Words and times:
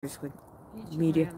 происходит 0.00 0.34
в 0.72 0.96
мире. 0.96 1.30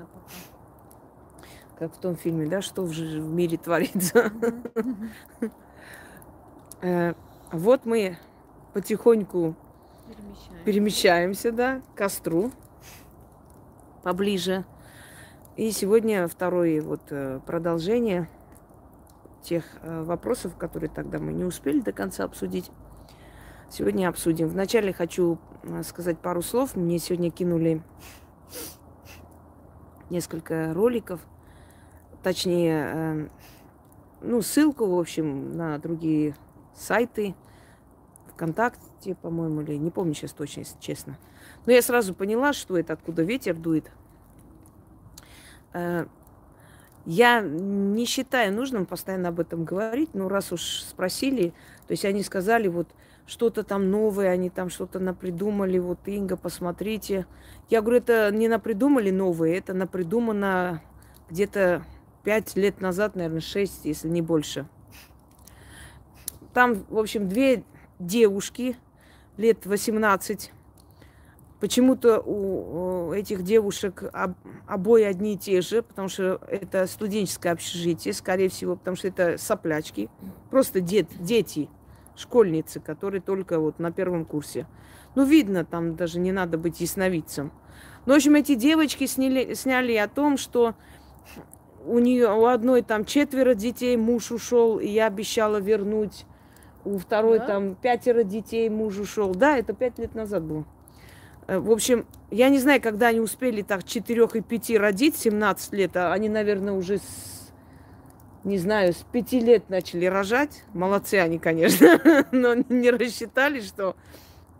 Как 1.80 1.92
в 1.92 1.98
том 1.98 2.14
фильме, 2.14 2.46
да, 2.46 2.62
что 2.62 2.82
в, 2.82 2.90
в 2.90 3.32
мире 3.32 3.58
творится. 3.58 4.32
Э, 6.80 7.14
вот 7.52 7.86
мы 7.86 8.18
потихоньку 8.72 9.54
перемещаемся. 10.64 11.52
да, 11.52 11.80
к 11.80 11.98
костру 11.98 12.50
поближе. 14.02 14.64
И 15.56 15.70
сегодня 15.70 16.26
второе 16.26 16.82
вот 16.82 17.02
э, 17.10 17.38
продолжение 17.46 18.28
тех 19.42 19.64
э, 19.82 20.02
вопросов, 20.02 20.56
которые 20.56 20.90
тогда 20.90 21.18
мы 21.20 21.32
не 21.32 21.44
успели 21.44 21.80
до 21.80 21.92
конца 21.92 22.24
обсудить. 22.24 22.70
Сегодня 23.70 24.08
обсудим. 24.08 24.48
Вначале 24.48 24.92
хочу 24.92 25.38
сказать 25.84 26.18
пару 26.18 26.42
слов. 26.42 26.74
Мне 26.74 26.98
сегодня 26.98 27.30
кинули 27.30 27.82
несколько 30.10 30.72
роликов, 30.74 31.20
точнее, 32.22 32.90
э, 32.92 33.28
ну, 34.20 34.42
ссылку, 34.42 34.86
в 34.86 34.98
общем, 34.98 35.56
на 35.56 35.78
другие 35.78 36.36
сайты, 36.74 37.34
ВКонтакте, 38.32 39.14
по-моему, 39.14 39.62
или 39.62 39.76
не 39.76 39.90
помню 39.90 40.14
сейчас 40.14 40.32
точно, 40.32 40.60
если 40.60 40.78
честно. 40.80 41.18
Но 41.66 41.72
я 41.72 41.82
сразу 41.82 42.14
поняла, 42.14 42.52
что 42.52 42.78
это, 42.78 42.92
откуда 42.92 43.22
ветер 43.22 43.54
дует. 43.54 43.90
Э, 45.72 46.06
я 47.04 47.40
не 47.40 48.04
считаю 48.04 48.54
нужным 48.54 48.86
постоянно 48.86 49.30
об 49.30 49.40
этом 49.40 49.64
говорить, 49.64 50.14
но 50.14 50.28
раз 50.28 50.52
уж 50.52 50.82
спросили, 50.82 51.52
то 51.88 51.92
есть 51.92 52.04
они 52.04 52.22
сказали, 52.22 52.68
вот 52.68 52.88
что-то 53.32 53.62
там 53.62 53.90
новое, 53.90 54.28
они 54.28 54.50
там 54.50 54.68
что-то 54.68 54.98
напридумали, 54.98 55.78
вот 55.78 56.06
Инга, 56.06 56.36
посмотрите. 56.36 57.24
Я 57.70 57.80
говорю, 57.80 57.96
это 57.96 58.30
не 58.30 58.46
напридумали 58.46 59.10
новое, 59.10 59.56
это 59.56 59.72
напридумано 59.72 60.82
где-то 61.30 61.82
пять 62.24 62.54
лет 62.56 62.82
назад, 62.82 63.16
наверное, 63.16 63.40
шесть, 63.40 63.86
если 63.86 64.08
не 64.08 64.20
больше. 64.20 64.68
Там, 66.52 66.84
в 66.90 66.98
общем, 66.98 67.26
две 67.26 67.64
девушки 67.98 68.76
лет 69.38 69.64
18. 69.64 70.52
Почему-то 71.58 72.20
у 72.20 73.14
этих 73.14 73.44
девушек 73.44 74.04
обои 74.66 75.04
одни 75.04 75.34
и 75.34 75.38
те 75.38 75.62
же, 75.62 75.82
потому 75.82 76.08
что 76.08 76.38
это 76.48 76.86
студенческое 76.86 77.54
общежитие, 77.54 78.12
скорее 78.12 78.50
всего, 78.50 78.76
потому 78.76 78.96
что 78.98 79.08
это 79.08 79.38
соплячки. 79.38 80.10
Просто 80.50 80.82
дет, 80.82 81.06
дети, 81.18 81.70
школьницы, 82.22 82.80
которые 82.80 83.20
только 83.20 83.60
вот 83.60 83.78
на 83.78 83.92
первом 83.92 84.24
курсе. 84.24 84.66
Ну, 85.14 85.24
видно, 85.24 85.64
там 85.64 85.96
даже 85.96 86.18
не 86.18 86.32
надо 86.32 86.56
быть 86.58 86.80
ясновидцем. 86.80 87.52
Ну, 88.06 88.14
в 88.14 88.16
общем, 88.16 88.34
эти 88.34 88.54
девочки 88.54 89.06
сняли, 89.06 89.54
сняли 89.54 89.94
о 89.96 90.08
том, 90.08 90.36
что 90.36 90.74
у 91.84 91.98
нее 91.98 92.32
у 92.32 92.46
одной 92.46 92.82
там 92.82 93.04
четверо 93.04 93.54
детей, 93.54 93.96
муж 93.96 94.32
ушел, 94.32 94.78
и 94.78 94.88
я 94.88 95.06
обещала 95.06 95.58
вернуть 95.58 96.26
у 96.84 96.98
второй 96.98 97.38
да? 97.38 97.46
там 97.46 97.74
пятеро 97.74 98.22
детей, 98.22 98.68
муж 98.68 98.98
ушел. 98.98 99.34
Да, 99.34 99.56
это 99.56 99.72
пять 99.72 99.98
лет 99.98 100.14
назад 100.14 100.42
было. 100.42 100.64
Э, 101.46 101.58
в 101.58 101.70
общем, 101.70 102.06
я 102.30 102.48
не 102.48 102.58
знаю, 102.58 102.80
когда 102.80 103.08
они 103.08 103.20
успели 103.20 103.62
так 103.62 103.84
четырех 103.84 104.36
и 104.36 104.40
пяти 104.40 104.78
родить, 104.78 105.16
17 105.16 105.72
лет, 105.72 105.96
а 105.96 106.12
они, 106.12 106.28
наверное, 106.28 106.74
уже 106.74 106.98
с, 106.98 107.41
не 108.44 108.58
знаю, 108.58 108.92
с 108.92 109.04
пяти 109.12 109.40
лет 109.40 109.70
начали 109.70 110.06
рожать. 110.06 110.64
Молодцы 110.72 111.16
они, 111.16 111.38
конечно, 111.38 112.26
но 112.32 112.54
не 112.54 112.90
рассчитали, 112.90 113.60
что 113.60 113.96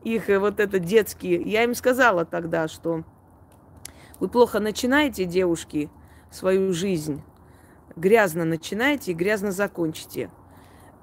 их 0.04 0.30
э, 0.30 0.38
вот 0.38 0.60
это 0.60 0.78
детские. 0.78 1.42
Я 1.42 1.64
им 1.64 1.74
сказала 1.74 2.24
тогда, 2.24 2.68
что 2.68 3.04
вы 4.20 4.28
плохо 4.28 4.60
начинаете, 4.60 5.24
девушки, 5.24 5.90
свою 6.30 6.72
жизнь. 6.72 7.22
Грязно 7.96 8.44
начинаете 8.44 9.10
и 9.10 9.14
грязно 9.14 9.50
закончите. 9.50 10.30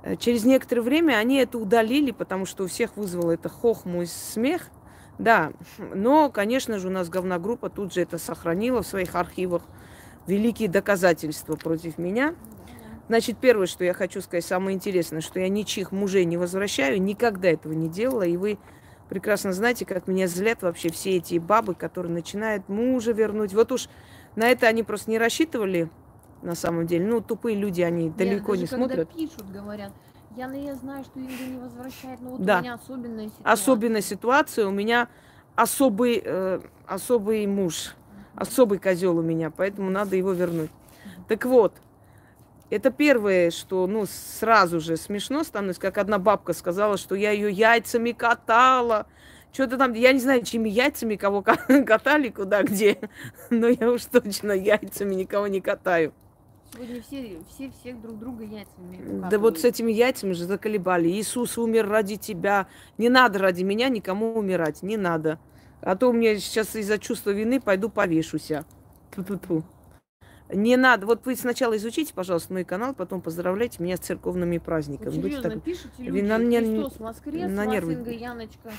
Э, 0.03 0.15
через 0.15 0.45
некоторое 0.45 0.81
время 0.81 1.13
они 1.13 1.37
это 1.37 1.57
удалили, 1.57 2.11
потому 2.11 2.45
что 2.45 2.63
у 2.63 2.67
всех 2.67 2.95
вызвало 2.95 3.31
это 3.31 3.49
хохму 3.49 4.03
и 4.03 4.05
смех. 4.05 4.69
Да, 5.17 5.51
но, 5.77 6.29
конечно 6.29 6.79
же, 6.79 6.87
у 6.87 6.91
нас 6.91 7.09
говногруппа 7.09 7.69
тут 7.69 7.93
же 7.93 8.01
это 8.01 8.17
сохранила 8.17 8.81
в 8.83 8.87
своих 8.87 9.15
архивах. 9.15 9.63
Великие 10.27 10.69
доказательства 10.69 11.55
против 11.55 11.97
меня. 11.97 12.35
Значит, 13.09 13.37
первое, 13.39 13.65
что 13.65 13.83
я 13.83 13.93
хочу 13.93 14.21
сказать, 14.21 14.45
самое 14.45 14.75
интересное, 14.75 15.21
что 15.21 15.39
я 15.39 15.49
ничьих 15.49 15.91
мужей 15.91 16.25
не 16.25 16.37
возвращаю, 16.37 17.01
никогда 17.01 17.49
этого 17.49 17.73
не 17.73 17.89
делала, 17.89 18.21
и 18.21 18.37
вы 18.37 18.59
прекрасно 19.09 19.51
знаете, 19.51 19.83
как 19.83 20.07
меня 20.07 20.27
злят 20.27 20.61
вообще 20.61 20.91
все 20.91 21.17
эти 21.17 21.39
бабы, 21.39 21.73
которые 21.73 22.13
начинают 22.13 22.69
мужа 22.69 23.11
вернуть. 23.11 23.51
Вот 23.55 23.71
уж 23.71 23.89
на 24.35 24.47
это 24.47 24.67
они 24.67 24.83
просто 24.83 25.09
не 25.09 25.17
рассчитывали, 25.17 25.89
на 26.43 26.53
самом 26.53 26.85
деле. 26.85 27.07
Ну, 27.07 27.19
тупые 27.19 27.57
люди, 27.57 27.81
они 27.81 28.05
Нет, 28.05 28.15
далеко 28.15 28.55
не 28.55 28.67
когда 28.67 28.85
смотрят. 28.85 29.09
пишут, 29.11 29.51
говорят, 29.51 29.91
Яна, 30.37 30.53
я 30.53 30.75
знаю, 30.75 31.03
что 31.03 31.19
Инга 31.19 31.43
не 31.49 31.59
возвращает, 31.59 32.21
но 32.21 32.29
вот 32.29 32.45
да. 32.45 32.59
у 32.59 32.61
меня 32.61 32.73
особенная 32.75 33.25
ситуация. 33.25 33.51
Особенная 33.51 34.01
ситуация, 34.01 34.67
у 34.67 34.71
меня 34.71 35.09
особый, 35.55 36.21
э, 36.23 36.59
особый 36.85 37.47
муж, 37.47 37.95
особый 38.35 38.77
козел 38.77 39.17
у 39.17 39.23
меня, 39.23 39.49
поэтому 39.49 39.89
надо 39.89 40.15
его 40.15 40.31
вернуть. 40.31 40.69
Так 41.27 41.45
вот, 41.45 41.73
это 42.69 42.91
первое, 42.91 43.51
что, 43.51 43.87
ну, 43.87 44.05
сразу 44.05 44.79
же 44.79 44.95
смешно 44.97 45.43
становится, 45.43 45.81
как 45.81 45.97
одна 45.97 46.19
бабка 46.19 46.53
сказала, 46.53 46.97
что 46.97 47.15
я 47.15 47.31
ее 47.31 47.51
яйцами 47.51 48.11
катала. 48.11 49.07
Что-то 49.51 49.77
там, 49.77 49.93
я 49.93 50.13
не 50.13 50.19
знаю, 50.19 50.43
чьими 50.43 50.69
яйцами 50.69 51.15
кого 51.15 51.41
катали, 51.87 52.29
куда, 52.29 52.61
где. 52.63 52.99
Но 53.49 53.67
я 53.67 53.91
уж 53.91 54.05
точно 54.05 54.51
яйцами 54.51 55.15
никого 55.15 55.47
не 55.47 55.61
катаю. 55.61 56.13
Сегодня 56.71 57.01
все, 57.01 57.39
все 57.49 57.71
всех 57.71 57.99
друг 57.99 58.19
друга 58.19 58.43
яйцами 58.43 59.27
Да 59.27 59.39
вот 59.39 59.59
с 59.59 59.65
этими 59.65 59.91
яйцами 59.91 60.33
же 60.33 60.45
заколебали. 60.45 61.09
Иисус 61.09 61.57
умер 61.57 61.89
ради 61.89 62.17
тебя. 62.17 62.67
Не 62.99 63.09
надо 63.09 63.39
ради 63.39 63.63
меня 63.63 63.89
никому 63.89 64.35
умирать. 64.35 64.83
Не 64.83 64.97
надо. 64.97 65.39
А 65.81 65.95
то 65.95 66.09
у 66.09 66.13
меня 66.13 66.35
сейчас 66.35 66.75
из-за 66.75 66.99
чувства 66.99 67.31
вины 67.31 67.59
пойду 67.59 67.89
повешуся. 67.89 68.65
Ту-ту-ту. 69.15 69.63
Не 70.51 70.77
надо. 70.77 71.05
Вот 71.05 71.25
вы 71.25 71.35
сначала 71.35 71.77
изучите, 71.77 72.13
пожалуйста, 72.13 72.53
мой 72.53 72.63
канал, 72.63 72.95
потом 72.95 73.21
поздравляйте 73.21 73.81
меня 73.83 73.97
с 73.97 73.99
церковными 73.99 74.57
праздниками. 74.57 75.15
Вот 75.15 75.23
серьезно, 75.25 75.49
так... 75.51 75.63
пишите 75.63 75.89
люди, 75.99 76.21
на, 76.21 76.37
Христос 76.37 76.99
воскрес, 76.99 77.51
на 77.51 77.65
нервы. 77.67 77.93
Инга 77.93 78.11
Яночка, 78.11 78.71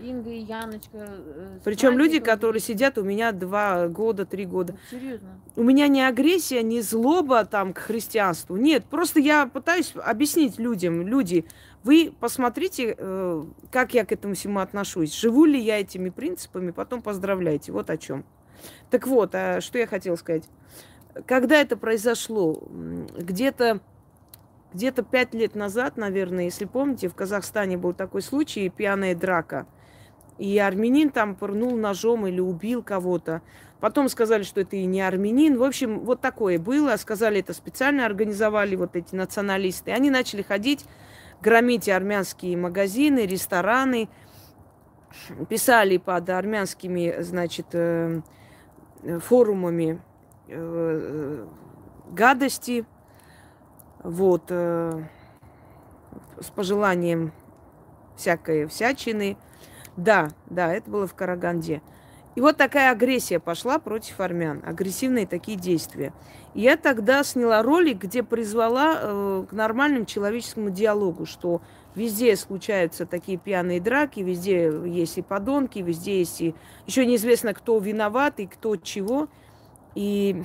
Инга 0.00 0.30
и 0.30 0.38
Яночка. 0.38 0.88
Э, 0.94 1.58
Причем 1.64 1.98
люди, 1.98 2.18
которые 2.18 2.60
сидят 2.60 2.96
у 2.96 3.02
меня 3.02 3.32
два 3.32 3.88
года, 3.88 4.24
три 4.24 4.46
года. 4.46 4.72
Вот 4.72 4.80
серьезно. 4.90 5.28
У 5.54 5.62
меня 5.62 5.88
не 5.88 6.00
агрессия, 6.00 6.62
не 6.62 6.80
злоба 6.80 7.44
там 7.44 7.74
к 7.74 7.78
христианству. 7.78 8.56
Нет, 8.56 8.84
просто 8.86 9.20
я 9.20 9.46
пытаюсь 9.46 9.92
объяснить 9.96 10.58
людям. 10.58 11.06
Люди, 11.06 11.44
вы 11.82 12.12
посмотрите, 12.18 12.94
э, 12.96 13.44
как 13.70 13.92
я 13.92 14.06
к 14.06 14.12
этому 14.12 14.34
всему 14.34 14.60
отношусь. 14.60 15.14
Живу 15.14 15.44
ли 15.44 15.60
я 15.60 15.80
этими 15.80 16.08
принципами, 16.08 16.70
потом 16.70 17.02
поздравляйте. 17.02 17.72
Вот 17.72 17.90
о 17.90 17.98
чем. 17.98 18.24
Так 18.90 19.06
вот, 19.06 19.34
а 19.34 19.60
что 19.60 19.78
я 19.78 19.86
хотела 19.86 20.16
сказать. 20.16 20.44
Когда 21.26 21.60
это 21.60 21.76
произошло? 21.76 22.62
Где-то 23.16 23.80
где-то 24.74 25.02
пять 25.02 25.32
лет 25.32 25.54
назад, 25.54 25.96
наверное, 25.96 26.44
если 26.44 26.66
помните, 26.66 27.08
в 27.08 27.14
Казахстане 27.14 27.78
был 27.78 27.94
такой 27.94 28.20
случай, 28.20 28.68
пьяная 28.68 29.14
драка. 29.14 29.66
И 30.36 30.58
армянин 30.58 31.10
там 31.10 31.34
пырнул 31.34 31.74
ножом 31.76 32.26
или 32.26 32.38
убил 32.38 32.82
кого-то. 32.82 33.40
Потом 33.80 34.08
сказали, 34.08 34.42
что 34.42 34.60
это 34.60 34.76
и 34.76 34.84
не 34.84 35.00
армянин. 35.00 35.56
В 35.56 35.64
общем, 35.64 36.00
вот 36.00 36.20
такое 36.20 36.58
было. 36.58 36.96
Сказали, 36.96 37.40
это 37.40 37.54
специально 37.54 38.04
организовали 38.04 38.76
вот 38.76 38.94
эти 38.94 39.14
националисты. 39.14 39.90
Они 39.90 40.10
начали 40.10 40.42
ходить, 40.42 40.84
громить 41.40 41.88
армянские 41.88 42.56
магазины, 42.56 43.20
рестораны. 43.20 44.08
Писали 45.48 45.96
под 45.96 46.28
армянскими, 46.28 47.16
значит, 47.20 47.66
э, 47.72 48.20
форумами 49.20 50.00
э, 50.48 51.46
гадости, 52.10 52.84
вот, 54.02 54.44
э, 54.48 55.02
с 56.40 56.50
пожеланием 56.50 57.32
всякой 58.16 58.66
всячины. 58.66 59.36
Да, 59.96 60.30
да, 60.46 60.72
это 60.72 60.90
было 60.90 61.06
в 61.06 61.14
Караганде. 61.14 61.82
И 62.38 62.40
вот 62.40 62.56
такая 62.56 62.92
агрессия 62.92 63.40
пошла 63.40 63.80
против 63.80 64.20
армян, 64.20 64.62
агрессивные 64.64 65.26
такие 65.26 65.58
действия. 65.58 66.12
И 66.54 66.60
я 66.60 66.76
тогда 66.76 67.24
сняла 67.24 67.62
ролик, 67.62 67.98
где 67.98 68.22
призвала 68.22 68.96
э, 69.00 69.44
к 69.50 69.52
нормальному 69.52 70.04
человеческому 70.04 70.70
диалогу, 70.70 71.26
что 71.26 71.60
везде 71.96 72.36
случаются 72.36 73.06
такие 73.06 73.38
пьяные 73.38 73.80
драки, 73.80 74.20
везде 74.20 74.72
есть 74.86 75.18
и 75.18 75.22
подонки, 75.22 75.80
везде 75.80 76.20
есть 76.20 76.40
и... 76.40 76.54
Еще 76.86 77.04
неизвестно, 77.06 77.54
кто 77.54 77.76
виноват 77.78 78.38
и 78.38 78.46
кто 78.46 78.76
чего. 78.76 79.26
И 79.94 80.42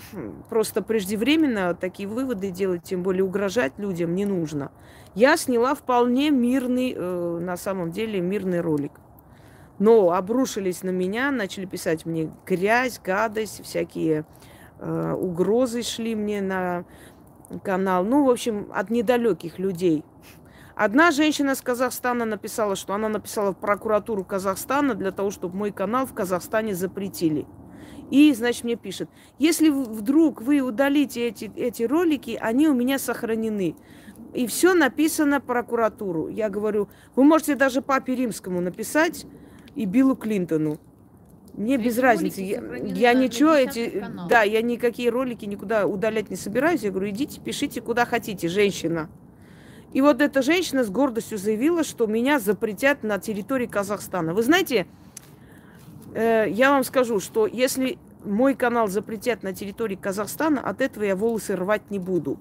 просто 0.50 0.82
преждевременно 0.82 1.76
такие 1.76 2.08
выводы 2.08 2.50
делать, 2.50 2.84
тем 2.84 3.04
более 3.04 3.24
угрожать 3.24 3.74
людям 3.78 4.16
не 4.16 4.26
нужно. 4.26 4.72
Я 5.16 5.38
сняла 5.38 5.76
вполне 5.76 6.32
мирный, 6.32 6.94
э, 6.96 7.40
на 7.40 7.56
самом 7.58 7.92
деле, 7.92 8.20
мирный 8.20 8.62
ролик. 8.62 8.94
Но 9.80 10.12
обрушились 10.12 10.82
на 10.84 10.90
меня, 10.90 11.30
начали 11.32 11.66
писать 11.66 12.06
мне 12.06 12.32
грязь, 12.46 13.00
гадость, 13.04 13.64
всякие 13.64 14.26
э, 14.80 15.14
угрозы 15.14 15.84
шли 15.84 16.16
мне 16.16 16.42
на 16.42 16.86
канал. 17.64 18.04
Ну, 18.04 18.26
в 18.26 18.30
общем, 18.30 18.72
от 18.74 18.90
недалеких 18.90 19.60
людей. 19.60 20.04
Одна 20.76 21.12
женщина 21.12 21.54
с 21.54 21.62
Казахстана 21.62 22.26
написала, 22.26 22.76
что 22.76 22.94
она 22.94 23.08
написала 23.08 23.54
в 23.54 23.58
прокуратуру 23.58 24.24
Казахстана 24.24 24.96
для 24.96 25.12
того, 25.12 25.30
чтобы 25.30 25.56
мой 25.56 25.72
канал 25.72 26.08
в 26.08 26.14
Казахстане 26.14 26.74
запретили. 26.74 27.46
И, 28.14 28.32
значит, 28.36 28.64
мне 28.64 28.76
пишет, 28.76 29.10
если 29.40 29.70
вдруг 29.70 30.44
вы 30.44 30.60
удалите 30.60 31.30
эти, 31.30 31.52
эти 31.56 31.82
ролики, 31.82 32.38
они 32.40 32.68
у 32.68 32.76
меня 32.76 33.00
сохранены. 33.00 33.76
И 34.36 34.46
все 34.46 34.76
написано 34.76 35.42
прокуратуру. 35.42 36.28
Я 36.28 36.50
говорю, 36.50 36.90
вы 37.16 37.24
можете 37.24 37.56
даже 37.56 37.82
папе 37.82 38.14
римскому 38.14 38.62
написать 38.62 39.26
и 39.74 39.86
Биллу 39.86 40.16
Клинтону. 40.16 40.80
Мне 41.54 41.74
эти 41.74 41.86
без 41.86 41.98
разницы. 41.98 42.42
Я, 42.42 42.62
я 42.86 43.14
ничего 43.16 43.54
эти, 43.54 44.06
да, 44.30 44.44
я 44.44 44.62
никакие 44.62 45.10
ролики 45.10 45.46
никуда 45.46 45.88
удалять 45.88 46.30
не 46.30 46.36
собираюсь. 46.36 46.82
Я 46.82 46.92
говорю, 46.92 47.10
идите, 47.10 47.42
пишите 47.42 47.82
куда 47.82 48.06
хотите, 48.06 48.48
женщина. 48.48 49.10
И 49.92 50.02
вот 50.02 50.22
эта 50.22 50.44
женщина 50.44 50.84
с 50.84 50.92
гордостью 50.92 51.40
заявила, 51.40 51.84
что 51.84 52.06
меня 52.06 52.38
запретят 52.38 53.02
на 53.02 53.18
территории 53.18 53.66
Казахстана. 53.66 54.36
Вы 54.36 54.44
знаете, 54.44 54.86
э, 56.14 56.50
я 56.50 56.72
вам 56.72 56.84
скажу, 56.84 57.20
что 57.20 57.48
если 57.48 57.98
мой 58.26 58.56
канал 58.56 58.88
запретят 58.88 59.44
на 59.44 59.54
территории 59.54 59.96
Казахстана, 59.96 60.62
от 60.62 60.82
этого 60.82 61.04
я 61.04 61.16
волосы 61.16 61.56
рвать 61.56 61.90
не 61.90 62.00
буду. 62.00 62.40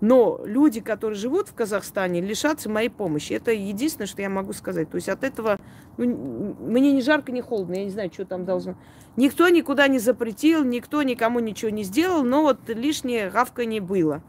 Но 0.00 0.40
люди, 0.44 0.80
которые 0.80 1.18
живут 1.18 1.48
в 1.48 1.54
Казахстане, 1.54 2.20
лишатся 2.22 2.70
моей 2.70 2.88
помощи. 2.88 3.34
Это 3.34 3.52
единственное, 3.52 4.06
что 4.06 4.22
я 4.22 4.30
могу 4.30 4.54
сказать. 4.54 4.90
То 4.90 4.96
есть 4.96 5.10
от 5.10 5.24
этого 5.24 5.58
ну, 5.98 6.56
мне 6.58 6.92
ни 6.92 7.02
жарко, 7.02 7.32
ни 7.32 7.42
холодно. 7.42 7.74
Я 7.74 7.84
не 7.84 7.90
знаю, 7.90 8.10
что 8.12 8.24
там 8.24 8.46
должно. 8.46 8.76
Никто 9.16 9.48
никуда 9.48 9.88
не 9.88 9.98
запретил, 9.98 10.64
никто 10.64 11.02
никому 11.02 11.40
ничего 11.40 11.70
не 11.70 11.82
сделал, 11.82 12.22
но 12.24 12.42
вот 12.42 12.60
лишнее 12.68 13.28
гавка 13.28 13.66
не 13.66 13.80
было. 13.80 14.22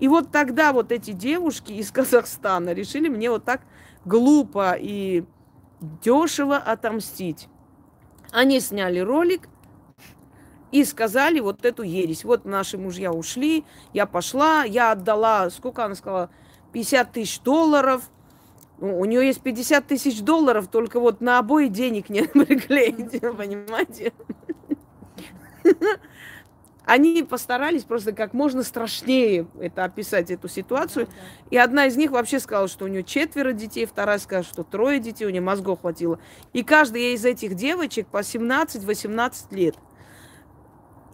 И 0.00 0.08
вот 0.08 0.32
тогда 0.32 0.72
вот 0.72 0.90
эти 0.90 1.12
девушки 1.12 1.72
из 1.72 1.92
Казахстана 1.92 2.72
решили 2.72 3.08
мне 3.08 3.30
вот 3.30 3.44
так 3.44 3.60
глупо 4.04 4.76
и 4.78 5.24
дешево 6.02 6.56
отомстить. 6.56 7.48
Они 8.32 8.60
сняли 8.60 8.98
ролик 8.98 9.48
и 10.72 10.84
сказали 10.84 11.38
вот 11.38 11.64
эту 11.64 11.82
ересь. 11.82 12.24
Вот 12.24 12.46
наши 12.46 12.78
мужья 12.78 13.12
ушли, 13.12 13.64
я 13.92 14.06
пошла, 14.06 14.64
я 14.64 14.92
отдала, 14.92 15.50
сколько 15.50 15.84
она 15.84 15.94
сказала, 15.94 16.30
50 16.72 17.12
тысяч 17.12 17.40
долларов. 17.40 18.10
Ну, 18.78 18.98
у 18.98 19.04
нее 19.04 19.26
есть 19.26 19.42
50 19.42 19.86
тысяч 19.86 20.22
долларов, 20.22 20.68
только 20.68 20.98
вот 20.98 21.20
на 21.20 21.38
обои 21.38 21.68
денег 21.68 22.08
не 22.08 22.22
приклеить, 22.22 23.20
понимаете? 23.20 24.12
Они 26.84 27.22
постарались 27.22 27.84
просто 27.84 28.12
как 28.12 28.34
можно 28.34 28.62
страшнее 28.64 29.46
это 29.60 29.84
описать, 29.84 30.30
эту 30.30 30.48
ситуацию. 30.48 31.08
И 31.50 31.56
одна 31.56 31.86
из 31.86 31.96
них 31.96 32.10
вообще 32.10 32.40
сказала, 32.40 32.66
что 32.66 32.86
у 32.86 32.88
нее 32.88 33.04
четверо 33.04 33.52
детей, 33.52 33.86
вторая 33.86 34.18
сказала, 34.18 34.44
что 34.44 34.64
трое 34.64 34.98
детей, 34.98 35.26
у 35.26 35.30
нее 35.30 35.40
мозгов 35.40 35.82
хватило. 35.82 36.18
И 36.52 36.64
каждая 36.64 37.14
из 37.14 37.24
этих 37.24 37.54
девочек 37.54 38.08
по 38.08 38.18
17-18 38.18 39.32
лет. 39.52 39.76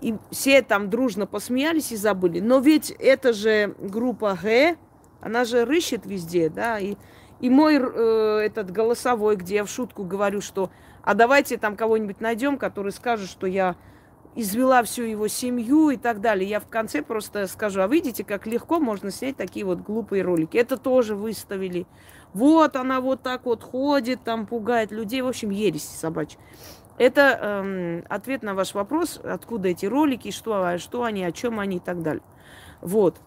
И 0.00 0.15
все 0.31 0.62
там 0.62 0.88
дружно 0.88 1.26
посмеялись 1.26 1.93
и 1.93 1.97
забыли. 1.97 2.41
Но 2.41 2.61
ведь 2.61 2.91
это 2.91 3.32
же 3.32 3.75
группа 3.79 4.38
Г, 4.41 4.76
она 5.21 5.44
же 5.44 5.64
рыщет 5.64 6.06
везде, 6.06 6.49
да, 6.49 6.79
и, 6.79 6.94
и 7.41 7.50
мой 7.50 7.79
э, 7.79 8.43
этот 8.44 8.71
голосовой, 8.71 9.37
где 9.37 9.56
я 9.56 9.64
в 9.64 9.69
шутку 9.69 10.05
говорю, 10.05 10.41
что 10.41 10.71
а 11.03 11.14
давайте 11.14 11.56
там 11.56 11.75
кого-нибудь 11.75 12.21
найдем, 12.21 12.59
который 12.59 12.93
скажет, 12.93 13.29
что 13.29 13.47
я 13.47 13.76
извела 14.35 14.83
всю 14.83 15.03
его 15.03 15.29
семью 15.29 15.91
и 15.91 15.97
так 15.97 16.21
далее. 16.21 16.49
Я 16.49 16.61
в 16.61 16.69
конце 16.69 17.03
просто 17.03 17.47
скажу, 17.47 17.81
а 17.83 17.89
видите, 17.89 18.25
как 18.25 18.47
легко 18.47 18.79
можно 18.79 19.11
снять 19.11 19.37
такие 19.37 19.65
вот 19.65 19.81
глупые 19.81 20.23
ролики. 20.23 20.57
Это 20.57 20.77
тоже 20.77 21.15
выставили. 21.15 21.87
Вот 22.35 22.77
она 22.77 23.01
вот 23.01 23.23
так 23.23 23.47
вот 23.47 23.63
ходит, 23.63 24.23
там 24.23 24.47
пугает 24.47 24.93
людей. 24.93 25.23
В 25.23 25.29
общем, 25.29 25.51
ересь 25.51 25.85
собачья. 25.85 26.39
Это 26.99 27.39
эм, 27.41 28.05
ответ 28.09 28.43
на 28.43 28.55
ваш 28.55 28.75
вопрос, 28.75 29.21
откуда 29.23 29.69
эти 29.69 29.87
ролики, 29.87 30.31
что, 30.33 30.65
а 30.65 30.79
что 30.79 31.05
они, 31.05 31.25
о 31.25 31.33
чем 31.33 31.61
они 31.61 31.77
и 31.77 31.81
так 31.81 32.03
далее. 32.03 32.23
Вот. 32.81 33.21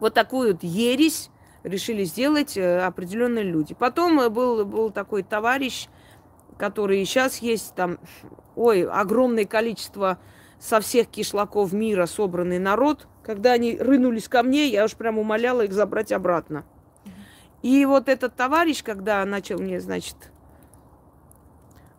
Вот 0.00 0.14
такую 0.14 0.52
вот 0.52 0.62
ересь 0.64 1.30
решили 1.62 2.04
сделать 2.04 2.56
э, 2.56 2.80
определенные 2.80 3.44
люди. 3.44 3.74
Потом 3.74 4.20
э, 4.20 4.28
был, 4.30 4.64
был 4.64 4.90
такой 4.90 5.22
товарищ, 5.22 5.88
который 6.58 7.04
сейчас 7.04 7.38
есть 7.38 7.74
там, 7.74 7.98
ой, 8.56 8.84
огромное 8.84 9.44
количество 9.44 10.18
со 10.58 10.80
всех 10.80 11.08
кишлаков 11.08 11.72
мира 11.72 12.06
собранный 12.06 12.58
народ. 12.58 13.06
Когда 13.22 13.52
они 13.52 13.76
рынулись 13.76 14.28
ко 14.28 14.42
мне, 14.42 14.68
я 14.68 14.84
уж 14.84 14.94
прям 14.94 15.18
умоляла 15.18 15.62
их 15.62 15.72
забрать 15.72 16.12
обратно. 16.12 16.64
И 17.62 17.84
вот 17.84 18.08
этот 18.08 18.34
товарищ, 18.34 18.82
когда 18.82 19.24
начал 19.24 19.58
мне, 19.58 19.80
значит, 19.80 20.16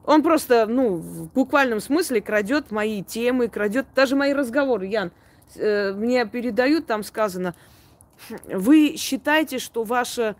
он 0.05 0.23
просто, 0.23 0.65
ну, 0.67 0.95
в 0.95 1.31
буквальном 1.33 1.81
смысле 1.81 2.21
крадет 2.21 2.71
мои 2.71 3.03
темы, 3.03 3.49
крадет 3.49 3.87
даже 3.93 4.15
мои 4.15 4.31
разговоры. 4.31 4.85
Ян, 4.85 5.11
э, 5.55 5.91
мне 5.91 6.25
передают, 6.25 6.87
там 6.87 7.03
сказано, 7.03 7.53
вы 8.45 8.95
считаете, 8.97 9.59
что 9.59 9.83
ваше 9.83 10.21
э, 10.21 10.35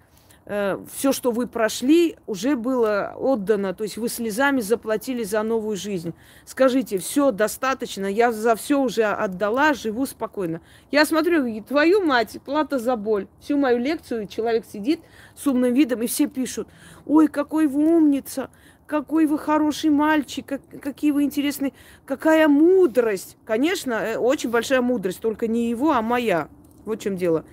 все, 0.48 1.12
что 1.12 1.32
вы 1.32 1.46
прошли, 1.46 2.16
уже 2.26 2.56
было 2.56 3.14
отдано, 3.18 3.74
то 3.74 3.84
есть 3.84 3.98
вы 3.98 4.08
слезами 4.08 4.62
заплатили 4.62 5.24
за 5.24 5.44
новую 5.44 5.76
жизнь. 5.76 6.14
Скажите, 6.46 7.00
все 7.00 7.32
достаточно, 7.32 8.06
я 8.06 8.32
за 8.32 8.56
все 8.56 8.80
уже 8.80 9.04
отдала, 9.04 9.74
живу 9.74 10.06
спокойно. 10.06 10.62
Я 10.90 11.06
смотрю, 11.06 11.62
твою 11.64 12.02
мать, 12.06 12.38
плата 12.46 12.80
за 12.80 12.96
боль. 12.96 13.28
Всю 13.42 13.58
мою 13.58 13.78
лекцию 13.78 14.28
человек 14.28 14.64
сидит 14.66 15.02
с 15.36 15.46
умным 15.48 15.74
видом, 15.74 16.02
и 16.02 16.08
все 16.08 16.28
пишут, 16.28 16.70
ой, 17.06 17.28
какой 17.28 17.68
вы 17.68 17.86
умница, 17.86 18.50
какой 18.86 19.26
вы 19.26 19.38
хороший 19.38 19.90
мальчик, 19.90 20.46
как, 20.46 20.62
какие 20.82 21.12
вы 21.12 21.24
интересные, 21.24 21.74
какая 22.06 22.48
мудрость. 22.48 23.36
Конечно, 23.44 23.94
э, 23.94 24.18
очень 24.18 24.50
большая 24.50 24.82
мудрость, 24.82 25.20
только 25.20 25.48
не 25.48 25.70
его, 25.70 25.92
а 25.92 26.02
моя. 26.02 26.48
Вот 26.86 27.02
в 27.02 27.04
чем 27.04 27.18
дело. 27.18 27.44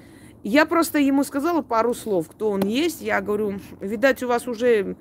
Я 0.45 0.67
просто 0.67 0.99
ему 0.99 1.25
сказала 1.25 1.63
пару 1.63 1.95
слов, 1.95 2.29
кто 2.29 2.51
он 2.51 2.61
есть. 2.61 3.01
Я 3.01 3.23
говорю, 3.23 3.61
видать, 3.81 4.23
у 4.23 4.29
вас 4.29 4.47
уже 4.47 4.95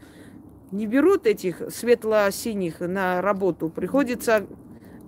не 0.71 0.87
берут 0.87 1.27
этих 1.27 1.61
светло-синих 1.69 2.79
на 2.79 3.21
работу. 3.21 3.69
Приходится 3.69 4.47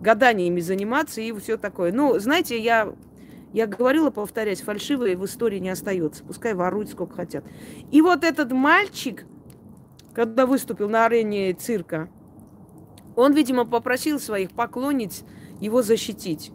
гаданиями 0.02 0.60
заниматься 0.60 1.22
и 1.22 1.32
все 1.40 1.56
такое. 1.56 1.94
Ну, 1.94 2.20
знаете, 2.20 2.60
я, 2.60 2.94
я 3.54 3.66
говорила, 3.66 4.10
повторяюсь, 4.10 4.60
фальшивые 4.60 5.16
в 5.16 5.24
истории 5.24 5.60
не 5.60 5.70
остается. 5.70 6.26
Пускай 6.26 6.54
воруют 6.54 6.90
сколько 6.90 7.16
хотят. 7.16 7.46
И 7.92 8.02
вот 8.02 8.26
этот 8.26 8.52
мальчик, 8.52 9.26
когда 10.14 10.46
выступил 10.46 10.90
на 10.90 11.06
арене 11.06 11.54
цирка, 11.54 12.10
он, 13.16 13.32
видимо, 13.32 13.64
попросил 13.64 14.20
своих 14.20 14.52
поклонниц 14.52 15.24
его 15.62 15.82
защитить. 15.82 16.52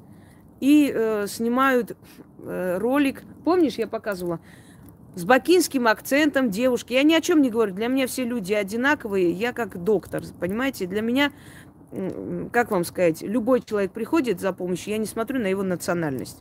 И 0.61 0.93
э, 0.95 1.27
снимают 1.27 1.97
ролик. 2.45 3.23
Помнишь, 3.45 3.75
я 3.75 3.87
показывала? 3.87 4.41
С 5.15 5.25
бакинским 5.25 5.89
акцентом 5.89 6.51
девушки. 6.51 6.93
Я 6.93 7.03
ни 7.03 7.15
о 7.15 7.21
чем 7.21 7.43
не 7.43 7.51
говорю. 7.51 7.75
Для 7.75 7.89
меня 7.89 8.07
все 8.07 8.25
люди 8.25 8.53
одинаковые. 8.53 9.31
Я 9.33 9.53
как 9.53 9.83
доктор, 9.83 10.23
понимаете? 10.39 10.87
Для 10.87 11.03
меня, 11.03 11.33
как 12.53 12.71
вам 12.71 12.85
сказать, 12.85 13.23
любой 13.23 13.61
человек 13.61 13.93
приходит 13.93 14.41
за 14.41 14.53
помощью, 14.53 14.93
я 14.93 14.99
не 14.99 15.07
смотрю 15.07 15.41
на 15.41 15.49
его 15.49 15.63
национальность. 15.63 16.39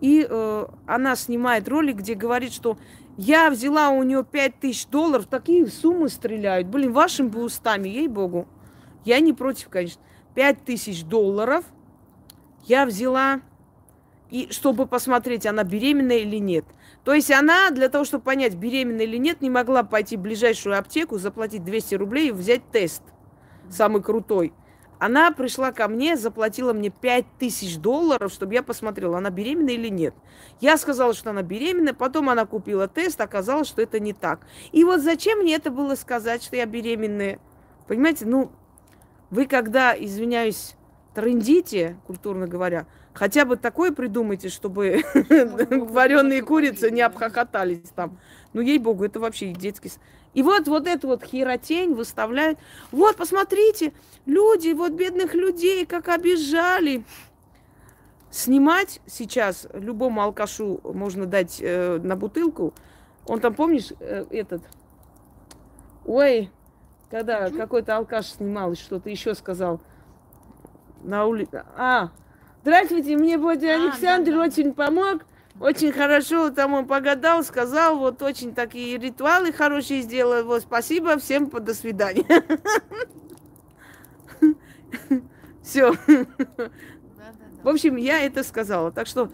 И 0.00 0.26
э, 0.28 0.66
она 0.86 1.14
снимает 1.14 1.68
ролик, 1.68 1.98
где 1.98 2.14
говорит, 2.14 2.52
что 2.52 2.76
я 3.16 3.50
взяла 3.50 3.90
у 3.90 4.02
нее 4.02 4.24
5000 4.24 4.88
долларов, 4.88 5.26
такие 5.26 5.66
суммы 5.68 6.08
стреляют. 6.08 6.66
Блин, 6.66 6.92
вашими 6.92 7.28
бы 7.28 7.44
устами, 7.44 7.88
ей-богу. 7.88 8.48
Я 9.04 9.20
не 9.20 9.32
против, 9.32 9.68
конечно. 9.68 10.02
5000 10.34 11.04
долларов 11.04 11.64
я 12.64 12.86
взяла 12.86 13.42
и 14.32 14.50
чтобы 14.50 14.86
посмотреть, 14.86 15.44
она 15.44 15.62
беременна 15.62 16.12
или 16.12 16.38
нет. 16.38 16.64
То 17.04 17.12
есть 17.12 17.30
она 17.30 17.70
для 17.70 17.90
того, 17.90 18.04
чтобы 18.04 18.24
понять, 18.24 18.54
беременна 18.54 19.02
или 19.02 19.18
нет, 19.18 19.42
не 19.42 19.50
могла 19.50 19.82
пойти 19.82 20.16
в 20.16 20.20
ближайшую 20.20 20.78
аптеку, 20.78 21.18
заплатить 21.18 21.62
200 21.64 21.96
рублей 21.96 22.28
и 22.28 22.32
взять 22.32 22.62
тест, 22.72 23.02
самый 23.68 24.02
крутой. 24.02 24.54
Она 24.98 25.32
пришла 25.32 25.70
ко 25.70 25.86
мне, 25.86 26.16
заплатила 26.16 26.72
мне 26.72 26.88
5000 26.88 27.76
долларов, 27.76 28.32
чтобы 28.32 28.54
я 28.54 28.62
посмотрела, 28.62 29.18
она 29.18 29.28
беременна 29.28 29.68
или 29.68 29.88
нет. 29.88 30.14
Я 30.62 30.78
сказала, 30.78 31.12
что 31.12 31.28
она 31.28 31.42
беременна, 31.42 31.92
потом 31.92 32.30
она 32.30 32.46
купила 32.46 32.88
тест, 32.88 33.20
оказалось, 33.20 33.68
что 33.68 33.82
это 33.82 34.00
не 34.00 34.14
так. 34.14 34.46
И 34.70 34.82
вот 34.82 35.02
зачем 35.02 35.40
мне 35.40 35.56
это 35.56 35.70
было 35.70 35.94
сказать, 35.94 36.42
что 36.42 36.56
я 36.56 36.64
беременная? 36.64 37.38
Понимаете, 37.86 38.24
ну, 38.24 38.50
вы 39.28 39.44
когда, 39.44 39.94
извиняюсь, 39.94 40.74
трендите, 41.14 41.98
культурно 42.06 42.46
говоря, 42.46 42.86
Хотя 43.14 43.44
бы 43.44 43.56
такое 43.56 43.92
придумайте, 43.92 44.48
чтобы 44.48 45.02
вареные 45.14 46.42
курицы 46.42 46.90
не 46.90 47.02
обхохотались 47.02 47.90
там. 47.94 48.18
Ну, 48.52 48.60
ей-богу, 48.60 49.04
это 49.04 49.20
вообще 49.20 49.52
детский... 49.52 49.92
И 50.34 50.42
вот, 50.42 50.66
вот 50.66 50.86
эту 50.86 51.08
вот 51.08 51.24
херотень 51.24 51.94
выставляют. 51.94 52.58
Вот, 52.90 53.16
посмотрите, 53.16 53.92
люди, 54.24 54.72
вот 54.72 54.92
бедных 54.92 55.34
людей, 55.34 55.84
как 55.84 56.08
обижали. 56.08 57.04
Снимать 58.30 59.00
сейчас 59.06 59.68
любому 59.74 60.22
алкашу 60.22 60.80
можно 60.84 61.26
дать 61.26 61.58
э, 61.60 61.98
на 62.02 62.16
бутылку. 62.16 62.72
Он 63.26 63.40
там, 63.40 63.52
помнишь, 63.52 63.92
э, 64.00 64.24
этот... 64.30 64.62
Ой, 66.06 66.50
когда 67.10 67.50
какой-то 67.50 67.98
алкаш 67.98 68.28
снимал, 68.28 68.74
что-то 68.74 69.10
еще 69.10 69.34
сказал 69.34 69.82
на 71.02 71.26
улице. 71.26 71.62
А, 71.76 72.10
здравствуйте, 72.62 73.16
мне 73.16 73.38
Бодя 73.38 73.74
а, 73.74 73.82
Александр 73.82 74.32
да, 74.32 74.38
да. 74.38 74.44
очень 74.44 74.72
помог. 74.72 75.24
Очень 75.60 75.92
хорошо 75.92 76.50
там 76.50 76.74
он 76.74 76.86
погадал, 76.86 77.44
сказал, 77.44 77.98
вот 77.98 78.22
очень 78.22 78.54
такие 78.54 78.98
ритуалы 78.98 79.52
хорошие 79.52 80.02
сделал. 80.02 80.44
Вот 80.44 80.62
спасибо 80.62 81.18
всем, 81.18 81.50
до 81.50 81.74
свидания. 81.74 82.24
Все. 85.62 85.94
В 87.62 87.68
общем, 87.68 87.96
я 87.96 88.20
это 88.20 88.42
сказала. 88.42 88.90
Так 88.90 89.06
что, 89.06 89.30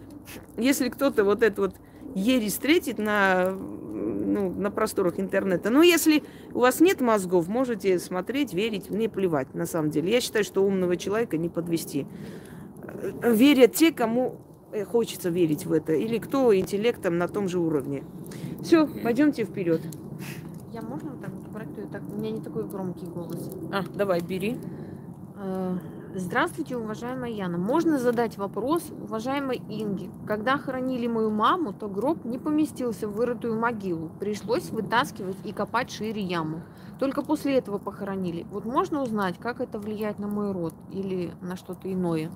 если 0.57 0.89
кто-то 0.89 1.23
вот 1.23 1.41
это 1.41 1.61
вот 1.61 1.75
ересь 2.13 2.53
встретит 2.53 2.99
на, 2.99 3.51
ну, 3.51 4.51
на 4.51 4.69
просторах 4.69 5.19
интернета, 5.19 5.69
ну, 5.69 5.81
если 5.81 6.23
у 6.53 6.59
вас 6.59 6.79
нет 6.79 7.01
мозгов, 7.01 7.47
можете 7.47 7.97
смотреть, 7.97 8.53
верить, 8.53 8.89
мне 8.89 9.09
плевать, 9.09 9.53
на 9.55 9.65
самом 9.65 9.89
деле. 9.89 10.11
Я 10.11 10.21
считаю, 10.21 10.45
что 10.45 10.63
умного 10.63 10.97
человека 10.97 11.37
не 11.37 11.49
подвести. 11.49 12.05
Верят 13.23 13.73
те, 13.73 13.91
кому 13.91 14.35
э, 14.71 14.85
хочется 14.85 15.29
верить 15.29 15.65
в 15.65 15.73
это, 15.73 15.93
или 15.93 16.17
кто 16.17 16.55
интеллектом 16.55 17.17
на 17.17 17.27
том 17.27 17.47
же 17.47 17.59
уровне. 17.59 18.03
Все, 18.63 18.87
пойдемте 18.87 19.45
вперед. 19.45 19.81
Я 20.71 20.81
можно 20.81 21.11
так 21.11 21.31
так, 21.91 22.01
у 22.11 22.17
меня 22.17 22.31
не 22.31 22.41
такой 22.41 22.63
громкий 22.63 23.05
голос. 23.05 23.49
А, 23.71 23.83
давай, 23.93 24.21
бери. 24.21 24.59
Э, 25.37 25.77
здравствуйте, 26.15 26.77
уважаемая 26.77 27.31
Яна. 27.31 27.57
Можно 27.57 27.97
задать 27.97 28.37
вопрос 28.37 28.91
уважаемой 29.01 29.61
Инге? 29.69 30.09
Когда 30.27 30.57
хоронили 30.57 31.07
мою 31.07 31.31
маму, 31.31 31.73
то 31.73 31.87
гроб 31.87 32.25
не 32.25 32.37
поместился 32.37 33.07
в 33.07 33.13
вырытую 33.13 33.59
могилу. 33.59 34.11
Пришлось 34.19 34.69
вытаскивать 34.69 35.37
и 35.43 35.51
копать 35.51 35.89
шире 35.89 36.21
яму. 36.21 36.61
Только 36.99 37.21
после 37.21 37.57
этого 37.57 37.77
похоронили. 37.77 38.45
Вот 38.51 38.65
можно 38.65 39.01
узнать, 39.01 39.37
как 39.39 39.61
это 39.61 39.79
влияет 39.79 40.19
на 40.19 40.27
мой 40.27 40.51
род 40.51 40.73
или 40.91 41.31
на 41.41 41.55
что-то 41.55 41.91
иное? 41.91 42.29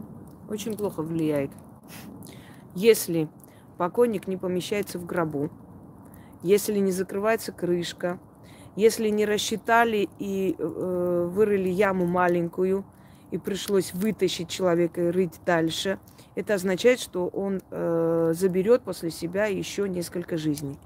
Очень 0.49 0.75
плохо 0.75 1.01
влияет. 1.01 1.51
Если 2.75 3.29
покойник 3.77 4.27
не 4.27 4.37
помещается 4.37 4.99
в 4.99 5.05
гробу, 5.05 5.49
если 6.41 6.77
не 6.79 6.91
закрывается 6.91 7.51
крышка, 7.51 8.19
если 8.75 9.09
не 9.09 9.25
рассчитали 9.25 10.09
и 10.19 10.55
э, 10.57 11.29
вырыли 11.31 11.69
яму 11.69 12.05
маленькую, 12.05 12.85
и 13.31 13.37
пришлось 13.37 13.93
вытащить 13.93 14.49
человека 14.49 15.07
и 15.07 15.11
рыть 15.11 15.39
дальше, 15.45 15.99
это 16.35 16.55
означает, 16.55 16.99
что 16.99 17.27
он 17.27 17.61
э, 17.69 18.33
заберет 18.35 18.83
после 18.83 19.11
себя 19.11 19.45
еще 19.45 19.87
несколько 19.87 20.37
жизней. 20.37 20.77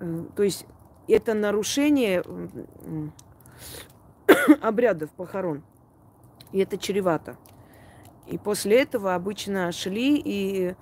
Э, 0.00 0.24
то 0.34 0.42
есть 0.42 0.66
это 1.08 1.34
нарушение 1.34 2.22
обрядов 4.60 5.10
похорон. 5.10 5.62
И 6.52 6.58
это 6.58 6.76
чревато. 6.76 7.36
И 8.26 8.38
после 8.38 8.82
этого 8.82 9.14
обычно 9.14 9.72
шли 9.72 10.16
и 10.16 10.74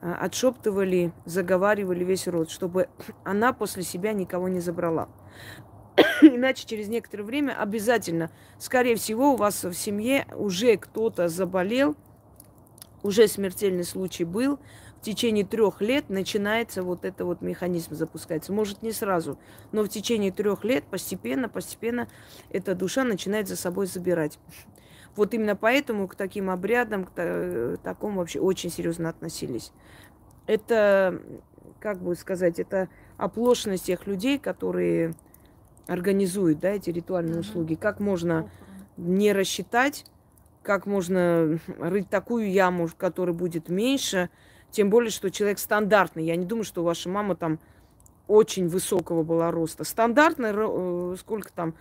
а, 0.00 0.16
отшептывали, 0.16 1.12
заговаривали 1.24 2.04
весь 2.04 2.28
род, 2.28 2.50
чтобы 2.50 2.88
она 3.24 3.52
после 3.52 3.82
себя 3.82 4.12
никого 4.12 4.48
не 4.48 4.60
забрала. 4.60 5.08
Иначе 6.22 6.66
через 6.66 6.88
некоторое 6.88 7.24
время 7.24 7.58
обязательно, 7.58 8.30
скорее 8.58 8.96
всего, 8.96 9.32
у 9.32 9.36
вас 9.36 9.64
в 9.64 9.74
семье 9.74 10.26
уже 10.36 10.76
кто-то 10.76 11.28
заболел, 11.28 11.96
уже 13.02 13.28
смертельный 13.28 13.84
случай 13.84 14.24
был, 14.24 14.58
в 14.98 15.04
течение 15.04 15.44
трех 15.44 15.82
лет 15.82 16.08
начинается 16.08 16.82
вот 16.82 17.04
это 17.04 17.26
вот 17.26 17.42
механизм 17.42 17.94
запускается. 17.94 18.52
Может, 18.52 18.82
не 18.82 18.90
сразу, 18.90 19.38
но 19.70 19.82
в 19.82 19.88
течение 19.88 20.32
трех 20.32 20.64
лет 20.64 20.84
постепенно, 20.84 21.48
постепенно 21.50 22.08
эта 22.48 22.74
душа 22.74 23.04
начинает 23.04 23.46
за 23.46 23.56
собой 23.56 23.86
забирать. 23.86 24.38
Вот 25.16 25.32
именно 25.32 25.54
поэтому 25.54 26.08
к 26.08 26.16
таким 26.16 26.50
обрядам, 26.50 27.04
к 27.04 27.12
э, 27.16 27.76
такому 27.82 28.18
вообще 28.18 28.40
очень 28.40 28.70
серьезно 28.70 29.08
относились. 29.08 29.72
Это, 30.46 31.20
как 31.78 32.00
бы 32.00 32.16
сказать, 32.16 32.58
это 32.58 32.88
оплошность 33.16 33.86
тех 33.86 34.06
людей, 34.06 34.38
которые 34.38 35.14
организуют 35.86 36.58
да, 36.58 36.70
эти 36.70 36.90
ритуальные 36.90 37.36
mm-hmm. 37.36 37.40
услуги. 37.40 37.74
Как 37.74 38.00
можно 38.00 38.50
не 38.96 39.32
рассчитать, 39.32 40.04
как 40.62 40.86
можно 40.86 41.58
рыть 41.78 42.08
такую 42.08 42.50
яму, 42.50 42.88
которая 42.96 43.34
будет 43.34 43.68
меньше, 43.68 44.30
тем 44.70 44.90
более, 44.90 45.10
что 45.10 45.30
человек 45.30 45.60
стандартный. 45.60 46.24
Я 46.24 46.34
не 46.34 46.44
думаю, 46.44 46.64
что 46.64 46.82
ваша 46.82 47.08
мама 47.08 47.36
там 47.36 47.60
очень 48.26 48.66
высокого 48.66 49.22
была 49.22 49.52
роста. 49.52 49.84
Стандартный, 49.84 50.50
э, 50.52 51.16
сколько 51.20 51.52
там, 51.52 51.74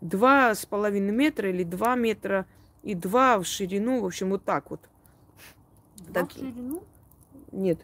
два 0.00 0.56
с 0.56 0.66
половиной 0.66 1.12
метра 1.12 1.48
или 1.50 1.62
два 1.62 1.94
метра– 1.94 2.46
и 2.82 2.94
два 2.94 3.38
в 3.38 3.44
ширину, 3.44 4.00
в 4.00 4.06
общем, 4.06 4.30
вот 4.30 4.44
так 4.44 4.70
вот. 4.70 4.80
Два 5.96 6.14
так... 6.14 6.30
в 6.30 6.34
ширину? 6.34 6.82
Нет. 7.52 7.78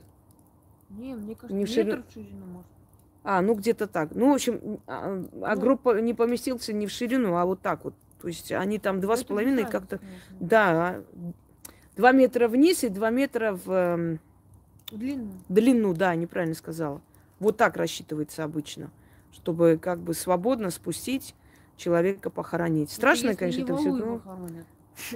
Не, 0.91 1.15
мне 1.15 1.35
кажется, 1.35 1.55
не 1.55 1.65
в 1.65 1.69
ширину. 1.69 2.03
в 2.03 2.13
ширину 2.13 2.47
может. 2.47 2.71
А, 3.29 3.43
ну 3.43 3.55
где-то 3.55 3.89
так. 3.89 4.15
Ну, 4.15 4.31
в 4.31 4.35
общем, 4.35 4.79
а, 4.87 5.23
а 5.43 5.55
ну, 5.55 5.61
группа 5.61 6.01
не 6.01 6.15
поместился 6.15 6.73
не 6.73 6.87
в 6.87 6.93
ширину, 6.93 7.35
а 7.35 7.45
вот 7.45 7.61
так 7.61 7.85
вот. 7.85 7.95
То 8.21 8.29
есть 8.29 8.53
они 8.53 8.79
там 8.79 9.01
два 9.01 9.17
с 9.17 9.25
половиной 9.25 9.65
как-то... 9.65 10.01
Да, 10.39 11.03
два 11.97 12.13
метра 12.13 12.49
вниз 12.49 12.85
и 12.85 12.89
два 12.89 13.11
метра 13.11 13.53
в... 13.53 13.71
Эм, 13.71 14.21
длину. 14.93 15.33
Длину, 15.49 15.95
да, 15.95 16.15
неправильно 16.15 16.55
сказала. 16.55 17.03
Вот 17.41 17.57
так 17.57 17.77
рассчитывается 17.77 18.45
обычно, 18.45 18.91
чтобы 19.33 19.79
как 19.83 19.99
бы 20.01 20.15
свободно 20.15 20.71
спустить 20.71 21.35
человека 21.77 22.31
похоронить. 22.31 22.91
Страшно, 22.91 23.31
это 23.31 23.41
конечно, 23.41 23.63
это 23.63 23.77
все. 23.77 23.93
Но... 23.93 24.23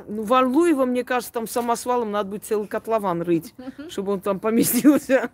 Ну, 0.06 0.22
Варлуева, 0.24 0.84
мне 0.84 1.04
кажется, 1.04 1.32
там 1.32 1.46
самосвалом 1.46 2.10
надо 2.10 2.30
будет 2.30 2.44
целый 2.44 2.68
котлован 2.68 3.22
рыть, 3.22 3.54
чтобы 3.88 4.12
он 4.12 4.20
там 4.20 4.40
поместился. 4.40 5.30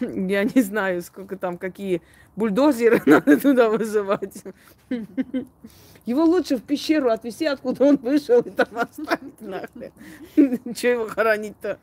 Я 0.00 0.44
не 0.44 0.62
знаю, 0.62 1.02
сколько 1.02 1.36
там, 1.36 1.58
какие 1.58 2.02
бульдозеры 2.36 3.02
надо 3.06 3.38
туда 3.38 3.70
вызывать. 3.70 4.42
Его 6.06 6.24
лучше 6.24 6.56
в 6.56 6.62
пещеру 6.62 7.10
отвезти, 7.10 7.46
откуда 7.46 7.84
он 7.84 7.96
вышел, 7.96 8.40
и 8.40 8.50
там 8.50 8.68
оставить 8.72 9.40
нахрен. 9.40 9.92
Че 10.74 10.92
его 10.92 11.08
хоронить-то? 11.08 11.78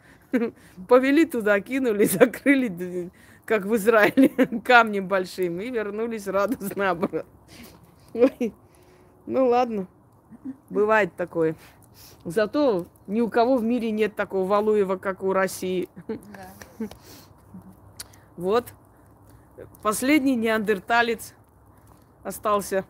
Повели 0.88 1.26
туда, 1.26 1.60
кинули, 1.60 2.06
закрыли, 2.06 3.10
как 3.46 3.66
в 3.66 3.76
Израиле, 3.76 4.30
камнем 4.64 5.08
большим, 5.08 5.60
и 5.60 5.70
вернулись 5.70 6.28
радостно 6.28 6.92
обратно. 6.92 7.26
Ну 9.26 9.48
ладно. 9.48 9.88
Бывает 10.70 11.16
такое. 11.16 11.56
Зато 12.24 12.86
ни 13.08 13.22
у 13.22 13.30
кого 13.30 13.58
в 13.58 13.64
мире 13.64 13.92
нет 13.92 14.16
такого 14.16 14.48
Валуева, 14.48 14.98
как 14.98 15.24
у 15.24 15.34
России. 15.34 15.90
Да. 16.08 16.88
Вот. 18.38 18.74
Последний 19.84 20.36
неандерталец 20.36 21.34
остался. 22.24 22.86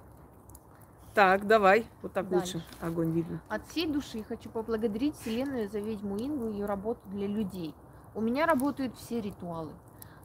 Так, 1.14 1.46
давай. 1.46 1.86
Вот 2.02 2.14
так 2.14 2.30
Дальше. 2.30 2.58
лучше. 2.58 2.68
Огонь 2.80 3.12
видно. 3.12 3.42
От 3.50 3.68
всей 3.68 3.88
души 3.88 4.24
хочу 4.24 4.50
поблагодарить 4.50 5.16
Вселенную 5.18 5.68
за 5.70 5.80
ведьму 5.80 6.18
Ингу 6.18 6.50
и 6.50 6.54
ее 6.54 6.66
работу 6.66 7.02
для 7.08 7.28
людей. 7.28 7.74
У 8.16 8.22
меня 8.22 8.46
работают 8.46 8.96
все 8.96 9.20
ритуалы. 9.20 9.72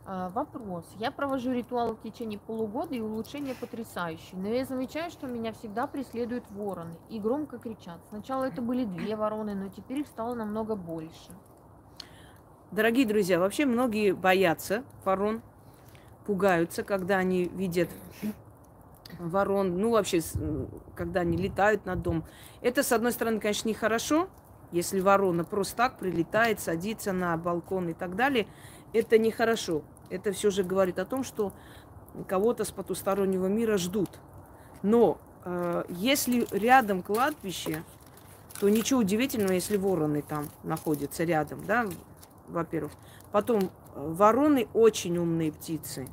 А, 0.09 0.29
вопрос. 0.29 0.87
Я 1.01 1.11
провожу 1.11 1.51
ритуалы 1.51 1.97
в 1.97 2.01
течение 2.01 2.39
полугода 2.39 2.95
и 2.95 3.01
улучшение 3.01 3.57
потрясающее. 3.57 4.39
Но 4.41 4.47
я 4.47 4.65
замечаю, 4.65 5.11
что 5.11 5.27
меня 5.27 5.53
всегда 5.53 5.89
преследуют 5.89 6.49
вороны 6.53 6.95
и 7.09 7.19
громко 7.19 7.59
кричат. 7.59 7.99
Сначала 8.09 8.45
это 8.45 8.63
были 8.63 8.85
две 8.85 9.17
вороны, 9.17 9.57
но 9.57 9.69
теперь 9.69 10.01
их 10.01 10.07
стало 10.07 10.35
намного 10.35 10.77
больше. 10.77 11.33
Дорогие 12.71 13.05
друзья, 13.05 13.41
вообще 13.41 13.67
многие 13.67 14.13
боятся 14.13 14.85
ворон, 15.05 15.43
пугаются, 16.25 16.85
когда 16.85 17.17
они 17.17 17.47
видят 17.47 17.89
ворон, 19.19 19.79
ну 19.79 19.91
вообще, 19.91 20.21
когда 20.95 21.21
они 21.21 21.37
летают 21.37 21.85
над 21.85 22.03
домом. 22.03 22.25
Это, 22.61 22.85
с 22.85 22.93
одной 22.93 23.11
стороны, 23.11 23.41
конечно, 23.41 23.69
нехорошо, 23.69 24.29
если 24.71 25.01
ворона 25.01 25.45
просто 25.45 25.77
так 25.77 25.99
прилетает, 25.99 26.61
садится 26.61 27.13
на 27.13 27.37
балкон 27.37 27.89
и 27.89 27.93
так 27.93 28.15
далее. 28.15 28.47
Это 28.93 29.19
нехорошо 29.19 29.83
это 30.11 30.33
все 30.33 30.51
же 30.51 30.63
говорит 30.63 30.99
о 30.99 31.05
том, 31.05 31.25
что 31.25 31.53
кого-то 32.29 32.65
с 32.65 32.71
потустороннего 32.71 33.47
мира 33.47 33.77
ждут. 33.77 34.11
Но 34.83 35.19
э, 35.45 35.85
если 35.89 36.47
рядом 36.51 37.03
кладбище, 37.03 37.83
то 38.61 38.69
ничего 38.69 39.01
удивительного, 39.01 39.53
если 39.53 39.77
вороны 39.77 40.23
там 40.23 40.49
находятся 40.63 41.25
рядом, 41.25 41.65
да, 41.67 41.87
во-первых. 42.49 42.93
Потом, 43.33 43.71
вороны 43.95 44.69
очень 44.73 45.17
умные 45.19 45.53
птицы. 45.53 46.09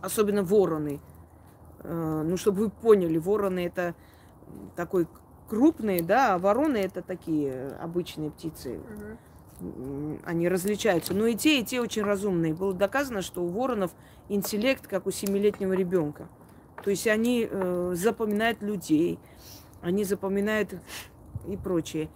особенно 0.00 0.42
вороны. 0.42 1.00
Э, 1.80 2.22
ну, 2.24 2.36
чтобы 2.36 2.64
вы 2.64 2.70
поняли, 2.70 3.18
вороны 3.18 3.66
это 3.66 3.94
такой 4.76 5.06
крупные, 5.48 6.02
да, 6.02 6.34
а 6.34 6.38
вороны 6.38 6.76
это 6.76 7.02
такие 7.02 7.70
обычные 7.80 8.30
птицы. 8.30 8.80
Они 10.24 10.48
различаются. 10.48 11.14
Но 11.14 11.26
и 11.26 11.34
те, 11.34 11.60
и 11.60 11.64
те 11.64 11.80
очень 11.80 12.02
разумные. 12.02 12.54
Было 12.54 12.72
доказано, 12.72 13.22
что 13.22 13.42
у 13.42 13.48
воронов 13.48 13.92
интеллект, 14.28 14.86
как 14.86 15.06
у 15.06 15.10
семилетнего 15.10 15.72
ребенка. 15.72 16.28
То 16.84 16.90
есть 16.90 17.06
они 17.06 17.48
э, 17.50 17.92
запоминают 17.96 18.62
людей, 18.62 19.18
они 19.82 20.04
запоминают 20.04 20.74
и 21.48 21.56
прочее. 21.56 22.08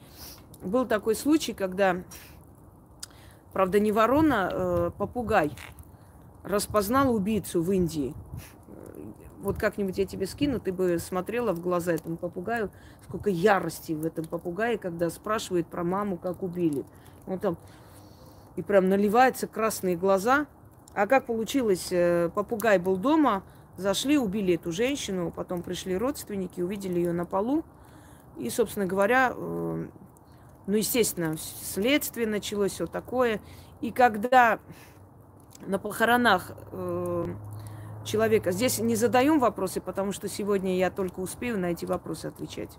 Был 0.62 0.86
такой 0.86 1.16
случай, 1.16 1.52
когда, 1.52 1.96
правда, 3.52 3.80
не 3.80 3.90
ворона, 3.90 4.50
э, 4.52 4.90
попугай 4.96 5.50
распознал 6.44 7.14
убийцу 7.14 7.62
в 7.62 7.72
Индии 7.72 8.14
вот 9.42 9.58
как-нибудь 9.58 9.98
я 9.98 10.06
тебе 10.06 10.26
скину, 10.26 10.60
ты 10.60 10.72
бы 10.72 10.98
смотрела 10.98 11.52
в 11.52 11.60
глаза 11.60 11.92
этому 11.92 12.16
попугаю, 12.16 12.70
сколько 13.06 13.28
ярости 13.28 13.92
в 13.92 14.06
этом 14.06 14.24
попугае, 14.24 14.78
когда 14.78 15.10
спрашивает 15.10 15.66
про 15.66 15.84
маму, 15.84 16.16
как 16.16 16.42
убили. 16.42 16.84
Он 17.26 17.38
там 17.38 17.56
и 18.56 18.62
прям 18.62 18.88
наливаются 18.88 19.46
красные 19.46 19.96
глаза. 19.96 20.46
А 20.94 21.06
как 21.06 21.24
получилось, 21.26 21.88
э, 21.90 22.30
попугай 22.34 22.78
был 22.78 22.96
дома, 22.96 23.42
зашли, 23.76 24.18
убили 24.18 24.54
эту 24.54 24.72
женщину, 24.72 25.30
потом 25.30 25.62
пришли 25.62 25.96
родственники, 25.96 26.60
увидели 26.60 26.98
ее 26.98 27.12
на 27.12 27.24
полу. 27.24 27.64
И, 28.36 28.50
собственно 28.50 28.86
говоря, 28.86 29.32
э, 29.34 29.86
ну, 30.66 30.76
естественно, 30.76 31.36
следствие 31.38 32.26
началось, 32.26 32.72
все 32.72 32.86
такое. 32.86 33.40
И 33.80 33.90
когда 33.90 34.58
на 35.66 35.78
похоронах 35.78 36.52
э, 36.72 37.34
человека. 38.04 38.52
Здесь 38.52 38.78
не 38.78 38.96
задаем 38.96 39.38
вопросы, 39.38 39.80
потому 39.80 40.12
что 40.12 40.28
сегодня 40.28 40.76
я 40.76 40.90
только 40.90 41.20
успею 41.20 41.58
на 41.58 41.66
эти 41.66 41.84
вопросы 41.84 42.26
отвечать. 42.26 42.70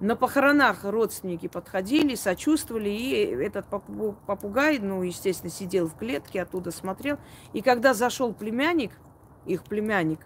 На 0.00 0.16
похоронах 0.16 0.84
родственники 0.84 1.46
подходили, 1.46 2.14
сочувствовали, 2.14 2.88
и 2.88 3.12
этот 3.44 3.66
попугай, 3.66 4.78
ну, 4.78 5.02
естественно, 5.02 5.50
сидел 5.50 5.88
в 5.88 5.94
клетке, 5.94 6.40
оттуда 6.40 6.70
смотрел. 6.70 7.18
И 7.52 7.60
когда 7.60 7.92
зашел 7.92 8.32
племянник, 8.32 8.92
их 9.44 9.62
племянник, 9.64 10.20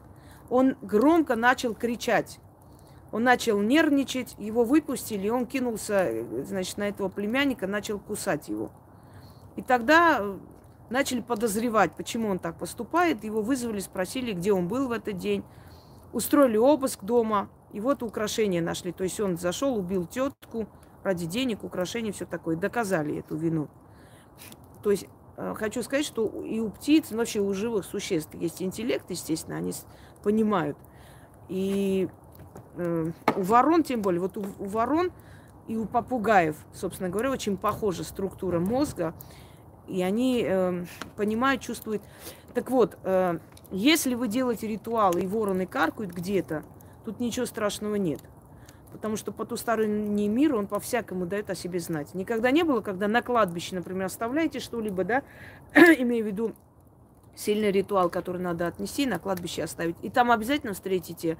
он 0.49 0.77
громко 0.81 1.35
начал 1.35 1.75
кричать. 1.75 2.39
Он 3.11 3.25
начал 3.25 3.61
нервничать, 3.61 4.37
его 4.39 4.63
выпустили, 4.63 5.27
и 5.27 5.31
он 5.31 5.47
кинулся, 5.47 6.25
значит, 6.45 6.79
на 6.79 6.89
этого 6.89 7.09
племянника, 7.09 7.67
начал 7.67 7.99
кусать 7.99 8.49
его. 8.49 8.71
И 9.57 9.63
тогда 9.63 10.25
начали 10.89 11.21
подозревать, 11.21 11.93
почему 11.97 12.29
он 12.29 12.39
так 12.39 12.59
поступает. 12.59 13.25
Его 13.25 13.43
вызвали, 13.43 13.81
спросили, 13.81 14.33
где 14.35 14.53
он 14.53 14.69
был 14.69 14.87
в 14.87 14.93
этот 14.93 15.17
день. 15.17 15.43
Устроили 16.13 16.57
обыск 16.57 17.03
дома, 17.03 17.49
и 17.75 17.81
вот 17.81 18.05
украшения 18.05 18.63
нашли. 18.63 18.93
То 18.93 19.03
есть 19.03 19.19
он 19.19 19.37
зашел, 19.37 19.77
убил 19.77 20.07
тетку 20.07 20.69
ради 21.03 21.27
денег, 21.27 21.65
украшений, 21.65 22.13
все 22.13 22.25
такое. 22.25 22.57
Доказали 22.57 23.19
эту 23.19 23.37
вину. 23.37 23.69
То 24.85 24.93
есть 24.93 25.07
э, 25.37 25.55
хочу 25.57 25.83
сказать, 25.83 26.07
что 26.07 26.25
и 26.45 26.61
у 26.61 26.71
птиц, 26.71 27.09
ну, 27.11 27.19
вообще 27.19 27.41
у 27.41 27.53
живых 27.53 27.85
существ 27.85 28.33
есть 28.35 28.63
интеллект, 28.63 29.05
естественно, 29.11 29.57
они 29.57 29.73
понимают. 30.23 30.79
И 31.49 32.09
э, 32.77 33.11
у 33.37 33.43
ворон, 33.43 33.83
тем 33.83 34.03
более, 34.03 34.21
вот 34.21 34.37
у, 34.37 34.45
у 34.61 34.67
ворон 34.67 35.11
и 35.67 35.77
у 35.77 35.85
попугаев, 35.85 36.57
собственно 36.73 37.09
говоря, 37.09 37.33
очень 37.33 37.57
похожа 37.57 38.05
структура 38.05 38.61
мозга. 38.61 39.15
И 39.89 40.01
они 40.01 40.45
э, 40.47 40.85
понимают, 41.17 41.61
чувствуют. 41.61 42.03
Так 42.55 42.71
вот, 42.71 42.97
э, 43.03 43.41
если 43.73 44.15
вы 44.15 44.29
делаете 44.29 44.69
ритуал, 44.69 45.17
и 45.17 45.27
вороны 45.27 45.67
каркают 45.67 46.13
где-то, 46.13 46.63
тут 47.05 47.21
ничего 47.21 47.47
страшного 47.47 47.97
нет. 47.97 48.21
Потому 48.93 49.17
что 49.17 49.33
потусторонний 49.33 50.29
мир, 50.29 50.55
он 50.55 50.69
по-всякому 50.69 51.27
дает 51.27 51.51
о 51.51 51.55
себе 51.55 51.81
знать. 51.81 52.15
Никогда 52.15 52.51
не 52.51 52.63
было, 52.63 52.81
когда 52.81 53.09
на 53.09 53.23
кладбище, 53.23 53.75
например, 53.75 54.07
оставляете 54.07 54.61
что-либо, 54.61 55.05
да, 55.05 55.23
имея 55.75 56.23
в 56.23 56.27
виду 56.27 56.55
сильный 57.35 57.73
ритуал, 57.73 58.09
который 58.09 58.41
надо 58.41 58.67
отнести, 58.69 59.07
на 59.07 59.19
кладбище 59.19 59.65
оставить. 59.65 59.97
И 60.03 60.11
там 60.11 60.31
обязательно 60.31 60.75
встретите 60.75 61.39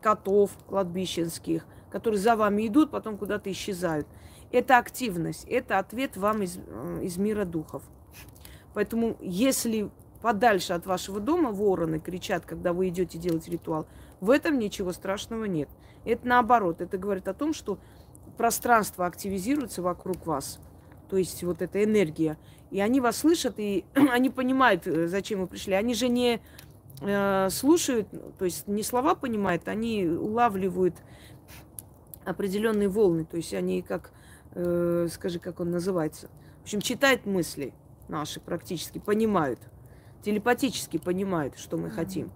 котов 0.00 0.50
кладбищенских, 0.68 1.66
которые 1.90 2.20
за 2.20 2.36
вами 2.36 2.66
идут, 2.66 2.90
потом 2.90 3.18
куда-то 3.18 3.50
исчезают. 3.50 4.06
Это 4.50 4.78
активность, 4.78 5.44
это 5.44 5.78
ответ 5.78 6.16
вам 6.16 6.42
из, 6.42 6.58
э, 6.58 7.00
из 7.02 7.16
мира 7.18 7.44
духов. 7.44 7.82
Поэтому, 8.74 9.16
если 9.20 9.90
подальше 10.22 10.72
от 10.72 10.86
вашего 10.86 11.20
дома 11.20 11.50
вороны 11.50 12.00
кричат, 12.00 12.44
когда 12.44 12.72
вы 12.72 12.88
идете 12.88 13.18
делать 13.18 13.48
ритуал, 13.48 13.86
в 14.20 14.30
этом 14.30 14.58
ничего 14.58 14.92
страшного 14.92 15.44
нет. 15.44 15.68
Это 16.04 16.26
наоборот, 16.26 16.80
это 16.80 16.98
говорит 16.98 17.28
о 17.28 17.34
том, 17.34 17.52
что 17.52 17.78
пространство 18.36 19.06
активизируется 19.06 19.82
вокруг 19.82 20.26
вас. 20.26 20.58
То 21.10 21.16
есть 21.16 21.42
вот 21.42 21.62
эта 21.62 21.82
энергия. 21.82 22.38
И 22.70 22.80
они 22.80 23.00
вас 23.00 23.18
слышат, 23.18 23.54
и 23.58 23.84
они 23.94 24.30
понимают, 24.30 24.86
э, 24.86 25.06
зачем 25.08 25.40
вы 25.40 25.46
пришли. 25.46 25.74
Они 25.74 25.94
же 25.94 26.08
не 26.08 26.40
э, 27.00 27.48
слушают, 27.50 28.08
то 28.38 28.44
есть 28.44 28.68
не 28.68 28.82
слова 28.82 29.14
понимают, 29.14 29.68
они 29.68 30.06
улавливают 30.06 30.94
определенные 32.24 32.88
волны. 32.88 33.24
То 33.24 33.36
есть 33.36 33.54
они 33.54 33.82
как 33.82 34.12
э, 34.52 35.08
скажи, 35.10 35.38
как 35.38 35.60
он 35.60 35.70
называется. 35.70 36.28
В 36.60 36.62
общем, 36.64 36.80
читает 36.80 37.24
мысли 37.24 37.72
наши 38.08 38.40
практически, 38.40 38.98
понимают, 38.98 39.60
телепатически 40.22 40.98
понимают, 40.98 41.58
что 41.58 41.76
мы 41.76 41.90
хотим. 41.90 42.30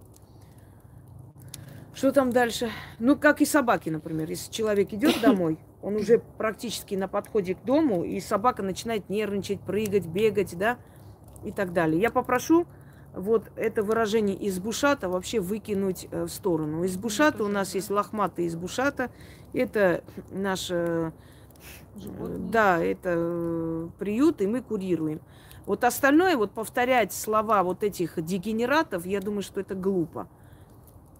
Что 1.94 2.12
там 2.12 2.30
дальше? 2.30 2.70
Ну, 2.98 3.16
как 3.16 3.40
и 3.40 3.44
собаки, 3.44 3.90
например. 3.90 4.28
Если 4.28 4.50
человек 4.50 4.92
идет 4.92 5.20
домой, 5.22 5.58
он 5.82 5.96
уже 5.96 6.18
практически 6.38 6.94
на 6.94 7.08
подходе 7.08 7.54
к 7.54 7.62
дому, 7.64 8.04
и 8.04 8.20
собака 8.20 8.62
начинает 8.62 9.08
нервничать, 9.08 9.60
прыгать, 9.60 10.06
бегать, 10.06 10.56
да, 10.56 10.78
и 11.44 11.52
так 11.52 11.72
далее. 11.72 12.00
Я 12.00 12.10
попрошу 12.10 12.66
вот 13.14 13.50
это 13.56 13.82
выражение 13.82 14.48
избушата 14.48 15.08
вообще 15.08 15.40
выкинуть 15.40 16.08
э, 16.10 16.24
в 16.24 16.28
сторону. 16.28 16.86
Избушата 16.86 17.44
у 17.44 17.48
нас 17.48 17.74
есть 17.74 17.90
лохматый 17.90 18.46
избушата. 18.46 19.10
Это 19.52 20.02
наш 20.30 20.70
Животные. 21.96 22.38
Да, 22.50 22.82
это 22.82 23.14
э, 23.14 23.88
приют, 23.98 24.40
и 24.40 24.46
мы 24.46 24.62
курируем. 24.62 25.20
Вот 25.66 25.84
остальное, 25.84 26.36
вот 26.36 26.52
повторять 26.52 27.12
слова 27.12 27.62
вот 27.62 27.82
этих 27.82 28.22
дегенератов, 28.22 29.06
я 29.06 29.20
думаю, 29.20 29.42
что 29.42 29.60
это 29.60 29.74
глупо. 29.74 30.28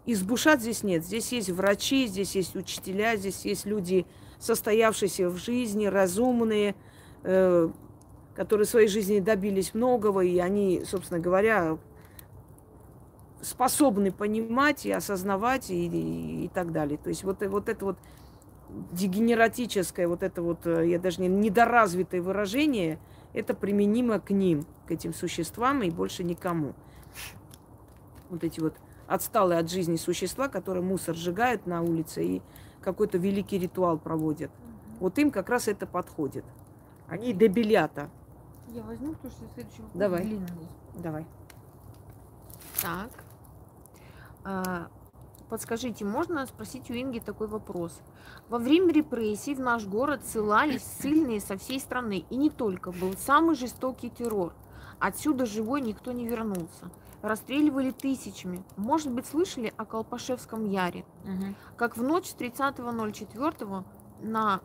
Избушат 0.04 0.60
здесь 0.60 0.82
нет. 0.82 1.04
Здесь 1.04 1.30
есть 1.32 1.50
врачи, 1.50 2.06
здесь 2.06 2.34
есть 2.34 2.56
учителя, 2.56 3.16
здесь 3.16 3.44
есть 3.44 3.66
люди, 3.66 4.06
состоявшиеся 4.38 5.28
в 5.28 5.36
жизни, 5.36 5.86
разумные, 5.86 6.74
э, 7.22 7.68
которые 8.34 8.66
в 8.66 8.70
своей 8.70 8.88
жизни 8.88 9.20
добились 9.20 9.74
многого, 9.74 10.20
и 10.22 10.38
они, 10.38 10.82
собственно 10.84 11.20
говоря, 11.20 11.78
способны 13.40 14.10
понимать 14.10 14.86
и 14.86 14.90
осознавать 14.90 15.70
и, 15.70 15.86
и, 15.86 16.44
и 16.46 16.48
так 16.48 16.72
далее. 16.72 16.98
То 16.98 17.08
есть 17.08 17.22
вот, 17.22 17.44
вот 17.46 17.68
это 17.68 17.84
вот 17.84 17.98
дегенератическое, 18.92 20.08
вот 20.08 20.22
это 20.22 20.42
вот, 20.42 20.66
э, 20.66 20.88
я 20.88 20.98
даже 20.98 21.20
не 21.20 21.28
недоразвитое 21.28 22.22
выражение, 22.22 22.98
это 23.34 23.54
применимо 23.54 24.18
к 24.18 24.30
ним, 24.30 24.66
к 24.86 24.90
этим 24.90 25.14
существам 25.14 25.82
и 25.82 25.90
больше 25.90 26.24
никому. 26.24 26.74
Вот 28.30 28.44
эти 28.44 28.60
вот 28.60 28.74
отсталые 29.12 29.60
от 29.60 29.70
жизни 29.70 29.96
существа, 29.96 30.48
которые 30.48 30.82
мусор 30.82 31.14
сжигают 31.14 31.66
на 31.66 31.82
улице 31.82 32.24
и 32.24 32.42
какой-то 32.80 33.18
великий 33.18 33.58
ритуал 33.58 33.98
проводят. 33.98 34.50
Вот 35.00 35.18
им 35.18 35.30
как 35.30 35.48
раз 35.48 35.68
это 35.68 35.86
подходит. 35.86 36.44
Они 37.08 37.32
дебилята. 37.32 38.08
Я 38.68 38.82
возьму, 38.82 39.12
потому 39.12 39.32
что 39.32 39.44
следующий 39.54 39.82
вопрос 39.82 39.98
Давай. 39.98 40.22
длинный. 40.22 40.68
Давай. 40.94 41.26
Так. 42.80 43.10
А, 44.44 44.88
Подскажите, 45.52 46.06
можно 46.06 46.46
спросить 46.46 46.90
у 46.90 46.94
Инги 46.94 47.18
такой 47.18 47.46
вопрос? 47.46 48.00
Во 48.48 48.56
время 48.56 48.90
репрессий 48.90 49.54
в 49.54 49.60
наш 49.60 49.84
город 49.84 50.24
ссылались 50.24 50.82
ссыльные 51.00 51.40
со 51.42 51.58
всей 51.58 51.78
страны, 51.78 52.24
и 52.30 52.36
не 52.36 52.48
только, 52.48 52.90
был 52.90 53.12
самый 53.18 53.54
жестокий 53.54 54.08
террор. 54.08 54.54
Отсюда 54.98 55.44
живой 55.44 55.82
никто 55.82 56.12
не 56.12 56.26
вернулся. 56.26 56.90
Расстреливали 57.22 57.92
тысячами. 57.92 58.64
Может 58.76 59.12
быть, 59.12 59.26
слышали 59.26 59.72
о 59.76 59.84
Колпашевском 59.84 60.68
Яре? 60.68 61.04
Угу. 61.24 61.54
Как 61.76 61.96
в 61.96 62.02
ночь 62.02 62.26
с 62.26 62.34
30.04 62.34 63.84
на 64.22 64.60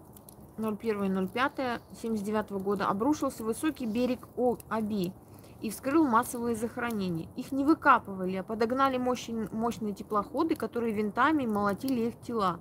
01.05.79 0.57 2.59
года 2.59 2.87
обрушился 2.87 3.43
высокий 3.43 3.85
берег 3.85 4.27
О-Аби, 4.35 5.13
и 5.61 5.69
вскрыл 5.69 6.05
массовые 6.05 6.55
захоронения. 6.55 7.27
Их 7.35 7.51
не 7.51 7.63
выкапывали, 7.63 8.37
а 8.37 8.43
подогнали 8.43 8.97
мощные, 8.97 9.49
мощные 9.51 9.93
теплоходы, 9.93 10.55
которые 10.55 10.93
винтами 10.93 11.45
молотили 11.45 12.09
их 12.09 12.19
тела. 12.21 12.59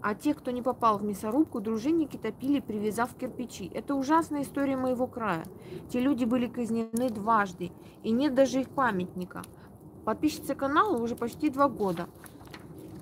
А 0.00 0.14
тех, 0.14 0.36
кто 0.38 0.50
не 0.50 0.62
попал 0.62 0.98
в 0.98 1.04
мясорубку, 1.04 1.60
дружинники 1.60 2.16
топили, 2.16 2.60
привязав 2.60 3.14
кирпичи. 3.14 3.70
Это 3.74 3.94
ужасная 3.94 4.42
история 4.42 4.76
моего 4.76 5.06
края. 5.06 5.44
Те 5.90 6.00
люди 6.00 6.24
были 6.24 6.46
казнены 6.46 7.10
дважды, 7.10 7.72
и 8.02 8.10
нет 8.12 8.34
даже 8.34 8.60
их 8.60 8.68
памятника. 8.68 9.42
Подписчица 10.04 10.54
канала 10.54 10.96
уже 10.96 11.16
почти 11.16 11.50
два 11.50 11.68
года. 11.68 12.08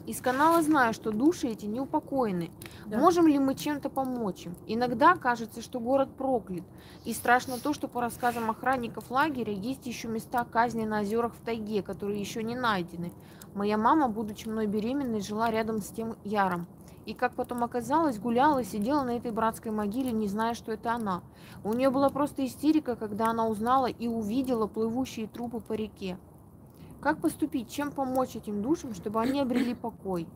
Из 0.07 0.21
канала 0.21 0.63
знаю, 0.63 0.95
что 0.95 1.11
души 1.11 1.49
эти 1.49 1.67
неупокоены. 1.67 2.53
Да. 2.87 2.99
Можем 2.99 3.27
ли 3.27 3.41
мы 3.41 3.57
чем-то 3.57 3.91
помочь 3.91 4.47
им? 4.47 4.55
Иногда 4.69 5.17
кажется, 5.17 5.61
что 5.61 5.81
город 5.81 6.11
проклят. 6.17 6.63
И 7.05 7.13
страшно 7.13 7.59
то, 7.59 7.73
что 7.73 7.89
по 7.89 8.01
рассказам 8.01 8.49
охранников 8.49 9.11
лагеря 9.11 9.53
есть 9.53 9.85
еще 9.87 10.07
места 10.07 10.45
казни 10.45 10.85
на 10.85 11.01
озерах 11.01 11.35
в 11.35 11.45
тайге, 11.45 11.83
которые 11.83 12.21
еще 12.21 12.45
не 12.45 12.55
найдены. 12.55 13.13
Моя 13.53 13.77
мама, 13.77 14.09
будучи 14.09 14.47
мной 14.47 14.67
беременной, 14.67 15.21
жила 15.21 15.51
рядом 15.51 15.83
с 15.83 15.89
тем 15.89 16.15
Яром. 16.23 16.69
И, 17.07 17.15
как 17.15 17.35
потом 17.35 17.63
оказалось, 17.63 18.19
гуляла 18.19 18.65
сидела 18.65 19.05
на 19.05 19.17
этой 19.17 19.31
братской 19.31 19.71
могиле, 19.71 20.11
не 20.11 20.27
зная, 20.27 20.55
что 20.55 20.73
это 20.73 20.93
она. 20.93 21.23
У 21.63 21.73
нее 21.73 21.89
была 21.89 22.11
просто 22.11 22.45
истерика, 22.45 22.97
когда 22.97 23.29
она 23.29 23.47
узнала 23.47 23.87
и 23.87 24.09
увидела 24.09 24.67
плывущие 24.67 25.29
трупы 25.29 25.61
по 25.61 25.73
реке. 25.73 26.19
Как 27.01 27.21
поступить? 27.21 27.71
Чем 27.71 27.93
помочь 27.93 28.35
этим 28.35 28.61
душам, 28.61 28.93
чтобы 28.93 29.21
они 29.21 29.41
обрели 29.41 29.75
покой? 29.75 30.27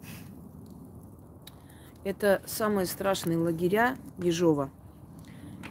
Это 2.05 2.41
самые 2.47 2.87
страшные 2.87 3.37
лагеря 3.37 3.97
Ежова. 4.19 4.71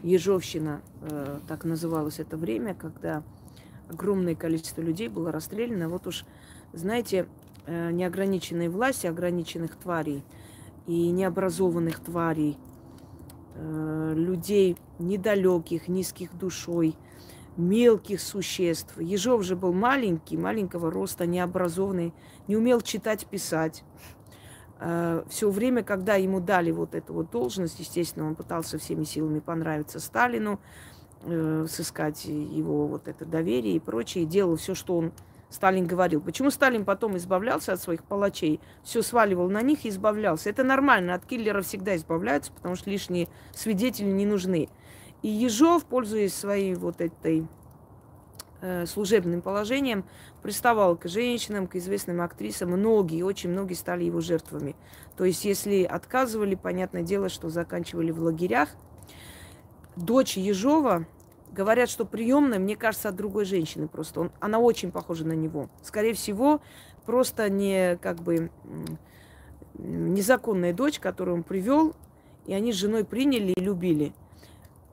Ежовщина, 0.03 0.81
э, 1.01 1.39
так 1.47 1.63
называлось 1.63 2.19
это 2.19 2.35
время, 2.35 2.75
когда 2.75 3.23
огромное 3.89 4.35
количество 4.35 4.81
людей 4.81 5.07
было 5.07 5.31
расстреляно. 5.31 5.87
Вот 5.87 6.07
уж, 6.07 6.25
знаете, 6.73 7.25
э, 7.65 7.91
неограниченной 7.91 8.67
власти, 8.67 9.07
ограниченных 9.07 9.77
тварей 9.77 10.25
и 10.87 11.11
необразованных 11.11 11.99
тварей, 11.99 12.57
э, 13.55 14.13
людей 14.15 14.77
недалеких, 14.99 15.87
низких 15.87 16.37
душой– 16.37 16.95
мелких 17.59 18.21
существ. 18.21 18.97
Ежов 18.99 19.43
же 19.43 19.55
был 19.55 19.73
маленький, 19.73 20.37
маленького 20.37 20.89
роста, 20.89 21.25
необразованный, 21.25 22.13
не 22.47 22.55
умел 22.55 22.81
читать, 22.81 23.25
писать. 23.27 23.83
Э, 24.79 25.23
Все 25.29 25.49
время, 25.49 25.83
когда 25.83 26.15
ему 26.15 26.39
дали 26.39 26.71
вот 26.71 26.95
эту 26.95 27.13
вот 27.13 27.31
должность, 27.31 27.79
естественно, 27.79 28.27
он 28.27 28.35
пытался 28.35 28.79
всеми 28.79 29.03
силами 29.03 29.39
понравиться 29.39 29.99
Сталину, 29.99 30.59
э, 31.23 31.65
сыскать 31.69 32.25
его 32.25 32.87
вот 32.87 33.07
это 33.07 33.25
доверие 33.25 33.75
и 33.75 33.79
прочее, 33.79 34.23
и 34.23 34.27
делал 34.27 34.55
все, 34.55 34.73
что 34.73 34.97
он 34.97 35.11
Сталин 35.49 35.87
говорил. 35.87 36.21
Почему 36.21 36.51
Сталин 36.51 36.85
потом 36.85 37.17
избавлялся 37.17 37.73
от 37.73 37.81
своих 37.81 38.03
палачей, 38.03 38.59
все 38.83 39.01
сваливал 39.01 39.49
на 39.49 39.61
них 39.61 39.85
и 39.85 39.89
избавлялся? 39.89 40.49
Это 40.49 40.63
нормально, 40.63 41.15
от 41.15 41.25
киллеров 41.25 41.65
всегда 41.65 41.95
избавляются, 41.95 42.51
потому 42.51 42.75
что 42.75 42.89
лишние 42.89 43.27
свидетели 43.53 44.07
не 44.07 44.25
нужны. 44.25 44.69
И 45.21 45.27
Ежов, 45.27 45.85
пользуясь 45.85 46.33
своей 46.33 46.75
вот 46.75 47.01
этой 47.01 47.47
э, 48.61 48.85
служебным 48.85 49.41
положением, 49.41 50.05
приставал 50.41 50.95
к 50.95 51.07
женщинам, 51.07 51.67
к 51.67 51.75
известным 51.75 52.21
актрисам. 52.21 52.69
Многие, 52.69 53.23
очень 53.23 53.49
многие 53.49 53.73
стали 53.73 54.03
его 54.03 54.21
жертвами. 54.21 54.75
То 55.17 55.25
есть, 55.25 55.43
если 55.45 55.83
отказывали, 55.83 56.55
понятное 56.55 57.01
дело, 57.01 57.27
что 57.27 57.49
заканчивали 57.49 58.11
в 58.11 58.21
лагерях. 58.21 58.69
Дочь 59.95 60.37
Ежова, 60.37 61.05
говорят, 61.51 61.89
что 61.89 62.05
приемная, 62.05 62.59
мне 62.59 62.75
кажется, 62.75 63.09
от 63.09 63.15
другой 63.15 63.45
женщины 63.45 63.87
просто. 63.87 64.21
Он, 64.21 64.31
она 64.39 64.59
очень 64.59 64.91
похожа 64.91 65.25
на 65.25 65.33
него. 65.33 65.69
Скорее 65.81 66.13
всего, 66.13 66.61
просто 67.05 67.49
не 67.49 67.97
как 67.97 68.17
бы 68.17 68.51
незаконная 69.75 70.73
дочь, 70.73 70.99
которую 70.99 71.37
он 71.37 71.43
привел, 71.43 71.95
и 72.45 72.53
они 72.53 72.73
с 72.73 72.75
женой 72.75 73.05
приняли 73.05 73.53
и 73.53 73.59
любили. 73.59 74.13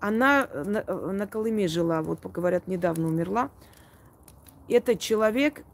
Она 0.01 0.47
э, 0.51 0.65
на, 0.65 0.79
э, 0.87 1.11
на 1.13 1.27
Колыме 1.27 1.69
жила, 1.69 2.03
вот 2.03 2.25
говорят, 2.25 2.67
недавно 2.67 3.09
умерла. 3.09 3.51
Этот 4.69 5.01
человек 5.01 5.65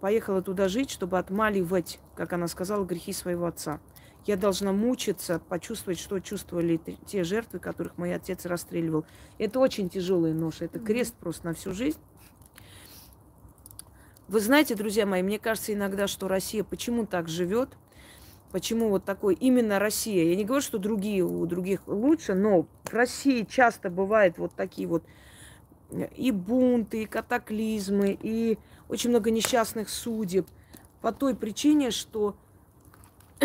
поехала 0.00 0.42
туда 0.42 0.68
жить, 0.68 0.90
чтобы 0.90 1.18
отмаливать, 1.18 1.98
как 2.14 2.32
она 2.32 2.48
сказала, 2.48 2.84
грехи 2.84 3.12
своего 3.12 3.46
отца. 3.46 3.80
Я 4.26 4.36
должна 4.36 4.72
мучиться, 4.72 5.38
почувствовать, 5.38 5.98
что 5.98 6.18
чувствовали 6.20 6.80
те 7.06 7.24
жертвы, 7.24 7.58
которых 7.58 7.96
мой 7.96 8.14
отец 8.14 8.44
расстреливал. 8.44 9.06
Это 9.38 9.60
очень 9.60 9.88
тяжелый 9.88 10.34
нож, 10.34 10.60
это 10.60 10.78
крест 10.78 11.14
просто 11.14 11.46
на 11.46 11.54
всю 11.54 11.72
жизнь. 11.72 11.98
Вы 14.28 14.40
знаете, 14.40 14.74
друзья 14.74 15.06
мои, 15.06 15.22
мне 15.22 15.38
кажется 15.38 15.72
иногда, 15.72 16.08
что 16.08 16.26
Россия 16.26 16.64
почему 16.64 17.06
так 17.06 17.28
живет– 17.28 17.70
Почему 18.52 18.88
вот 18.88 19.04
такой 19.04 19.34
именно 19.34 19.78
Россия? 19.78 20.24
Я 20.24 20.36
не 20.36 20.44
говорю, 20.44 20.62
что 20.62 20.78
другие 20.78 21.22
у 21.22 21.44
других 21.46 21.86
лучше, 21.86 22.34
но 22.34 22.66
в 22.84 22.94
России 22.94 23.42
часто 23.42 23.90
бывают 23.90 24.38
вот 24.38 24.54
такие 24.54 24.86
вот 24.86 25.02
э, 25.90 26.08
и 26.16 26.30
бунты, 26.30 27.02
и 27.02 27.06
катаклизмы, 27.06 28.16
и 28.18 28.58
очень 28.88 29.10
много 29.10 29.30
несчастных 29.30 29.88
судеб 29.88 30.46
по 31.02 31.12
той 31.12 31.34
причине, 31.34 31.90
что, 31.90 32.36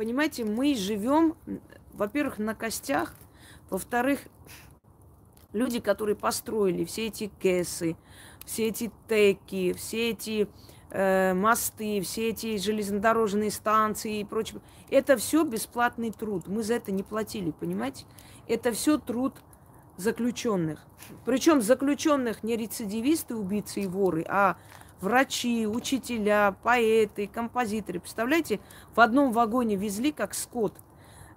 понимаете, 0.00 0.46
мы 0.46 0.74
живем, 0.74 1.36
во-первых, 1.92 2.38
на 2.38 2.54
костях, 2.54 3.14
во-вторых, 3.68 4.20
люди, 5.52 5.78
которые 5.78 6.16
построили 6.16 6.86
все 6.86 7.08
эти 7.08 7.30
КЭСы, 7.38 7.96
все 8.46 8.68
эти 8.68 8.90
теки, 9.10 9.74
все 9.74 10.08
эти 10.12 10.48
э, 10.88 11.34
мосты, 11.34 12.00
все 12.00 12.30
эти 12.30 12.56
железнодорожные 12.56 13.50
станции 13.50 14.20
и 14.20 14.24
прочее. 14.24 14.62
Это 14.88 15.18
все 15.18 15.44
бесплатный 15.44 16.12
труд. 16.12 16.46
Мы 16.46 16.62
за 16.62 16.76
это 16.76 16.92
не 16.92 17.02
платили, 17.02 17.50
понимаете? 17.50 18.06
Это 18.48 18.72
все 18.72 18.96
труд 18.96 19.34
заключенных. 19.98 20.82
Причем 21.26 21.60
заключенных 21.60 22.42
не 22.42 22.56
рецидивисты, 22.56 23.36
убийцы 23.36 23.82
и 23.82 23.86
воры, 23.86 24.24
а 24.26 24.56
врачи, 25.00 25.66
учителя, 25.66 26.54
поэты, 26.62 27.26
композиторы. 27.26 28.00
Представляете, 28.00 28.60
в 28.94 29.00
одном 29.00 29.32
вагоне 29.32 29.76
везли 29.76 30.12
как 30.12 30.34
скот. 30.34 30.74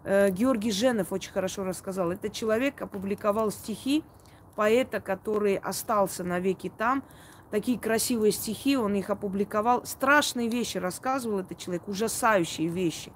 Э, 0.03 0.29
Георгий 0.29 0.71
Женов 0.71 1.11
очень 1.11 1.31
хорошо 1.31 1.63
рассказал. 1.63 2.11
Этот 2.11 2.33
человек 2.33 2.81
опубликовал 2.81 3.51
стихи 3.51 4.03
поэта, 4.55 4.99
который 4.99 5.55
остался 5.55 6.23
навеки 6.23 6.71
там, 6.75 7.03
такие 7.49 7.79
красивые 7.79 8.31
стихи, 8.31 8.77
он 8.77 8.95
их 8.95 9.09
опубликовал. 9.09 9.85
Страшные 9.85 10.47
вещи 10.49 10.77
рассказывал 10.77 11.39
этот 11.39 11.57
человек, 11.57 11.87
ужасающие 11.87 12.67
вещи. 12.67 13.11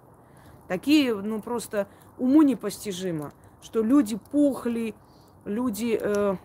Такие, 0.67 1.15
ну, 1.15 1.41
просто 1.41 1.87
уму 2.17 2.41
непостижимо, 2.41 3.31
что 3.61 3.81
люди 3.81 4.17
пухли, 4.31 4.95
люди 5.45 5.97
э, 5.99 6.35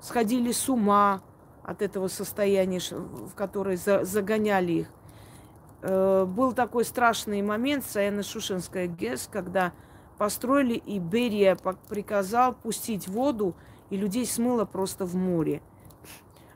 сходили 0.00 0.52
с 0.52 0.68
ума 0.68 1.22
от 1.68 1.82
этого 1.82 2.08
состояния, 2.08 2.80
в 2.80 3.34
которое 3.34 3.76
за, 3.76 4.02
загоняли 4.02 4.72
их. 4.72 4.88
Э, 5.82 6.24
был 6.24 6.54
такой 6.54 6.86
страшный 6.86 7.42
момент, 7.42 7.84
Саяно-Шушенская 7.84 8.88
ГЭС, 8.88 9.28
когда 9.30 9.74
построили, 10.16 10.76
и 10.76 10.98
Берия 10.98 11.58
приказал 11.90 12.54
пустить 12.54 13.06
воду, 13.06 13.54
и 13.90 13.98
людей 13.98 14.24
смыло 14.24 14.64
просто 14.64 15.04
в 15.04 15.14
море. 15.14 15.60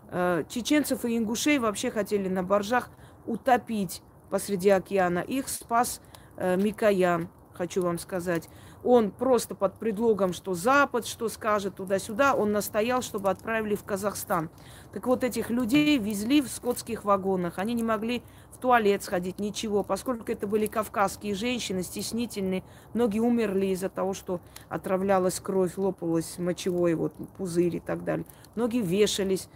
Э, 0.09 0.45
чеченцев 0.49 1.05
и 1.05 1.19
ингушей 1.19 1.59
вообще 1.59 1.91
хотели 1.91 2.31
на 2.31 2.43
боржах 2.43 2.89
утопить 3.27 4.03
посреди 4.31 4.71
океана. 4.71 5.19
Их 5.19 5.51
спас 5.51 6.01
э, 6.39 6.57
Микоян, 6.57 7.29
хочу 7.53 7.83
вам 7.83 7.99
сказать. 7.99 8.49
Он 8.85 9.13
просто 9.13 9.55
под 9.55 9.75
предлогом, 9.75 10.33
что 10.33 10.55
Запад, 10.55 11.07
что 11.07 11.29
скажет 11.29 11.77
туда-сюда, 11.77 12.35
он 12.35 12.51
настоял, 12.51 13.01
чтобы 13.01 13.31
отправили 13.31 13.77
в 13.77 13.85
Казахстан. 13.85 14.51
Так 14.93 15.07
вот, 15.07 15.23
этих 15.23 15.51
людей 15.51 15.99
везли 15.99 16.43
в 16.43 16.49
скотских 16.49 17.05
вагонах. 17.05 17.59
Они 17.59 17.75
не 17.75 17.85
могли 17.85 18.23
в 18.51 18.59
туалет 18.59 19.05
сходить, 19.05 19.39
ничего. 19.39 19.85
Поскольку 19.85 20.31
это 20.33 20.49
были 20.49 20.67
кавказские 20.67 21.35
женщины, 21.35 21.85
стеснительные, 21.85 22.65
многие 22.93 23.21
умерли 23.21 23.67
из-за 23.67 23.89
того, 23.89 24.15
что 24.15 24.41
отравлялась 24.69 25.39
кровь, 25.39 25.77
лопалась 25.77 26.39
мочевой 26.39 26.95
вот, 26.95 27.13
пузырь 27.37 27.77
и 27.77 27.81
так 27.81 28.03
далее. 28.03 28.27
Многие 28.57 28.83
вешались 28.83 29.49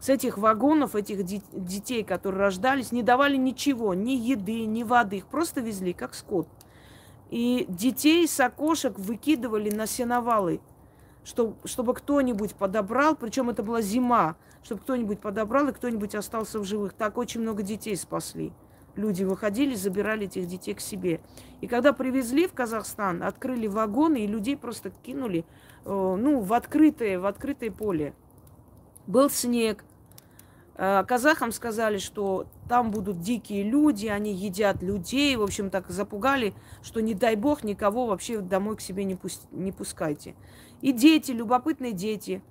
с 0.00 0.08
этих 0.08 0.38
вагонов, 0.38 0.94
этих 0.94 1.24
детей, 1.24 2.04
которые 2.04 2.40
рождались, 2.42 2.92
не 2.92 3.02
давали 3.02 3.36
ничего, 3.36 3.94
ни 3.94 4.12
еды, 4.12 4.64
ни 4.66 4.84
воды. 4.84 5.16
Их 5.16 5.26
просто 5.26 5.60
везли, 5.60 5.92
как 5.92 6.14
скот. 6.14 6.46
И 7.30 7.66
детей 7.68 8.26
с 8.26 8.40
окошек 8.40 8.98
выкидывали 8.98 9.70
на 9.70 9.86
сеновалы, 9.86 10.60
чтобы, 11.24 11.56
чтобы 11.64 11.94
кто-нибудь 11.94 12.54
подобрал, 12.54 13.14
причем 13.14 13.50
это 13.50 13.62
была 13.62 13.82
зима, 13.82 14.36
чтобы 14.62 14.80
кто-нибудь 14.80 15.20
подобрал 15.20 15.68
и 15.68 15.72
кто-нибудь 15.72 16.14
остался 16.14 16.58
в 16.58 16.64
живых. 16.64 16.94
Так 16.94 17.18
очень 17.18 17.42
много 17.42 17.62
детей 17.62 17.96
спасли. 17.96 18.52
Люди 18.96 19.22
выходили, 19.22 19.74
забирали 19.74 20.26
этих 20.26 20.46
детей 20.46 20.74
к 20.74 20.80
себе. 20.80 21.20
И 21.60 21.68
когда 21.68 21.92
привезли 21.92 22.48
в 22.48 22.52
Казахстан, 22.52 23.22
открыли 23.22 23.66
вагоны, 23.66 24.24
и 24.24 24.26
людей 24.26 24.56
просто 24.56 24.90
кинули 24.90 25.44
э, 25.84 25.90
ну, 25.90 26.40
в 26.40 26.52
открытое, 26.52 27.20
в 27.20 27.26
открытое 27.26 27.70
поле. 27.70 28.14
Был 29.06 29.30
снег, 29.30 29.84
казахам 30.78 31.50
сказали, 31.50 31.98
что 31.98 32.46
там 32.68 32.92
будут 32.92 33.20
дикие 33.20 33.64
люди, 33.64 34.06
они 34.06 34.32
едят 34.32 34.80
людей. 34.80 35.34
В 35.34 35.42
общем, 35.42 35.70
так 35.70 35.90
запугали, 35.90 36.54
что 36.82 37.00
не 37.00 37.14
дай 37.14 37.34
бог 37.34 37.64
никого 37.64 38.06
вообще 38.06 38.38
домой 38.38 38.76
к 38.76 38.80
себе 38.80 39.02
не, 39.02 39.16
пусть, 39.16 39.50
не 39.50 39.72
пускайте. 39.72 40.36
И 40.80 40.92
дети, 40.92 41.32
любопытные 41.32 41.92
дети, 41.92 42.42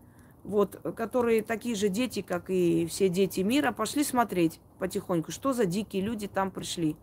вот, 0.44 0.76
которые 0.98 1.42
такие 1.42 1.76
же 1.76 1.88
дети, 1.88 2.22
как 2.22 2.50
и 2.50 2.86
все 2.88 3.08
дети 3.08 3.40
мира, 3.40 3.72
пошли 3.72 4.04
смотреть 4.04 4.60
потихоньку, 4.78 5.32
что 5.32 5.54
за 5.54 5.66
дикие 5.66 6.02
люди 6.02 6.28
там 6.28 6.52
пришли. 6.52 6.98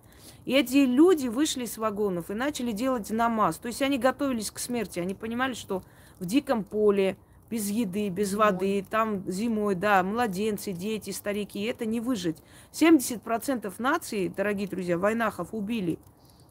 И 0.45 0.53
эти 0.53 0.85
люди 0.85 1.29
вышли 1.29 1.65
из 1.65 1.79
вагонов 1.79 2.31
и 2.31 2.35
начали 2.35 2.73
делать 2.73 3.11
намаз. 3.11 3.57
То 3.57 3.69
есть 3.69 3.81
они 3.81 3.97
готовились 3.97 4.51
к 4.51 4.59
смерти. 4.59 4.99
Они 4.99 5.15
понимали, 5.15 5.55
что 5.55 5.83
в 6.21 6.27
диком 6.27 6.65
поле, 6.65 7.17
без 7.55 7.71
еды, 7.71 8.09
без 8.09 8.31
зимой. 8.31 8.47
воды, 8.47 8.87
там 8.91 9.31
зимой, 9.31 9.77
да, 9.77 10.03
младенцы, 10.03 10.73
дети, 10.73 11.11
старики, 11.11 11.63
это 11.63 11.87
не 11.87 12.01
выжить. 12.01 12.39
70% 12.73 13.73
нации, 13.79 14.27
дорогие 14.27 14.67
друзья, 14.67 14.99
войнахов 14.99 15.51
убили. 15.53 16.01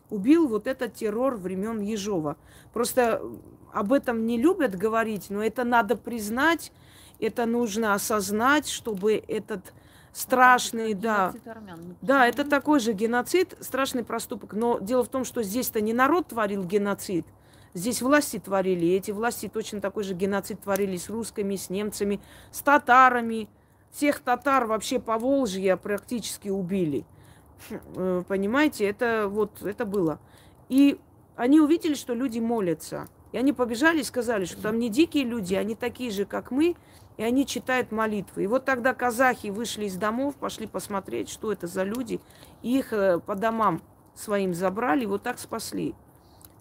Убил 0.10 0.48
вот 0.48 0.66
этот 0.66 0.94
террор 0.94 1.36
времен 1.36 1.82
Ежова. 1.82 2.38
Просто 2.72 3.22
об 3.74 3.92
этом 3.92 4.26
не 4.26 4.38
любят 4.38 4.78
говорить, 4.78 5.30
но 5.30 5.44
это 5.44 5.66
надо 5.66 5.98
признать, 5.98 6.72
это 7.20 7.46
нужно 7.46 7.94
осознать, 7.94 8.70
чтобы 8.70 9.22
этот 9.28 9.74
страшный, 10.14 10.94
это 10.94 11.02
да, 11.02 11.52
армян, 11.52 11.98
да, 12.02 12.28
это 12.28 12.46
такой 12.46 12.80
же 12.80 12.94
геноцид, 12.94 13.58
страшный 13.60 14.06
проступок. 14.06 14.54
Но 14.54 14.80
дело 14.80 15.04
в 15.04 15.10
том, 15.10 15.26
что 15.26 15.44
здесь-то 15.44 15.82
не 15.82 15.92
народ 15.92 16.28
творил 16.28 16.64
геноцид, 16.64 17.26
здесь 17.74 18.02
власти 18.02 18.40
творили. 18.40 18.86
И 18.86 18.96
эти 18.96 19.12
власти 19.12 19.48
точно 19.48 19.82
такой 19.82 20.04
же 20.04 20.14
геноцид 20.14 20.62
творили 20.62 20.98
с 20.98 21.10
русскими, 21.10 21.56
с 21.56 21.70
немцами, 21.70 22.20
с 22.52 22.62
татарами. 22.62 23.50
Всех 23.92 24.20
татар 24.22 24.66
вообще 24.66 25.00
по 25.00 25.18
Волжье 25.18 25.78
практически 25.78 26.50
убили. 26.50 27.06
Э, 27.96 28.24
понимаете, 28.28 28.86
это 28.86 29.28
вот 29.30 29.62
это 29.62 29.86
было. 29.86 30.20
И 30.70 31.00
они 31.36 31.60
увидели, 31.60 31.94
что 31.94 32.14
люди 32.14 32.40
молятся. 32.40 33.08
И 33.32 33.38
они 33.38 33.54
побежали 33.54 34.02
и 34.02 34.04
сказали, 34.04 34.46
что 34.46 34.62
там 34.62 34.80
не 34.80 34.90
дикие 34.90 35.24
люди, 35.24 35.56
они 35.56 35.76
такие 35.76 36.12
же, 36.12 36.26
как 36.26 36.52
мы, 36.52 36.76
и 37.18 37.24
они 37.24 37.46
читают 37.46 37.92
молитвы. 37.92 38.44
И 38.44 38.48
вот 38.48 38.66
тогда 38.66 38.94
казахи 38.94 39.48
вышли 39.48 39.86
из 39.86 39.96
домов, 39.96 40.36
пошли 40.36 40.68
посмотреть, 40.68 41.30
что 41.30 41.52
это 41.52 41.68
за 41.68 41.84
люди, 41.84 42.20
и 42.62 42.78
их 42.78 42.94
э, 42.94 43.20
по 43.20 43.36
домам 43.36 43.82
своим 44.16 44.54
забрали, 44.54 45.04
и 45.04 45.08
вот 45.08 45.24
так 45.24 45.40
спасли. 45.40 45.96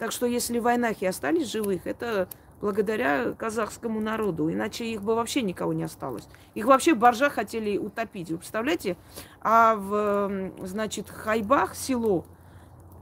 Так 0.02 0.10
что 0.10 0.26
если 0.26 0.58
войнахи 0.58 1.04
остались 1.04 1.46
живых, 1.46 1.86
это 1.86 2.26
благодаря 2.60 3.34
казахскому 3.38 4.00
народу, 4.00 4.50
иначе 4.50 4.84
их 4.84 5.00
бы 5.00 5.14
вообще 5.14 5.42
никого 5.42 5.72
не 5.72 5.84
осталось. 5.84 6.26
Их 6.56 6.66
вообще 6.66 6.96
боржа 6.96 7.30
хотели 7.30 7.78
утопить, 7.78 8.28
вы 8.28 8.38
представляете? 8.38 8.96
А 9.42 9.76
в, 9.76 10.50
значит, 10.66 11.08
Хайбах 11.08 11.76
село, 11.76 12.24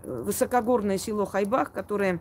э, 0.04 0.22
высокогорное 0.26 0.98
село 0.98 1.24
Хайбах, 1.24 1.72
которое 1.72 2.20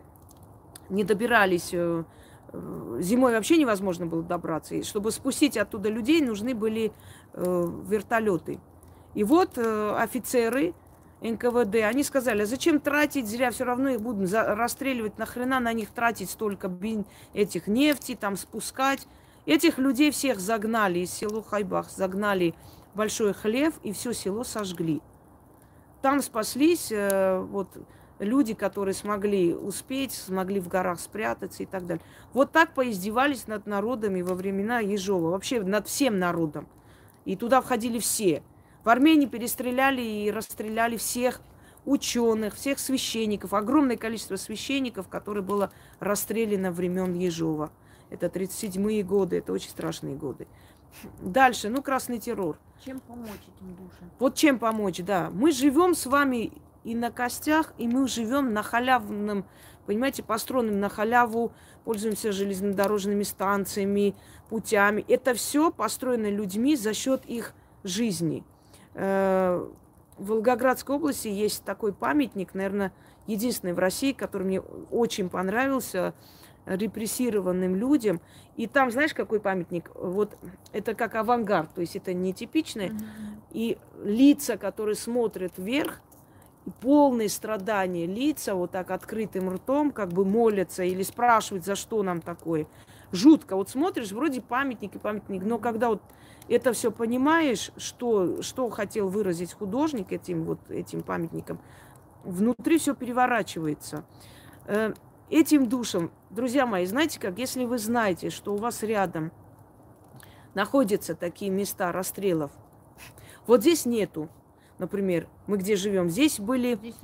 не 0.88 1.04
добирались 1.04 1.74
э, 1.74 2.04
Э, 2.52 2.98
зимой 3.00 3.32
вообще 3.32 3.56
невозможно 3.56 4.06
было 4.06 4.22
добраться. 4.22 4.74
И 4.74 4.82
чтобы 4.82 5.12
спустить 5.12 5.56
оттуда 5.56 5.88
людей, 5.88 6.20
нужны 6.20 6.54
были 6.54 6.92
вертолеты. 7.32 8.58
И 9.14 9.22
вот 9.22 9.56
офицеры 9.56 10.74
НКВД, 11.20 11.76
они 11.84 12.02
сказали, 12.02 12.44
зачем 12.44 12.80
тратить 12.80 13.28
зря, 13.28 13.50
все 13.50 13.64
равно 13.64 13.90
их 13.90 14.00
за- 14.26 14.54
расстреливать, 14.54 15.18
нахрена 15.18 15.60
на 15.60 15.72
них 15.72 15.90
тратить 15.90 16.30
столько 16.30 16.68
бин, 16.68 17.04
этих 17.34 17.66
нефти, 17.66 18.16
там 18.18 18.36
спускать. 18.36 19.06
Этих 19.46 19.78
людей 19.78 20.10
всех 20.10 20.38
загнали 20.38 21.00
из 21.00 21.12
села 21.12 21.42
Хайбах, 21.42 21.90
загнали 21.90 22.54
большой 22.94 23.32
хлев 23.34 23.74
и 23.82 23.92
все 23.92 24.12
село 24.12 24.44
сожгли. 24.44 25.00
Там 26.02 26.22
спаслись 26.22 26.90
э, 26.90 27.38
вот 27.38 27.68
люди, 28.18 28.54
которые 28.54 28.94
смогли 28.94 29.54
успеть, 29.54 30.12
смогли 30.12 30.60
в 30.60 30.68
горах 30.68 31.00
спрятаться 31.00 31.62
и 31.62 31.66
так 31.66 31.86
далее. 31.86 32.02
Вот 32.32 32.52
так 32.52 32.74
поиздевались 32.74 33.46
над 33.46 33.66
народами 33.66 34.22
во 34.22 34.34
времена 34.34 34.80
Ежова, 34.80 35.30
вообще 35.30 35.62
над 35.62 35.88
всем 35.88 36.18
народом. 36.18 36.68
И 37.24 37.36
туда 37.36 37.60
входили 37.60 37.98
все. 37.98 38.42
В 38.84 38.88
Армении 38.88 39.26
перестреляли 39.26 40.00
и 40.00 40.30
расстреляли 40.30 40.96
всех 40.96 41.40
ученых, 41.84 42.54
всех 42.54 42.78
священников, 42.78 43.52
огромное 43.54 43.96
количество 43.96 44.36
священников, 44.36 45.08
которые 45.08 45.42
было 45.42 45.70
расстреляно 45.98 46.70
времен 46.70 47.14
Ежова. 47.14 47.70
Это 48.10 48.26
37-е 48.26 49.02
годы, 49.02 49.38
это 49.38 49.52
очень 49.52 49.70
страшные 49.70 50.16
годы. 50.16 50.46
Дальше, 51.20 51.68
ну, 51.68 51.82
красный 51.82 52.18
террор. 52.18 52.58
Чем 52.84 53.00
помочь 53.00 53.30
этим 53.56 53.74
душам? 53.74 54.10
Вот 54.18 54.34
чем 54.34 54.58
помочь, 54.58 54.98
да. 54.98 55.30
Мы 55.32 55.52
живем 55.52 55.94
с 55.94 56.06
вами 56.06 56.52
и 56.82 56.94
на 56.94 57.10
костях, 57.10 57.72
и 57.78 57.86
мы 57.86 58.08
живем 58.08 58.52
на 58.52 58.62
халявном, 58.62 59.44
понимаете, 59.86 60.22
построенным 60.22 60.80
на 60.80 60.88
халяву, 60.88 61.52
пользуемся 61.84 62.32
железнодорожными 62.32 63.22
станциями, 63.22 64.16
путями. 64.48 65.04
Это 65.06 65.34
все 65.34 65.70
построено 65.70 66.30
людьми 66.30 66.74
за 66.76 66.94
счет 66.94 67.24
их 67.26 67.54
жизни. 67.84 68.44
Э, 68.94 69.66
в 70.18 70.26
Волгоградской 70.26 70.96
области 70.96 71.28
есть 71.28 71.64
такой 71.64 71.92
памятник, 71.92 72.54
наверное, 72.54 72.92
единственный 73.26 73.72
в 73.72 73.78
России, 73.78 74.12
который 74.12 74.44
мне 74.44 74.60
очень 74.60 75.28
понравился, 75.30 76.14
репрессированным 76.66 77.74
людям. 77.74 78.20
И 78.56 78.66
там, 78.66 78.90
знаешь, 78.90 79.14
какой 79.14 79.40
памятник? 79.40 79.90
Вот 79.94 80.36
это 80.72 80.94
как 80.94 81.14
авангард, 81.14 81.74
то 81.74 81.80
есть 81.80 81.96
это 81.96 82.12
нетипичное. 82.12 82.90
Mm-hmm. 82.90 83.02
И 83.52 83.78
лица, 84.04 84.56
которые 84.56 84.94
смотрят 84.94 85.52
вверх, 85.56 86.00
полные 86.80 87.28
страдания 87.28 88.06
лица, 88.06 88.54
вот 88.54 88.72
так 88.72 88.90
открытым 88.90 89.50
ртом, 89.50 89.90
как 89.90 90.10
бы 90.10 90.24
молятся 90.24 90.84
или 90.84 91.02
спрашивают, 91.02 91.64
за 91.64 91.74
что 91.74 92.02
нам 92.02 92.20
такое. 92.20 92.66
Жутко. 93.12 93.56
Вот 93.56 93.70
смотришь, 93.70 94.12
вроде 94.12 94.40
памятник 94.40 94.94
и 94.94 94.98
памятник, 94.98 95.42
но 95.42 95.58
когда 95.58 95.88
вот 95.88 96.02
это 96.50 96.72
все 96.72 96.90
понимаешь, 96.90 97.70
что, 97.76 98.42
что 98.42 98.68
хотел 98.70 99.08
выразить 99.08 99.52
художник 99.52 100.12
этим 100.12 100.44
вот 100.44 100.58
этим 100.68 101.02
памятником, 101.02 101.60
внутри 102.24 102.78
все 102.78 102.94
переворачивается. 102.94 104.04
Э, 104.66 104.92
этим 105.30 105.68
душам, 105.68 106.10
друзья 106.28 106.66
мои, 106.66 106.86
знаете 106.86 107.20
как, 107.20 107.38
если 107.38 107.64
вы 107.64 107.78
знаете, 107.78 108.30
что 108.30 108.54
у 108.54 108.56
вас 108.56 108.82
рядом 108.82 109.30
находятся 110.54 111.14
такие 111.14 111.52
места 111.52 111.92
расстрелов, 111.92 112.50
вот 113.46 113.60
здесь 113.60 113.86
нету, 113.86 114.28
например, 114.78 115.28
мы 115.46 115.56
где 115.56 115.76
живем, 115.76 116.10
здесь 116.10 116.40
были 116.40 116.74
здесь 116.74 116.96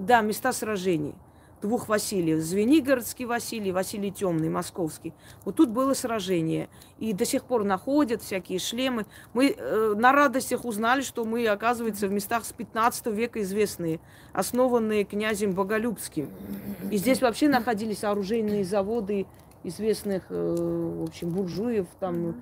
да, 0.00 0.22
места 0.22 0.52
сражений 0.52 1.14
двух 1.60 1.88
Василиев. 1.88 2.40
Звенигородский 2.40 3.24
Василий, 3.24 3.72
Василий 3.72 4.10
Темный, 4.10 4.48
московский. 4.48 5.14
Вот 5.44 5.56
тут 5.56 5.70
было 5.70 5.94
сражение. 5.94 6.68
И 6.98 7.12
до 7.12 7.24
сих 7.24 7.44
пор 7.44 7.64
находят 7.64 8.22
всякие 8.22 8.58
шлемы. 8.58 9.06
Мы 9.32 9.54
э, 9.56 9.94
на 9.96 10.12
радостях 10.12 10.64
узнали, 10.64 11.02
что 11.02 11.24
мы, 11.24 11.46
оказывается, 11.46 12.08
в 12.08 12.12
местах 12.12 12.44
с 12.44 12.52
15 12.52 13.06
века 13.06 13.42
известные, 13.42 14.00
основанные 14.32 15.04
князем 15.04 15.52
Боголюбским. 15.52 16.30
И 16.90 16.96
здесь 16.96 17.20
вообще 17.20 17.48
находились 17.48 18.04
оружейные 18.04 18.64
заводы 18.64 19.26
известных, 19.64 20.24
э, 20.30 20.56
в 21.00 21.04
общем, 21.04 21.30
буржуев, 21.30 21.86
там, 21.98 22.36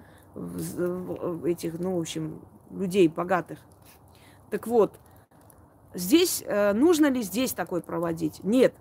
этих, 1.45 1.79
ну, 1.79 1.97
в 1.97 2.01
общем, 2.01 2.41
людей 2.71 3.09
богатых. 3.09 3.59
Так 4.51 4.67
вот, 4.67 4.99
здесь 5.95 6.45
э, 6.47 6.73
нужно 6.73 7.07
ли 7.07 7.23
здесь 7.23 7.53
такой 7.53 7.81
проводить? 7.81 8.45
Нет. 8.45 8.75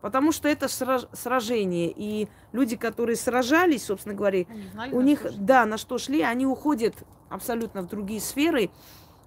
Потому 0.00 0.32
что 0.32 0.48
это 0.48 0.68
сражение. 0.68 1.92
И 1.94 2.28
люди, 2.52 2.76
которые 2.76 3.16
сражались, 3.16 3.84
собственно 3.84 4.14
говоря, 4.14 4.46
знали, 4.72 4.94
у 4.94 5.00
них, 5.00 5.26
да, 5.38 5.66
на 5.66 5.76
что 5.76 5.98
шли, 5.98 6.22
они 6.22 6.46
уходят 6.46 6.94
абсолютно 7.28 7.82
в 7.82 7.88
другие 7.88 8.20
сферы. 8.20 8.70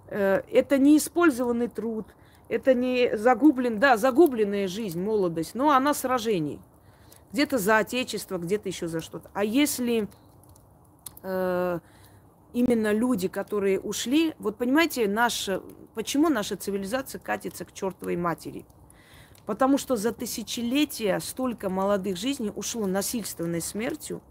Э, 0.08 0.42
это 0.52 0.78
не 0.78 0.98
использованный 0.98 1.68
труд, 1.68 2.08
это 2.50 2.74
не 2.74 3.16
загублен, 3.16 3.80
да, 3.80 3.98
загубленная 3.98 4.68
жизнь, 4.68 5.02
молодость, 5.02 5.54
но 5.54 5.72
она 5.72 5.94
сражений. 5.94 6.60
Где-то 7.32 7.58
за 7.58 7.78
отечество, 7.78 8.38
где-то 8.38 8.70
еще 8.70 8.88
за 8.88 9.00
что-то. 9.00 9.30
А 9.34 9.44
если 9.44 10.08
э, 11.22 11.80
именно 12.54 12.94
люди, 12.94 13.28
которые 13.28 13.80
ушли, 13.80 14.34
вот 14.40 14.58
понимаете, 14.58 15.08
наша, 15.08 15.62
почему 15.94 16.30
наша 16.30 16.58
цивилизация 16.58 17.20
катится 17.20 17.66
к 17.66 17.74
чертовой 17.74 18.18
матери? 18.18 18.66
Потому 19.46 19.78
что 19.78 19.96
за 19.96 20.12
тысячелетия 20.14 21.20
столько 21.20 21.70
молодых 21.70 22.18
жизней 22.18 22.52
ушло 22.56 22.88
насильственной 22.88 23.62
смертью. 23.62 24.22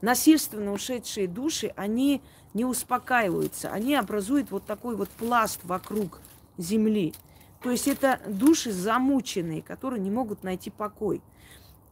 Насильственно 0.00 0.72
ушедшие 0.72 1.28
души, 1.28 1.72
они 1.76 2.22
не 2.54 2.64
успокаиваются, 2.64 3.70
они 3.70 3.94
образуют 3.94 4.50
вот 4.50 4.64
такой 4.64 4.96
вот 4.96 5.08
пласт 5.10 5.60
вокруг 5.64 6.20
Земли. 6.56 7.14
То 7.62 7.70
есть 7.70 7.88
это 7.88 8.20
души 8.26 8.72
замученные, 8.72 9.62
которые 9.62 10.00
не 10.00 10.10
могут 10.10 10.42
найти 10.42 10.70
покой. 10.70 11.20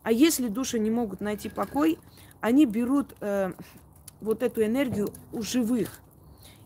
А 0.02 0.12
если 0.12 0.48
души 0.48 0.79
не 0.79 0.90
могут 0.90 1.20
найти 1.20 1.48
покой, 1.48 1.98
они 2.40 2.64
берут 2.64 3.16
э, 3.20 3.52
вот 4.20 4.42
эту 4.42 4.64
энергию 4.64 5.12
у 5.33 5.42
живых. 5.42 6.00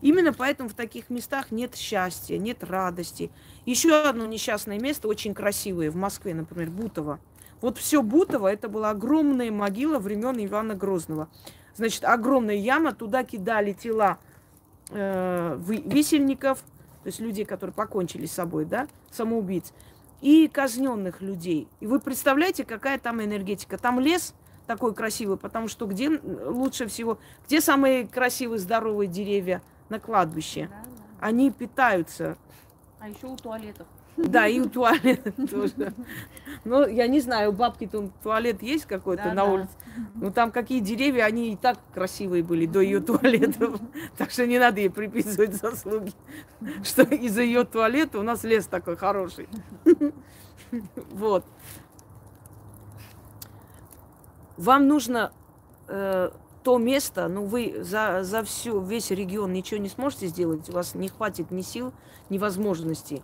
Именно 0.01 0.33
поэтому 0.33 0.69
в 0.69 0.73
таких 0.73 1.09
местах 1.09 1.51
нет 1.51 1.75
счастья, 1.75 2.37
нет 2.37 2.63
радости. 2.63 3.31
Еще 3.65 3.93
одно 3.93 4.25
несчастное 4.25 4.79
место, 4.79 5.07
очень 5.07 5.33
красивое, 5.33 5.91
в 5.91 5.95
Москве, 5.95 6.33
например, 6.33 6.69
Бутово. 6.69 7.19
Вот 7.61 7.77
все 7.77 8.01
Бутово, 8.01 8.47
это 8.47 8.69
была 8.69 8.89
огромная 8.89 9.51
могила 9.51 9.99
времен 9.99 10.43
Ивана 10.43 10.73
Грозного. 10.73 11.29
Значит, 11.75 12.03
огромная 12.03 12.55
яма, 12.55 12.93
туда 12.93 13.23
кидали 13.23 13.73
тела 13.73 14.17
э, 14.89 15.59
висельников, 15.59 16.59
то 17.03 17.07
есть 17.07 17.19
людей, 17.19 17.45
которые 17.45 17.73
покончили 17.73 18.25
с 18.25 18.31
собой, 18.31 18.65
да, 18.65 18.87
самоубийц, 19.11 19.73
и 20.21 20.47
казненных 20.47 21.21
людей. 21.21 21.67
И 21.79 21.87
вы 21.87 21.99
представляете, 21.99 22.63
какая 22.63 22.99
там 22.99 23.23
энергетика? 23.23 23.77
Там 23.77 23.99
лес 23.99 24.33
такой 24.67 24.93
красивый, 24.93 25.37
потому 25.37 25.67
что 25.67 25.85
где 25.85 26.09
лучше 26.09 26.87
всего, 26.87 27.19
где 27.45 27.61
самые 27.61 28.07
красивые 28.07 28.59
здоровые 28.59 29.07
деревья 29.07 29.61
на 29.89 29.99
кладбище? 29.99 30.69
Они 31.19 31.51
питаются. 31.51 32.37
А 33.01 33.09
еще 33.09 33.25
у 33.25 33.35
туалетов. 33.35 33.87
Да, 34.15 34.47
и 34.47 34.59
у 34.59 34.69
туалета 34.69 35.31
тоже. 35.47 35.91
Ну, 36.63 36.87
я 36.87 37.07
не 37.07 37.19
знаю, 37.19 37.49
у 37.49 37.51
бабки 37.51 37.87
там 37.87 38.11
туалет 38.21 38.61
есть 38.61 38.85
какой-то 38.85 39.23
да, 39.23 39.29
на 39.29 39.35
да. 39.35 39.45
улице. 39.45 39.71
Ну, 40.13 40.31
там 40.31 40.51
какие 40.51 40.81
деревья, 40.81 41.23
они 41.23 41.53
и 41.53 41.55
так 41.55 41.79
красивые 41.95 42.43
были 42.43 42.67
до 42.67 42.79
ее 42.79 42.99
туалета. 42.99 43.73
Так 44.17 44.29
что 44.29 44.45
не 44.45 44.59
надо 44.59 44.81
ей 44.81 44.91
приписывать 44.91 45.55
заслуги, 45.55 46.13
что 46.83 47.01
из-за 47.01 47.41
ее 47.41 47.63
туалета 47.63 48.19
у 48.19 48.23
нас 48.23 48.43
лес 48.43 48.67
такой 48.67 48.95
хороший. 48.95 49.49
Вот. 51.09 51.43
Вам 54.57 54.87
нужно 54.87 55.33
э, 55.87 56.29
то 56.63 56.77
место, 56.77 57.27
ну 57.27 57.45
вы 57.45 57.77
за, 57.79 58.23
за 58.23 58.43
всю, 58.43 58.79
весь 58.79 59.09
регион 59.09 59.53
ничего 59.53 59.79
не 59.79 59.89
сможете 59.89 60.27
сделать, 60.27 60.69
у 60.69 60.73
вас 60.73 60.93
не 60.93 61.07
хватит 61.07 61.49
ни 61.49 61.61
сил, 61.61 61.93
ни 62.31 62.39
возможностей. 62.39 63.21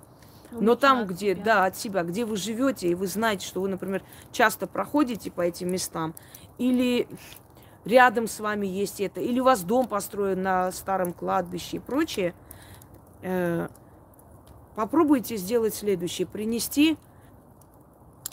Но 0.51 0.75
там, 0.75 1.07
где, 1.07 1.33
себя. 1.33 1.43
да, 1.43 1.65
от 1.65 1.75
себя, 1.75 2.03
где 2.03 2.25
вы 2.25 2.37
живете, 2.37 2.87
и 2.89 2.95
вы 2.95 3.07
знаете, 3.07 3.45
что 3.45 3.61
вы, 3.61 3.69
например, 3.69 4.03
часто 4.31 4.67
проходите 4.67 5.31
по 5.31 5.41
этим 5.41 5.71
местам, 5.71 6.13
или 6.57 7.07
рядом 7.85 8.27
с 8.27 8.39
вами 8.39 8.67
есть 8.67 9.01
это, 9.01 9.19
или 9.19 9.39
у 9.39 9.43
вас 9.43 9.63
дом 9.63 9.87
построен 9.87 10.43
на 10.43 10.71
старом 10.71 11.13
кладбище 11.13 11.77
и 11.77 11.79
прочее, 11.79 12.33
э, 13.23 13.67
попробуйте 14.75 15.37
сделать 15.37 15.73
следующее. 15.73 16.27
Принести 16.27 16.97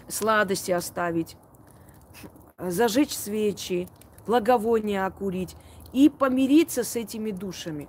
сладости 0.09 0.71
оставить, 0.71 1.37
зажечь 2.59 3.17
свечи, 3.17 3.89
благовония 4.27 5.07
окурить 5.07 5.57
и 5.93 6.09
помириться 6.09 6.85
с 6.85 6.97
этими 6.97 7.31
душами. 7.31 7.89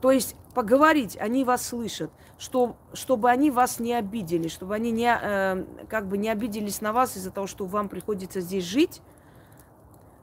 То 0.00 0.10
есть 0.10 0.34
поговорить, 0.54 1.16
они 1.18 1.44
вас 1.44 1.66
слышат, 1.66 2.10
что, 2.38 2.76
чтобы 2.92 3.30
они 3.30 3.50
вас 3.50 3.80
не 3.80 3.94
обидели, 3.94 4.48
чтобы 4.48 4.74
они 4.74 4.90
не, 4.90 5.12
э, 5.20 5.64
как 5.88 6.06
бы 6.06 6.18
не 6.18 6.28
обиделись 6.28 6.80
на 6.80 6.92
вас 6.92 7.16
из-за 7.16 7.30
того, 7.30 7.46
что 7.46 7.64
вам 7.66 7.88
приходится 7.88 8.40
здесь 8.40 8.64
жить, 8.64 9.00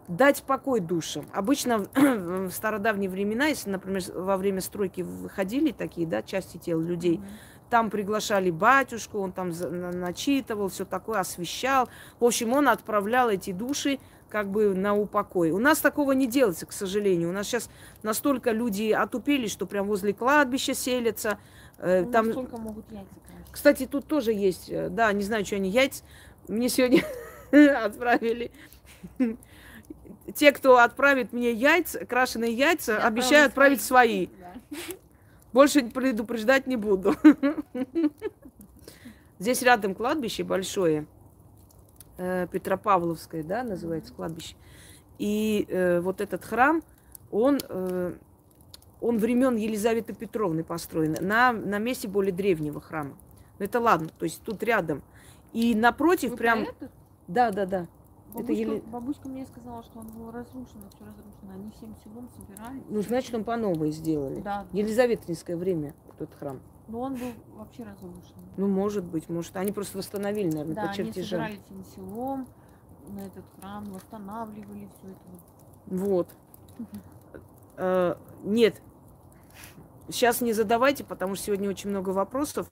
дать 0.07 0.43
покой 0.43 0.79
душам. 0.79 1.25
Обычно 1.33 1.79
в 1.79 2.51
стародавние 2.51 3.09
времена, 3.09 3.47
если, 3.47 3.69
например, 3.69 4.01
во 4.13 4.37
время 4.37 4.61
стройки 4.61 5.01
выходили 5.01 5.71
такие, 5.71 6.07
да, 6.07 6.21
части 6.21 6.57
тел 6.57 6.79
людей, 6.79 7.17
mm-hmm. 7.17 7.69
там 7.69 7.89
приглашали 7.89 8.49
батюшку, 8.49 9.19
он 9.19 9.31
там 9.31 9.51
начитывал, 9.99 10.69
все 10.69 10.85
такое, 10.85 11.19
освещал. 11.19 11.89
В 12.19 12.25
общем, 12.25 12.53
он 12.53 12.69
отправлял 12.69 13.29
эти 13.29 13.51
души 13.51 13.99
как 14.29 14.49
бы 14.49 14.75
на 14.75 14.95
упокой. 14.95 15.51
У 15.51 15.59
нас 15.59 15.79
такого 15.79 16.11
не 16.11 16.27
делается, 16.27 16.65
к 16.65 16.71
сожалению. 16.71 17.29
У 17.29 17.31
нас 17.31 17.47
сейчас 17.47 17.69
настолько 18.03 18.51
люди 18.51 18.91
отупели, 18.91 19.47
что 19.47 19.65
прям 19.65 19.87
возле 19.87 20.13
кладбища 20.13 20.73
селятся. 20.73 21.37
Э, 21.79 22.03
ну, 22.03 22.11
там... 22.11 22.27
Настолько 22.27 22.57
могут 22.57 22.91
яйца 22.91 23.15
красть. 23.27 23.51
Кстати, 23.51 23.85
тут 23.85 24.07
тоже 24.07 24.33
есть, 24.33 24.69
э, 24.69 24.89
да, 24.89 25.11
не 25.13 25.23
знаю, 25.23 25.45
что 25.45 25.55
они 25.55 25.69
яйца. 25.69 26.03
Мне 26.47 26.69
сегодня 26.69 27.03
отправили. 27.83 28.51
Те, 30.35 30.51
кто 30.51 30.77
отправит 30.77 31.31
мне 31.31 31.51
яйца, 31.51 32.05
крашеные 32.05 32.53
яйца, 32.53 32.93
Я 32.93 33.07
обещаю 33.07 33.45
отправить 33.45 33.81
свои. 33.81 34.27
Да. 34.69 34.77
Больше 35.53 35.81
предупреждать 35.81 36.67
не 36.67 36.75
буду. 36.75 37.15
Здесь 39.39 39.61
рядом 39.61 39.95
кладбище 39.95 40.43
большое 40.43 41.07
Петропавловское, 42.17 43.43
да, 43.43 43.63
называется 43.63 44.13
кладбище. 44.13 44.55
И 45.17 45.65
э, 45.69 45.99
вот 45.99 46.21
этот 46.21 46.45
храм, 46.45 46.81
он, 47.31 47.59
э, 47.69 48.13
он 49.01 49.17
времен 49.17 49.55
Елизаветы 49.55 50.13
Петровны 50.13 50.63
построен, 50.63 51.15
на, 51.21 51.51
на 51.51 51.79
месте 51.79 52.07
более 52.07 52.33
древнего 52.33 52.81
храма. 52.81 53.15
Но 53.59 53.65
это 53.65 53.79
ладно, 53.79 54.09
то 54.17 54.25
есть 54.25 54.41
тут 54.43 54.61
рядом. 54.63 55.01
И 55.53 55.73
напротив 55.75 56.31
Вы 56.31 56.37
прям... 56.37 56.67
Да, 57.27 57.51
да, 57.51 57.65
да. 57.65 57.87
Бабушка, 58.27 58.43
это 58.43 58.53
Ели... 58.53 58.83
бабушка 58.85 59.29
мне 59.29 59.45
сказала, 59.45 59.83
что 59.83 59.99
он 59.99 60.07
был 60.07 60.31
разрушен, 60.31 60.81
все 60.93 61.05
разрушено. 61.05 61.53
Они 61.53 61.71
всем 61.71 61.95
селом 62.03 62.29
собирали. 62.29 62.83
Ну, 62.89 63.01
значит, 63.01 63.33
он 63.33 63.43
по 63.43 63.55
новой 63.55 63.91
сделали. 63.91 64.41
Да. 64.41 64.67
Елизаветинское 64.73 65.55
время, 65.55 65.93
тот 66.19 66.29
храм. 66.37 66.59
Но 66.87 67.01
он 67.01 67.15
был 67.15 67.33
вообще 67.55 67.83
разрушен. 67.83 68.35
Ну, 68.55 68.67
может 68.67 69.03
быть, 69.03 69.27
может. 69.29 69.55
Они 69.57 69.71
просто 69.71 69.97
восстановили, 69.97 70.49
наверное, 70.49 70.75
да, 70.75 70.87
по 70.87 70.93
чертежам. 70.93 71.41
они 71.41 71.55
собирали 71.55 71.59
всем 71.65 71.83
селом 71.95 72.47
на 73.09 73.19
этот 73.21 73.45
храм, 73.59 73.85
восстанавливали 73.85 74.89
все 74.97 75.11
это. 75.11 76.01
Вот. 76.01 76.29
Э, 77.77 78.15
нет. 78.43 78.81
Сейчас 80.09 80.41
не 80.41 80.53
задавайте, 80.53 81.03
потому 81.03 81.35
что 81.35 81.45
сегодня 81.45 81.69
очень 81.69 81.89
много 81.89 82.09
вопросов. 82.11 82.69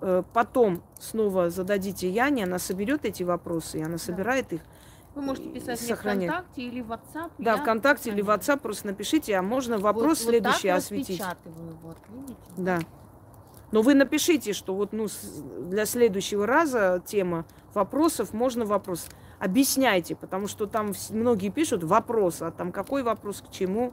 Э, 0.00 0.22
потом 0.32 0.82
снова 0.98 1.50
зададите 1.50 2.10
Яне, 2.10 2.44
она 2.44 2.58
соберет 2.58 3.04
эти 3.04 3.22
вопросы, 3.22 3.78
и 3.78 3.82
она 3.82 3.98
собирает 3.98 4.52
их. 4.52 4.60
Вы 5.14 5.22
можете 5.22 5.48
писать 5.48 5.80
мне 5.82 5.94
ВКонтакте 5.94 6.62
или 6.62 6.80
в 6.80 6.90
WhatsApp. 6.90 7.30
Да, 7.38 7.56
ВКонтакте 7.56 8.10
или 8.10 8.20
в 8.20 8.30
WhatsApp 8.30 8.58
просто 8.58 8.88
напишите, 8.88 9.36
а 9.36 9.42
можно 9.42 9.78
вопрос 9.78 10.18
вот, 10.20 10.30
следующий 10.30 10.70
вот 10.70 10.78
осветить. 10.78 11.22
Вот, 11.82 11.96
видите? 12.08 12.36
Да. 12.56 12.80
Но 13.74 13.82
вы 13.82 13.94
напишите, 13.94 14.52
что 14.52 14.72
вот 14.72 14.92
ну, 14.92 15.08
для 15.58 15.84
следующего 15.84 16.46
раза 16.46 17.02
тема 17.04 17.44
вопросов, 17.74 18.32
можно 18.32 18.64
вопрос. 18.64 19.08
Объясняйте, 19.40 20.14
потому 20.14 20.46
что 20.46 20.66
там 20.66 20.92
многие 21.10 21.48
пишут 21.48 21.82
вопрос, 21.82 22.40
а 22.40 22.52
там 22.52 22.70
какой 22.70 23.02
вопрос, 23.02 23.42
к 23.42 23.50
чему. 23.50 23.92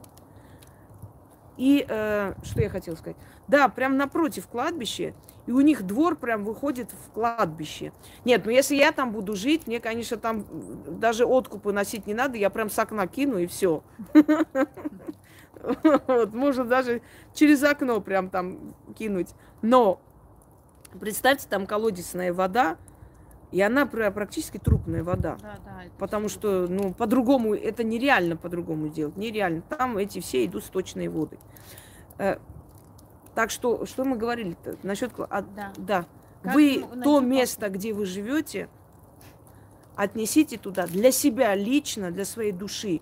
И 1.56 1.84
э, 1.88 2.34
что 2.44 2.60
я 2.60 2.68
хотела 2.68 2.94
сказать? 2.94 3.16
Да, 3.48 3.68
прям 3.68 3.96
напротив 3.96 4.46
кладбища, 4.46 5.14
и 5.46 5.50
у 5.50 5.60
них 5.60 5.82
двор 5.82 6.14
прям 6.14 6.44
выходит 6.44 6.92
в 6.92 7.10
кладбище. 7.10 7.92
Нет, 8.24 8.42
ну 8.44 8.52
если 8.52 8.76
я 8.76 8.92
там 8.92 9.10
буду 9.10 9.34
жить, 9.34 9.66
мне, 9.66 9.80
конечно, 9.80 10.16
там 10.16 10.46
даже 10.86 11.26
откупы 11.26 11.72
носить 11.72 12.06
не 12.06 12.14
надо, 12.14 12.38
я 12.38 12.50
прям 12.50 12.70
с 12.70 12.78
окна 12.78 13.08
кину 13.08 13.36
и 13.36 13.48
все. 13.48 13.82
Вот, 16.06 16.32
можно 16.32 16.64
даже 16.64 17.02
через 17.34 17.62
окно 17.62 18.00
прям 18.00 18.30
там 18.30 18.74
кинуть. 18.98 19.30
Но 19.62 20.00
представьте, 20.98 21.46
там 21.48 21.66
колодезная 21.66 22.32
вода, 22.32 22.76
и 23.50 23.60
она 23.60 23.86
практически 23.86 24.58
трупная 24.58 25.04
вода. 25.04 25.36
Да, 25.42 25.58
да, 25.64 25.82
потому 25.98 26.28
что, 26.28 26.66
ну, 26.68 26.94
по-другому, 26.94 27.54
это 27.54 27.84
нереально 27.84 28.36
по-другому 28.36 28.88
сделать. 28.88 29.16
Нереально. 29.16 29.60
Там 29.62 29.98
эти 29.98 30.20
все 30.20 30.46
идут 30.46 30.64
сточные 30.64 31.10
воды. 31.10 31.38
Э, 32.18 32.38
так 33.34 33.50
что, 33.50 33.84
что 33.84 34.04
мы 34.04 34.16
говорили-то 34.16 34.76
насчет... 34.82 35.12
А, 35.18 35.42
да. 35.42 35.72
да. 35.76 36.06
Вы 36.42 36.84
то 37.04 37.20
место, 37.20 37.68
где 37.68 37.92
вы 37.92 38.06
живете, 38.06 38.68
отнесите 39.96 40.56
туда 40.56 40.86
для 40.86 41.12
себя 41.12 41.54
лично, 41.54 42.10
для 42.10 42.24
своей 42.24 42.52
души 42.52 43.00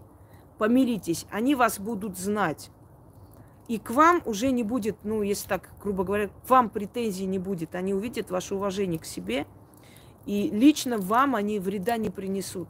помиритесь, 0.61 1.25
они 1.31 1.55
вас 1.55 1.81
будут 1.81 2.19
знать. 2.19 2.71
И 3.67 3.79
к 3.79 3.91
вам 3.93 4.21
уже 4.27 4.51
не 4.51 4.63
будет, 4.63 4.97
ну, 5.05 5.23
если 5.23 5.49
так, 5.49 5.71
грубо 5.83 6.05
говоря, 6.05 6.29
к 6.29 6.51
вам 6.51 6.69
претензий 6.69 7.25
не 7.25 7.39
будет. 7.39 7.75
Они 7.75 7.95
увидят 7.95 8.31
ваше 8.31 8.57
уважение 8.57 9.01
к 9.01 9.07
себе, 9.07 9.47
и 10.27 10.51
лично 10.51 10.99
вам 10.99 11.35
они 11.35 11.59
вреда 11.59 11.97
не 11.97 12.11
принесут. 12.11 12.69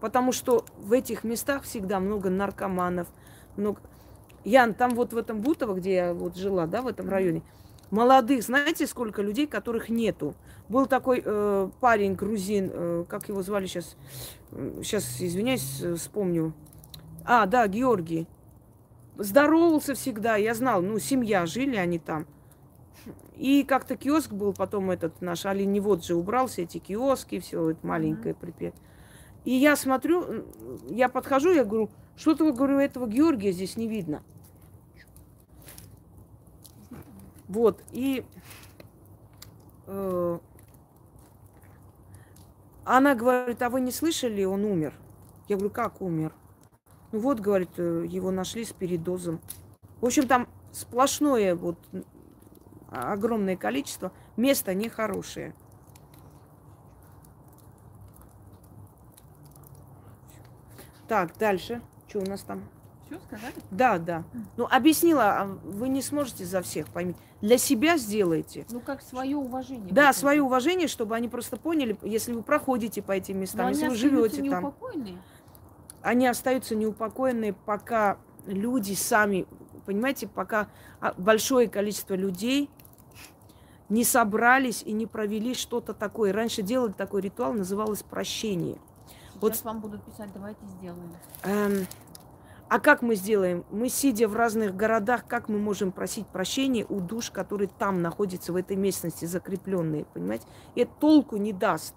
Потому 0.00 0.32
что 0.32 0.66
в 0.76 0.92
этих 0.92 1.24
местах 1.24 1.62
всегда 1.62 1.98
много 1.98 2.28
наркоманов, 2.28 3.08
много... 3.56 3.80
Ян, 4.44 4.74
там 4.74 4.90
вот 4.90 5.14
в 5.14 5.16
этом 5.16 5.40
Бутово, 5.40 5.74
где 5.76 5.94
я 5.94 6.14
вот 6.14 6.36
жила, 6.36 6.66
да, 6.66 6.82
в 6.82 6.86
этом 6.86 7.08
районе, 7.08 7.42
молодых, 7.90 8.42
знаете, 8.42 8.86
сколько 8.86 9.22
людей, 9.22 9.46
которых 9.46 9.88
нету. 9.88 10.34
Был 10.68 10.84
такой 10.84 11.22
э, 11.24 11.70
парень, 11.80 12.16
грузин, 12.16 12.70
э, 12.70 13.04
как 13.08 13.30
его 13.30 13.40
звали 13.42 13.66
сейчас, 13.66 13.96
сейчас, 14.82 15.22
извиняюсь, 15.22 15.80
э, 15.82 15.94
вспомню, 15.94 16.52
а, 17.30 17.44
да, 17.44 17.68
Георгий. 17.68 18.26
Здоровался 19.18 19.94
всегда, 19.94 20.36
я 20.36 20.54
знал, 20.54 20.80
ну, 20.80 20.98
семья, 20.98 21.44
жили 21.44 21.76
они 21.76 21.98
там. 21.98 22.26
И 23.36 23.64
как-то 23.64 23.98
киоск 23.98 24.32
был, 24.32 24.54
потом 24.54 24.90
этот 24.90 25.20
наш 25.20 25.44
оленевод 25.44 26.02
же 26.02 26.14
убрал 26.14 26.46
все 26.46 26.62
эти 26.62 26.78
киоски, 26.78 27.38
все 27.38 27.72
это 27.72 27.86
маленькое 27.86 28.34
припев. 28.34 28.72
И 29.44 29.52
я 29.52 29.76
смотрю, 29.76 30.46
я 30.88 31.10
подхожу, 31.10 31.52
я 31.52 31.66
говорю, 31.66 31.90
что-то, 32.16 32.50
говорю, 32.50 32.78
этого 32.78 33.06
Георгия 33.06 33.52
здесь 33.52 33.76
не 33.76 33.88
видно. 33.88 34.22
Вот, 37.46 37.82
и 37.92 38.24
э, 39.86 40.38
она 42.86 43.14
говорит, 43.14 43.60
а 43.60 43.68
вы 43.68 43.82
не 43.82 43.92
слышали, 43.92 44.44
он 44.44 44.64
умер? 44.64 44.94
Я 45.46 45.56
говорю, 45.56 45.74
как 45.74 46.00
умер? 46.00 46.32
Ну 47.12 47.20
вот, 47.20 47.40
говорит, 47.40 47.70
э, 47.78 48.04
его 48.06 48.30
нашли 48.30 48.64
с 48.64 48.72
передозом. 48.72 49.40
В 50.00 50.06
общем, 50.06 50.28
там 50.28 50.48
сплошное 50.72 51.54
вот 51.54 51.78
огромное 52.90 53.56
количество. 53.56 54.12
Место 54.36 54.74
нехорошее. 54.74 55.54
Так, 61.08 61.36
дальше. 61.38 61.80
Что 62.06 62.20
у 62.20 62.26
нас 62.26 62.42
там? 62.42 62.62
Все 63.06 63.18
сказали? 63.20 63.54
Да, 63.70 63.98
да. 63.98 64.24
Ну, 64.58 64.66
объяснила, 64.70 65.40
а 65.40 65.46
вы 65.46 65.88
не 65.88 66.02
сможете 66.02 66.44
за 66.44 66.60
всех 66.60 66.88
поймить. 66.88 67.16
Для 67.40 67.56
себя 67.56 67.96
сделайте. 67.96 68.66
Ну, 68.70 68.80
как 68.80 69.00
свое 69.00 69.36
уважение. 69.36 69.92
Да, 69.92 70.12
свое 70.12 70.42
уважение, 70.42 70.88
чтобы 70.88 71.16
они 71.16 71.28
просто 71.28 71.56
поняли, 71.56 71.96
если 72.02 72.32
вы 72.32 72.42
проходите 72.42 73.00
по 73.00 73.12
этим 73.12 73.38
местам, 73.40 73.66
Но 73.66 73.70
если 73.70 73.88
вы 73.88 73.96
живете 73.96 74.50
там. 74.50 74.74
Они 76.02 76.26
остаются 76.26 76.74
неупокоенные, 76.74 77.52
пока 77.52 78.18
люди 78.46 78.94
сами, 78.94 79.46
понимаете, 79.86 80.28
пока 80.28 80.68
а, 81.00 81.14
большое 81.16 81.68
количество 81.68 82.14
людей 82.14 82.70
не 83.88 84.04
собрались 84.04 84.82
и 84.82 84.92
не 84.92 85.06
провели 85.06 85.54
что-то 85.54 85.94
такое. 85.94 86.32
Раньше 86.32 86.62
делали 86.62 86.92
такой 86.92 87.22
ритуал, 87.22 87.52
называлось 87.54 88.02
прощение. 88.02 88.78
Сейчас 89.40 89.40
вот 89.40 89.64
вам 89.64 89.80
будут 89.80 90.04
писать, 90.04 90.30
давайте 90.32 90.64
сделаем. 90.66 91.14
Эм, 91.44 91.86
а 92.68 92.80
как 92.80 93.02
мы 93.02 93.14
сделаем? 93.14 93.64
Мы, 93.70 93.88
сидя 93.88 94.28
в 94.28 94.36
разных 94.36 94.76
городах, 94.76 95.26
как 95.26 95.48
мы 95.48 95.58
можем 95.58 95.90
просить 95.90 96.26
прощения 96.26 96.84
у 96.88 97.00
душ, 97.00 97.30
которые 97.30 97.68
там 97.68 98.02
находятся, 98.02 98.52
в 98.52 98.56
этой 98.56 98.76
местности, 98.76 99.24
закрепленные, 99.24 100.04
понимаете? 100.04 100.44
Это 100.74 100.90
толку 101.00 101.36
не 101.36 101.52
даст. 101.52 101.94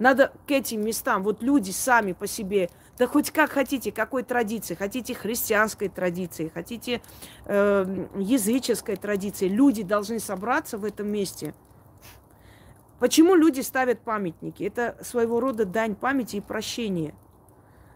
Надо 0.00 0.32
к 0.48 0.50
этим 0.50 0.82
местам, 0.82 1.22
вот 1.22 1.42
люди 1.42 1.70
сами 1.70 2.12
по 2.12 2.26
себе, 2.26 2.70
да 3.00 3.06
хоть 3.06 3.30
как 3.30 3.50
хотите, 3.50 3.90
какой 3.90 4.22
традиции, 4.22 4.74
хотите 4.74 5.14
христианской 5.14 5.88
традиции, 5.88 6.52
хотите 6.52 7.00
э, 7.46 8.06
языческой 8.16 8.96
традиции, 8.96 9.48
люди 9.48 9.82
должны 9.82 10.20
собраться 10.20 10.76
в 10.76 10.84
этом 10.84 11.08
месте. 11.08 11.54
Почему 12.98 13.34
люди 13.34 13.62
ставят 13.62 14.00
памятники? 14.00 14.62
Это 14.64 14.98
своего 15.00 15.40
рода 15.40 15.64
дань 15.64 15.96
памяти 15.96 16.36
и 16.36 16.40
прощения 16.40 17.14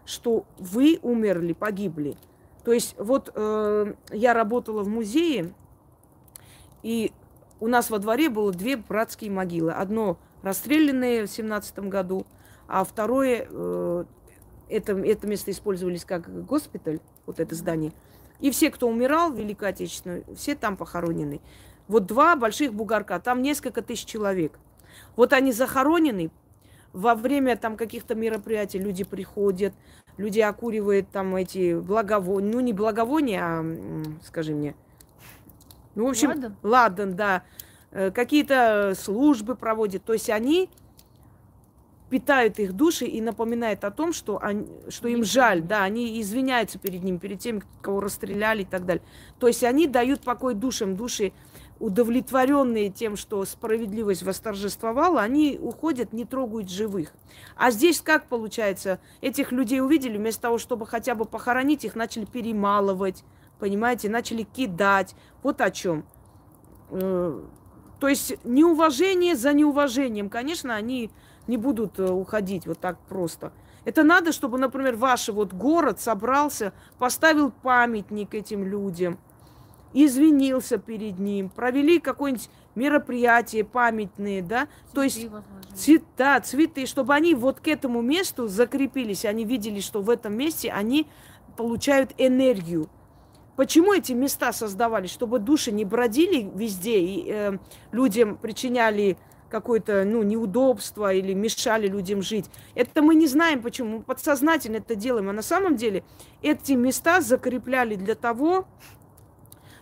что 0.05 0.45
вы 0.57 0.99
умерли, 1.01 1.53
погибли. 1.53 2.15
То 2.63 2.71
есть 2.71 2.95
вот 2.97 3.31
э, 3.33 3.93
я 4.11 4.33
работала 4.33 4.83
в 4.83 4.87
музее, 4.87 5.53
и 6.83 7.11
у 7.59 7.67
нас 7.67 7.89
во 7.89 7.99
дворе 7.99 8.29
было 8.29 8.51
две 8.51 8.77
братские 8.77 9.31
могилы. 9.31 9.71
Одно 9.71 10.17
расстрелянное 10.41 11.25
в 11.25 11.29
семнадцатом 11.29 11.89
году, 11.89 12.25
а 12.67 12.83
второе, 12.83 13.47
э, 13.49 14.05
это, 14.69 14.93
это 14.93 15.27
место 15.27 15.51
использовались 15.51 16.05
как 16.05 16.45
госпиталь, 16.45 16.99
вот 17.25 17.39
это 17.39 17.55
здание. 17.55 17.93
И 18.39 18.51
все, 18.51 18.69
кто 18.69 18.87
умирал 18.87 19.31
в 19.31 19.37
Великой 19.37 19.69
Отечественной, 19.69 20.23
все 20.35 20.55
там 20.55 20.77
похоронены. 20.77 21.41
Вот 21.87 22.05
два 22.05 22.35
больших 22.35 22.73
бугорка, 22.73 23.19
там 23.19 23.41
несколько 23.41 23.81
тысяч 23.81 24.05
человек. 24.05 24.59
Вот 25.15 25.33
они 25.33 25.51
захоронены, 25.51 26.31
во 26.93 27.13
время 27.15 27.57
там 27.57 27.75
каких-то 27.75 28.15
мероприятий 28.15 28.79
люди 28.79 29.03
приходят, 29.03 29.73
люди 30.17 30.39
окуривают 30.39 31.09
там 31.09 31.35
эти 31.35 31.77
благовония, 31.77 32.53
ну 32.53 32.59
не 32.61 32.73
благовония, 32.73 33.41
а, 33.43 33.65
скажи 34.23 34.53
мне, 34.53 34.75
ну, 35.93 36.05
в 36.05 36.09
общем, 36.09 36.29
ладан, 36.29 36.55
ладан 36.63 37.15
да, 37.15 37.43
э, 37.91 38.11
какие-то 38.11 38.93
службы 38.97 39.55
проводят, 39.55 40.03
то 40.03 40.13
есть 40.13 40.29
они 40.29 40.69
питают 42.15 42.59
их 42.59 42.71
души 42.71 43.03
и 43.03 43.19
напоминают 43.19 43.83
о 43.83 43.91
том, 43.91 44.13
что, 44.13 44.41
они, 44.41 44.65
что 44.87 45.09
им 45.09 45.25
жаль, 45.25 45.61
да, 45.61 45.83
они 45.83 46.21
извиняются 46.21 46.79
перед 46.79 47.03
ним, 47.03 47.19
перед 47.19 47.39
тем, 47.39 47.61
кого 47.81 47.99
расстреляли 47.99 48.61
и 48.61 48.65
так 48.65 48.85
далее. 48.85 49.03
То 49.37 49.47
есть 49.47 49.65
они 49.65 49.85
дают 49.85 50.21
покой 50.21 50.53
душам, 50.53 50.95
души 50.95 51.33
удовлетворенные 51.77 52.89
тем, 52.89 53.17
что 53.17 53.43
справедливость 53.43 54.23
восторжествовала, 54.23 55.21
они 55.21 55.59
уходят, 55.61 56.13
не 56.13 56.23
трогают 56.23 56.71
живых. 56.71 57.11
А 57.57 57.69
здесь 57.69 57.99
как 57.99 58.27
получается? 58.27 59.01
Этих 59.19 59.51
людей 59.51 59.81
увидели, 59.81 60.17
вместо 60.17 60.43
того, 60.43 60.57
чтобы 60.57 60.87
хотя 60.87 61.15
бы 61.15 61.25
похоронить, 61.25 61.83
их 61.83 61.97
начали 61.97 62.23
перемалывать, 62.23 63.25
понимаете, 63.59 64.09
начали 64.09 64.43
кидать. 64.43 65.15
Вот 65.43 65.59
о 65.59 65.69
чем. 65.69 66.05
Э, 66.91 67.41
то 67.99 68.07
есть 68.07 68.37
неуважение 68.45 69.35
за 69.35 69.51
неуважением, 69.51 70.29
конечно, 70.29 70.75
они 70.75 71.11
не 71.47 71.57
будут 71.57 71.99
э, 71.99 72.09
уходить 72.09 72.67
вот 72.67 72.79
так 72.79 72.97
просто. 73.09 73.51
Это 73.83 74.03
надо, 74.03 74.31
чтобы, 74.31 74.57
например, 74.57 74.95
ваш 74.95 75.29
вот 75.29 75.53
город 75.53 75.99
собрался, 75.99 76.73
поставил 76.97 77.51
памятник 77.51 78.33
этим 78.33 78.63
людям– 78.63 79.17
извинился 79.95 80.77
перед 80.77 81.19
ним, 81.19 81.49
провели 81.49 81.99
какое-нибудь 81.99 82.49
мероприятие 82.75 83.63
памятные, 83.63 84.41
да, 84.41 84.67
цветы 84.91 84.93
то 84.93 85.03
есть 85.03 85.27
цвет, 85.73 86.03
да, 86.17 86.39
цветы, 86.41 86.85
чтобы 86.85 87.13
они 87.13 87.33
вот 87.33 87.61
к 87.61 87.67
этому 87.69 88.01
месту 88.01 88.49
закрепились, 88.49 89.23
они 89.23 89.45
видели, 89.45 89.79
что 89.79 90.01
в 90.01 90.09
этом 90.09 90.35
месте 90.35 90.69
они 90.69 91.07
получают 91.55 92.11
энергию. 92.17 92.89
Почему 93.55 93.93
эти 93.93 94.11
места 94.11 94.51
создавались? 94.51 95.11
Чтобы 95.11 95.39
души 95.39 95.71
не 95.71 95.85
бродили 95.85 96.51
везде 96.53 96.99
и 96.99 97.31
э, 97.31 97.57
людям 97.93 98.35
причиняли 98.35 99.17
какое-то 99.55 100.03
ну, 100.03 100.21
неудобство 100.21 101.13
или 101.13 101.33
мешали 101.33 101.87
людям 101.87 102.21
жить. 102.21 102.47
Это 102.75 103.01
мы 103.01 103.15
не 103.15 103.25
знаем 103.25 103.61
почему. 103.61 103.99
Мы 103.99 104.03
подсознательно 104.03 104.77
это 104.77 104.95
делаем. 104.95 105.29
А 105.29 105.33
на 105.33 105.41
самом 105.41 105.77
деле 105.77 106.03
эти 106.41 106.73
места 106.73 107.21
закрепляли 107.21 107.95
для 107.95 108.15
того, 108.15 108.67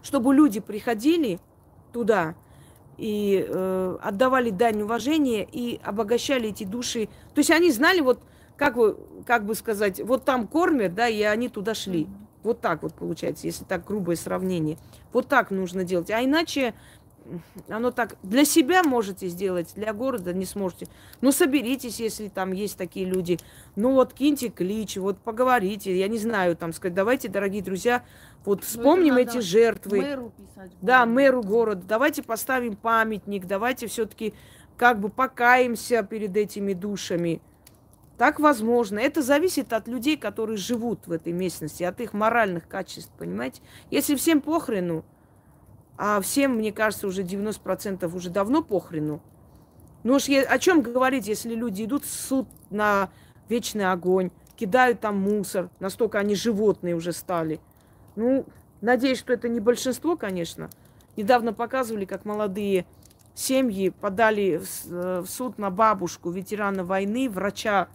чтобы 0.04 0.36
люди 0.36 0.60
приходили 0.60 1.40
туда 1.92 2.36
и 3.00 3.44
э, 3.50 3.98
отдавали 4.00 4.52
дань 4.52 4.84
уважения 4.84 5.44
и 5.44 5.82
обогащали 5.84 6.50
эти 6.50 6.66
души. 6.66 7.08
То 7.34 7.40
есть 7.40 7.50
они 7.50 7.72
знали, 7.72 8.02
вот 8.02 8.22
как, 8.56 8.76
вы, 8.76 8.96
как 9.26 9.44
бы 9.44 9.56
сказать, 9.56 10.00
вот 10.02 10.24
там 10.24 10.46
кормят, 10.46 10.94
да, 10.94 11.08
и 11.08 11.24
они 11.24 11.50
туда 11.50 11.74
шли. 11.74 12.08
Вот 12.44 12.62
так 12.62 12.84
вот 12.84 12.94
получается, 12.94 13.48
если 13.48 13.64
так 13.64 13.86
грубое 13.86 14.18
сравнение. 14.18 14.78
Вот 15.14 15.30
так 15.30 15.50
нужно 15.50 15.84
делать. 15.84 16.12
А 16.12 16.24
иначе 16.24 16.76
оно 17.68 17.92
так 17.92 18.16
для 18.24 18.46
себя 18.46 18.84
можете 18.84 19.28
сделать, 19.28 19.74
для 19.76 19.94
города 19.94 20.34
не 20.34 20.46
сможете. 20.46 20.88
Ну, 21.22 21.32
соберитесь, 21.32 22.00
если 22.00 22.28
там 22.28 22.52
есть 22.52 22.78
такие 22.78 23.06
люди. 23.06 23.40
Ну, 23.76 23.94
вот 23.94 24.14
киньте 24.14 24.50
клич, 24.50 24.98
вот 24.98 25.20
поговорите. 25.20 25.98
Я 25.98 26.08
не 26.08 26.18
знаю, 26.18 26.56
там 26.56 26.74
сказать, 26.74 26.94
давайте, 26.94 27.30
дорогие 27.30 27.64
друзья, 27.64 28.04
вот 28.46 28.60
ну, 28.60 28.66
вспомним 28.66 29.18
эти 29.18 29.40
жертвы. 29.40 30.02
Мэру 30.02 30.34
писать. 30.38 30.72
Да, 30.82 31.06
мэру 31.06 31.44
города. 31.44 31.84
Давайте 31.88 32.24
поставим 32.24 32.76
памятник, 32.76 33.46
давайте 33.46 33.88
все-таки 33.88 34.34
как 34.78 35.00
бы 35.00 35.10
покаемся 35.10 36.04
перед 36.04 36.36
этими 36.36 36.74
душами. 36.74 37.42
Так 38.18 38.40
возможно. 38.40 39.00
Это 39.00 39.22
зависит 39.22 39.74
от 39.74 39.88
людей, 39.88 40.18
которые 40.18 40.58
живут 40.58 41.08
в 41.08 41.12
этой 41.12 41.34
местности, 41.34 41.84
от 41.84 42.00
их 42.00 42.14
моральных 42.14 42.68
качеств, 42.68 43.12
понимаете? 43.18 43.62
Если 43.90 44.16
всем 44.16 44.40
похрену, 44.42 45.04
а 45.98 46.22
всем, 46.22 46.56
мне 46.56 46.72
кажется, 46.72 47.08
уже 47.08 47.24
90% 47.24 48.14
уже 48.16 48.30
давно 48.30 48.64
похрену. 48.64 49.22
Ну 50.04 50.16
уж 50.16 50.28
о 50.28 50.60
чем 50.60 50.82
говорить, 50.82 51.28
если 51.28 51.54
люди 51.54 51.84
идут 51.84 52.04
в 52.04 52.10
суд 52.10 52.48
на 52.70 53.10
вечный 53.48 53.90
огонь, 53.92 54.32
кидают 54.56 55.00
там 55.00 55.18
мусор, 55.18 55.70
настолько 55.80 56.20
они 56.20 56.36
животные 56.36 56.96
уже 56.96 57.14
стали. 57.14 57.60
Ну, 58.16 58.46
надеюсь, 58.82 59.20
что 59.20 59.34
это 59.34 59.48
не 59.48 59.60
большинство, 59.60 60.18
конечно. 60.18 60.70
Недавно 61.16 61.54
показывали, 61.54 62.06
как 62.06 62.26
молодые 62.26 62.86
семьи 63.36 63.90
подали 63.90 64.62
э, 64.86 65.22
в 65.22 65.28
суд 65.28 65.58
на 65.58 65.70
бабушку 65.70 66.32
ветерана 66.32 66.84
войны, 66.84 67.30
врача 67.30 67.88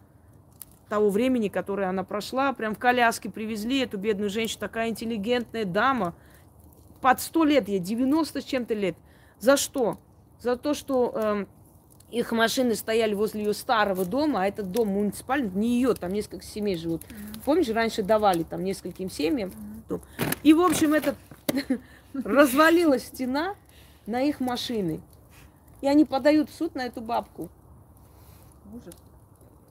того 0.88 1.10
времени, 1.10 1.48
которое 1.48 1.88
она 1.88 2.04
прошла. 2.04 2.52
Прям 2.52 2.74
в 2.74 2.78
коляске 2.78 3.28
привезли 3.28 3.80
эту 3.80 3.98
бедную 3.98 4.30
женщину, 4.30 4.60
такая 4.60 4.88
интеллигентная 4.88 5.64
дама– 5.64 6.14
под 7.00 7.20
100 7.20 7.44
лет 7.44 7.68
ей, 7.68 7.78
90 7.78 8.40
с 8.40 8.44
чем-то 8.44 8.74
лет. 8.74 8.96
За 9.38 9.56
что? 9.56 9.98
За 10.40 10.56
то, 10.56 10.74
что 10.74 11.12
э, 11.14 11.46
их 12.10 12.32
машины 12.32 12.74
стояли 12.74 13.14
возле 13.14 13.44
ее 13.44 13.54
старого 13.54 14.04
дома, 14.04 14.42
а 14.42 14.46
этот 14.46 14.70
дом 14.70 14.88
муниципальный, 14.88 15.50
не 15.50 15.76
ее, 15.76 15.94
там 15.94 16.12
несколько 16.12 16.44
семей 16.44 16.76
живут. 16.76 17.02
Mm-hmm. 17.02 17.40
Помнишь, 17.44 17.68
раньше 17.68 18.02
давали 18.02 18.42
там 18.42 18.64
нескольким 18.64 19.10
семьям. 19.10 19.52
Mm-hmm. 19.88 20.00
И, 20.42 20.52
в 20.54 20.60
общем, 20.60 20.94
этот 20.94 21.16
развалилась 22.14 23.06
стена 23.06 23.54
на 24.06 24.22
их 24.22 24.40
машины. 24.40 25.00
И 25.80 25.86
они 25.86 26.04
подают 26.04 26.50
в 26.50 26.54
суд 26.54 26.74
на 26.74 26.86
эту 26.86 27.00
бабку. 27.00 27.48
Ужас. 28.74 28.94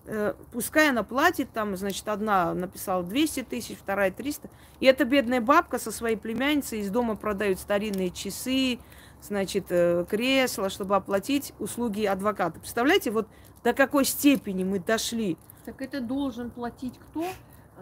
Э, 0.10 0.34
пускай 0.53 0.89
она 0.89 1.03
платит, 1.03 1.51
там, 1.51 1.76
значит, 1.76 2.08
одна 2.08 2.53
написала 2.53 3.03
200 3.03 3.43
тысяч, 3.43 3.78
вторая 3.78 4.10
300. 4.10 4.49
И 4.80 4.86
эта 4.86 5.03
бедная 5.03 5.41
бабка 5.41 5.80
со 5.80 5.91
своей 5.91 6.16
племянницей 6.16 6.80
из 6.80 6.89
дома 6.89 7.18
продают 7.18 7.60
старинные 7.60 8.12
часы, 8.12 8.80
значит, 9.22 9.66
э, 9.70 10.05
кресла, 10.10 10.70
чтобы 10.70 10.95
оплатить 10.95 11.53
услуги 11.60 12.05
адвоката. 12.05 12.58
Представляете, 12.58 13.12
вот 13.12 13.28
до 13.66 13.74
какой 13.74 14.05
степени 14.05 14.64
мы 14.64 14.80
дошли. 14.80 15.38
Так 15.66 15.82
это 15.82 15.99
должен 15.99 16.51
платить 16.51 16.93
кто? 16.97 17.26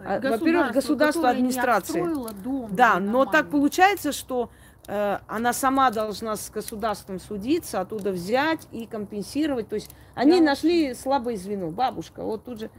А, 0.04 0.20
во-первых, 0.20 0.72
государство, 0.72 1.30
администрация. 1.30 2.04
дом 2.42 2.74
Да, 2.74 2.98
но 2.98 3.24
так 3.24 3.50
получается, 3.50 4.10
что 4.10 4.50
она 4.86 5.52
сама 5.52 5.90
должна 5.90 6.36
с 6.36 6.50
государством 6.50 7.18
судиться, 7.18 7.80
оттуда 7.80 8.12
взять 8.12 8.68
и 8.70 8.86
компенсировать. 8.86 9.68
То 9.68 9.74
есть 9.74 9.90
они 10.14 10.38
Да. 10.38 10.46
нашли 10.46 10.94
слабое 10.94 11.36
звено, 11.36 11.70
бабушка. 11.70 12.22
Вот 12.22 12.44
тут 12.44 12.60
же. 12.60 12.70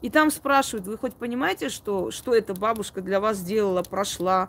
И 0.00 0.10
там 0.10 0.30
спрашивают, 0.32 0.88
вы 0.88 0.98
хоть 0.98 1.14
понимаете, 1.14 1.68
что, 1.68 2.10
что 2.10 2.34
эта 2.34 2.54
бабушка 2.54 3.00
для 3.00 3.20
вас 3.20 3.36
сделала, 3.36 3.82
прошла? 3.82 4.48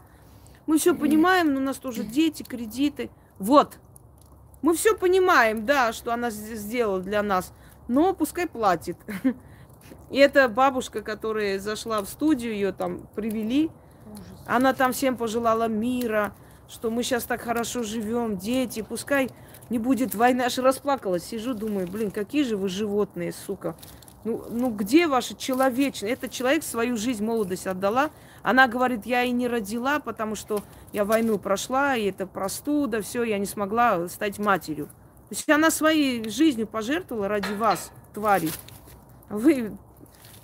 Мы 0.65 0.79
все 0.79 0.95
понимаем, 0.95 1.53
но 1.53 1.59
у 1.59 1.63
нас 1.63 1.77
тоже 1.77 2.03
дети, 2.03 2.41
кредиты. 2.41 3.11
Вот. 3.37 3.77
Мы 4.63 4.73
все 4.73 4.97
понимаем, 4.97 5.65
да, 5.65 5.93
что 5.93 6.13
она 6.13 6.31
сделала 6.31 7.01
для 7.01 7.21
нас, 7.21 7.53
но 7.87 8.13
пускай 8.13 8.47
платит. 8.47 8.97
И 10.09 10.17
эта 10.17 10.47
бабушка, 10.47 11.01
которая 11.01 11.59
зашла 11.59 12.01
в 12.01 12.07
студию, 12.07 12.53
ее 12.53 12.71
там 12.71 13.07
привели, 13.13 13.69
она 14.47 14.73
там 14.73 14.93
всем 14.93 15.17
пожелала 15.17 15.67
мира, 15.67 16.33
что 16.73 16.89
мы 16.89 17.03
сейчас 17.03 17.25
так 17.25 17.41
хорошо 17.41 17.83
живем, 17.83 18.37
дети, 18.37 18.81
пускай 18.81 19.29
не 19.69 19.77
будет 19.77 20.15
войны. 20.15 20.41
Аж 20.41 20.57
расплакалась, 20.57 21.23
сижу, 21.23 21.53
думаю, 21.53 21.87
блин, 21.87 22.09
какие 22.09 22.43
же 22.43 22.57
вы 22.57 22.67
животные, 22.67 23.31
сука. 23.31 23.75
Ну, 24.23 24.43
ну 24.49 24.71
где 24.71 25.07
ваша 25.07 25.35
человечность? 25.35 26.11
Этот 26.11 26.31
человек 26.31 26.63
свою 26.63 26.97
жизнь, 26.97 27.23
молодость 27.23 27.67
отдала. 27.67 28.09
Она 28.41 28.67
говорит, 28.67 29.05
я 29.05 29.23
и 29.23 29.31
не 29.31 29.47
родила, 29.47 29.99
потому 29.99 30.35
что 30.35 30.63
я 30.93 31.05
войну 31.05 31.37
прошла, 31.37 31.95
и 31.95 32.05
это 32.05 32.25
простуда, 32.25 33.03
все, 33.03 33.23
я 33.23 33.37
не 33.37 33.45
смогла 33.45 34.07
стать 34.09 34.39
матерью. 34.39 34.87
То 34.87 35.35
есть 35.35 35.49
она 35.49 35.69
своей 35.69 36.27
жизнью 36.27 36.65
пожертвовала 36.65 37.27
ради 37.27 37.53
вас, 37.53 37.91
твари. 38.15 38.49
А 39.29 39.37
Вы 39.37 39.77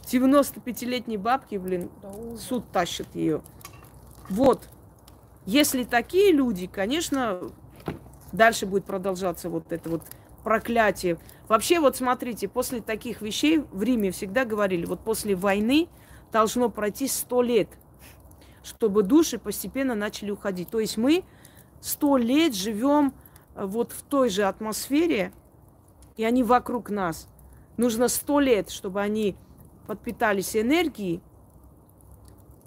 95-летней 0.06 1.18
бабки, 1.18 1.56
блин, 1.56 1.90
суд 2.38 2.72
тащит 2.72 3.08
ее. 3.16 3.42
Вот. 4.30 4.70
Если 5.50 5.84
такие 5.84 6.32
люди, 6.32 6.68
конечно, 6.68 7.42
дальше 8.32 8.68
будет 8.68 8.86
продолжаться 8.86 9.50
вот 9.50 9.72
это 9.72 9.90
вот 9.90 10.04
проклятие. 10.44 11.18
Вообще, 11.48 11.80
вот 11.80 11.96
смотрите, 11.96 12.48
после 12.48 12.82
таких 12.82 13.24
вещей 13.24 13.58
в 13.58 13.82
Риме 13.82 14.12
всегда 14.12 14.46
говорили, 14.46 14.86
вот 14.86 15.04
после 15.04 15.34
войны 15.34 15.88
должно 16.32 16.70
пройти 16.70 17.08
сто 17.08 17.42
лет, 17.42 17.68
чтобы 18.62 19.02
души 19.02 19.40
постепенно 19.40 19.96
начали 19.96 20.30
уходить. 20.30 20.70
То 20.70 20.80
есть 20.80 20.98
мы 20.98 21.24
сто 21.82 22.18
лет 22.18 22.54
живем 22.54 23.16
э, 23.56 23.66
вот 23.66 23.92
в 23.92 24.04
той 24.04 24.30
же 24.30 24.44
атмосфере, 24.44 25.34
и 26.16 26.26
они 26.26 26.44
вокруг 26.44 26.92
нас. 26.92 27.28
Нужно 27.76 28.08
сто 28.08 28.40
лет, 28.40 28.70
чтобы 28.70 29.02
они 29.02 29.36
подпитались 29.88 30.56
энергией, 30.56 31.24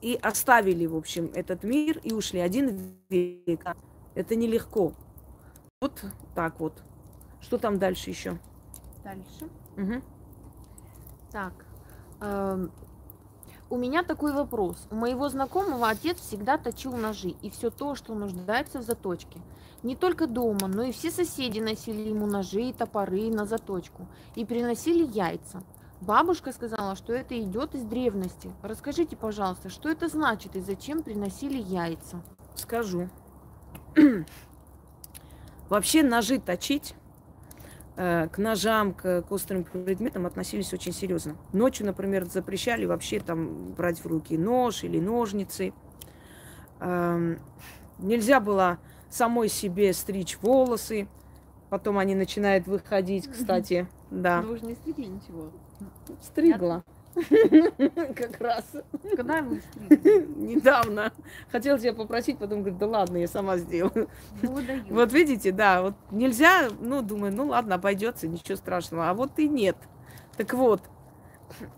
и 0.02 0.18
оставили, 0.20 0.84
в 0.86 0.96
общем, 0.96 1.30
этот 1.34 1.62
мир 1.64 1.98
и 2.02 2.12
ушли. 2.12 2.40
Один 2.40 2.96
век. 3.08 3.76
Это 4.14 4.36
нелегко. 4.36 4.92
Вот 5.80 6.04
так 6.34 6.60
вот. 6.60 6.82
Что 7.40 7.56
там 7.58 7.78
дальше 7.78 8.10
еще? 8.10 8.38
Дальше. 9.04 9.48
Мгм. 9.76 10.02
Так. 11.30 11.52
эм, 12.20 12.70
У 13.70 13.76
меня 13.78 14.02
такой 14.02 14.32
вопрос. 14.34 14.86
У 14.90 14.96
моего 14.96 15.28
знакомого 15.30 15.88
отец 15.88 16.18
всегда 16.18 16.58
точил 16.58 16.94
ножи 16.96 17.30
и 17.30 17.48
все 17.48 17.70
то, 17.70 17.94
что 17.94 18.14
нуждается 18.14 18.80
в 18.80 18.82
заточке. 18.82 19.40
Не 19.82 19.96
только 19.96 20.26
дома, 20.26 20.68
но 20.68 20.82
и 20.82 20.92
все 20.92 21.10
соседи 21.10 21.58
носили 21.58 22.08
ему 22.08 22.26
ножи 22.26 22.62
и 22.62 22.72
топоры 22.72 23.30
на 23.30 23.46
заточку 23.46 24.06
и 24.34 24.44
приносили 24.44 25.04
яйца. 25.04 25.62
Бабушка 26.02 26.50
сказала, 26.50 26.96
что 26.96 27.12
это 27.12 27.40
идет 27.40 27.76
из 27.76 27.84
древности. 27.84 28.50
Расскажите, 28.62 29.16
пожалуйста, 29.16 29.68
что 29.68 29.88
это 29.88 30.08
значит 30.08 30.56
и 30.56 30.60
зачем 30.60 31.04
приносили 31.04 31.62
яйца? 31.62 32.20
Скажу. 32.56 33.08
Вообще 35.68 36.02
ножи 36.02 36.40
точить 36.40 36.96
э, 37.94 38.26
к 38.32 38.38
ножам, 38.38 38.94
к, 38.94 39.22
к 39.22 39.30
острым 39.30 39.62
предметам 39.62 40.26
относились 40.26 40.72
очень 40.72 40.92
серьезно. 40.92 41.36
Ночью, 41.52 41.86
например, 41.86 42.24
запрещали 42.24 42.84
вообще 42.84 43.20
там 43.20 43.72
брать 43.74 44.00
в 44.00 44.06
руки 44.06 44.36
нож 44.36 44.82
или 44.82 44.98
ножницы. 44.98 45.72
Эм, 46.80 47.38
нельзя 47.98 48.40
было 48.40 48.78
самой 49.08 49.48
себе 49.48 49.92
стричь 49.92 50.36
волосы. 50.42 51.06
Потом 51.70 51.96
они 51.98 52.16
начинают 52.16 52.66
выходить, 52.66 53.28
кстати. 53.32 53.86
Да. 54.10 54.40
Вы 54.42 54.58
же 54.58 54.66
не 54.66 54.74
стригли 54.74 55.04
ничего. 55.04 55.52
Стригла. 56.20 56.84
Как 57.14 58.40
раз. 58.40 58.64
Когда 59.16 59.42
вы 59.42 59.60
стригли? 59.60 60.26
Недавно. 60.36 61.12
Хотела 61.50 61.78
тебя 61.78 61.92
попросить, 61.92 62.38
потом 62.38 62.60
говорит, 62.60 62.78
да 62.78 62.86
ладно, 62.86 63.18
я 63.18 63.28
сама 63.28 63.58
сделаю. 63.58 64.08
Ну. 64.40 64.58
Вот 64.88 65.12
видите, 65.12 65.52
да, 65.52 65.82
вот 65.82 65.94
нельзя, 66.10 66.68
ну, 66.80 67.02
думаю, 67.02 67.34
ну 67.34 67.48
ладно, 67.48 67.74
обойдется, 67.74 68.28
ничего 68.28 68.56
страшного. 68.56 69.10
А 69.10 69.14
вот 69.14 69.38
и 69.38 69.48
нет. 69.48 69.76
Так 70.38 70.54
вот, 70.54 70.80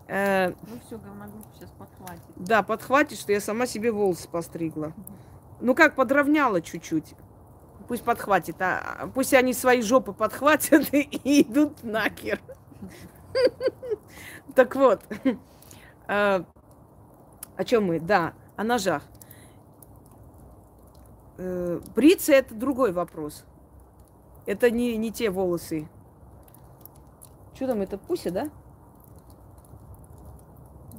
э, 0.07 0.49
Ну 0.49 0.79
все, 0.85 0.97
говногрупп 0.97 1.45
сейчас 1.55 1.69
подхватит. 1.71 2.21
да, 2.37 2.63
подхватит, 2.63 3.19
что 3.19 3.33
я 3.33 3.41
сама 3.41 3.65
себе 3.65 3.91
волосы 3.91 4.29
постригла. 4.29 4.93
Ну 5.59 5.75
как, 5.75 5.95
подровняла 5.95 6.61
чуть-чуть. 6.61 7.13
Пусть 7.87 8.03
подхватит, 8.03 8.55
а 8.61 8.97
а 9.01 9.07
пусть 9.07 9.33
они 9.33 9.53
свои 9.53 9.81
жопы 9.81 10.13
подхватят 10.13 10.87
и 10.93 11.41
идут 11.41 11.83
нахер. 11.83 12.39
Так 14.55 14.75
вот, 14.75 15.03
э, 16.07 16.43
о 17.57 17.63
чем 17.65 17.85
мы? 17.85 17.99
Да, 17.99 18.33
о 18.55 18.63
ножах. 18.63 19.03
Э, 21.37 21.81
Бриться 21.95 22.33
это 22.33 22.55
другой 22.55 22.91
вопрос. 22.91 23.43
Это 24.45 24.69
не, 24.71 24.95
не 24.97 25.11
те 25.11 25.29
волосы. 25.29 25.87
Что 27.53 27.67
там, 27.67 27.81
это 27.81 27.97
Пуся, 27.97 28.31
да? 28.31 28.49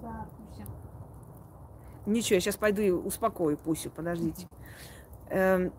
Да, 0.02 0.26
Пуся. 0.36 0.66
Ничего, 2.06 2.34
я 2.34 2.40
сейчас 2.40 2.56
пойду 2.56 2.82
и 2.82 2.90
успокою 2.90 3.56
Пусю, 3.56 3.90
подождите. 3.90 4.48
Эм, 5.30 5.72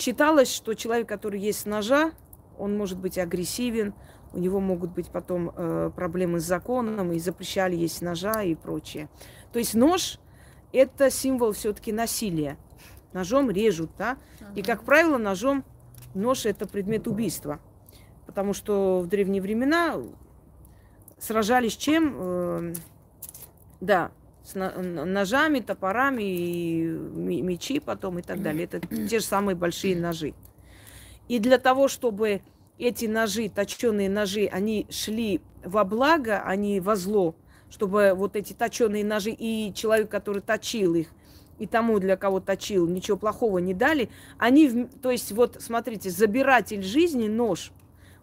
Считалось, 0.00 0.50
что 0.50 0.72
человек, 0.72 1.06
который 1.06 1.38
есть 1.38 1.60
с 1.60 1.64
ножа, 1.66 2.12
он 2.58 2.74
может 2.78 2.98
быть 2.98 3.18
агрессивен, 3.18 3.92
у 4.32 4.38
него 4.38 4.60
могут 4.60 4.90
быть 4.90 5.08
потом 5.08 5.52
э, 5.54 5.90
проблемы 5.94 6.40
с 6.40 6.44
законом, 6.44 7.12
и 7.12 7.18
запрещали 7.18 7.76
есть 7.76 8.02
ножа 8.02 8.42
и 8.42 8.54
прочее. 8.54 9.08
То 9.52 9.58
есть 9.58 9.74
нож– 9.74 10.18
это 10.72 11.10
символ 11.10 11.52
все-таки 11.52 11.92
насилия. 11.92 12.56
Ножом 13.12 13.50
режут, 13.50 13.90
да? 13.98 14.18
И, 14.54 14.62
как 14.62 14.84
правило, 14.84 15.18
ножом 15.18 15.64
нож– 16.14 16.44
это 16.46 16.66
предмет 16.66 17.08
убийства. 17.08 17.60
Потому 18.26 18.52
что 18.52 19.00
в 19.00 19.08
древние 19.08 19.42
времена 19.42 19.96
сражались 21.18 21.76
чем? 21.76 22.14
Э, 22.16 22.74
да, 23.80 24.12
с 24.44 24.54
ножами, 24.54 25.60
топорами, 25.60 26.22
и 26.22 26.84
ме- 26.84 27.42
мечи 27.42 27.80
потом 27.80 28.18
и 28.18 28.22
так 28.22 28.42
далее. 28.42 28.64
Это 28.64 28.80
те 28.80 29.18
же 29.18 29.24
самые 29.24 29.56
большие 29.56 29.96
ножи. 29.96 30.34
И 31.28 31.38
для 31.38 31.58
того, 31.58 31.88
чтобы 31.88 32.42
эти 32.80 33.06
ножи, 33.06 33.48
точеные 33.48 34.08
ножи, 34.08 34.46
они 34.46 34.86
шли 34.90 35.40
во 35.64 35.84
благо, 35.84 36.42
а 36.44 36.56
не 36.56 36.80
во 36.80 36.96
зло, 36.96 37.34
чтобы 37.70 38.12
вот 38.14 38.36
эти 38.36 38.52
точеные 38.52 39.04
ножи 39.04 39.30
и 39.30 39.72
человек, 39.74 40.10
который 40.10 40.42
точил 40.42 40.94
их, 40.94 41.08
и 41.58 41.66
тому, 41.66 41.98
для 41.98 42.16
кого 42.16 42.40
точил, 42.40 42.86
ничего 42.88 43.16
плохого 43.16 43.58
не 43.58 43.74
дали, 43.74 44.08
они, 44.38 44.86
то 45.02 45.10
есть 45.10 45.30
вот 45.32 45.58
смотрите, 45.60 46.10
забиратель 46.10 46.82
жизни 46.82 47.28
нож, 47.28 47.70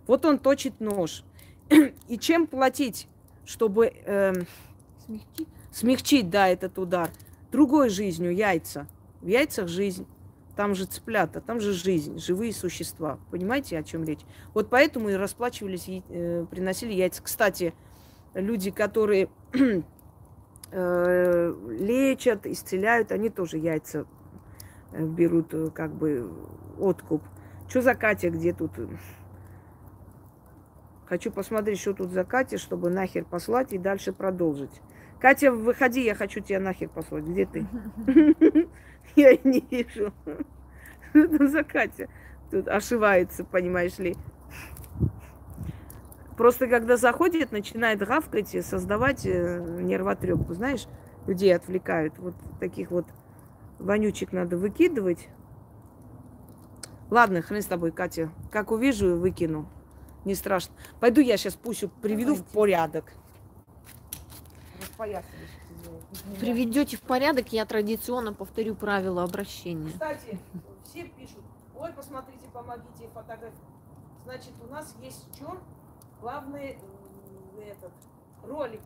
вот 0.07 0.25
он 0.25 0.39
точит 0.39 0.79
нож. 0.79 1.23
И 2.07 2.17
чем 2.17 2.47
платить, 2.47 3.07
чтобы 3.45 3.87
эм, 4.05 4.47
Смягчить? 5.05 5.47
смягчить, 5.71 6.29
да, 6.29 6.47
этот 6.47 6.79
удар. 6.79 7.11
Другой 7.51 7.89
жизнью 7.89 8.35
яйца. 8.35 8.87
В 9.21 9.27
яйцах 9.27 9.67
жизнь. 9.67 10.05
Там 10.57 10.73
же 10.73 10.85
цыплята, 10.85 11.39
там 11.39 11.59
же 11.59 11.71
жизнь, 11.71 12.17
живые 12.17 12.51
существа. 12.51 13.19
Понимаете, 13.29 13.77
о 13.77 13.83
чем 13.83 14.03
речь? 14.03 14.21
Вот 14.55 14.71
поэтому 14.71 15.09
и 15.09 15.13
расплачивались, 15.13 15.87
яй- 15.87 16.03
э, 16.09 16.47
приносили 16.49 16.93
яйца. 16.93 17.21
Кстати, 17.21 17.75
люди, 18.33 18.71
которые 18.71 19.29
э, 20.71 21.53
лечат, 21.69 22.47
исцеляют, 22.47 23.11
они 23.11 23.29
тоже 23.29 23.59
яйца 23.59 24.07
э, 24.93 25.05
берут, 25.05 25.53
э, 25.53 25.69
как 25.69 25.93
бы, 25.93 26.27
откуп. 26.79 27.21
Что 27.69 27.83
за 27.83 27.93
Катя, 27.93 28.31
где 28.31 28.51
тут? 28.51 28.71
Хочу 31.05 31.31
посмотреть, 31.31 31.79
что 31.79 31.93
тут 31.93 32.09
за 32.09 32.23
Катя, 32.23 32.57
чтобы 32.57 32.89
нахер 32.89 33.25
послать 33.25 33.73
и 33.73 33.77
дальше 33.77 34.11
продолжить. 34.11 34.81
Катя, 35.19 35.51
выходи, 35.51 36.03
я 36.03 36.15
хочу 36.15 36.39
тебя 36.39 36.59
нахер 36.59 36.89
послать. 36.89 37.25
Где 37.25 37.45
ты? 37.45 37.67
Я 39.22 39.32
и 39.32 39.47
не 39.47 39.65
вижу. 39.72 40.13
Что 41.09 41.28
там 41.28 41.47
за 41.47 41.63
Катя? 41.63 42.07
Тут 42.51 42.68
ошивается, 42.68 43.43
понимаешь 43.43 43.97
ли. 43.97 44.15
Просто 46.38 46.68
когда 46.68 46.97
заходит, 46.97 47.51
начинает 47.51 47.99
гавкать 47.99 48.53
и 48.53 48.61
создавать 48.61 49.26
э, 49.26 49.80
нервотрепку. 49.82 50.53
Знаешь, 50.53 50.86
людей 51.26 51.55
отвлекают. 51.55 52.20
Вот 52.20 52.36
таких 52.59 52.91
вот 52.91 53.07
вонючек 53.80 54.34
надо 54.34 54.55
выкидывать. 54.55 55.30
Ладно, 57.09 57.41
хрен 57.41 57.63
с 57.63 57.65
тобой, 57.65 57.91
Катя. 57.91 58.30
Как 58.51 58.72
увижу, 58.72 59.15
выкину. 59.15 59.68
Не 60.26 60.36
страшно. 60.36 60.76
Пойду 60.99 61.22
я 61.22 61.38
сейчас 61.38 61.55
Пусю 61.55 61.89
приведу 61.89 62.36
Давайте. 62.36 62.43
в 62.43 62.53
порядок. 62.53 63.05
Приведете 66.39 66.97
в 66.97 67.01
порядок, 67.01 67.53
я 67.53 67.65
традиционно 67.65 68.34
повторю 68.34 68.75
правила 68.75 69.23
обращения. 69.23 69.91
Кстати, 69.91 70.39
все 70.84 71.05
пишут, 71.05 71.43
ой, 71.75 71.91
посмотрите, 71.93 72.45
помогите 72.53 73.07
фотографии. 73.13 73.57
Значит, 74.25 74.53
у 74.67 74.71
нас 74.71 74.95
есть 75.01 75.25
что? 75.36 75.57
Главный 76.21 76.78
этот 77.65 77.91
ролик. 78.43 78.82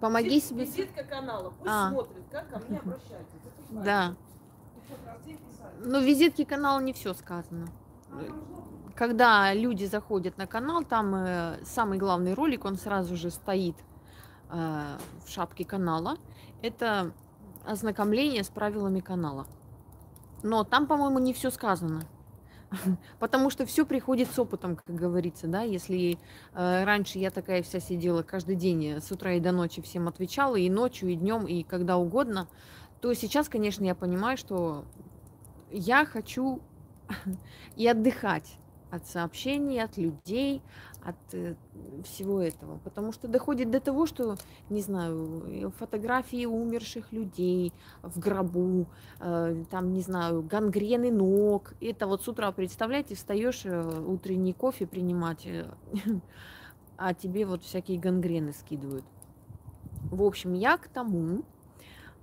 Помоги 0.00 0.28
Визит, 0.28 0.44
себе. 0.44 0.64
Визитка 0.64 1.04
канала. 1.04 1.50
Пусть 1.50 1.70
а. 1.70 1.90
смотрит, 1.90 2.22
как 2.30 2.48
ко 2.48 2.58
мне 2.60 2.78
обращаются. 2.84 3.36
Да. 3.70 4.14
Но 5.80 6.00
в 6.00 6.04
визитке 6.04 6.46
канала 6.46 6.80
не 6.80 6.92
все 6.92 7.14
сказано. 7.14 7.68
Когда 8.94 9.52
люди 9.54 9.84
заходят 9.84 10.38
на 10.38 10.46
канал, 10.46 10.84
там 10.84 11.14
э, 11.14 11.64
самый 11.64 11.98
главный 11.98 12.34
ролик, 12.34 12.64
он 12.64 12.76
сразу 12.76 13.16
же 13.16 13.30
стоит 13.30 13.76
в 14.50 15.28
шапке 15.28 15.64
канала. 15.64 16.16
Это 16.62 17.12
ознакомление 17.64 18.44
с 18.44 18.48
правилами 18.48 19.00
канала. 19.00 19.46
Но 20.42 20.64
там, 20.64 20.86
по-моему, 20.86 21.18
не 21.18 21.32
все 21.32 21.50
сказано. 21.50 22.02
Потому 23.18 23.50
что 23.50 23.66
все 23.66 23.84
приходит 23.86 24.30
с 24.30 24.38
опытом, 24.38 24.76
как 24.76 24.94
говорится, 24.94 25.46
да. 25.46 25.62
Если 25.62 26.18
э, 26.54 26.84
раньше 26.84 27.18
я 27.18 27.30
такая 27.30 27.62
вся 27.62 27.80
сидела 27.80 28.22
каждый 28.22 28.56
день 28.56 28.86
э, 28.86 29.00
с 29.00 29.10
утра 29.10 29.32
и 29.34 29.40
до 29.40 29.52
ночи 29.52 29.82
всем 29.82 30.08
отвечала, 30.08 30.56
и 30.56 30.68
ночью, 30.68 31.10
и 31.10 31.14
днем, 31.14 31.46
и 31.46 31.62
когда 31.62 31.96
угодно, 31.96 32.48
то 33.00 33.12
сейчас, 33.14 33.48
конечно, 33.48 33.84
я 33.84 33.94
понимаю, 33.94 34.36
что 34.36 34.84
я 35.70 36.04
хочу 36.04 36.60
и 37.76 37.86
отдыхать 37.86 38.58
от 38.90 39.06
сообщений, 39.06 39.82
от 39.82 39.96
людей, 39.96 40.62
от 41.08 41.34
э, 41.34 41.54
всего 42.04 42.40
этого. 42.40 42.78
Потому 42.84 43.12
что 43.12 43.28
доходит 43.28 43.70
до 43.70 43.80
того, 43.80 44.06
что, 44.06 44.36
не 44.70 44.80
знаю, 44.82 45.72
фотографии 45.78 46.46
умерших 46.46 47.12
людей 47.12 47.72
в 48.02 48.18
гробу, 48.18 48.86
э, 49.20 49.64
там, 49.70 49.92
не 49.92 50.00
знаю, 50.00 50.42
гангрены 50.42 51.10
ног. 51.10 51.74
Это 51.80 52.06
вот 52.06 52.22
с 52.22 52.28
утра, 52.28 52.52
представляете, 52.52 53.14
встаешь 53.14 53.62
э, 53.64 54.02
утренний 54.06 54.52
кофе 54.52 54.86
принимать, 54.86 55.46
э, 55.46 55.66
а 56.96 57.14
тебе 57.14 57.46
вот 57.46 57.62
всякие 57.62 57.98
гангрены 57.98 58.52
скидывают. 58.52 59.04
В 60.10 60.22
общем, 60.22 60.54
я 60.54 60.76
к 60.76 60.88
тому, 60.88 61.42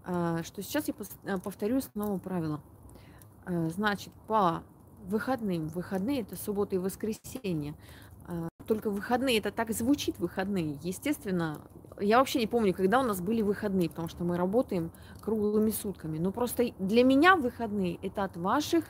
э, 0.05 0.41
что 0.43 0.61
сейчас 0.61 0.87
я 0.87 0.93
э, 1.23 1.37
повторю 1.39 1.81
снова 1.81 2.17
правило. 2.17 2.61
Э, 3.45 3.69
значит, 3.69 4.13
по 4.27 4.63
выходным. 5.05 5.67
Выходные 5.67 6.21
это 6.21 6.35
суббота 6.35 6.75
и 6.75 6.79
воскресенье. 6.79 7.75
Только 8.67 8.89
выходные, 8.89 9.37
это 9.37 9.51
так 9.51 9.71
звучит 9.71 10.17
выходные. 10.19 10.79
Естественно, 10.81 11.61
я 11.99 12.19
вообще 12.19 12.39
не 12.39 12.47
помню, 12.47 12.73
когда 12.73 12.99
у 12.99 13.03
нас 13.03 13.21
были 13.21 13.41
выходные, 13.41 13.89
потому 13.89 14.07
что 14.07 14.23
мы 14.23 14.37
работаем 14.37 14.91
круглыми 15.21 15.69
сутками. 15.69 16.17
Но 16.17 16.31
просто 16.31 16.71
для 16.79 17.03
меня 17.03 17.35
выходные 17.35 17.99
это 18.01 18.23
от 18.23 18.37
ваших 18.37 18.85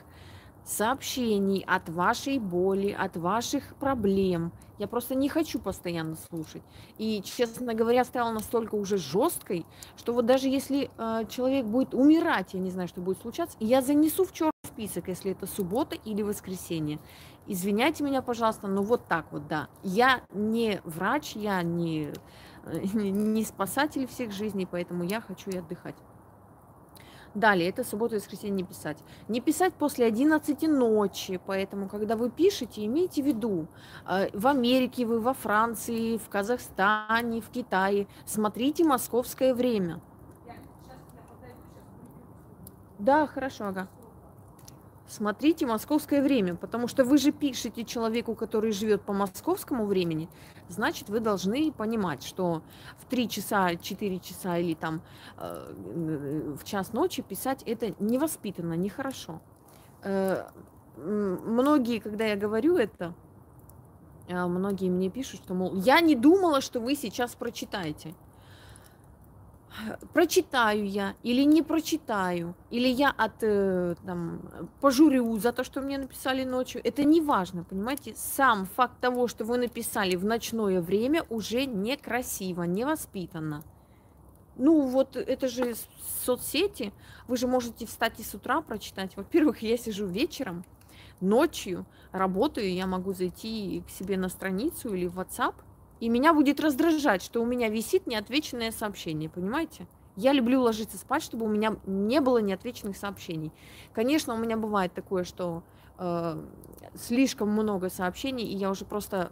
сообщений, 0.66 1.64
от 1.66 1.88
вашей 1.88 2.38
боли, 2.38 2.90
от 2.90 3.16
ваших 3.16 3.74
проблем. 3.76 4.52
Я 4.78 4.88
просто 4.88 5.14
не 5.14 5.28
хочу 5.28 5.58
постоянно 5.58 6.16
слушать. 6.28 6.62
И, 6.98 7.22
честно 7.22 7.72
говоря, 7.72 8.04
стала 8.04 8.32
настолько 8.32 8.74
уже 8.74 8.98
жесткой, 8.98 9.64
что 9.96 10.12
вот 10.12 10.26
даже 10.26 10.48
если 10.48 10.90
э, 10.98 11.24
человек 11.30 11.64
будет 11.64 11.94
умирать, 11.94 12.52
я 12.52 12.60
не 12.60 12.70
знаю, 12.70 12.88
что 12.88 13.00
будет 13.00 13.20
случаться, 13.20 13.56
я 13.60 13.80
занесу 13.80 14.24
в 14.24 14.32
черный 14.32 14.52
список, 14.66 15.08
если 15.08 15.30
это 15.30 15.46
суббота 15.46 15.96
или 15.96 16.22
воскресенье. 16.22 16.98
Извиняйте 17.46 18.04
меня, 18.04 18.20
пожалуйста, 18.20 18.66
но 18.66 18.82
вот 18.82 19.06
так 19.06 19.26
вот, 19.30 19.46
да. 19.46 19.68
Я 19.82 20.22
не 20.34 20.80
врач, 20.84 21.36
я 21.36 21.62
не, 21.62 22.12
не 22.92 23.44
спасатель 23.44 24.06
всех 24.06 24.32
жизней, 24.32 24.66
поэтому 24.70 25.04
я 25.04 25.20
хочу 25.20 25.50
и 25.50 25.56
отдыхать. 25.58 25.94
Далее, 27.36 27.68
это 27.68 27.84
суббота 27.84 28.14
и 28.14 28.18
воскресенье 28.18 28.56
не 28.56 28.64
писать. 28.64 28.96
Не 29.28 29.42
писать 29.42 29.74
после 29.74 30.06
11 30.06 30.62
ночи, 30.62 31.38
поэтому, 31.44 31.86
когда 31.86 32.16
вы 32.16 32.30
пишете, 32.30 32.86
имейте 32.86 33.22
в 33.22 33.26
виду, 33.26 33.66
э, 34.08 34.30
в 34.32 34.46
Америке 34.46 35.04
вы, 35.04 35.20
во 35.20 35.34
Франции, 35.34 36.16
в 36.16 36.30
Казахстане, 36.30 37.42
в 37.42 37.50
Китае, 37.50 38.06
смотрите 38.24 38.84
московское 38.84 39.54
время. 39.54 40.00
Да, 42.98 43.26
хорошо, 43.26 43.66
ага 43.66 43.88
смотрите 45.08 45.66
московское 45.66 46.22
время, 46.22 46.54
потому 46.54 46.88
что 46.88 47.04
вы 47.04 47.18
же 47.18 47.32
пишете 47.32 47.84
человеку, 47.84 48.34
который 48.34 48.72
живет 48.72 49.02
по 49.02 49.12
московскому 49.12 49.86
времени, 49.86 50.28
значит, 50.68 51.08
вы 51.08 51.20
должны 51.20 51.72
понимать, 51.72 52.22
что 52.22 52.62
в 52.98 53.04
3 53.08 53.28
часа, 53.28 53.76
4 53.76 54.18
часа 54.20 54.58
или 54.58 54.74
там 54.74 55.02
э, 55.38 56.56
в 56.60 56.64
час 56.64 56.92
ночи 56.92 57.22
писать 57.22 57.62
это 57.64 57.94
невоспитанно, 57.98 58.74
нехорошо. 58.74 59.40
Э, 60.02 60.48
многие, 60.96 61.98
когда 61.98 62.26
я 62.26 62.36
говорю 62.36 62.76
это, 62.76 63.14
э, 64.28 64.46
многие 64.46 64.90
мне 64.90 65.10
пишут, 65.10 65.42
что, 65.44 65.54
мол, 65.54 65.74
я 65.76 66.00
не 66.00 66.14
думала, 66.14 66.60
что 66.60 66.80
вы 66.80 66.96
сейчас 66.96 67.34
прочитаете 67.34 68.14
прочитаю 70.12 70.88
я 70.88 71.14
или 71.22 71.42
не 71.42 71.62
прочитаю, 71.62 72.54
или 72.70 72.88
я 72.88 73.10
от, 73.10 73.42
э, 73.42 73.94
там, 74.04 74.40
пожурю 74.80 75.36
за 75.38 75.52
то, 75.52 75.64
что 75.64 75.80
мне 75.80 75.98
написали 75.98 76.44
ночью, 76.44 76.80
это 76.84 77.04
не 77.04 77.20
важно, 77.20 77.64
понимаете? 77.64 78.14
Сам 78.16 78.66
факт 78.66 79.00
того, 79.00 79.28
что 79.28 79.44
вы 79.44 79.58
написали 79.58 80.16
в 80.16 80.24
ночное 80.24 80.80
время, 80.80 81.24
уже 81.28 81.66
некрасиво, 81.66 82.62
невоспитанно. 82.62 83.64
Ну 84.56 84.82
вот 84.82 85.16
это 85.16 85.48
же 85.48 85.74
соцсети, 86.24 86.92
вы 87.28 87.36
же 87.36 87.46
можете 87.46 87.86
встать 87.86 88.18
и 88.18 88.22
с 88.22 88.34
утра 88.34 88.62
прочитать. 88.62 89.16
Во-первых, 89.16 89.62
я 89.62 89.76
сижу 89.76 90.06
вечером, 90.06 90.64
ночью, 91.20 91.84
работаю, 92.12 92.72
я 92.72 92.86
могу 92.86 93.12
зайти 93.12 93.82
к 93.86 93.90
себе 93.90 94.16
на 94.16 94.28
страницу 94.28 94.94
или 94.94 95.06
в 95.06 95.18
WhatsApp, 95.18 95.54
и 96.00 96.08
меня 96.08 96.34
будет 96.34 96.60
раздражать, 96.60 97.22
что 97.22 97.42
у 97.42 97.46
меня 97.46 97.68
висит 97.68 98.06
неотвеченное 98.06 98.70
сообщение, 98.70 99.28
понимаете? 99.28 99.86
Я 100.16 100.32
люблю 100.32 100.62
ложиться 100.62 100.96
спать, 100.96 101.22
чтобы 101.22 101.44
у 101.44 101.48
меня 101.48 101.76
не 101.86 102.20
было 102.20 102.38
неотвеченных 102.38 102.96
сообщений. 102.96 103.52
Конечно, 103.92 104.34
у 104.34 104.38
меня 104.38 104.56
бывает 104.56 104.92
такое, 104.94 105.24
что 105.24 105.62
э, 105.98 106.42
слишком 106.94 107.50
много 107.50 107.90
сообщений, 107.90 108.44
и 108.44 108.56
я 108.56 108.70
уже 108.70 108.86
просто, 108.86 109.30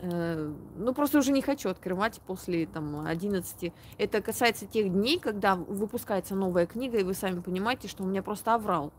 э, 0.00 0.52
ну 0.76 0.94
просто 0.94 1.18
уже 1.18 1.32
не 1.32 1.42
хочу 1.42 1.70
открывать 1.70 2.20
после 2.24 2.66
там 2.66 3.04
11. 3.04 3.72
Это 3.98 4.22
касается 4.22 4.66
тех 4.66 4.92
дней, 4.92 5.18
когда 5.18 5.56
выпускается 5.56 6.36
новая 6.36 6.66
книга, 6.66 6.98
и 6.98 7.02
вы 7.04 7.14
сами 7.14 7.40
понимаете, 7.40 7.88
что 7.88 8.04
у 8.04 8.06
меня 8.06 8.22
просто 8.22 8.54
аврал. 8.54 8.92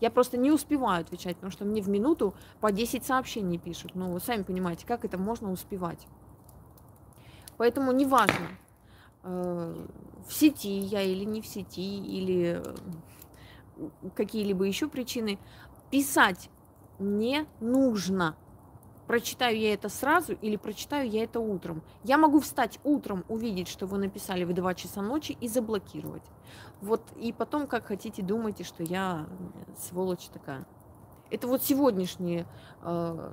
Я 0.00 0.10
просто 0.10 0.36
не 0.36 0.50
успеваю 0.50 1.00
отвечать, 1.02 1.36
потому 1.36 1.50
что 1.50 1.64
мне 1.64 1.80
в 1.80 1.88
минуту 1.88 2.34
по 2.60 2.70
10 2.70 3.04
сообщений 3.04 3.58
пишут. 3.58 3.94
Ну, 3.94 4.12
вы 4.12 4.20
сами 4.20 4.42
понимаете, 4.42 4.86
как 4.86 5.04
это 5.04 5.18
можно 5.18 5.50
успевать. 5.50 6.06
Поэтому 7.56 7.92
неважно, 7.92 8.48
э, 9.22 9.86
в 10.28 10.32
сети 10.32 10.78
я 10.78 11.02
или 11.02 11.24
не 11.24 11.40
в 11.40 11.46
сети, 11.46 11.98
или 11.98 12.62
э, 12.62 13.88
какие-либо 14.14 14.64
еще 14.64 14.88
причины, 14.88 15.38
писать 15.90 16.50
не 16.98 17.46
нужно 17.60 18.36
прочитаю 19.06 19.58
я 19.58 19.74
это 19.74 19.88
сразу 19.88 20.32
или 20.34 20.56
прочитаю 20.56 21.08
я 21.08 21.24
это 21.24 21.40
утром. 21.40 21.82
Я 22.04 22.18
могу 22.18 22.40
встать 22.40 22.78
утром, 22.84 23.24
увидеть, 23.28 23.68
что 23.68 23.86
вы 23.86 23.98
написали 23.98 24.44
в 24.44 24.52
2 24.52 24.74
часа 24.74 25.02
ночи 25.02 25.36
и 25.40 25.48
заблокировать. 25.48 26.24
Вот 26.80 27.02
и 27.16 27.32
потом, 27.32 27.66
как 27.66 27.86
хотите, 27.86 28.22
думайте, 28.22 28.64
что 28.64 28.82
я 28.82 29.26
сволочь 29.78 30.26
такая. 30.32 30.66
Это 31.30 31.48
вот 31.48 31.62
сегодняшние 31.62 32.46
э, 32.82 33.30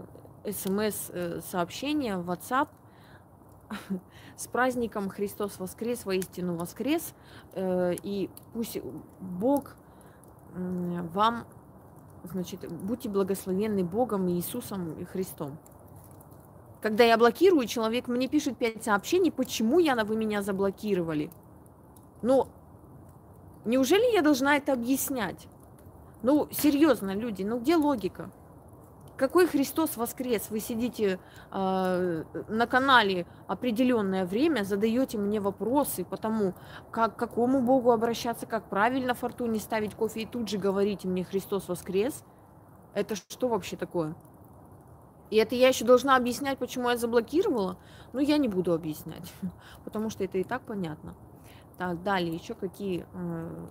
смс-сообщения, 0.52 2.14
э, 2.14 2.22
WhatsApp 2.22 2.70
с 4.36 4.48
праздником 4.48 5.10
Христос 5.10 5.60
воскрес, 5.60 6.06
воистину 6.06 6.56
воскрес. 6.56 7.14
Э, 7.54 7.94
и 8.02 8.30
пусть 8.54 8.80
Бог 9.20 9.76
э, 10.56 11.08
вам 11.14 11.46
Значит, 12.24 12.70
будьте 12.72 13.10
благословенны 13.10 13.84
Богом, 13.84 14.30
Иисусом 14.30 14.94
и 14.94 15.04
Христом. 15.04 15.58
Когда 16.82 17.04
я 17.04 17.18
блокирую, 17.18 17.68
человек 17.68 18.08
мне 18.08 18.28
пишет 18.28 18.58
пять 18.58 18.84
сообщений, 18.84 19.32
почему 19.32 19.80
я, 19.80 19.96
вы 20.04 20.16
меня 20.16 20.42
заблокировали. 20.42 21.32
Ну, 22.22 22.48
неужели 23.66 24.14
я 24.14 24.22
должна 24.22 24.58
это 24.58 24.74
объяснять? 24.74 25.48
Ну, 26.24 26.48
серьезно, 26.52 27.14
люди, 27.16 27.44
ну 27.44 27.60
где 27.60 27.76
логика? 27.76 28.30
Какой 29.18 29.46
Христос 29.48 29.96
воскрес? 29.96 30.50
Вы 30.50 30.60
сидите 30.60 31.20
э, 31.52 32.24
на 32.48 32.68
канале 32.68 33.28
определенное 33.48 34.26
время, 34.26 34.64
задаете 34.64 35.18
мне 35.18 35.40
вопросы 35.40 36.04
по 36.04 36.18
тому, 36.18 36.54
как, 36.92 37.16
какому 37.16 37.62
Богу 37.62 37.92
обращаться, 37.92 38.48
как 38.48 38.70
правильно 38.70 39.14
фортуне 39.14 39.60
ставить 39.60 39.94
кофе, 39.94 40.22
и 40.22 40.26
тут 40.26 40.50
же 40.50 40.58
говорите 40.58 41.08
мне 41.08 41.24
Христос 41.24 41.68
воскрес. 41.68 42.24
Это 42.96 43.16
что 43.16 43.48
вообще 43.50 43.76
такое? 43.76 44.16
И 45.30 45.38
это 45.38 45.56
я 45.56 45.68
еще 45.68 45.86
должна 45.86 46.16
объяснять, 46.16 46.58
почему 46.58 46.90
я 46.90 46.98
заблокировала. 46.98 47.78
Но 48.14 48.20
я 48.20 48.38
не 48.38 48.48
буду 48.48 48.74
объяснять, 48.74 49.32
потому 49.84 50.10
что 50.10 50.24
это 50.24 50.38
и 50.38 50.44
так 50.44 50.64
понятно. 50.64 51.16
Так, 51.78 52.02
далее, 52.04 52.36
еще 52.36 52.56
какие... 52.56 53.06
Э, 53.14 53.66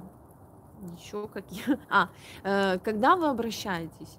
еще 0.97 1.29
какие... 1.29 1.79
А, 1.89 2.09
э, 2.43 2.79
когда 2.79 3.17
вы 3.17 3.29
обращаетесь 3.29 4.19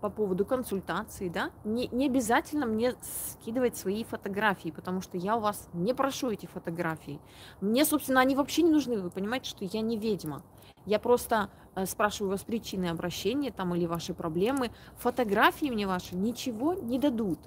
по 0.00 0.10
поводу 0.10 0.44
консультации, 0.44 1.28
да, 1.28 1.50
не, 1.64 1.88
не 1.88 2.06
обязательно 2.06 2.66
мне 2.66 2.94
скидывать 3.02 3.76
свои 3.76 4.04
фотографии, 4.04 4.70
потому 4.70 5.00
что 5.00 5.16
я 5.16 5.36
у 5.36 5.40
вас 5.40 5.68
не 5.72 5.94
прошу 5.94 6.30
эти 6.30 6.46
фотографии. 6.46 7.20
Мне, 7.60 7.84
собственно, 7.84 8.20
они 8.20 8.36
вообще 8.36 8.62
не 8.62 8.70
нужны. 8.70 9.00
Вы 9.00 9.10
понимаете, 9.10 9.48
что 9.50 9.64
я 9.64 9.80
не 9.80 9.96
ведьма. 9.96 10.42
Я 10.84 10.98
просто 10.98 11.50
э, 11.74 11.86
спрашиваю 11.86 12.30
вас 12.32 12.42
причины 12.42 12.86
обращения 12.86 13.50
там 13.50 13.74
или 13.74 13.86
ваши 13.86 14.14
проблемы. 14.14 14.70
Фотографии 14.98 15.66
мне 15.66 15.86
ваши 15.86 16.14
ничего 16.14 16.74
не 16.74 16.98
дадут. 16.98 17.38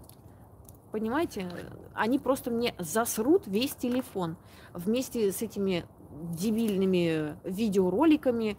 Понимаете? 0.92 1.50
Они 1.94 2.20
просто 2.20 2.52
мне 2.52 2.76
засрут 2.78 3.48
весь 3.48 3.74
телефон 3.76 4.36
вместе 4.74 5.32
с 5.32 5.42
этими 5.42 5.86
дебильными 6.12 7.38
видеороликами 7.44 8.58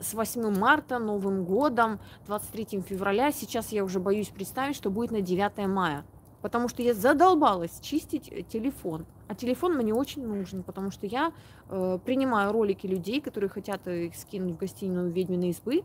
с 0.00 0.14
8 0.14 0.50
марта, 0.56 0.98
Новым 0.98 1.44
годом, 1.44 2.00
23 2.26 2.80
февраля. 2.82 3.32
Сейчас 3.32 3.72
я 3.72 3.84
уже 3.84 4.00
боюсь 4.00 4.28
представить, 4.28 4.76
что 4.76 4.90
будет 4.90 5.10
на 5.10 5.20
9 5.20 5.66
мая. 5.68 6.04
Потому 6.42 6.68
что 6.68 6.82
я 6.82 6.94
задолбалась 6.94 7.80
чистить 7.80 8.28
э, 8.30 8.42
телефон. 8.42 9.06
А 9.26 9.34
телефон 9.34 9.74
мне 9.74 9.92
очень 9.92 10.26
нужен, 10.26 10.62
потому 10.62 10.90
что 10.90 11.06
я 11.06 11.32
э, 11.68 11.98
принимаю 12.04 12.52
ролики 12.52 12.86
людей, 12.86 13.20
которые 13.20 13.50
хотят 13.50 13.86
их 13.88 14.14
скинуть 14.14 14.54
в 14.54 14.58
гостиную 14.58 15.10
ведьминой 15.10 15.50
избы. 15.50 15.84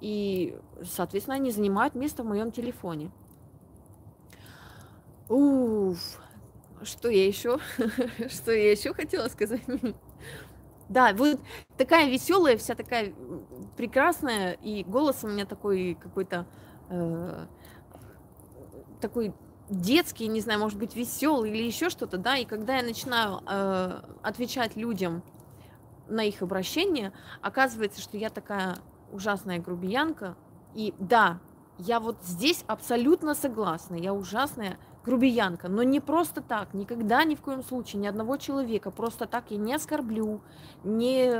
И, 0.00 0.56
соответственно, 0.84 1.36
они 1.36 1.50
занимают 1.50 1.94
место 1.94 2.22
в 2.22 2.26
моем 2.26 2.52
телефоне. 2.52 3.10
Уф, 5.28 5.98
что 6.82 7.08
я 7.08 7.26
еще? 7.26 7.58
Что 8.28 8.52
я 8.52 8.70
еще 8.70 8.94
хотела 8.94 9.28
сказать? 9.28 9.62
Да, 10.88 11.12
вот 11.12 11.40
такая 11.76 12.08
веселая, 12.08 12.56
вся 12.56 12.74
такая 12.74 13.12
прекрасная, 13.76 14.52
и 14.52 14.84
голос 14.84 15.22
у 15.22 15.28
меня 15.28 15.44
такой 15.44 15.98
какой-то 16.00 16.46
э, 16.88 17.46
такой 19.00 19.34
детский, 19.68 20.28
не 20.28 20.40
знаю, 20.40 20.60
может 20.60 20.78
быть, 20.78 20.96
веселый 20.96 21.50
или 21.50 21.62
еще 21.62 21.90
что-то, 21.90 22.16
да, 22.16 22.36
и 22.36 22.46
когда 22.46 22.78
я 22.78 22.82
начинаю 22.82 23.42
э, 23.46 24.00
отвечать 24.22 24.76
людям 24.76 25.22
на 26.08 26.24
их 26.24 26.40
обращение, 26.40 27.12
оказывается, 27.42 28.00
что 28.00 28.16
я 28.16 28.30
такая 28.30 28.76
ужасная 29.12 29.58
грубиянка, 29.58 30.36
и 30.74 30.94
да, 30.98 31.40
я 31.76 32.00
вот 32.00 32.16
здесь 32.24 32.64
абсолютно 32.66 33.34
согласна, 33.34 33.94
я 33.94 34.14
ужасная 34.14 34.78
грубиянка, 35.08 35.68
но 35.68 35.82
не 35.82 36.00
просто 36.00 36.42
так, 36.42 36.74
никогда 36.74 37.24
ни 37.24 37.34
в 37.34 37.40
коем 37.40 37.64
случае, 37.64 38.02
ни 38.02 38.06
одного 38.06 38.36
человека 38.36 38.90
просто 38.90 39.26
так 39.26 39.44
я 39.50 39.56
не 39.56 39.74
оскорблю, 39.74 40.42
не, 40.84 41.32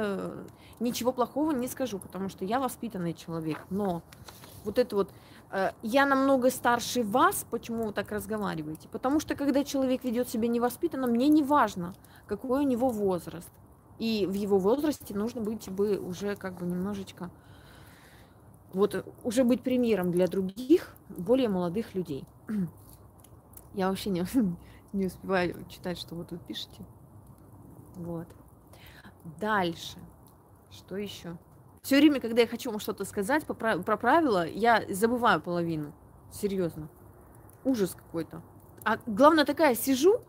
ничего 0.81 1.13
плохого 1.13 1.53
не 1.53 1.69
скажу, 1.69 1.99
потому 1.99 2.31
что 2.31 2.47
я 2.47 2.61
воспитанный 2.61 3.13
человек, 3.13 3.59
но 3.69 4.03
вот 4.65 4.79
это 4.79 4.97
вот 4.97 5.11
э, 5.51 5.73
я 5.83 6.07
намного 6.07 6.51
старше 6.51 7.03
вас, 7.03 7.47
почему 7.51 7.87
вы 7.87 7.93
так 7.93 8.11
разговариваете? 8.11 8.89
Потому 8.89 9.21
что 9.21 9.35
когда 9.35 9.65
человек 9.65 10.03
ведет 10.03 10.29
себя 10.29 10.49
невоспитанно, 10.49 11.07
мне 11.07 11.29
не 11.29 11.43
важно, 11.43 11.95
какой 12.27 12.61
у 12.61 12.67
него 12.67 12.89
возраст. 12.89 13.51
И 13.99 14.27
в 14.27 14.33
его 14.33 14.59
возрасте 14.59 15.15
нужно 15.15 15.41
быть 15.41 15.69
бы 15.69 15.99
уже 15.99 16.37
как 16.37 16.59
бы 16.59 16.67
немножечко, 16.67 17.31
вот 18.73 19.05
уже 19.25 19.45
быть 19.45 19.63
примером 19.63 20.11
для 20.13 20.27
других, 20.27 20.95
более 21.09 21.49
молодых 21.49 21.95
людей. 21.95 22.25
Я 23.75 23.89
вообще 23.89 24.11
не, 24.11 24.25
не 24.93 25.07
успеваю 25.07 25.65
читать, 25.69 25.99
что 25.99 26.15
вы 26.15 26.25
тут 26.25 26.41
пишете. 26.47 26.85
Вот. 27.97 28.27
Дальше. 29.41 29.99
Что 30.71 30.97
еще? 30.97 31.37
Все 31.83 31.97
время, 31.97 32.21
когда 32.21 32.43
я 32.43 32.47
хочу 32.47 32.71
вам 32.71 32.81
что-то 32.81 33.05
сказать 33.05 33.45
про, 33.47 33.79
про 33.79 33.97
правила, 33.97 34.47
я 34.47 34.85
забываю 34.89 35.41
половину. 35.41 35.93
Серьезно. 36.31 36.89
Ужас 37.65 37.95
какой-то. 37.95 38.43
А 38.85 38.99
главное 39.07 39.45
такая, 39.45 39.75
сижу, 39.75 40.21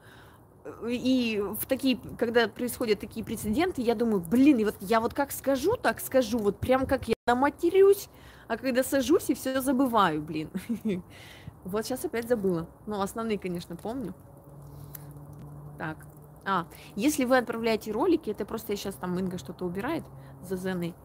э, 0.63 0.89
и 0.91 1.39
в 1.39 1.65
такие, 1.65 1.99
когда 2.17 2.47
происходят 2.47 2.99
такие 2.99 3.25
прецеденты, 3.25 3.81
я 3.81 3.95
думаю, 3.95 4.21
блин, 4.21 4.57
и 4.59 4.65
вот 4.65 4.75
я 4.79 4.99
вот 4.99 5.13
как 5.13 5.31
скажу, 5.31 5.75
так 5.75 5.99
скажу, 5.99 6.39
вот 6.39 6.59
прям 6.59 6.85
как 6.85 7.07
я 7.07 7.15
наматерюсь, 7.27 8.09
а 8.47 8.57
когда 8.57 8.83
сажусь 8.83 9.29
и 9.29 9.35
все 9.35 9.61
забываю, 9.61 10.21
блин. 10.21 10.49
Вот 11.65 11.85
сейчас 11.85 12.05
опять 12.05 12.27
забыла. 12.27 12.67
Ну, 12.85 13.01
основные, 13.01 13.37
конечно, 13.37 13.75
помню. 13.75 14.13
Так. 15.77 15.97
А, 16.45 16.65
если 16.95 17.25
вы 17.25 17.37
отправляете 17.37 17.91
ролики, 17.91 18.29
это 18.29 18.45
просто 18.45 18.73
я 18.73 18.77
сейчас 18.77 18.95
там 18.95 19.17
Инга 19.19 19.37
что-то 19.37 19.65
убирает 19.65 20.03
за 20.41 20.55
Зеной. 20.55 20.95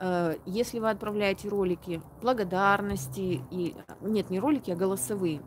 Э, 0.00 0.36
если 0.46 0.78
вы 0.78 0.90
отправляете 0.90 1.48
ролики 1.48 2.02
благодарности, 2.20 3.42
и 3.50 3.74
нет, 4.00 4.30
не 4.30 4.38
ролики, 4.38 4.70
а 4.70 4.76
голосовые, 4.76 5.40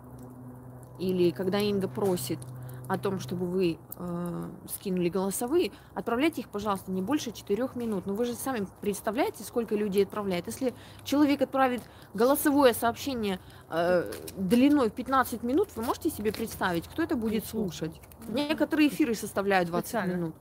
или 1.00 1.32
когда 1.32 1.60
Инга 1.60 1.88
просит 1.88 2.40
о 2.88 2.98
том, 2.98 3.20
чтобы 3.20 3.48
вы 3.48 3.78
э, 3.98 4.50
скинули 4.74 5.10
голосовые, 5.10 5.72
отправляйте 5.94 6.42
их, 6.42 6.50
пожалуйста, 6.50 6.92
не 6.92 7.02
больше 7.02 7.32
4 7.32 7.70
минут. 7.76 8.06
Но 8.06 8.14
вы 8.14 8.26
же 8.26 8.34
сами 8.34 8.68
представляете, 8.82 9.44
сколько 9.44 9.76
людей 9.76 10.04
отправляет. 10.04 10.48
Если 10.48 10.74
человек 11.04 11.42
отправит 11.42 11.82
голосовое 12.14 12.74
сообщение 12.74 13.40
э, 13.70 14.12
длиной 14.38 14.90
в 14.90 14.94
15 14.94 15.44
минут, 15.44 15.70
вы 15.76 15.84
можете 15.84 16.10
себе 16.10 16.32
представить, 16.32 16.88
кто 16.88 17.02
это 17.04 17.16
будет 17.16 17.46
слушать? 17.46 18.00
Некоторые 18.28 18.90
эфиры 18.90 19.16
составляют 19.16 19.70
20 19.70 19.88
Специально. 19.88 20.14
минут. 20.14 20.36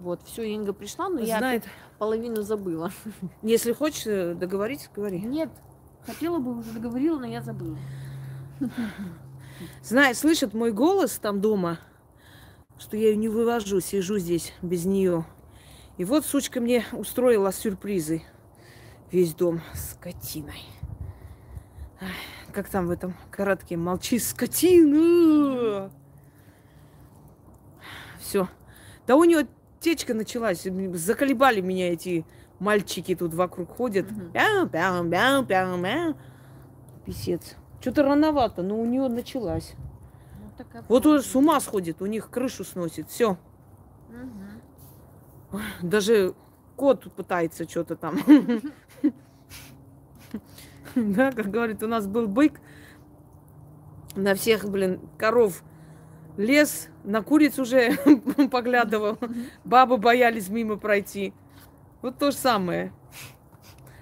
Вот, 0.00 0.22
все, 0.24 0.44
Инга 0.44 0.72
пришла, 0.72 1.08
но 1.08 1.24
Знает. 1.24 1.64
я 1.64 1.70
половину 1.98 2.42
забыла. 2.42 2.92
Если 3.42 3.72
хочешь 3.72 4.06
э, 4.06 4.34
договорить, 4.34 4.88
говори. 4.94 5.20
Нет, 5.20 5.50
хотела 6.06 6.38
бы, 6.38 6.58
уже 6.58 6.70
договорила, 6.70 7.18
но 7.18 7.26
я 7.26 7.42
забыла. 7.42 7.76
Знает, 9.82 10.16
слышит 10.16 10.54
мой 10.54 10.72
голос 10.72 11.18
там 11.18 11.40
дома, 11.40 11.78
что 12.78 12.96
я 12.96 13.08
ее 13.08 13.16
не 13.16 13.28
вывожу, 13.28 13.80
сижу 13.80 14.18
здесь 14.18 14.52
без 14.62 14.84
нее. 14.84 15.24
И 15.96 16.04
вот 16.04 16.24
сучка 16.24 16.60
мне 16.60 16.84
устроила 16.92 17.52
сюрпризы. 17.52 18.22
Весь 19.10 19.34
дом 19.34 19.62
скотиной. 19.74 20.62
как 22.52 22.68
там 22.68 22.86
в 22.86 22.90
этом 22.90 23.14
коротке? 23.30 23.76
Молчи, 23.76 24.18
скотина! 24.18 25.90
Все. 28.20 28.48
Да 29.06 29.16
у 29.16 29.24
нее 29.24 29.48
течка 29.80 30.14
началась. 30.14 30.66
Заколебали 30.94 31.60
меня 31.62 31.92
эти 31.92 32.26
мальчики 32.58 33.14
тут 33.14 33.34
вокруг 33.34 33.70
ходят. 33.76 34.06
Пяу, 34.32 34.68
пяу, 34.68 35.08
пяу, 35.08 35.44
пяу, 35.44 35.82
пяу. 35.82 36.16
Писец. 37.06 37.56
Что-то 37.80 38.02
рановато, 38.02 38.62
но 38.62 38.78
у 38.78 38.84
нее 38.84 39.08
началась. 39.08 39.74
Ну, 40.38 40.82
вот 40.88 41.06
уже 41.06 41.22
с 41.22 41.34
ума 41.36 41.60
сходит, 41.60 42.02
у 42.02 42.06
них 42.06 42.30
крышу 42.30 42.64
сносит, 42.64 43.08
все. 43.08 43.36
Угу. 44.08 45.60
Даже 45.82 46.34
кот 46.76 47.12
пытается 47.12 47.68
что-то 47.68 47.96
там. 47.96 48.18
Да, 50.94 51.30
как 51.32 51.50
говорит, 51.50 51.82
у 51.82 51.86
нас 51.86 52.06
был 52.08 52.26
бык, 52.26 52.60
на 54.16 54.34
всех, 54.34 54.68
блин, 54.68 55.00
коров 55.16 55.62
лес, 56.36 56.88
на 57.04 57.22
куриц 57.22 57.58
уже 57.58 57.96
поглядывал, 58.50 59.18
бабы 59.64 59.98
боялись 59.98 60.48
мимо 60.48 60.76
пройти. 60.76 61.34
Вот 62.02 62.18
то 62.18 62.30
же 62.30 62.36
самое. 62.36 62.92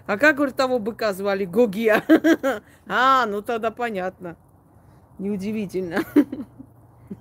А 0.06 0.18
как, 0.18 0.36
говорит, 0.36 0.56
того 0.56 0.78
быка 0.78 1.12
звали? 1.12 1.44
Гогия. 1.44 2.02
А, 2.88 3.26
ну 3.26 3.42
тогда 3.42 3.70
понятно. 3.70 4.36
Неудивительно. 5.18 6.02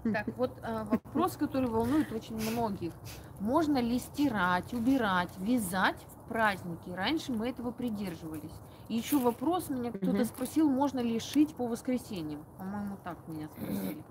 Так, 0.04 0.28
вот 0.38 0.52
а, 0.62 0.84
вопрос, 0.84 1.38
который 1.38 1.68
волнует 1.68 2.12
очень 2.12 2.36
многих. 2.36 2.94
Можно 3.40 3.80
ли 3.80 3.98
стирать, 4.00 4.74
убирать, 4.74 5.30
вязать 5.40 5.96
в 5.96 6.30
праздники? 6.30 6.90
Раньше 6.90 7.32
мы 7.32 7.50
этого 7.50 7.72
придерживались. 7.72 8.54
И 8.88 8.96
еще 8.96 9.18
вопрос, 9.18 9.70
меня 9.70 9.92
кто-то 9.92 10.18
угу. 10.18 10.26
спросил, 10.26 10.70
можно 10.70 11.00
ли 11.00 11.20
шить 11.20 11.56
по 11.56 11.68
воскресеньям? 11.68 12.46
По-моему, 12.58 12.98
так 13.04 13.18
меня 13.28 13.48
спросили. 13.48 14.04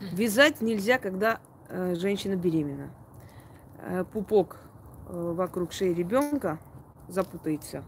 Вязать 0.00 0.60
нельзя, 0.60 0.98
когда 0.98 1.40
э, 1.68 1.94
женщина 1.94 2.36
беременна. 2.36 2.90
Э, 3.78 4.04
пупок 4.04 4.58
э, 5.08 5.32
вокруг 5.32 5.72
шеи 5.72 5.92
ребенка 5.92 6.58
запутается. 7.08 7.84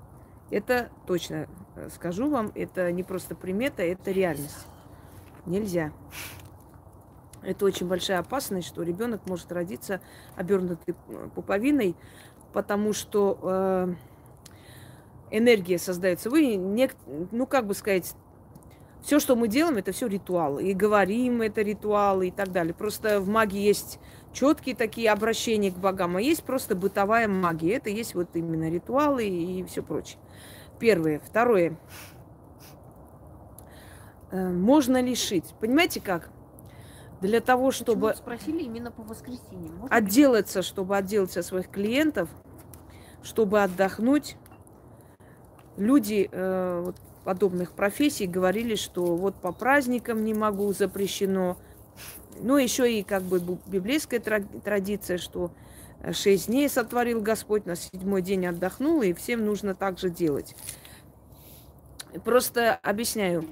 Это 0.52 0.90
точно 1.06 1.48
э, 1.76 1.88
скажу 1.94 2.28
вам, 2.28 2.52
это 2.54 2.92
не 2.92 3.02
просто 3.02 3.34
примета, 3.34 3.82
это 3.82 4.10
реальность. 4.10 4.66
Нельзя. 5.46 5.92
Это 7.42 7.64
очень 7.64 7.88
большая 7.88 8.18
опасность, 8.18 8.68
что 8.68 8.82
ребенок 8.82 9.26
может 9.26 9.50
родиться 9.50 10.02
обернутый 10.36 10.94
э, 11.08 11.28
пуповиной, 11.34 11.96
потому 12.52 12.92
что 12.92 13.38
э, 13.42 13.94
энергия 15.30 15.78
создается. 15.78 16.28
Вы, 16.28 16.56
не, 16.56 16.90
ну 17.30 17.46
как 17.46 17.66
бы 17.66 17.72
сказать, 17.72 18.14
все, 19.02 19.20
что 19.20 19.36
мы 19.36 19.48
делаем, 19.48 19.78
это 19.78 19.92
все 19.92 20.06
ритуалы. 20.06 20.64
И 20.64 20.74
говорим, 20.74 21.40
это 21.40 21.62
ритуалы 21.62 22.28
и 22.28 22.30
так 22.30 22.52
далее. 22.52 22.74
Просто 22.74 23.20
в 23.20 23.28
магии 23.28 23.62
есть 23.62 23.98
четкие 24.34 24.76
такие 24.76 25.10
обращения 25.10 25.72
к 25.72 25.78
богам, 25.78 26.16
а 26.16 26.20
есть 26.20 26.44
просто 26.44 26.76
бытовая 26.76 27.26
магия. 27.26 27.76
Это 27.76 27.88
есть 27.88 28.14
вот 28.14 28.28
именно 28.34 28.70
ритуалы 28.70 29.26
и 29.26 29.64
все 29.64 29.82
прочее. 29.82 30.18
Первое. 30.82 31.20
Второе. 31.20 31.76
Э, 34.32 34.48
можно 34.48 35.00
лишить. 35.00 35.44
Понимаете 35.60 36.00
как? 36.00 36.28
Для 37.20 37.40
того, 37.40 37.70
чтобы... 37.70 38.08
Почему 38.08 38.24
спросили 38.24 38.62
именно 38.64 38.90
по 38.90 39.04
воскресеньям. 39.04 39.76
Можно 39.76 39.96
отделаться, 39.96 40.58
ли? 40.58 40.64
чтобы 40.64 40.96
отделаться 40.96 41.38
от 41.38 41.46
своих 41.46 41.70
клиентов, 41.70 42.28
чтобы 43.22 43.62
отдохнуть. 43.62 44.36
Люди 45.76 46.28
э, 46.32 46.82
вот, 46.84 46.96
подобных 47.22 47.74
профессий 47.74 48.26
говорили, 48.26 48.74
что 48.74 49.14
вот 49.14 49.36
по 49.36 49.52
праздникам 49.52 50.24
не 50.24 50.34
могу, 50.34 50.72
запрещено. 50.72 51.58
Ну, 52.40 52.56
еще 52.56 52.92
и 52.92 53.04
как 53.04 53.22
бы 53.22 53.40
библейская 53.66 54.18
традиция, 54.18 55.18
что 55.18 55.52
шесть 56.10 56.48
дней 56.48 56.68
сотворил 56.68 57.20
Господь, 57.20 57.66
на 57.66 57.76
седьмой 57.76 58.22
день 58.22 58.46
отдохнул, 58.46 59.02
и 59.02 59.12
всем 59.12 59.44
нужно 59.44 59.74
так 59.74 59.98
же 59.98 60.10
делать. 60.10 60.56
Просто 62.24 62.74
объясняю. 62.82 63.44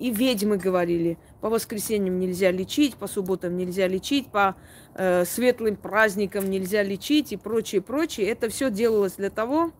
И 0.00 0.10
ведьмы 0.10 0.56
говорили, 0.56 1.18
по 1.40 1.48
воскресеньям 1.48 2.18
нельзя 2.18 2.50
лечить, 2.50 2.96
по 2.96 3.06
субботам 3.06 3.56
нельзя 3.56 3.86
лечить, 3.86 4.26
по 4.26 4.56
э, 4.94 5.24
светлым 5.24 5.76
праздникам 5.76 6.50
нельзя 6.50 6.82
лечить 6.82 7.32
и 7.32 7.36
прочее, 7.36 7.80
прочее. 7.80 8.26
Это 8.28 8.48
все 8.48 8.70
делалось 8.70 9.12
для 9.12 9.30
того, 9.30 9.70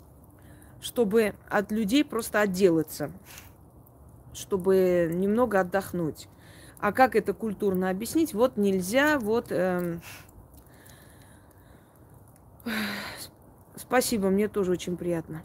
чтобы 0.80 1.34
от 1.48 1.72
людей 1.72 2.04
просто 2.04 2.40
отделаться, 2.40 3.10
чтобы 4.32 5.10
немного 5.12 5.60
отдохнуть. 5.60 6.28
А 6.78 6.92
как 6.92 7.16
это 7.16 7.34
культурно 7.34 7.90
объяснить? 7.90 8.34
Вот 8.34 8.56
нельзя, 8.56 9.18
вот... 9.18 9.46
Э, 9.50 9.98
спасибо, 13.76 14.30
мне 14.30 14.48
тоже 14.48 14.72
очень 14.72 14.96
приятно. 14.96 15.42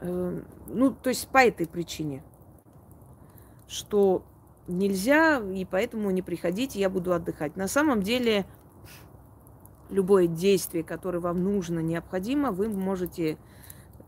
Э, 0.00 0.42
ну, 0.66 0.90
то 0.92 1.08
есть 1.08 1.28
по 1.28 1.38
этой 1.38 1.66
причине, 1.66 2.22
что 3.66 4.24
нельзя, 4.66 5.38
и 5.38 5.64
поэтому 5.64 6.10
не 6.10 6.22
приходите, 6.22 6.78
я 6.78 6.90
буду 6.90 7.12
отдыхать. 7.12 7.56
На 7.56 7.68
самом 7.68 8.02
деле, 8.02 8.46
любое 9.90 10.26
действие, 10.26 10.84
которое 10.84 11.20
вам 11.20 11.42
нужно, 11.42 11.80
необходимо, 11.80 12.52
вы 12.52 12.68
можете 12.68 13.38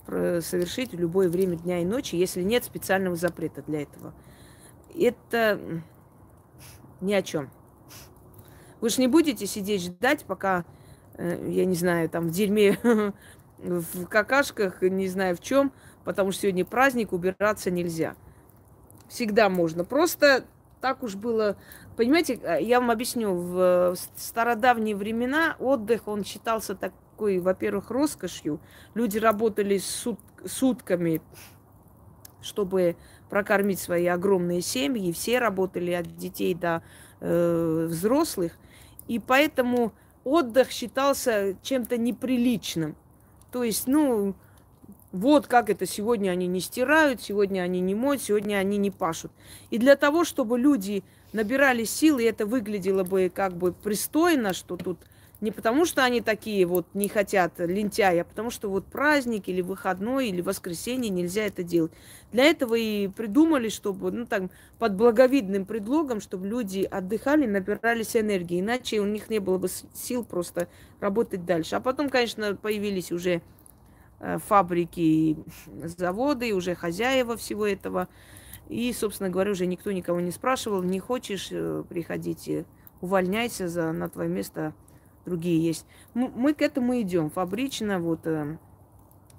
совершить 0.06 0.92
в 0.92 0.98
любое 0.98 1.28
время 1.28 1.56
дня 1.56 1.80
и 1.80 1.84
ночи, 1.84 2.16
если 2.16 2.42
нет 2.42 2.64
специального 2.64 3.14
запрета 3.14 3.62
для 3.62 3.82
этого. 3.82 4.12
Это 4.92 5.82
ни 7.00 7.12
о 7.12 7.22
чем. 7.22 7.50
Вы 8.80 8.88
же 8.88 9.00
не 9.00 9.06
будете 9.06 9.46
сидеть 9.46 9.82
ждать, 9.82 10.24
пока, 10.24 10.64
я 11.18 11.64
не 11.64 11.74
знаю, 11.74 12.08
там 12.08 12.28
в 12.28 12.30
дерьме, 12.30 12.78
в 13.58 14.06
какашках, 14.06 14.82
не 14.82 15.08
знаю 15.08 15.36
в 15.36 15.40
чем, 15.40 15.72
потому 16.04 16.32
что 16.32 16.42
сегодня 16.42 16.64
праздник, 16.64 17.12
убираться 17.12 17.70
нельзя. 17.70 18.14
Всегда 19.08 19.48
можно. 19.48 19.84
Просто 19.84 20.44
так 20.80 21.02
уж 21.02 21.14
было. 21.14 21.56
Понимаете, 21.96 22.40
э, 22.42 22.62
я 22.62 22.80
вам 22.80 22.90
объясню, 22.90 23.34
в 23.34 23.94
стародавние 24.16 24.96
времена 24.96 25.56
отдых, 25.58 26.08
он 26.08 26.24
считался 26.24 26.74
такой, 26.74 27.38
во-первых, 27.38 27.90
роскошью. 27.90 28.60
Люди 28.94 29.18
работали 29.18 29.78
сут, 29.78 30.18
сутками, 30.44 31.20
чтобы 32.40 32.96
прокормить 33.28 33.78
свои 33.78 34.06
огромные 34.06 34.62
семьи. 34.62 35.12
Все 35.12 35.38
работали 35.38 35.92
от 35.92 36.16
детей 36.16 36.54
до 36.54 36.82
э, 37.20 37.86
взрослых. 37.88 38.52
И 39.06 39.18
поэтому 39.18 39.92
отдых 40.24 40.70
считался 40.70 41.56
чем-то 41.62 41.96
неприличным. 41.96 42.96
То 43.50 43.64
есть, 43.64 43.86
ну, 43.86 44.34
вот 45.12 45.46
как 45.46 45.70
это 45.70 45.86
сегодня 45.86 46.30
они 46.30 46.46
не 46.46 46.60
стирают, 46.60 47.20
сегодня 47.20 47.62
они 47.62 47.80
не 47.80 47.94
моют, 47.94 48.22
сегодня 48.22 48.56
они 48.56 48.76
не 48.76 48.90
пашут. 48.90 49.32
И 49.70 49.78
для 49.78 49.96
того, 49.96 50.24
чтобы 50.24 50.58
люди 50.58 51.02
набирали 51.32 51.84
силы, 51.84 52.22
и 52.22 52.26
это 52.26 52.46
выглядело 52.46 53.04
бы 53.04 53.30
как 53.34 53.56
бы 53.56 53.72
пристойно, 53.72 54.52
что 54.52 54.76
тут 54.76 54.98
не 55.40 55.50
потому, 55.50 55.86
что 55.86 56.04
они 56.04 56.20
такие 56.20 56.66
вот 56.66 56.86
не 56.94 57.08
хотят 57.08 57.58
лентяи, 57.58 58.18
а 58.18 58.24
потому 58.24 58.50
что 58.50 58.68
вот 58.68 58.84
праздник 58.84 59.48
или 59.48 59.62
выходной 59.62 60.28
или 60.28 60.42
воскресенье 60.42 61.10
нельзя 61.10 61.46
это 61.46 61.62
делать. 61.62 61.92
Для 62.30 62.44
этого 62.44 62.74
и 62.74 63.08
придумали, 63.08 63.70
чтобы, 63.70 64.12
ну 64.12 64.26
там, 64.26 64.50
под 64.78 64.96
благовидным 64.96 65.64
предлогом, 65.64 66.20
чтобы 66.20 66.46
люди 66.46 66.82
отдыхали, 66.82 67.46
набирались 67.46 68.16
энергии, 68.16 68.60
иначе 68.60 69.00
у 69.00 69.06
них 69.06 69.30
не 69.30 69.38
было 69.38 69.56
бы 69.56 69.68
сил 69.94 70.24
просто 70.24 70.68
работать 71.00 71.46
дальше. 71.46 71.76
А 71.76 71.80
потом, 71.80 72.10
конечно, 72.10 72.54
появились 72.54 73.10
уже 73.10 73.40
э, 74.20 74.38
фабрики, 74.46 75.38
заводы, 75.82 76.52
уже 76.52 76.74
хозяева 76.74 77.36
всего 77.38 77.66
этого. 77.66 78.08
И, 78.68 78.92
собственно 78.92 79.30
говоря, 79.30 79.52
уже 79.52 79.66
никто 79.66 79.90
никого 79.90 80.20
не 80.20 80.30
спрашивал, 80.30 80.82
не 80.82 81.00
хочешь, 81.00 81.48
э, 81.50 81.82
приходите, 81.88 82.66
увольняйся 83.00 83.68
за, 83.68 83.90
на 83.92 84.08
твое 84.10 84.28
место 84.28 84.74
другие 85.24 85.62
есть. 85.62 85.86
Мы 86.14 86.54
к 86.54 86.62
этому 86.62 87.00
идем 87.00 87.30
фабрично, 87.30 88.00
вот 88.00 88.26
э, 88.26 88.56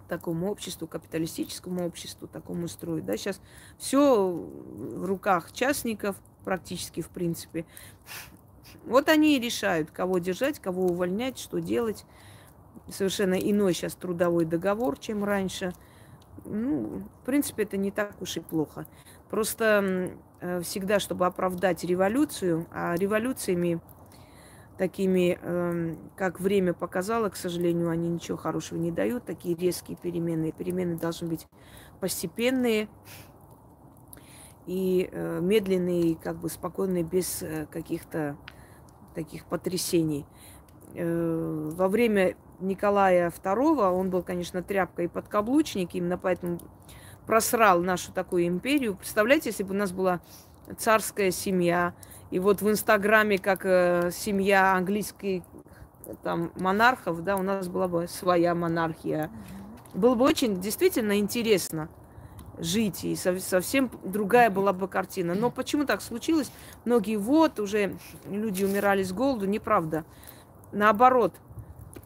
такому 0.08 0.52
обществу, 0.52 0.88
капиталистическому 0.88 1.86
обществу, 1.86 2.28
такому 2.28 2.68
строю. 2.68 3.02
Да, 3.02 3.16
сейчас 3.16 3.42
все 3.78 4.32
в 4.32 5.06
руках 5.06 5.54
частников 5.54 6.18
практически, 6.44 7.02
в 7.02 7.10
принципе. 7.10 7.66
Вот 8.86 9.10
они 9.10 9.38
и 9.38 9.40
решают, 9.40 9.92
кого 9.92 10.20
держать, 10.20 10.60
кого 10.60 10.88
увольнять, 10.88 11.40
что 11.40 11.60
делать. 11.60 12.06
Совершенно 12.90 13.36
иной 13.36 13.74
сейчас 13.74 13.96
трудовой 13.96 14.46
договор, 14.46 14.98
чем 15.00 15.24
раньше. 15.24 15.74
Ну, 16.44 17.04
в 17.22 17.26
принципе, 17.26 17.64
это 17.64 17.78
не 17.78 17.92
так 17.92 18.22
уж 18.22 18.38
и 18.38 18.40
плохо. 18.40 18.88
Просто 19.30 20.12
э, 20.42 20.62
всегда, 20.62 21.00
чтобы 21.00 21.26
оправдать 21.26 21.84
революцию, 21.84 22.68
а 22.72 22.96
революциями 22.96 23.80
такими, 24.82 25.38
э, 25.40 25.96
как 26.16 26.40
время 26.40 26.74
показало, 26.74 27.30
к 27.30 27.36
сожалению, 27.36 27.92
они 27.92 28.10
ничего 28.10 28.36
хорошего 28.36 28.80
не 28.80 28.90
дают, 28.90 29.24
такие 29.24 29.56
резкие 29.56 29.96
перемены. 29.96 30.52
Перемены 30.52 30.98
должны 30.98 31.28
быть 31.28 31.46
постепенные 32.00 32.88
и 34.66 35.08
э, 35.12 35.40
медленные, 35.40 36.16
как 36.16 36.38
бы 36.38 36.50
спокойные, 36.50 37.04
без 37.04 37.44
э, 37.44 37.68
каких-то 37.70 38.38
таких 39.14 39.46
потрясений. 39.46 40.26
Э, 40.96 41.70
во 41.76 41.88
время 41.88 42.36
Николая 42.60 43.30
II 43.30 43.88
он 43.92 44.10
был, 44.10 44.24
конечно, 44.24 44.64
тряпкой 44.64 45.06
и 45.06 45.10
подкаблучник, 45.10 45.94
именно 45.94 46.18
поэтому 46.18 46.58
просрал 47.28 47.84
нашу 47.84 48.12
такую 48.14 48.48
империю. 48.48 48.96
Представляете, 48.96 49.50
если 49.50 49.62
бы 49.62 49.76
у 49.76 49.78
нас 49.78 49.92
была 49.92 50.22
царская 50.76 51.30
семья, 51.30 51.94
и 52.32 52.40
вот 52.40 52.62
в 52.62 52.70
Инстаграме, 52.70 53.38
как 53.38 53.66
э, 53.66 54.10
семья 54.14 54.74
английских 54.74 55.44
там 56.24 56.52
монархов, 56.56 57.24
да, 57.24 57.36
у 57.36 57.44
нас 57.44 57.68
была 57.68 57.88
бы 57.88 58.08
своя 58.08 58.56
монархия. 58.56 59.30
Было 59.94 60.16
бы 60.16 60.26
очень 60.26 60.62
действительно 60.62 61.20
интересно 61.20 61.90
жить, 62.58 63.04
и 63.04 63.16
совсем 63.16 63.92
другая 64.04 64.50
была 64.50 64.72
бы 64.72 64.88
картина. 64.88 65.36
Но 65.36 65.52
почему 65.52 65.86
так 65.86 66.02
случилось? 66.02 66.52
Многие 66.86 67.18
вот 67.18 67.60
уже 67.60 67.96
люди 68.30 68.64
умирали 68.64 69.04
с 69.04 69.12
голоду, 69.12 69.46
неправда. 69.46 70.06
Наоборот, 70.72 71.34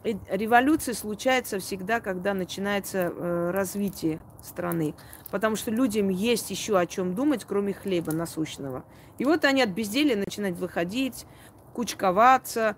э, 0.02 0.14
революция 0.28 0.94
случается 0.94 1.60
всегда, 1.60 2.00
когда 2.00 2.34
начинается 2.34 3.12
э, 3.14 3.50
развитие 3.52 4.18
страны. 4.46 4.94
Потому 5.30 5.56
что 5.56 5.70
людям 5.70 6.08
есть 6.08 6.50
еще 6.50 6.78
о 6.78 6.86
чем 6.86 7.14
думать, 7.14 7.44
кроме 7.44 7.72
хлеба 7.72 8.12
насущного. 8.12 8.84
И 9.18 9.24
вот 9.24 9.44
они 9.44 9.62
от 9.62 9.70
безделия 9.70 10.16
начинают 10.16 10.58
выходить, 10.58 11.26
кучковаться, 11.72 12.76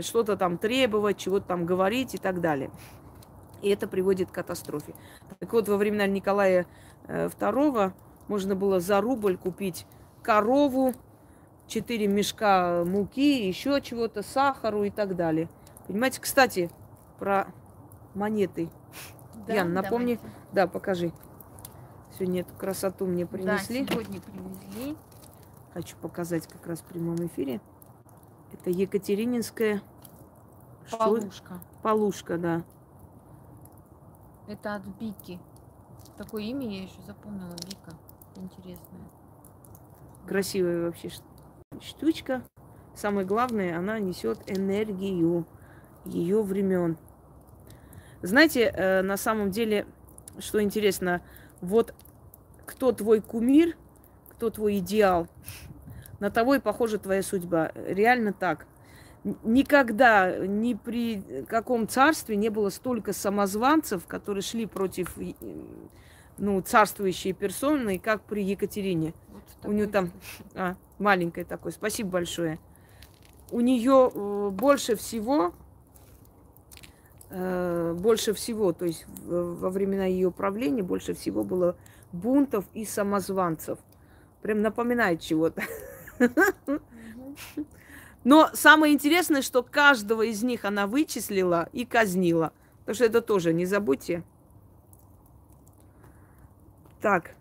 что-то 0.00 0.36
там 0.36 0.58
требовать, 0.58 1.18
чего-то 1.18 1.46
там 1.46 1.66
говорить 1.66 2.14
и 2.14 2.18
так 2.18 2.40
далее. 2.40 2.70
И 3.62 3.68
это 3.68 3.86
приводит 3.86 4.30
к 4.30 4.34
катастрофе. 4.34 4.94
Так 5.38 5.52
вот, 5.52 5.68
во 5.68 5.76
времена 5.76 6.06
Николая 6.06 6.66
II 7.08 7.88
э, 7.88 7.90
можно 8.28 8.56
было 8.56 8.80
за 8.80 9.00
рубль 9.00 9.36
купить 9.36 9.86
корову, 10.22 10.94
четыре 11.66 12.06
мешка 12.06 12.84
муки, 12.84 13.46
еще 13.46 13.80
чего-то, 13.80 14.22
сахару 14.22 14.84
и 14.84 14.90
так 14.90 15.16
далее. 15.16 15.48
Понимаете, 15.86 16.20
кстати, 16.20 16.70
про 17.18 17.48
монеты. 18.14 18.68
Да, 19.46 19.54
Ян, 19.54 19.72
напомни. 19.72 20.14
Давайте. 20.16 20.41
Да, 20.52 20.66
покажи. 20.66 21.12
Сегодня 22.14 22.42
эту 22.42 22.54
красоту 22.54 23.06
мне 23.06 23.26
принесли. 23.26 23.84
Да, 23.84 23.92
сегодня 23.92 24.20
привезли. 24.20 24.96
Хочу 25.72 25.96
показать 25.96 26.46
как 26.46 26.66
раз 26.66 26.80
в 26.80 26.84
прямом 26.84 27.16
эфире. 27.26 27.60
Это 28.52 28.68
Екатерининская 28.68 29.82
Полушка. 30.90 31.60
Полушка, 31.82 32.38
да. 32.38 32.62
Это 34.46 34.74
от 34.74 34.82
Бики. 35.00 35.40
Такое 36.18 36.42
имя 36.42 36.68
я 36.68 36.82
еще 36.82 37.00
запомнила, 37.06 37.54
Вика. 37.66 37.96
Интересное. 38.36 39.08
Красивая 40.26 40.86
вообще 40.86 41.10
штучка. 41.80 42.42
Самое 42.94 43.26
главное, 43.26 43.78
она 43.78 43.98
несет 43.98 44.38
энергию 44.50 45.46
ее 46.04 46.42
времен. 46.42 46.98
Знаете, 48.20 48.64
э, 48.64 49.02
на 49.02 49.16
самом 49.16 49.50
деле, 49.50 49.86
что 50.38 50.62
интересно, 50.62 51.22
вот 51.60 51.94
кто 52.66 52.92
твой 52.92 53.20
кумир, 53.20 53.76
кто 54.30 54.50
твой 54.50 54.78
идеал, 54.78 55.28
на 56.20 56.30
того 56.30 56.54
и 56.54 56.60
похожа 56.60 56.98
твоя 56.98 57.22
судьба. 57.22 57.72
Реально 57.74 58.32
так. 58.32 58.66
Никогда 59.24 60.36
ни 60.38 60.74
при 60.74 61.44
каком 61.48 61.86
царстве 61.86 62.36
не 62.36 62.48
было 62.48 62.70
столько 62.70 63.12
самозванцев, 63.12 64.06
которые 64.06 64.42
шли 64.42 64.66
против 64.66 65.16
ну, 66.38 66.60
царствующей 66.60 67.32
персоны, 67.32 67.98
как 67.98 68.22
при 68.22 68.42
Екатерине. 68.42 69.14
Вот 69.28 69.70
У 69.70 69.72
нее 69.72 69.86
там 69.86 70.10
а, 70.54 70.76
маленькая 70.98 71.44
такой. 71.44 71.72
Спасибо 71.72 72.10
большое. 72.10 72.58
У 73.50 73.60
нее 73.60 74.10
э, 74.12 74.50
больше 74.50 74.96
всего, 74.96 75.54
больше 77.32 78.34
всего, 78.34 78.72
то 78.72 78.84
есть 78.84 79.06
во 79.24 79.70
времена 79.70 80.04
ее 80.04 80.30
правления 80.30 80.82
больше 80.82 81.14
всего 81.14 81.44
было 81.44 81.76
бунтов 82.12 82.66
и 82.74 82.84
самозванцев. 82.84 83.78
Прям 84.42 84.60
напоминает 84.60 85.20
чего-то. 85.20 85.62
Но 88.24 88.50
самое 88.52 88.92
интересное, 88.92 89.40
что 89.42 89.62
каждого 89.62 90.22
из 90.22 90.42
них 90.42 90.64
она 90.64 90.86
вычислила 90.86 91.68
и 91.72 91.86
казнила. 91.86 92.52
Так 92.84 92.94
что 92.96 93.04
это 93.04 93.20
тоже 93.22 93.52
не 93.52 93.64
забудьте. 93.66 94.22
Так. 97.00 97.34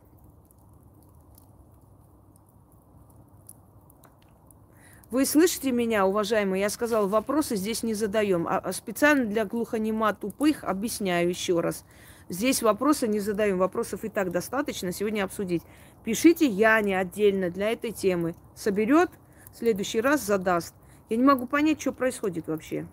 Вы 5.11 5.25
слышите 5.25 5.73
меня, 5.73 6.05
уважаемые? 6.05 6.61
Я 6.61 6.69
сказала, 6.69 7.05
вопросы 7.05 7.57
здесь 7.57 7.83
не 7.83 7.93
задаем. 7.93 8.47
А, 8.47 8.59
а 8.59 8.71
специально 8.71 9.25
для 9.25 9.43
глухонема 9.43 10.13
тупых 10.13 10.63
объясняю 10.63 11.27
еще 11.27 11.59
раз. 11.59 11.83
Здесь 12.29 12.63
вопросы 12.63 13.09
не 13.09 13.19
задаем. 13.19 13.57
Вопросов 13.57 14.05
и 14.05 14.09
так 14.09 14.31
достаточно 14.31 14.93
сегодня 14.93 15.25
обсудить. 15.25 15.63
Пишите 16.05 16.45
Яне 16.45 16.97
отдельно 16.97 17.49
для 17.49 17.71
этой 17.71 17.91
темы. 17.91 18.35
Соберет, 18.55 19.09
в 19.53 19.57
следующий 19.57 19.99
раз 19.99 20.21
задаст. 20.21 20.73
Я 21.09 21.17
не 21.17 21.23
могу 21.23 21.45
понять, 21.45 21.81
что 21.81 21.91
происходит 21.91 22.47
вообще. 22.47 22.87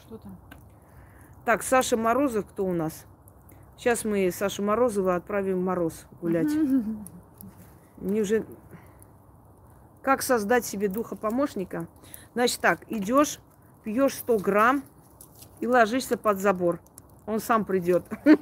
Что 0.00 0.16
там? 0.16 0.34
Так, 1.44 1.62
Саша 1.62 1.98
Морозов 1.98 2.46
кто 2.46 2.64
у 2.64 2.72
нас? 2.72 3.04
Сейчас 3.76 4.06
мы 4.06 4.30
Сашу 4.32 4.62
Морозова 4.62 5.16
отправим 5.16 5.60
в 5.60 5.62
мороз 5.62 6.06
гулять. 6.22 6.50
Мне 7.98 8.22
уже... 8.22 8.46
Как 10.06 10.22
создать 10.22 10.64
себе 10.64 10.86
духа 10.86 11.16
помощника? 11.16 11.88
Значит 12.34 12.60
так, 12.60 12.78
идешь, 12.90 13.40
пьешь 13.82 14.14
100 14.14 14.38
грамм 14.38 14.84
и 15.58 15.66
ложишься 15.66 16.16
под 16.16 16.38
забор. 16.38 16.78
Он 17.26 17.40
сам 17.40 17.64
придет. 17.64 18.04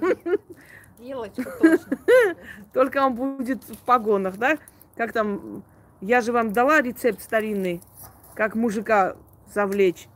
Только 2.74 2.98
он 2.98 3.14
будет 3.14 3.64
в 3.64 3.78
погонах, 3.78 4.36
да? 4.36 4.58
Как 4.94 5.14
там, 5.14 5.64
я 6.02 6.20
же 6.20 6.32
вам 6.32 6.52
дала 6.52 6.82
рецепт 6.82 7.22
старинный, 7.22 7.80
как 8.34 8.56
мужика 8.56 9.16
завлечь. 9.50 10.06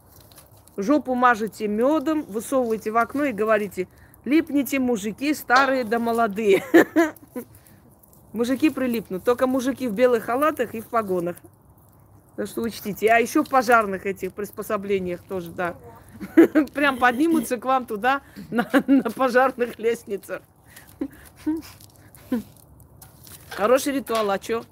Жопу 0.77 1.15
мажете 1.15 1.67
медом, 1.67 2.25
высовываете 2.25 2.91
в 2.91 2.99
окно 2.99 3.25
и 3.25 3.33
говорите, 3.33 3.89
липните 4.27 4.81
мужики 4.81 5.33
старые 5.33 5.85
да 5.85 5.99
молодые. 5.99 6.63
Мужики 8.39 8.71
прилипнут, 8.71 9.25
только 9.25 9.49
мужики 9.49 9.89
в 9.89 9.93
белых 9.95 10.27
халатах 10.27 10.73
и 10.73 10.81
в 10.81 10.87
погонах. 10.87 11.35
Так 12.37 12.47
что 12.47 12.63
учтите. 12.63 13.09
А 13.09 13.19
еще 13.19 13.43
в 13.43 13.49
пожарных 13.49 14.07
этих 14.07 14.33
приспособлениях 14.33 15.23
тоже, 15.29 15.51
да. 15.51 15.75
Прям 16.73 16.99
поднимутся 16.99 17.57
к 17.57 17.65
вам 17.65 17.85
туда 17.85 18.23
на, 18.53 18.71
на 18.87 19.11
пожарных 19.11 19.77
лестницах. 19.81 20.43
Хороший 23.51 23.95
ритуал, 23.95 24.31
а 24.31 24.41
что? 24.41 24.65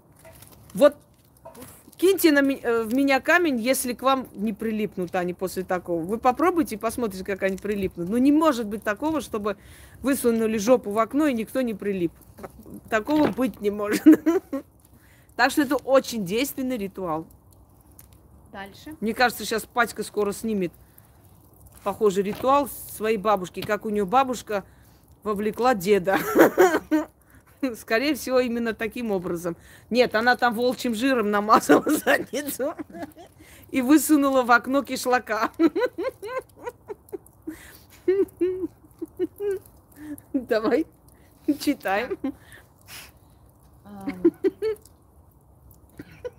Вот 0.72 0.94
киньте 1.96 2.32
на, 2.32 2.40
э, 2.40 2.84
в 2.84 2.94
меня 2.94 3.20
камень, 3.20 3.58
если 3.58 3.92
к 3.92 4.02
вам 4.02 4.28
не 4.34 4.52
прилипнут 4.52 5.14
они 5.14 5.34
после 5.34 5.64
такого. 5.64 6.02
Вы 6.02 6.18
попробуйте 6.18 6.76
и 6.76 6.78
посмотрите, 6.78 7.24
как 7.24 7.42
они 7.42 7.56
прилипнут. 7.56 8.08
Ну, 8.08 8.16
не 8.16 8.32
может 8.32 8.66
быть 8.66 8.82
такого, 8.82 9.20
чтобы 9.20 9.56
высунули 10.00 10.58
жопу 10.58 10.90
в 10.90 10.98
окно 10.98 11.26
и 11.26 11.34
никто 11.34 11.60
не 11.60 11.74
прилип. 11.74 12.12
Такого 12.90 13.28
быть 13.28 13.60
не 13.60 13.70
может. 13.70 14.04
Так 15.36 15.50
что 15.50 15.60
это 15.60 15.76
очень 15.76 16.24
действенный 16.24 16.78
ритуал. 16.78 17.26
Дальше. 18.52 18.96
Мне 19.02 19.12
кажется, 19.12 19.44
сейчас 19.44 19.66
Патька 19.66 20.02
скоро 20.02 20.32
снимет 20.32 20.72
похожий 21.84 22.24
ритуал 22.24 22.70
своей 22.96 23.18
бабушки, 23.18 23.60
как 23.60 23.84
у 23.84 23.90
нее 23.90 24.06
бабушка 24.06 24.64
вовлекла 25.22 25.74
деда. 25.74 26.18
Скорее 27.80 28.14
всего, 28.14 28.40
именно 28.40 28.74
таким 28.74 29.10
образом. 29.10 29.56
Нет, 29.90 30.14
она 30.14 30.36
там 30.36 30.54
волчьим 30.54 30.94
жиром 30.94 31.30
намазала 31.30 31.90
задницу 31.90 32.74
и 33.70 33.82
высунула 33.82 34.42
в 34.42 34.50
окно 34.50 34.82
кишлака. 34.82 35.50
Давай, 40.32 40.86
читаем. 41.60 42.18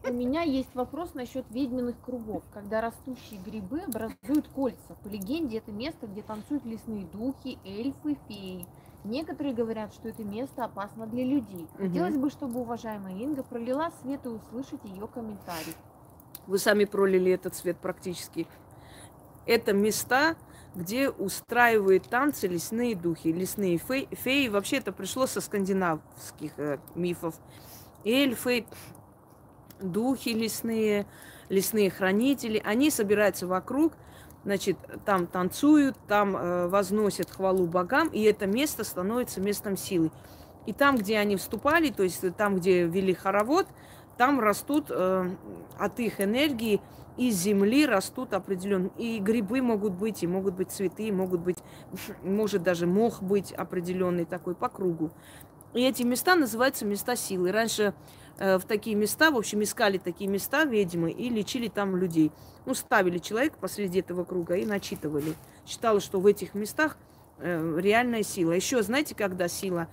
У 0.08 0.14
меня 0.14 0.42
есть 0.42 0.74
вопрос 0.74 1.14
насчет 1.16 1.44
ведьминых 1.50 2.00
кругов, 2.00 2.42
когда 2.54 2.80
растущие 2.80 3.42
грибы 3.42 3.82
образуют 3.82 4.48
кольца. 4.48 4.96
По 5.04 5.10
легенде, 5.10 5.58
это 5.58 5.74
место, 5.74 6.08
где 6.08 6.22
танцуют 6.22 6.64
лесные 6.66 7.06
духи, 7.08 7.60
эльфы, 7.66 8.18
феи. 8.30 8.66
Некоторые 9.08 9.56
говорят, 9.56 9.94
что 9.94 10.10
это 10.10 10.24
место 10.24 10.66
опасно 10.66 11.08
для 11.08 11.24
людей. 11.24 11.66
Хотелось 11.78 12.16
угу. 12.16 12.24
бы, 12.24 12.30
чтобы 12.30 12.60
уважаемая 12.60 13.16
Инга 13.16 13.42
пролила 13.42 13.90
свет 14.02 14.26
и 14.26 14.30
услышать 14.30 14.84
ее 14.84 15.08
комментарий. 15.08 15.74
Вы 16.46 16.60
сами 16.60 16.84
пролили 16.84 17.32
этот 17.32 17.56
свет 17.56 17.78
практически. 17.78 18.48
Это 19.46 19.72
места, 19.72 20.36
где 20.76 21.10
устраивают 21.10 22.10
танцы 22.10 22.48
лесные 22.48 22.96
духи, 22.96 23.30
лесные 23.30 23.78
феи. 23.78 24.10
феи. 24.12 24.50
Вообще 24.50 24.78
это 24.78 24.92
пришло 24.92 25.26
со 25.26 25.40
скандинавских 25.40 26.52
э, 26.58 26.78
мифов. 26.94 27.36
Эльфы, 28.04 28.66
духи 29.80 30.30
лесные, 30.30 31.06
лесные 31.48 31.90
хранители, 31.90 32.62
они 32.66 32.92
собираются 32.92 33.48
вокруг, 33.48 33.94
значит, 34.48 34.78
там 35.04 35.28
танцуют, 35.28 35.98
там 36.08 36.38
э, 36.38 36.68
возносят 36.70 37.30
хвалу 37.30 37.68
богам, 37.68 38.08
и 38.08 38.22
это 38.24 38.48
место 38.48 38.86
становится 38.86 39.42
местом 39.42 39.76
силы. 39.76 40.10
И 40.66 40.72
там, 40.72 40.96
где 40.96 41.18
они 41.18 41.36
вступали, 41.36 41.90
то 41.90 42.02
есть 42.02 42.24
там, 42.38 42.56
где 42.56 42.86
вели 42.86 43.14
хоровод, 43.14 43.68
там 44.18 44.40
растут 44.40 44.86
э, 44.90 45.30
от 45.78 46.00
их 46.00 46.22
энергии 46.22 46.80
из 47.18 47.36
земли 47.36 47.86
растут 47.86 48.34
определенные. 48.34 48.92
И 48.98 49.20
грибы 49.20 49.62
могут 49.62 49.92
быть, 49.92 50.24
и 50.24 50.28
могут 50.28 50.54
быть 50.54 50.72
цветы, 50.72 51.12
могут 51.12 51.42
быть, 51.42 51.58
может 52.24 52.64
даже 52.64 52.88
мох 52.88 53.22
быть 53.22 53.52
определенный 53.52 54.24
такой 54.24 54.56
по 54.56 54.70
кругу. 54.70 55.12
И 55.74 55.84
эти 55.84 56.04
места 56.04 56.36
называются 56.36 56.86
места 56.86 57.18
силы. 57.18 57.52
Раньше 57.52 57.94
в 58.38 58.62
такие 58.68 58.96
места, 58.96 59.32
в 59.32 59.38
общем, 59.38 59.64
искали 59.64 59.98
такие 59.98 60.30
места 60.30 60.64
ведьмы 60.64 61.12
и 61.12 61.30
лечили 61.30 61.68
там 61.68 61.96
людей. 61.96 62.32
Ну, 62.66 62.74
ставили 62.74 63.18
человека 63.18 63.58
посреди 63.60 64.00
этого 64.00 64.26
круга 64.26 64.56
и 64.56 64.66
начитывали. 64.66 65.34
Считалось, 65.66 66.04
что 66.04 66.20
в 66.20 66.26
этих 66.28 66.54
местах 66.54 66.98
э, 67.40 67.78
реальная 67.80 68.24
сила. 68.24 68.52
Еще 68.52 68.84
знаете, 68.84 69.16
когда 69.16 69.48
сила? 69.48 69.88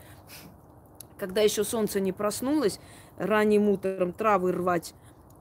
Когда 1.19 1.41
еще 1.41 1.65
солнце 1.65 2.01
не 2.01 2.13
проснулось, 2.13 2.81
ранним 3.17 3.69
утром 3.69 4.13
травы 4.13 4.53
рвать, 4.53 4.95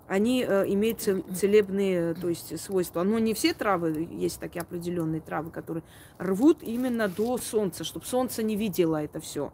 они 0.08 0.46
э, 0.48 0.66
имеют 0.68 1.02
целебные 1.36 2.14
то 2.14 2.30
есть, 2.30 2.60
свойства. 2.60 3.04
Но 3.04 3.20
не 3.20 3.34
все 3.34 3.54
травы, 3.54 4.08
есть 4.12 4.40
такие 4.40 4.62
определенные 4.62 5.20
травы, 5.20 5.52
которые 5.52 5.84
рвут 6.20 6.62
именно 6.62 7.08
до 7.08 7.38
солнца, 7.38 7.84
чтобы 7.84 8.06
солнце 8.06 8.44
не 8.44 8.56
видело 8.56 9.04
это 9.04 9.20
все. 9.20 9.52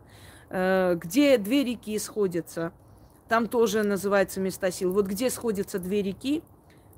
Э, 0.50 0.96
где 0.96 1.38
две 1.38 1.64
реки 1.64 1.98
сходятся– 1.98 2.74
там 3.30 3.48
тоже 3.48 3.84
называется 3.84 4.42
места 4.42 4.72
сил. 4.72 4.92
Вот 4.92 5.06
где 5.06 5.30
сходятся 5.30 5.80
две 5.80 6.02
реки, 6.02 6.42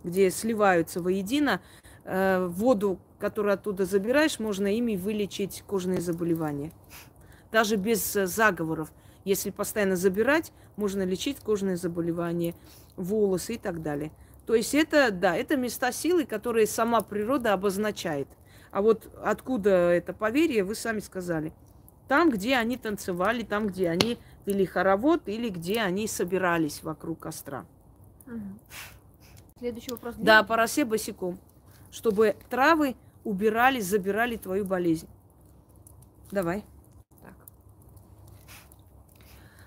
где 0.04 0.32
сливаются 0.32 1.02
воедино, 1.02 1.62
э, 2.06 2.48
воду, 2.48 3.00
которую 3.20 3.54
оттуда 3.54 3.86
забираешь, 3.86 4.40
можно 4.40 4.68
ими 4.68 4.96
вылечить 4.96 5.64
кожные 5.68 6.02
заболевания. 6.02 6.72
даже 7.52 7.76
без 7.76 8.16
э, 8.16 8.26
заговоров. 8.26 8.92
Если 9.26 9.52
постоянно 9.52 9.98
забирать, 9.98 10.52
можно 10.78 11.04
лечить 11.04 11.38
кожные 11.42 11.76
заболевания, 11.76 12.56
волосы 12.96 13.56
и 13.56 13.58
так 13.58 13.84
далее. 13.84 14.12
То 14.48 14.56
есть 14.56 14.74
это, 14.74 15.12
да, 15.12 15.36
это 15.36 15.58
места 15.58 15.92
силы, 15.92 16.26
которые 16.26 16.66
сама 16.66 17.02
природа 17.02 17.54
обозначает. 17.54 18.28
А 18.72 18.82
вот 18.82 19.10
откуда 19.22 19.92
это 19.92 20.14
поверье, 20.14 20.64
вы 20.64 20.76
сами 20.76 21.02
сказали. 21.02 21.54
Там, 22.08 22.30
где 22.30 22.56
они 22.56 22.78
танцевали, 22.78 23.44
там, 23.44 23.68
где 23.68 23.90
они 23.90 24.18
вели 24.46 24.66
хоровод 24.66 25.28
или 25.28 25.50
где 25.50 25.82
они 25.82 26.08
собирались 26.08 26.84
вокруг 26.84 27.20
костра. 27.20 27.66
Следующий 29.60 29.92
вопрос. 29.92 30.16
Да, 30.18 30.44
по 30.44 30.56
росе 30.56 30.86
босиком. 30.86 31.38
Чтобы 31.92 32.36
травы 32.50 32.96
убирали, 33.24 33.80
забирали 33.80 34.38
твою 34.38 34.66
болезнь. 34.66 35.08
Давай. 36.32 36.64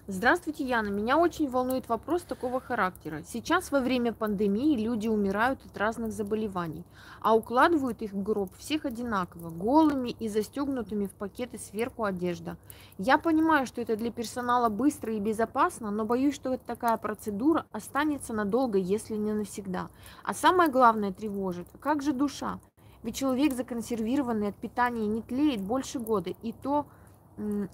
Здравствуйте, 0.07 0.65
Яна. 0.65 0.89
Меня 0.89 1.17
очень 1.17 1.49
волнует 1.49 1.89
вопрос 1.89 2.21
такого 2.25 2.61
характера. 2.61 3.23
Сейчас 3.27 3.73
во 3.73 3.81
время 3.81 4.13
пандемии 4.13 4.77
люди 4.77 5.09
умирают 5.09 5.65
от 5.65 5.79
разных 5.79 6.13
заболеваний, 6.13 6.85
а 7.23 7.35
укладывают 7.35 8.03
их 8.03 8.13
в 8.13 8.23
гроб 8.23 8.51
всех 8.59 8.85
одинаково, 8.85 9.49
голыми 9.49 10.11
и 10.11 10.29
застегнутыми 10.29 11.07
в 11.07 11.13
пакеты 11.13 11.57
сверху 11.57 12.05
одежда. 12.05 12.59
Я 12.99 13.17
понимаю, 13.17 13.67
что 13.67 13.81
это 13.81 13.97
для 13.97 14.13
персонала 14.13 14.69
быстро 14.69 15.15
и 15.15 15.21
безопасно, 15.21 15.91
но 15.91 16.05
боюсь, 16.05 16.35
что 16.35 16.59
такая 16.59 16.99
процедура 16.99 17.65
останется 17.73 18.35
надолго, 18.35 18.77
если 18.77 19.17
не 19.17 19.33
навсегда. 19.33 19.89
А 20.23 20.35
самое 20.35 20.71
главное 20.71 21.15
тревожит, 21.15 21.67
как 21.81 22.03
же 22.03 22.13
душа? 22.13 22.61
Ведь 23.03 23.17
человек 23.17 23.55
законсервированный 23.55 24.49
от 24.49 24.57
питания 24.57 25.07
не 25.07 25.23
тлеет 25.23 25.63
больше 25.63 25.99
года, 25.99 26.29
и 26.29 26.53
то, 26.53 26.85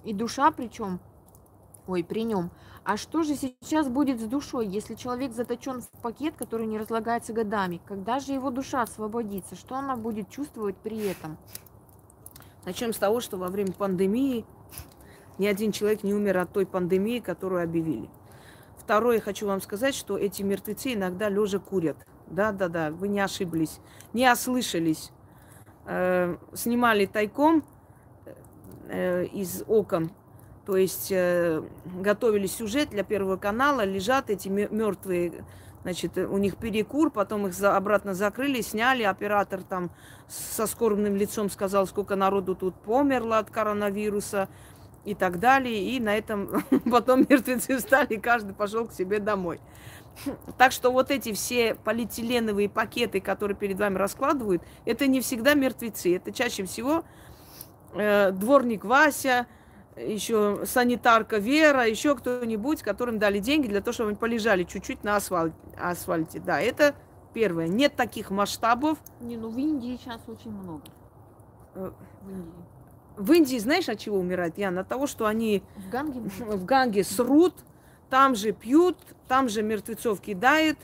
и 0.05 0.13
душа 0.13 0.49
причем 0.51 1.01
ой, 1.91 2.03
при 2.03 2.23
нем. 2.23 2.49
А 2.83 2.97
что 2.97 3.23
же 3.23 3.35
сейчас 3.35 3.87
будет 3.87 4.19
с 4.19 4.23
душой, 4.23 4.67
если 4.67 4.95
человек 4.95 5.33
заточен 5.33 5.81
в 5.81 5.87
пакет, 6.01 6.35
который 6.35 6.65
не 6.65 6.79
разлагается 6.79 7.33
годами? 7.33 7.79
Когда 7.85 8.19
же 8.19 8.33
его 8.33 8.49
душа 8.49 8.81
освободится? 8.81 9.55
Что 9.55 9.75
она 9.75 9.95
будет 9.95 10.29
чувствовать 10.29 10.75
при 10.77 11.07
этом? 11.07 11.37
Начнем 12.65 12.93
с 12.93 12.97
того, 12.97 13.21
что 13.21 13.37
во 13.37 13.47
время 13.47 13.71
пандемии 13.71 14.45
ни 15.37 15.45
один 15.45 15.71
человек 15.71 16.03
не 16.03 16.13
умер 16.13 16.37
от 16.37 16.51
той 16.51 16.65
пандемии, 16.65 17.19
которую 17.19 17.63
объявили. 17.63 18.09
Второе, 18.77 19.19
хочу 19.19 19.47
вам 19.47 19.61
сказать, 19.61 19.93
что 19.93 20.17
эти 20.17 20.41
мертвецы 20.41 20.93
иногда 20.93 21.29
лежа 21.29 21.59
курят. 21.59 21.97
Да-да-да, 22.27 22.91
вы 22.91 23.07
не 23.09 23.19
ошиблись, 23.19 23.79
не 24.13 24.31
ослышались. 24.31 25.11
Э, 25.85 26.37
снимали 26.53 27.05
тайком 27.05 27.63
э, 28.87 29.25
из 29.25 29.63
окон 29.67 30.11
то 30.71 30.77
есть 30.77 31.11
э, 31.11 31.61
готовили 31.99 32.47
сюжет 32.47 32.91
для 32.91 33.03
Первого 33.03 33.35
канала, 33.35 33.83
лежат 33.83 34.29
эти 34.29 34.47
мертвые, 34.47 35.43
значит, 35.81 36.17
у 36.17 36.37
них 36.37 36.55
перекур, 36.55 37.11
потом 37.11 37.45
их 37.45 37.61
обратно 37.61 38.13
закрыли, 38.13 38.61
сняли, 38.61 39.03
оператор 39.03 39.63
там 39.63 39.91
со 40.29 40.67
скорбным 40.67 41.17
лицом 41.17 41.49
сказал, 41.49 41.87
сколько 41.87 42.15
народу 42.15 42.55
тут 42.55 42.73
померло 42.75 43.39
от 43.39 43.49
коронавируса 43.49 44.47
и 45.03 45.13
так 45.13 45.41
далее. 45.41 45.89
И 45.89 45.99
на 45.99 46.17
этом 46.17 46.63
потом 46.89 47.25
мертвецы 47.27 47.77
встали, 47.77 48.15
каждый 48.15 48.53
пошел 48.53 48.87
к 48.87 48.93
себе 48.93 49.19
домой. 49.19 49.59
Так 50.57 50.71
что 50.71 50.93
вот 50.93 51.11
эти 51.11 51.33
все 51.33 51.75
полиэтиленовые 51.75 52.69
пакеты, 52.69 53.19
которые 53.19 53.57
перед 53.57 53.77
вами 53.77 53.97
раскладывают, 53.97 54.63
это 54.85 55.05
не 55.07 55.19
всегда 55.19 55.53
мертвецы. 55.53 56.15
Это 56.15 56.31
чаще 56.31 56.63
всего 56.63 57.03
э, 57.93 58.31
дворник 58.31 58.85
Вася, 58.85 59.47
еще 59.97 60.61
санитарка 60.65 61.37
Вера, 61.37 61.87
еще 61.87 62.15
кто-нибудь, 62.15 62.81
которым 62.81 63.19
дали 63.19 63.39
деньги 63.39 63.67
для 63.67 63.81
того, 63.81 63.93
чтобы 63.93 64.09
они 64.09 64.17
полежали 64.17 64.63
чуть-чуть 64.63 65.03
на 65.03 65.17
асфальте. 65.17 65.55
асфальте. 65.79 66.39
Да, 66.39 66.61
это 66.61 66.95
первое. 67.33 67.67
Нет 67.67 67.95
таких 67.95 68.31
масштабов. 68.31 68.97
Не, 69.19 69.37
ну 69.37 69.49
в 69.49 69.57
Индии 69.57 69.97
сейчас 70.01 70.21
очень 70.27 70.51
много. 70.51 70.83
Э, 71.75 71.91
в 72.21 72.29
Индии. 72.29 72.51
В 73.17 73.31
Индии 73.33 73.57
знаешь, 73.57 73.89
от 73.89 73.99
чего 73.99 74.17
умирает 74.17 74.57
Яна? 74.57 74.81
От 74.81 74.87
того, 74.87 75.05
что 75.05 75.25
они 75.25 75.63
в 75.75 75.89
Ганге, 75.89 76.21
в 76.21 76.65
Ганге 76.65 77.03
срут, 77.03 77.53
там 78.09 78.35
же 78.35 78.51
пьют, 78.51 78.97
там 79.27 79.49
же 79.49 79.61
мертвецов 79.61 80.21
кидают, 80.21 80.77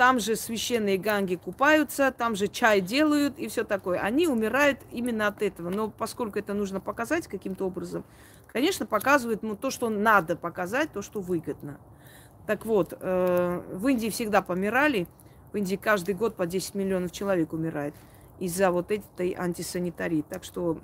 там 0.00 0.18
же 0.18 0.34
священные 0.34 0.96
ганги 0.96 1.34
купаются, 1.34 2.10
там 2.10 2.34
же 2.34 2.48
чай 2.48 2.80
делают 2.80 3.38
и 3.38 3.48
все 3.48 3.64
такое. 3.64 3.98
Они 3.98 4.26
умирают 4.26 4.78
именно 4.90 5.26
от 5.26 5.42
этого. 5.42 5.68
Но 5.68 5.90
поскольку 5.90 6.38
это 6.38 6.54
нужно 6.54 6.80
показать 6.80 7.26
каким-то 7.26 7.66
образом, 7.66 8.06
конечно, 8.46 8.86
показывают 8.86 9.42
ну, 9.42 9.56
то, 9.56 9.70
что 9.70 9.90
надо 9.90 10.36
показать, 10.36 10.90
то, 10.90 11.02
что 11.02 11.20
выгодно. 11.20 11.78
Так 12.46 12.64
вот, 12.64 12.96
э, 12.98 13.62
в 13.74 13.88
Индии 13.88 14.08
всегда 14.08 14.40
помирали. 14.40 15.06
В 15.52 15.58
Индии 15.58 15.76
каждый 15.76 16.14
год 16.14 16.34
по 16.34 16.46
10 16.46 16.76
миллионов 16.76 17.12
человек 17.12 17.52
умирает 17.52 17.94
из-за 18.38 18.70
вот 18.70 18.90
этой 18.90 19.34
антисанитарии. 19.34 20.24
Так 20.26 20.44
что 20.44 20.80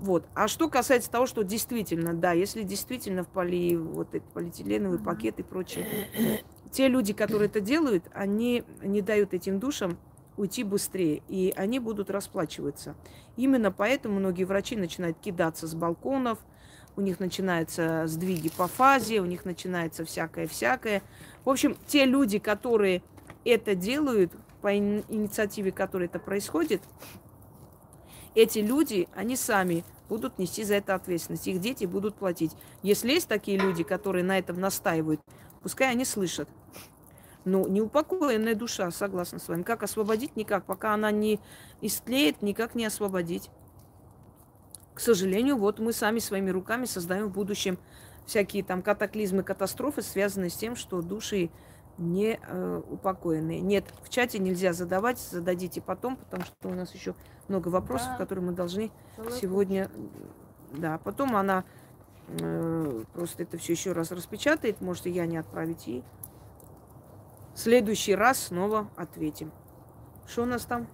вот. 0.00 0.26
А 0.34 0.48
что 0.48 0.68
касается 0.68 1.08
того, 1.08 1.26
что 1.26 1.44
действительно, 1.44 2.14
да, 2.14 2.32
если 2.32 2.64
действительно 2.64 3.22
в 3.22 3.28
поли, 3.28 3.76
вот 3.76 4.12
эти 4.16 4.24
полиэтиленовый 4.34 4.98
пакет 4.98 5.38
и 5.38 5.44
прочее, 5.44 5.86
те 6.72 6.88
люди, 6.88 7.12
которые 7.12 7.48
это 7.48 7.60
делают, 7.60 8.04
они 8.12 8.64
не 8.82 9.02
дают 9.02 9.34
этим 9.34 9.58
душам 9.58 9.98
уйти 10.36 10.64
быстрее, 10.64 11.22
и 11.28 11.52
они 11.56 11.78
будут 11.78 12.10
расплачиваться. 12.10 12.94
Именно 13.36 13.72
поэтому 13.72 14.18
многие 14.18 14.44
врачи 14.44 14.76
начинают 14.76 15.18
кидаться 15.18 15.66
с 15.66 15.74
балконов, 15.74 16.38
у 16.96 17.00
них 17.00 17.20
начинаются 17.20 18.06
сдвиги 18.06 18.50
по 18.50 18.68
фазе, 18.68 19.20
у 19.20 19.26
них 19.26 19.44
начинается 19.44 20.04
всякое-всякое. 20.04 21.02
В 21.44 21.50
общем, 21.50 21.76
те 21.86 22.04
люди, 22.04 22.38
которые 22.38 23.02
это 23.44 23.74
делают, 23.74 24.32
по 24.62 24.76
инициативе 24.76 25.72
которой 25.72 26.04
это 26.06 26.18
происходит, 26.18 26.82
эти 28.34 28.58
люди, 28.58 29.08
они 29.14 29.36
сами 29.36 29.84
будут 30.08 30.38
нести 30.38 30.64
за 30.64 30.74
это 30.74 30.94
ответственность. 30.94 31.46
Их 31.46 31.60
дети 31.60 31.84
будут 31.84 32.16
платить. 32.16 32.52
Если 32.82 33.12
есть 33.12 33.28
такие 33.28 33.58
люди, 33.58 33.82
которые 33.82 34.24
на 34.24 34.38
этом 34.38 34.60
настаивают, 34.60 35.20
пускай 35.66 35.90
они 35.90 36.04
слышат. 36.04 36.48
Ну, 37.44 37.66
неупокоенная 37.66 38.54
душа, 38.54 38.88
согласна 38.92 39.40
с 39.40 39.48
вами. 39.48 39.64
Как 39.64 39.82
освободить? 39.82 40.36
Никак. 40.36 40.64
Пока 40.64 40.94
она 40.94 41.10
не 41.10 41.40
истлеет, 41.80 42.40
никак 42.40 42.76
не 42.76 42.86
освободить. 42.86 43.50
К 44.94 45.00
сожалению, 45.00 45.56
вот 45.56 45.80
мы 45.80 45.92
сами 45.92 46.20
своими 46.20 46.50
руками 46.50 46.84
создаем 46.84 47.30
в 47.30 47.32
будущем 47.32 47.80
всякие 48.26 48.62
там 48.62 48.80
катаклизмы, 48.80 49.42
катастрофы, 49.42 50.02
связанные 50.02 50.50
с 50.50 50.54
тем, 50.54 50.76
что 50.76 51.02
души 51.02 51.50
не 51.98 52.38
э, 52.40 52.82
упокоенные. 52.88 53.58
Нет, 53.60 53.86
в 54.04 54.08
чате 54.08 54.38
нельзя 54.38 54.72
задавать, 54.72 55.18
зададите 55.18 55.80
потом, 55.80 56.16
потому 56.16 56.44
что 56.44 56.68
у 56.68 56.74
нас 56.74 56.94
еще 56.94 57.16
много 57.48 57.70
вопросов, 57.70 58.10
да. 58.10 58.18
которые 58.18 58.44
мы 58.44 58.52
должны 58.52 58.92
Целая 59.16 59.32
сегодня. 59.32 59.90
Да, 60.70 60.98
потом 60.98 61.34
она 61.34 61.64
просто 63.12 63.44
это 63.44 63.58
все 63.58 63.72
еще 63.72 63.92
раз 63.92 64.10
распечатает, 64.10 64.80
может 64.80 65.06
и 65.06 65.10
я 65.10 65.26
не 65.26 65.36
отправить 65.36 65.86
ей 65.86 66.04
следующий 67.56 68.14
раз 68.14 68.38
снова 68.38 68.88
ответим. 68.96 69.50
Что 70.26 70.42
у 70.42 70.46
нас 70.46 70.64
там? 70.64 70.86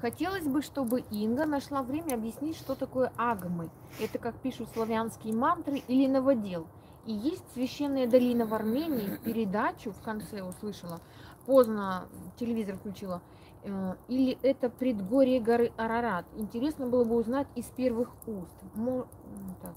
Хотелось 0.00 0.46
бы, 0.46 0.62
чтобы 0.62 1.00
Инга 1.10 1.44
нашла 1.44 1.82
время 1.82 2.14
объяснить, 2.14 2.56
что 2.56 2.74
такое 2.74 3.12
агмы. 3.16 3.70
Это, 4.00 4.18
как 4.18 4.34
пишут 4.36 4.68
славянские 4.72 5.34
мантры 5.34 5.82
или 5.88 6.06
новодел. 6.06 6.66
И 7.06 7.12
есть 7.12 7.44
священная 7.54 8.06
долина 8.06 8.46
в 8.46 8.54
Армении, 8.54 9.18
передачу 9.24 9.92
в 9.92 10.00
конце 10.00 10.42
услышала, 10.42 11.00
поздно 11.46 12.06
телевизор 12.38 12.76
включила, 12.76 13.22
э, 13.62 13.94
или 14.08 14.38
это 14.42 14.68
предгорье 14.68 15.40
горы 15.40 15.72
Арарат. 15.76 16.26
Интересно 16.36 16.86
было 16.86 17.04
бы 17.04 17.16
узнать 17.16 17.48
из 17.54 17.66
первых 17.66 18.10
уст. 18.26 18.54
Так, 19.62 19.74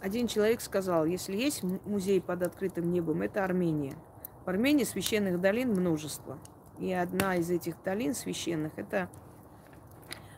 один 0.00 0.28
человек 0.28 0.60
сказал, 0.60 1.04
если 1.04 1.36
есть 1.36 1.62
музей 1.62 2.20
под 2.20 2.42
открытым 2.42 2.90
небом, 2.92 3.22
это 3.22 3.44
Армения. 3.44 3.96
В 4.44 4.48
Армении 4.48 4.84
священных 4.84 5.40
долин 5.40 5.70
множество. 5.70 6.38
И 6.78 6.92
одна 6.92 7.36
из 7.36 7.50
этих 7.50 7.74
долин 7.84 8.14
священных– 8.14 8.72
это 8.76 9.08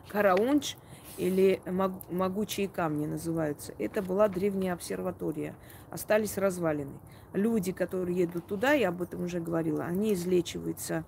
Караунч 0.09 0.75
или 1.17 1.61
Могучие 2.09 2.67
камни 2.67 3.05
называются. 3.05 3.73
Это 3.77 4.01
была 4.01 4.27
древняя 4.27 4.73
обсерватория. 4.73 5.55
Остались 5.89 6.37
развалины. 6.37 6.99
Люди, 7.33 7.71
которые 7.71 8.17
едут 8.17 8.47
туда, 8.47 8.73
я 8.73 8.89
об 8.89 9.01
этом 9.01 9.23
уже 9.23 9.39
говорила, 9.39 9.85
они 9.85 10.13
излечиваются. 10.13 11.05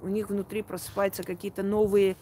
У 0.00 0.08
них 0.08 0.30
внутри 0.30 0.62
просыпаются 0.62 1.24
какие-то 1.24 1.62
новые 1.62 2.16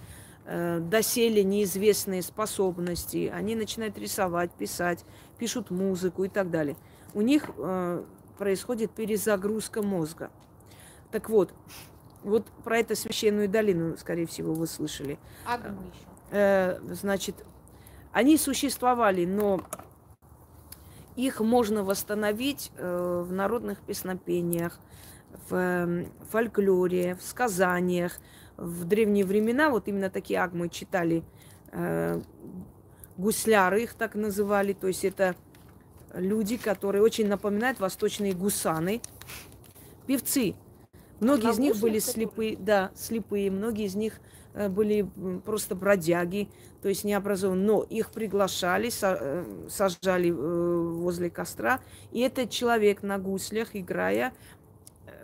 э, 0.46 0.80
доселе 0.80 1.44
неизвестные 1.44 2.22
способности. 2.22 3.30
Они 3.32 3.54
начинают 3.54 3.98
рисовать, 3.98 4.50
писать 4.52 5.04
пишут 5.38 5.70
музыку 5.70 6.24
и 6.24 6.28
так 6.28 6.50
далее. 6.50 6.76
У 7.14 7.22
них 7.22 7.50
э, 7.56 8.04
происходит 8.38 8.90
перезагрузка 8.90 9.82
мозга. 9.82 10.30
Так 11.10 11.30
вот, 11.30 11.54
вот 12.22 12.46
про 12.64 12.78
эту 12.78 12.96
священную 12.96 13.48
долину, 13.48 13.96
скорее 13.96 14.26
всего, 14.26 14.52
вы 14.52 14.66
слышали. 14.66 15.18
Агму 15.46 15.82
еще. 15.82 16.06
Э, 16.30 16.78
значит, 16.92 17.44
Они 18.12 18.36
существовали, 18.36 19.24
но 19.26 19.60
их 21.16 21.40
можно 21.40 21.82
восстановить 21.82 22.72
э, 22.76 23.24
в 23.26 23.32
народных 23.32 23.80
песнопениях, 23.80 24.78
в 25.48 25.54
э, 25.54 26.06
фольклоре, 26.30 27.14
в 27.14 27.22
сказаниях. 27.22 28.18
В 28.56 28.84
древние 28.84 29.24
времена 29.24 29.70
вот 29.70 29.88
именно 29.88 30.10
такие 30.10 30.40
агмы 30.40 30.68
читали 30.68 31.22
э, 31.72 32.20
гусляры, 33.16 33.82
их 33.82 33.94
так 33.94 34.14
называли. 34.14 34.72
То 34.72 34.88
есть 34.88 35.04
это 35.04 35.34
люди, 36.14 36.56
которые 36.56 37.02
очень 37.02 37.28
напоминают 37.28 37.80
восточные 37.80 38.32
гусаны. 38.32 39.00
Певцы. 40.06 40.54
Многие 41.20 41.50
из 41.50 41.58
них 41.58 41.76
были 41.78 41.98
слепые, 41.98 42.56
да, 42.58 42.90
слепые, 42.94 43.50
многие 43.50 43.86
из 43.86 43.94
них 43.94 44.20
Э, 44.56 44.68
были 44.70 45.06
просто 45.44 45.74
бродяги, 45.74 46.48
то 46.80 46.88
есть 46.88 47.04
необразованные, 47.04 47.66
но 47.66 47.82
их 47.82 48.10
приглашали, 48.10 48.90
э, 49.02 49.44
сажали 49.68 50.30
э, 50.30 50.32
возле 50.32 51.28
костра, 51.28 51.80
и 52.10 52.20
этот 52.20 52.48
человек 52.50 53.02
на 53.02 53.18
гуслях, 53.18 53.76
играя, 53.76 54.32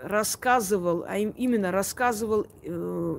рассказывал, 0.02 1.04
а 1.08 1.16
именно 1.16 1.70
рассказывал 1.70 2.46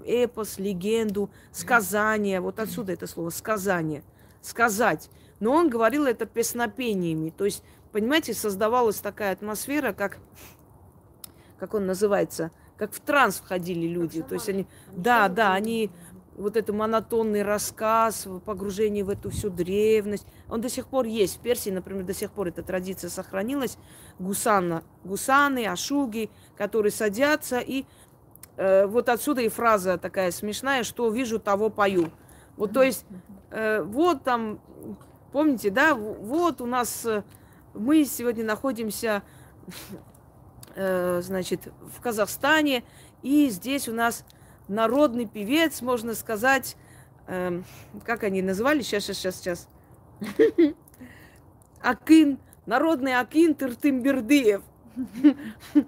эпос, 0.05 0.59
легенду, 0.59 1.29
сказание, 1.51 2.41
вот 2.41 2.59
отсюда 2.59 2.91
это 2.91 3.07
слово, 3.07 3.29
сказание, 3.29 4.03
сказать. 4.43 5.09
Но 5.39 5.51
он 5.51 5.69
говорил 5.69 6.05
это 6.05 6.25
песнопениями, 6.25 7.29
то 7.29 7.45
есть, 7.45 7.63
понимаете, 7.91 8.33
создавалась 8.33 8.97
такая 8.97 9.33
атмосфера, 9.33 9.91
как, 9.91 10.19
как 11.57 11.73
он 11.73 11.85
называется, 11.85 12.51
как 12.77 12.93
в 12.93 12.99
транс 12.99 13.37
входили 13.39 13.87
люди. 13.87 14.21
То 14.21 14.35
есть 14.35 14.47
они, 14.47 14.67
да, 14.95 15.27
да, 15.27 15.53
они 15.53 15.91
вот 16.35 16.57
этот 16.57 16.75
монотонный 16.75 17.43
рассказ, 17.43 18.27
погружение 18.45 19.03
в 19.03 19.09
эту 19.09 19.29
всю 19.29 19.49
древность. 19.49 20.25
Он 20.49 20.61
до 20.61 20.69
сих 20.69 20.87
пор 20.87 21.05
есть. 21.05 21.37
В 21.37 21.39
Персии, 21.41 21.69
например, 21.69 22.03
до 22.03 22.13
сих 22.13 22.31
пор 22.31 22.47
эта 22.47 22.63
традиция 22.63 23.09
сохранилась. 23.09 23.77
Гусана, 24.19 24.83
гусаны, 25.03 25.67
ашуги, 25.67 26.29
которые 26.57 26.91
садятся. 26.91 27.59
И 27.59 27.85
э, 28.57 28.85
вот 28.85 29.09
отсюда 29.09 29.41
и 29.41 29.49
фраза 29.49 29.97
такая 29.97 30.31
смешная, 30.31 30.83
что 30.83 31.09
вижу, 31.09 31.39
того 31.39 31.69
пою. 31.69 32.09
Вот 32.57 32.73
то 32.73 32.83
есть, 32.83 33.05
э, 33.51 33.81
вот 33.81 34.23
там, 34.23 34.59
помните, 35.31 35.69
да, 35.69 35.95
вот 35.95 36.61
у 36.61 36.65
нас, 36.65 37.05
э, 37.05 37.23
мы 37.73 38.05
сегодня 38.05 38.43
находимся, 38.43 39.23
э, 40.75 41.21
значит, 41.23 41.71
в 41.95 42.01
Казахстане, 42.01 42.83
и 43.21 43.49
здесь 43.49 43.89
у 43.89 43.93
нас 43.93 44.25
народный 44.67 45.25
певец, 45.25 45.81
можно 45.81 46.13
сказать, 46.13 46.77
э, 47.27 47.61
как 48.05 48.23
они 48.23 48.41
называли, 48.41 48.81
сейчас, 48.81 49.03
сейчас, 49.05 49.17
сейчас, 49.17 49.35
сейчас. 49.39 49.67
Акин, 51.81 52.39
народный 52.65 53.15
Акин 53.15 53.55
Тыртымбердыев. 53.55 54.61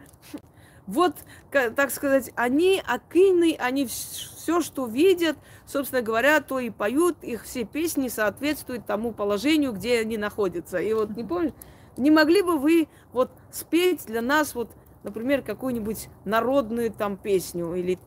Вот, 0.88 1.16
так 1.50 1.92
сказать, 1.92 2.32
они 2.36 2.82
акины, 2.86 3.56
они 3.60 3.88
все, 3.88 4.62
что 4.62 4.86
видят, 4.86 5.38
собственно 5.66 6.02
говоря, 6.02 6.42
то 6.42 6.60
и 6.60 6.70
поют, 6.70 7.24
их 7.24 7.44
все 7.44 7.64
песни 7.64 8.08
соответствуют 8.08 8.86
тому 8.86 9.12
положению, 9.12 9.72
где 9.74 10.00
они 10.00 10.18
находятся. 10.18 10.78
И 10.78 10.94
вот, 10.94 11.16
не 11.18 11.24
помню, 11.24 11.54
не 11.98 12.12
могли 12.12 12.42
бы 12.42 12.58
вы 12.60 12.88
вот 13.14 13.32
спеть 13.52 14.06
для 14.06 14.22
нас 14.22 14.54
вот, 14.54 14.70
например, 15.04 15.42
какую-нибудь 15.42 16.10
народную 16.24 16.92
там 16.92 17.18
песню 17.18 17.74
или 17.74 17.98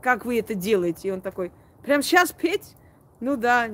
как 0.00 0.24
вы 0.24 0.38
это 0.38 0.54
делаете? 0.54 1.08
И 1.08 1.10
он 1.10 1.20
такой, 1.20 1.52
прям 1.82 2.02
сейчас 2.02 2.32
петь? 2.32 2.76
Ну 3.18 3.36
да. 3.36 3.68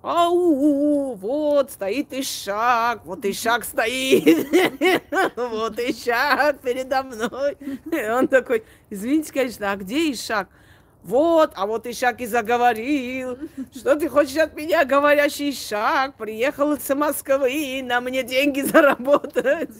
Ау, 0.00 1.14
вот 1.14 1.72
стоит 1.72 2.12
Ишак, 2.12 3.04
вот 3.04 3.24
Ишак 3.24 3.64
стоит, 3.64 4.46
вот 5.36 5.78
Ишак 5.80 6.60
передо 6.60 7.02
мной. 7.02 7.56
И 7.90 8.08
он 8.08 8.28
такой, 8.28 8.62
извините, 8.90 9.32
конечно, 9.32 9.72
а 9.72 9.76
где 9.76 10.12
Ишак? 10.12 10.48
Вот, 11.02 11.52
а 11.56 11.66
вот 11.66 11.86
Ишак 11.86 12.20
и 12.20 12.26
заговорил. 12.26 13.38
Что 13.74 13.96
ты 13.96 14.08
хочешь 14.08 14.36
от 14.36 14.54
меня, 14.54 14.84
говорящий 14.84 15.50
Ишак? 15.50 16.14
Приехал 16.16 16.74
из 16.74 16.88
Москвы, 16.90 17.82
на 17.82 18.00
мне 18.00 18.22
деньги 18.22 18.60
заработать. 18.60 19.74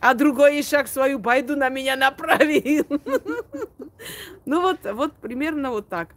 А 0.00 0.14
другой 0.14 0.60
Ишак 0.60 0.88
свою 0.88 1.20
байду 1.20 1.56
на 1.56 1.68
меня 1.68 1.96
направил. 1.96 2.86
Ну 4.44 4.62
вот, 4.62 4.78
вот 4.94 5.12
примерно 5.14 5.72
вот 5.72 5.88
так. 5.88 6.14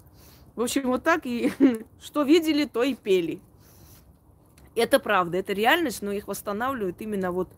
В 0.61 0.63
общем, 0.63 0.83
вот 0.83 1.01
так 1.01 1.25
и 1.25 1.51
что 1.99 2.21
видели, 2.21 2.65
то 2.65 2.83
и 2.83 2.93
пели. 2.93 3.41
Это 4.75 4.99
правда, 4.99 5.39
это 5.39 5.53
реальность, 5.53 6.03
но 6.03 6.11
их 6.11 6.27
восстанавливают 6.27 7.01
именно 7.01 7.31
вот, 7.31 7.49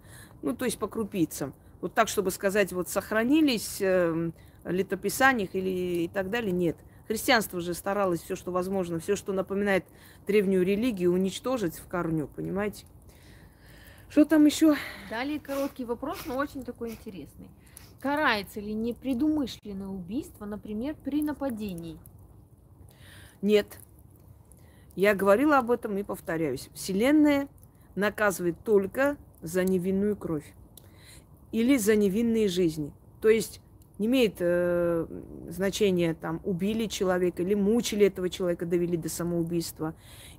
ну, 0.41 0.55
то 0.55 0.63
есть 0.63 0.80
по 0.80 0.88
крупицам. 0.88 1.53
Вот 1.81 1.93
так, 1.93 2.07
чтобы 2.07 2.31
сказать, 2.31 2.71
вот 2.71 2.88
сохранились 2.88 3.81
э, 3.81 4.31
летописаниях 4.63 5.53
или 5.53 6.05
и 6.05 6.07
так 6.07 6.30
далее, 6.30 6.53
нет. 6.53 6.77
Христианство 7.05 7.59
же 7.59 7.73
старалось 7.73 8.21
все, 8.21 8.38
что 8.38 8.53
возможно, 8.53 8.99
все, 8.99 9.17
что 9.17 9.34
напоминает 9.34 9.84
древнюю 10.25 10.63
религию, 10.63 11.11
уничтожить 11.11 11.75
в 11.80 11.88
корню, 11.89 12.30
понимаете? 12.34 12.85
Что 14.07 14.23
там 14.23 14.45
еще? 14.45 14.77
Далее 15.09 15.41
короткий 15.41 15.84
вопрос, 15.84 16.19
но 16.25 16.38
очень 16.38 16.63
такой 16.63 16.91
интересный. 16.91 17.49
Карается 17.99 18.61
ли 18.61 18.73
непредумышленное 18.73 19.89
убийство, 19.89 20.45
например, 20.45 20.95
при 21.03 21.21
нападении? 21.21 21.99
Нет. 23.43 23.77
Я 24.95 25.13
говорила 25.13 25.57
об 25.57 25.69
этом 25.69 25.97
и 25.97 26.03
повторяюсь. 26.03 26.69
Вселенная 26.73 27.49
наказывает 27.93 28.55
только 28.63 29.17
за 29.41 29.65
невинную 29.65 30.15
кровь 30.15 30.45
или 31.51 31.75
за 31.75 31.97
невинные 31.97 32.47
жизни. 32.47 32.93
То 33.21 33.27
есть 33.27 33.59
не 33.99 34.05
имеет 34.05 34.35
э, 34.39 35.05
значения, 35.49 36.13
там, 36.13 36.39
убили 36.45 36.85
человека 36.85 37.43
или 37.43 37.53
мучили 37.53 38.05
этого 38.05 38.29
человека, 38.29 38.65
довели 38.65 38.95
до 38.95 39.09
самоубийства, 39.09 39.93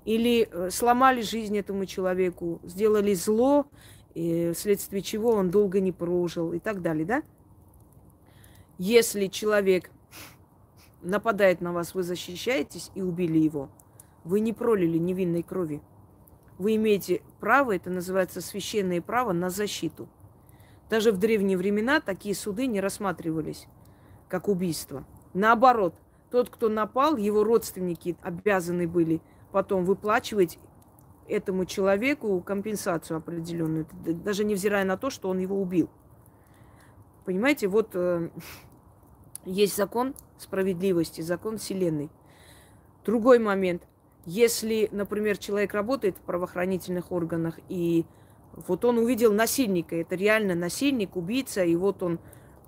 или 0.06 0.48
э, 0.50 0.70
сломали 0.70 1.20
жизнь 1.20 1.58
этому 1.58 1.84
человеку, 1.84 2.58
сделали 2.64 3.12
зло, 3.12 3.66
э, 4.14 4.54
вследствие 4.54 5.02
чего 5.02 5.32
он 5.32 5.50
долго 5.50 5.80
не 5.80 5.92
прожил 5.92 6.54
и 6.54 6.58
так 6.58 6.80
далее, 6.80 7.04
да? 7.04 7.22
Если 8.78 9.26
человек 9.26 9.90
нападает 11.04 11.60
на 11.60 11.72
вас, 11.72 11.94
вы 11.94 12.02
защищаетесь 12.02 12.90
и 12.94 13.02
убили 13.02 13.38
его, 13.38 13.70
вы 14.24 14.40
не 14.40 14.52
пролили 14.52 14.98
невинной 14.98 15.42
крови. 15.42 15.82
Вы 16.58 16.76
имеете 16.76 17.22
право, 17.40 17.74
это 17.74 17.90
называется 17.90 18.40
священное 18.40 19.00
право 19.00 19.32
на 19.32 19.50
защиту. 19.50 20.08
Даже 20.88 21.12
в 21.12 21.18
древние 21.18 21.56
времена 21.56 22.00
такие 22.00 22.34
суды 22.34 22.66
не 22.66 22.80
рассматривались 22.80 23.66
как 24.28 24.48
убийство. 24.48 25.04
Наоборот, 25.32 25.94
тот, 26.30 26.50
кто 26.50 26.68
напал, 26.68 27.16
его 27.16 27.44
родственники 27.44 28.16
обязаны 28.22 28.86
были 28.86 29.20
потом 29.52 29.84
выплачивать 29.84 30.58
этому 31.28 31.64
человеку 31.64 32.40
компенсацию 32.40 33.18
определенную, 33.18 33.86
даже 34.04 34.44
невзирая 34.44 34.84
на 34.84 34.96
то, 34.96 35.10
что 35.10 35.28
он 35.28 35.38
его 35.38 35.60
убил. 35.60 35.88
Понимаете, 37.24 37.68
вот 37.68 37.90
э, 37.94 38.28
есть 39.44 39.76
закон 39.76 40.14
справедливости, 40.38 41.20
закон 41.20 41.58
Вселенной. 41.58 42.10
Другой 43.04 43.38
момент. 43.38 43.86
Если, 44.26 44.88
например, 44.90 45.36
человек 45.36 45.74
работает 45.74 46.16
в 46.16 46.20
правоохранительных 46.20 47.12
органах, 47.12 47.58
и 47.68 48.06
вот 48.54 48.84
он 48.84 48.98
увидел 48.98 49.32
насильника, 49.32 49.96
это 49.96 50.14
реально 50.14 50.54
насильник, 50.54 51.16
убийца, 51.16 51.64
и 51.64 51.76
вот 51.76 52.02
он 52.02 52.18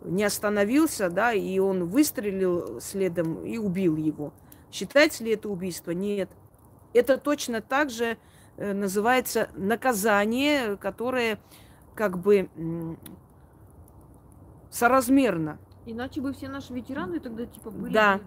не 0.03 0.25
остановился, 0.25 1.09
да, 1.09 1.33
и 1.33 1.59
он 1.59 1.85
выстрелил 1.85 2.81
следом 2.81 3.45
и 3.45 3.57
убил 3.57 3.97
его. 3.97 4.35
Считается 4.71 5.25
ли 5.25 5.33
это 5.33 5.49
убийство? 5.49 5.93
Нет. 5.93 6.29
Это 6.93 7.17
точно 7.17 7.63
так 7.63 7.91
же 7.91 8.19
э, 8.57 8.73
называется 8.73 9.49
наказание, 9.55 10.77
которое 10.77 11.39
как 11.95 12.19
бы 12.19 12.49
соразмерно. 14.71 15.59
Иначе 15.87 16.21
бы 16.21 16.33
все 16.33 16.49
наши 16.49 16.73
ветераны 16.73 17.21
тогда 17.21 17.47
типа 17.47 17.71
были. 17.71 17.93
Да. 17.93 18.21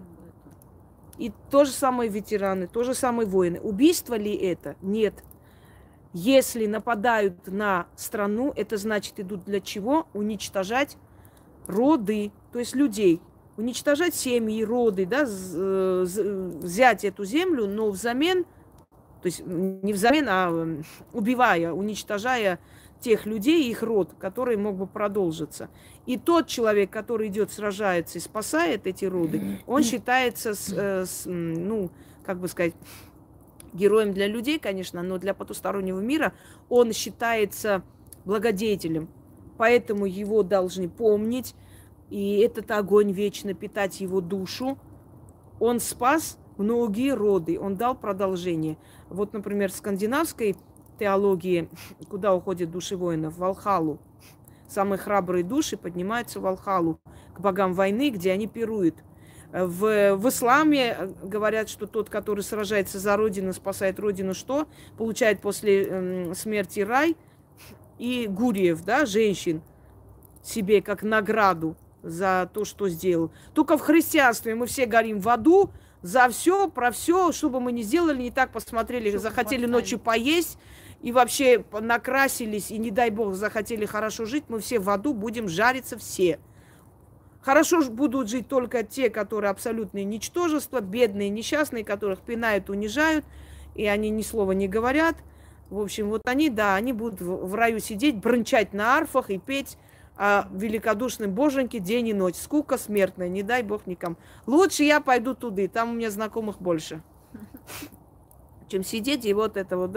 И 1.18 1.30
то 1.50 1.66
же 1.66 1.70
самое 1.70 2.08
ветераны, 2.08 2.66
то 2.66 2.82
же 2.82 2.94
самое 2.94 3.28
воины. 3.28 3.60
Убийство 3.60 4.14
ли 4.14 4.34
это? 4.34 4.76
Нет. 4.80 5.22
Если 6.14 6.66
нападают 6.66 7.46
на 7.46 7.86
страну, 7.94 8.52
это 8.56 8.78
значит 8.78 9.20
идут 9.20 9.44
для 9.44 9.60
чего? 9.60 10.06
Уничтожать 10.14 10.96
роды, 11.66 12.32
то 12.52 12.58
есть 12.58 12.74
людей. 12.74 13.20
Уничтожать 13.58 14.14
семьи, 14.14 14.64
роды, 14.64 15.04
да, 15.04 15.26
э, 15.28 16.04
взять 16.06 17.04
эту 17.04 17.26
землю, 17.26 17.66
но 17.66 17.90
взамен, 17.90 18.44
то 19.20 19.26
есть 19.26 19.42
не 19.44 19.92
взамен, 19.92 20.26
а 20.30 20.66
убивая, 21.12 21.70
уничтожая 21.72 22.58
тех 23.00 23.26
людей, 23.26 23.70
их 23.70 23.82
род, 23.82 24.14
который 24.18 24.56
мог 24.56 24.76
бы 24.76 24.86
продолжиться. 24.86 25.68
И 26.06 26.16
тот 26.18 26.46
человек, 26.46 26.90
который 26.90 27.28
идет, 27.28 27.52
сражается 27.52 28.18
и 28.18 28.20
спасает 28.20 28.86
эти 28.86 29.04
роды, 29.04 29.60
он 29.66 29.82
считается, 29.82 30.54
с, 30.54 30.72
э, 30.72 31.06
с, 31.06 31.22
ну, 31.26 31.90
как 32.24 32.38
бы 32.38 32.48
сказать, 32.48 32.74
героем 33.72 34.12
для 34.12 34.26
людей, 34.26 34.58
конечно, 34.58 35.02
но 35.02 35.18
для 35.18 35.34
потустороннего 35.34 36.00
мира 36.00 36.32
он 36.68 36.92
считается 36.92 37.82
благодетелем. 38.24 39.08
Поэтому 39.56 40.06
его 40.06 40.42
должны 40.42 40.88
помнить, 40.88 41.54
и 42.08 42.38
этот 42.38 42.70
огонь 42.70 43.12
вечно 43.12 43.54
питать 43.54 44.00
его 44.00 44.20
душу. 44.20 44.78
Он 45.58 45.80
спас 45.80 46.38
многие 46.56 47.14
роды, 47.14 47.58
он 47.58 47.76
дал 47.76 47.94
продолжение. 47.94 48.78
Вот, 49.08 49.32
например, 49.32 49.70
скандинавской 49.70 50.56
теологии, 51.00 51.68
куда 52.08 52.34
уходят 52.34 52.70
души 52.70 52.96
воинов, 52.96 53.36
в 53.36 53.42
Алхалу. 53.42 53.98
Самые 54.68 54.98
храбрые 54.98 55.42
души 55.42 55.76
поднимаются 55.76 56.38
в 56.38 56.46
Алхалу, 56.46 57.00
к 57.34 57.40
богам 57.40 57.74
войны, 57.74 58.10
где 58.10 58.30
они 58.30 58.46
пируют– 58.46 58.94
в, 59.52 60.14
в 60.14 60.28
исламе 60.28 60.96
э, 60.96 61.12
говорят, 61.24 61.68
что 61.68 61.86
тот, 61.86 62.08
который 62.08 62.42
сражается 62.42 62.98
за 62.98 63.16
родину, 63.16 63.52
спасает 63.52 63.98
родину, 63.98 64.32
что? 64.32 64.68
Получает 64.96 65.40
после 65.40 65.86
э, 65.88 66.34
смерти 66.34 66.80
рай 66.80 67.16
и 67.98 68.26
гуриев, 68.28 68.84
да, 68.84 69.06
женщин 69.06 69.62
себе 70.42 70.80
как 70.82 71.02
награду 71.02 71.76
за 72.02 72.48
то, 72.54 72.64
что 72.64 72.88
сделал. 72.88 73.32
Только 73.52 73.76
в 73.76 73.80
христианстве 73.80 74.54
мы 74.54 74.66
все 74.66 74.86
горим 74.86 75.20
в 75.20 75.28
аду 75.28 75.70
за 76.00 76.28
все, 76.28 76.68
про 76.68 76.92
все, 76.92 77.32
что 77.32 77.50
бы 77.50 77.60
мы 77.60 77.72
ни 77.72 77.82
сделали, 77.82 78.22
не 78.22 78.30
так 78.30 78.52
посмотрели, 78.52 79.08
Чтобы 79.08 79.22
захотели 79.22 79.62
поставить. 79.62 79.70
ночью 79.70 79.98
поесть 79.98 80.58
и 81.02 81.12
вообще 81.12 81.64
накрасились, 81.72 82.70
и 82.70 82.78
не 82.78 82.90
дай 82.90 83.10
бог 83.10 83.34
захотели 83.34 83.86
хорошо 83.86 84.26
жить, 84.26 84.44
мы 84.48 84.60
все 84.60 84.78
в 84.78 84.90
аду 84.90 85.14
будем 85.14 85.48
жариться 85.48 85.96
все. 85.98 86.38
Хорошо 87.42 87.82
будут 87.90 88.28
жить 88.28 88.48
только 88.48 88.82
те, 88.82 89.08
которые 89.08 89.50
абсолютные 89.50 90.04
ничтожества, 90.04 90.80
бедные, 90.80 91.30
несчастные, 91.30 91.84
которых 91.84 92.20
пинают, 92.20 92.68
унижают, 92.68 93.24
и 93.74 93.86
они 93.86 94.10
ни 94.10 94.20
слова 94.20 94.52
не 94.52 94.68
говорят. 94.68 95.16
В 95.70 95.80
общем, 95.80 96.10
вот 96.10 96.22
они, 96.26 96.50
да, 96.50 96.74
они 96.74 96.92
будут 96.92 97.20
в 97.20 97.54
раю 97.54 97.78
сидеть, 97.78 98.16
брончать 98.16 98.74
на 98.74 98.96
арфах 98.96 99.30
и 99.30 99.38
петь 99.38 99.78
о 100.16 100.48
великодушном 100.52 101.32
боженьке 101.32 101.78
день 101.78 102.08
и 102.08 102.12
ночь. 102.12 102.34
Скука 102.34 102.76
смертная, 102.76 103.28
не 103.28 103.42
дай 103.42 103.62
бог 103.62 103.86
никому. 103.86 104.16
Лучше 104.46 104.82
я 104.82 105.00
пойду 105.00 105.34
туда, 105.34 105.66
там 105.68 105.90
у 105.90 105.92
меня 105.94 106.10
знакомых 106.10 106.60
больше. 106.60 107.00
Чем 108.70 108.84
сидеть 108.84 109.24
и 109.24 109.34
вот 109.34 109.56
это 109.56 109.76
вот 109.76 109.92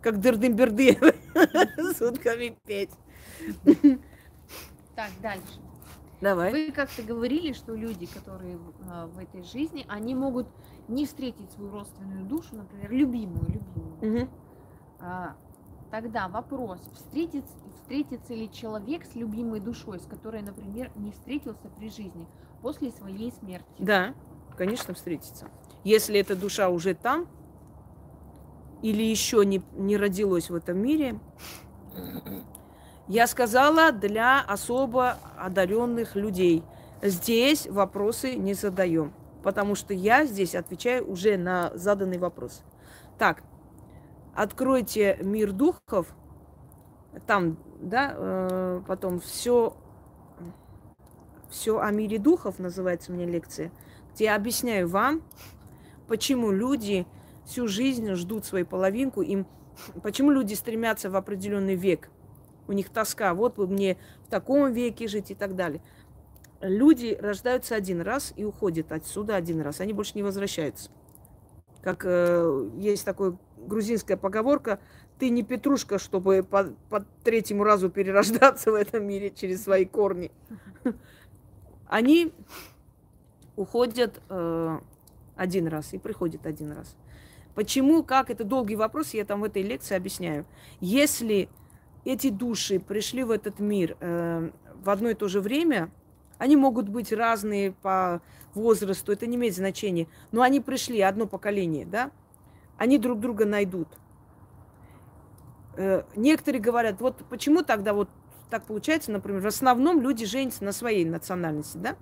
как 0.00 0.20
дырдым-берды 0.20 0.96
сутками 1.98 2.56
петь. 2.64 2.92
Так, 4.94 5.10
дальше. 5.20 5.60
Давай. 6.20 6.52
Вы 6.52 6.70
как-то 6.70 7.02
говорили, 7.02 7.52
что 7.52 7.74
люди, 7.74 8.06
которые 8.06 8.58
а, 8.88 9.06
в 9.08 9.18
этой 9.18 9.42
жизни, 9.42 9.84
они 9.88 10.14
могут 10.14 10.46
не 10.86 11.06
встретить 11.06 11.50
свою 11.50 11.72
родственную 11.72 12.24
душу, 12.24 12.54
например, 12.54 12.90
любимую, 12.92 13.46
любимую. 13.48 14.22
Угу. 14.22 14.28
Тогда 15.90 16.28
вопрос, 16.28 16.80
встретится, 16.94 17.52
встретится 17.74 18.32
ли 18.32 18.50
человек 18.50 19.04
с 19.04 19.14
любимой 19.16 19.60
душой, 19.60 19.98
с 19.98 20.06
которой, 20.06 20.42
например, 20.42 20.90
не 20.94 21.10
встретился 21.10 21.68
при 21.76 21.90
жизни, 21.90 22.26
после 22.62 22.90
своей 22.92 23.32
смерти? 23.32 23.66
Да, 23.78 24.14
конечно, 24.56 24.94
встретится. 24.94 25.48
Если 25.86 26.18
эта 26.18 26.34
душа 26.34 26.68
уже 26.68 26.94
там, 26.94 27.28
или 28.82 29.04
еще 29.04 29.46
не, 29.46 29.62
не 29.76 29.96
родилась 29.96 30.50
в 30.50 30.54
этом 30.56 30.78
мире, 30.78 31.20
я 33.06 33.28
сказала 33.28 33.92
для 33.92 34.40
особо 34.40 35.16
одаренных 35.38 36.16
людей. 36.16 36.64
Здесь 37.02 37.68
вопросы 37.68 38.34
не 38.34 38.54
задаем, 38.54 39.12
потому 39.44 39.76
что 39.76 39.94
я 39.94 40.26
здесь 40.26 40.56
отвечаю 40.56 41.08
уже 41.08 41.36
на 41.36 41.70
заданный 41.76 42.18
вопрос. 42.18 42.64
Так, 43.16 43.44
откройте 44.34 45.18
мир 45.22 45.52
духов, 45.52 46.08
там, 47.28 47.58
да, 47.80 48.12
э, 48.12 48.82
потом 48.88 49.20
все, 49.20 49.76
все 51.48 51.78
о 51.78 51.92
мире 51.92 52.18
духов 52.18 52.58
называется 52.58 53.12
меня 53.12 53.26
лекция, 53.26 53.70
где 54.12 54.24
я 54.24 54.34
объясняю 54.34 54.88
вам, 54.88 55.22
почему 56.08 56.50
люди 56.50 57.06
всю 57.46 57.68
жизнь 57.68 58.12
ждут 58.14 58.44
свою 58.44 58.66
половинку, 58.66 59.22
им, 59.22 59.46
почему 60.02 60.30
люди 60.30 60.54
стремятся 60.54 61.10
в 61.10 61.16
определенный 61.16 61.74
век– 61.74 62.10
у 62.68 62.72
них 62.72 62.90
тоска, 62.90 63.34
вот 63.34 63.56
бы 63.56 63.66
мне 63.66 63.96
в 64.26 64.30
таком 64.30 64.72
веке 64.72 65.08
жить 65.08 65.30
и 65.30 65.34
так 65.34 65.56
далее. 65.56 65.80
Люди 66.60 67.16
рождаются 67.20 67.74
один 67.74 68.00
раз 68.00 68.32
и 68.36 68.44
уходят 68.44 68.92
отсюда 68.92 69.36
один 69.36 69.60
раз, 69.60 69.80
они 69.80 69.92
больше 69.92 70.12
не 70.14 70.22
возвращаются. 70.22 70.90
Как 71.82 72.04
э, 72.04 72.70
есть 72.78 73.04
такая 73.04 73.36
грузинская 73.56 74.16
поговорка, 74.16 74.80
ты 75.18 75.30
не 75.30 75.42
петрушка, 75.42 75.98
чтобы 75.98 76.42
по, 76.42 76.64
по 76.90 77.00
третьему 77.22 77.62
разу 77.62 77.90
перерождаться 77.90 78.72
в 78.72 78.74
этом 78.74 79.06
мире 79.06 79.30
через 79.30 79.62
свои 79.62 79.84
корни. 79.84 80.32
Они 81.86 82.32
уходят 83.54 84.20
э, 84.28 84.78
один 85.36 85.68
раз 85.68 85.92
и 85.92 85.98
приходят 85.98 86.46
один 86.46 86.72
раз. 86.72 86.96
Почему, 87.54 88.02
как, 88.02 88.30
это 88.30 88.44
долгий 88.44 88.76
вопрос, 88.76 89.14
я 89.14 89.24
там 89.24 89.40
в 89.40 89.44
этой 89.44 89.62
лекции 89.62 89.96
объясняю. 89.96 90.44
Если 90.80 91.48
эти 92.04 92.30
души 92.30 92.78
пришли 92.78 93.24
в 93.24 93.30
этот 93.30 93.60
мир 93.60 93.96
э, 94.00 94.50
в 94.82 94.90
одно 94.90 95.10
и 95.10 95.14
то 95.14 95.28
же 95.28 95.40
время, 95.40 95.90
они 96.38 96.56
могут 96.56 96.88
быть 96.88 97.12
разные 97.12 97.72
по 97.72 98.20
возрасту, 98.54 99.12
это 99.12 99.26
не 99.26 99.36
имеет 99.36 99.54
значения, 99.54 100.06
но 100.32 100.42
они 100.42 100.60
пришли, 100.60 101.00
одно 101.00 101.26
поколение, 101.26 101.86
да, 101.86 102.10
они 102.76 102.98
друг 102.98 103.20
друга 103.20 103.46
найдут. 103.46 103.88
Э, 105.76 106.02
некоторые 106.14 106.60
говорят, 106.60 107.00
вот 107.00 107.24
почему 107.28 107.62
тогда 107.62 107.92
вот 107.92 108.08
так 108.50 108.64
получается, 108.64 109.10
например, 109.12 109.40
в 109.40 109.46
основном 109.46 110.00
люди 110.00 110.24
женятся 110.24 110.64
на 110.64 110.72
своей 110.72 111.04
национальности, 111.04 111.78
да, 111.78 111.96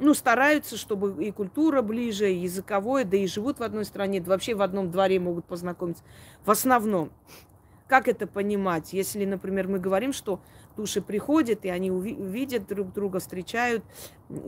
ну, 0.00 0.14
стараются, 0.14 0.76
чтобы 0.76 1.24
и 1.24 1.30
культура 1.30 1.82
ближе, 1.82 2.32
и 2.32 2.38
языковое, 2.38 3.04
да 3.04 3.16
и 3.16 3.26
живут 3.26 3.58
в 3.60 3.62
одной 3.62 3.84
стране, 3.84 4.20
да 4.20 4.30
вообще 4.30 4.54
в 4.54 4.62
одном 4.62 4.90
дворе 4.90 5.20
могут 5.20 5.44
познакомиться. 5.44 6.02
В 6.44 6.50
основном. 6.50 7.10
Как 7.86 8.06
это 8.06 8.28
понимать, 8.28 8.92
если, 8.92 9.24
например, 9.24 9.66
мы 9.66 9.80
говорим, 9.80 10.12
что 10.12 10.40
души 10.76 11.02
приходят, 11.02 11.64
и 11.64 11.68
они 11.68 11.90
увидят 11.90 12.68
друг 12.68 12.92
друга, 12.92 13.18
встречают 13.18 13.84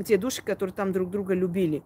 те 0.07 0.17
души, 0.17 0.43
которые 0.43 0.73
там 0.73 0.93
друг 0.93 1.11
друга 1.11 1.35
любили. 1.35 1.83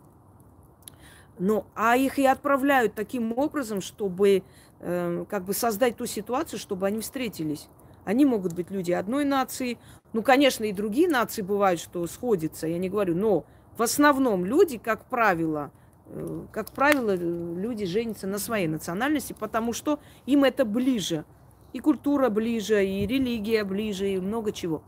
Но, 1.38 1.66
а 1.74 1.96
их 1.96 2.18
и 2.18 2.26
отправляют 2.26 2.94
таким 2.94 3.36
образом, 3.36 3.80
чтобы 3.80 4.42
э, 4.80 5.24
как 5.30 5.44
бы 5.44 5.54
создать 5.54 5.96
ту 5.96 6.04
ситуацию, 6.04 6.58
чтобы 6.58 6.86
они 6.86 7.00
встретились. 7.00 7.68
Они 8.04 8.24
могут 8.24 8.52
быть 8.52 8.70
люди 8.70 8.92
одной 8.92 9.24
нации. 9.24 9.78
Ну, 10.12 10.22
конечно, 10.22 10.64
и 10.64 10.72
другие 10.72 11.08
нации 11.08 11.42
бывают, 11.42 11.80
что 11.80 12.06
сходятся, 12.06 12.66
я 12.66 12.78
не 12.78 12.88
говорю, 12.88 13.16
но 13.16 13.46
в 13.76 13.82
основном 13.82 14.44
люди, 14.44 14.78
как 14.78 15.04
правило, 15.06 15.70
э, 16.06 16.44
как 16.52 16.70
правило, 16.70 17.14
люди 17.14 17.84
женятся 17.84 18.26
на 18.26 18.38
своей 18.38 18.68
национальности, 18.68 19.34
потому 19.38 19.72
что 19.72 20.00
им 20.26 20.44
это 20.44 20.64
ближе– 20.64 21.24
и 21.76 21.78
культура 21.78 22.30
ближе, 22.30 22.84
и 22.86 23.06
религия 23.06 23.62
ближе, 23.62 24.08
и 24.08 24.18
много 24.18 24.50
чего. 24.50 24.82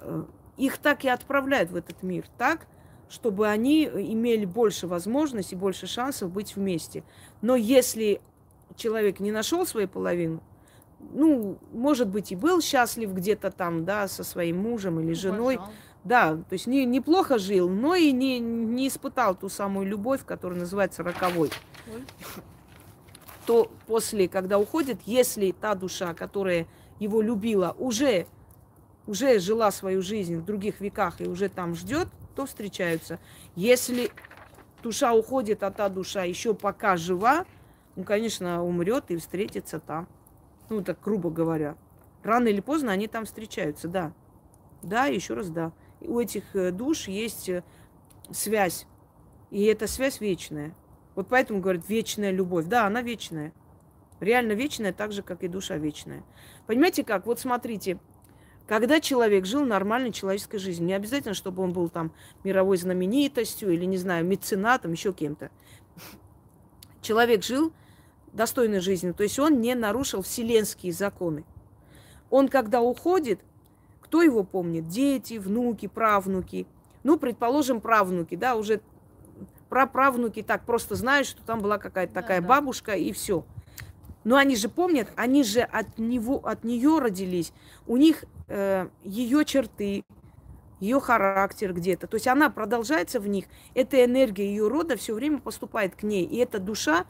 Э, 0.00 0.24
их 0.56 0.78
так 0.78 1.04
и 1.04 1.08
отправляют 1.08 1.70
в 1.70 1.76
этот 1.76 2.02
мир, 2.02 2.24
так, 2.36 2.66
чтобы 3.08 3.48
они 3.48 3.84
имели 3.84 4.44
больше 4.44 4.88
возможностей, 4.88 5.54
больше 5.54 5.86
шансов 5.86 6.30
быть 6.32 6.56
вместе. 6.56 7.04
Но 7.40 7.54
если 7.54 8.20
человек 8.74 9.20
не 9.20 9.30
нашел 9.30 9.64
свою 9.64 9.86
половину, 9.86 10.42
ну, 10.98 11.58
может 11.72 12.08
быть, 12.08 12.32
и 12.32 12.36
был 12.36 12.60
счастлив 12.60 13.12
где-то 13.12 13.52
там, 13.52 13.84
да, 13.84 14.08
со 14.08 14.24
своим 14.24 14.58
мужем 14.58 14.98
или 14.98 15.12
женой. 15.12 15.56
Уважал. 15.56 15.72
Да, 16.08 16.36
то 16.36 16.52
есть 16.54 16.66
не, 16.66 16.84
неплохо 16.86 17.38
жил, 17.38 17.68
но 17.68 17.94
и 17.94 18.12
не, 18.12 18.38
не 18.40 18.88
испытал 18.88 19.34
ту 19.34 19.48
самую 19.48 19.86
любовь, 19.86 20.24
которая 20.24 20.58
называется 20.58 21.02
роковой. 21.02 21.50
Ой 21.94 22.02
то 23.48 23.72
после, 23.86 24.28
когда 24.28 24.58
уходит, 24.58 24.98
если 25.06 25.52
та 25.52 25.74
душа, 25.74 26.12
которая 26.12 26.66
его 26.98 27.22
любила, 27.22 27.74
уже, 27.78 28.26
уже 29.06 29.38
жила 29.38 29.70
свою 29.70 30.02
жизнь 30.02 30.36
в 30.36 30.44
других 30.44 30.82
веках 30.82 31.22
и 31.22 31.26
уже 31.26 31.48
там 31.48 31.74
ждет, 31.74 32.08
то 32.36 32.44
встречаются. 32.44 33.18
Если 33.56 34.10
душа 34.82 35.14
уходит, 35.14 35.62
а 35.62 35.70
та 35.70 35.88
душа 35.88 36.24
еще 36.24 36.52
пока 36.52 36.98
жива, 36.98 37.46
ну, 37.96 38.04
конечно, 38.04 38.62
умрет 38.62 39.04
и 39.08 39.16
встретится 39.16 39.80
там. 39.80 40.06
Ну, 40.68 40.82
так 40.82 40.98
грубо 41.02 41.30
говоря. 41.30 41.74
Рано 42.22 42.48
или 42.48 42.60
поздно 42.60 42.92
они 42.92 43.08
там 43.08 43.24
встречаются, 43.24 43.88
да. 43.88 44.12
Да, 44.82 45.06
еще 45.06 45.32
раз 45.32 45.48
да. 45.48 45.72
У 46.00 46.20
этих 46.20 46.54
э, 46.54 46.70
душ 46.70 47.08
есть 47.08 47.48
э, 47.48 47.62
связь. 48.30 48.86
И 49.50 49.64
эта 49.64 49.86
связь 49.86 50.20
вечная. 50.20 50.74
Вот 51.14 51.28
поэтому 51.28 51.60
говорят 51.60 51.88
вечная 51.88 52.30
любовь. 52.30 52.66
Да, 52.66 52.86
она 52.86 53.02
вечная. 53.02 53.52
Реально 54.20 54.52
вечная, 54.52 54.92
так 54.92 55.12
же, 55.12 55.22
как 55.22 55.42
и 55.42 55.48
душа 55.48 55.76
вечная. 55.76 56.24
Понимаете 56.66 57.04
как? 57.04 57.26
Вот 57.26 57.40
смотрите, 57.40 57.98
когда 58.66 59.00
человек 59.00 59.46
жил 59.46 59.64
нормальной 59.64 60.12
человеческой 60.12 60.58
жизнью, 60.58 60.88
не 60.88 60.94
обязательно, 60.94 61.34
чтобы 61.34 61.62
он 61.62 61.72
был 61.72 61.88
там 61.88 62.12
мировой 62.44 62.76
знаменитостью 62.76 63.70
или, 63.70 63.84
не 63.84 63.96
знаю, 63.96 64.26
меценатом, 64.26 64.92
еще 64.92 65.12
кем-то. 65.12 65.50
человек 67.00 67.42
жил 67.42 67.72
достойной 68.32 68.80
жизнью, 68.80 69.14
то 69.14 69.22
есть 69.22 69.38
он 69.38 69.60
не 69.60 69.74
нарушил 69.74 70.22
вселенские 70.22 70.92
законы. 70.92 71.44
Он, 72.28 72.48
когда 72.48 72.82
уходит, 72.82 73.40
кто 74.08 74.22
его 74.22 74.42
помнит? 74.42 74.88
Дети, 74.88 75.34
внуки, 75.34 75.86
правнуки. 75.86 76.66
Ну, 77.04 77.18
предположим, 77.18 77.82
правнуки, 77.82 78.36
да, 78.36 78.56
уже 78.56 78.80
про 79.68 79.86
правнуки 79.86 80.42
так 80.42 80.64
просто 80.64 80.94
знают, 80.94 81.26
что 81.26 81.42
там 81.42 81.60
была 81.60 81.76
какая-то 81.76 82.14
да, 82.14 82.22
такая 82.22 82.40
да. 82.40 82.48
бабушка 82.48 82.92
и 82.92 83.12
все. 83.12 83.44
Но 84.24 84.36
они 84.36 84.56
же 84.56 84.70
помнят, 84.70 85.12
они 85.14 85.44
же 85.44 85.60
от 85.60 85.98
него, 85.98 86.36
от 86.38 86.64
нее 86.64 86.98
родились. 86.98 87.52
У 87.86 87.98
них 87.98 88.24
э, 88.48 88.88
ее 89.04 89.44
черты, 89.44 90.04
ее 90.80 91.00
характер 91.00 91.74
где-то. 91.74 92.06
То 92.06 92.14
есть 92.14 92.28
она 92.28 92.48
продолжается 92.48 93.20
в 93.20 93.28
них. 93.28 93.44
Эта 93.74 94.02
энергия 94.02 94.46
ее 94.46 94.68
рода 94.68 94.96
все 94.96 95.12
время 95.12 95.38
поступает 95.38 95.94
к 95.96 96.02
ней. 96.02 96.24
И 96.24 96.38
эта 96.38 96.58
душа 96.58 97.04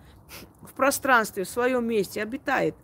в 0.63 0.73
пространстве, 0.75 1.45
в 1.45 1.49
своем 1.49 1.87
месте 1.87 2.21
обитает. 2.21 2.75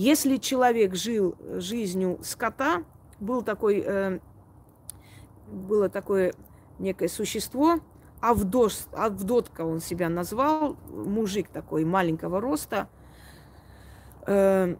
Если 0.00 0.38
человек 0.38 0.94
жил 0.94 1.36
жизнью 1.58 2.20
скота, 2.22 2.84
был 3.20 3.42
такой, 3.42 3.84
э, 3.86 4.18
было 5.46 5.90
такое 5.90 6.32
некое 6.78 7.08
существо, 7.08 7.80
Авдос, 8.22 8.88
Авдотка 8.94 9.60
он 9.60 9.80
себя 9.82 10.08
назвал, 10.08 10.78
мужик 10.88 11.48
такой 11.48 11.84
маленького 11.84 12.40
роста, 12.40 12.88
э, 14.26 14.74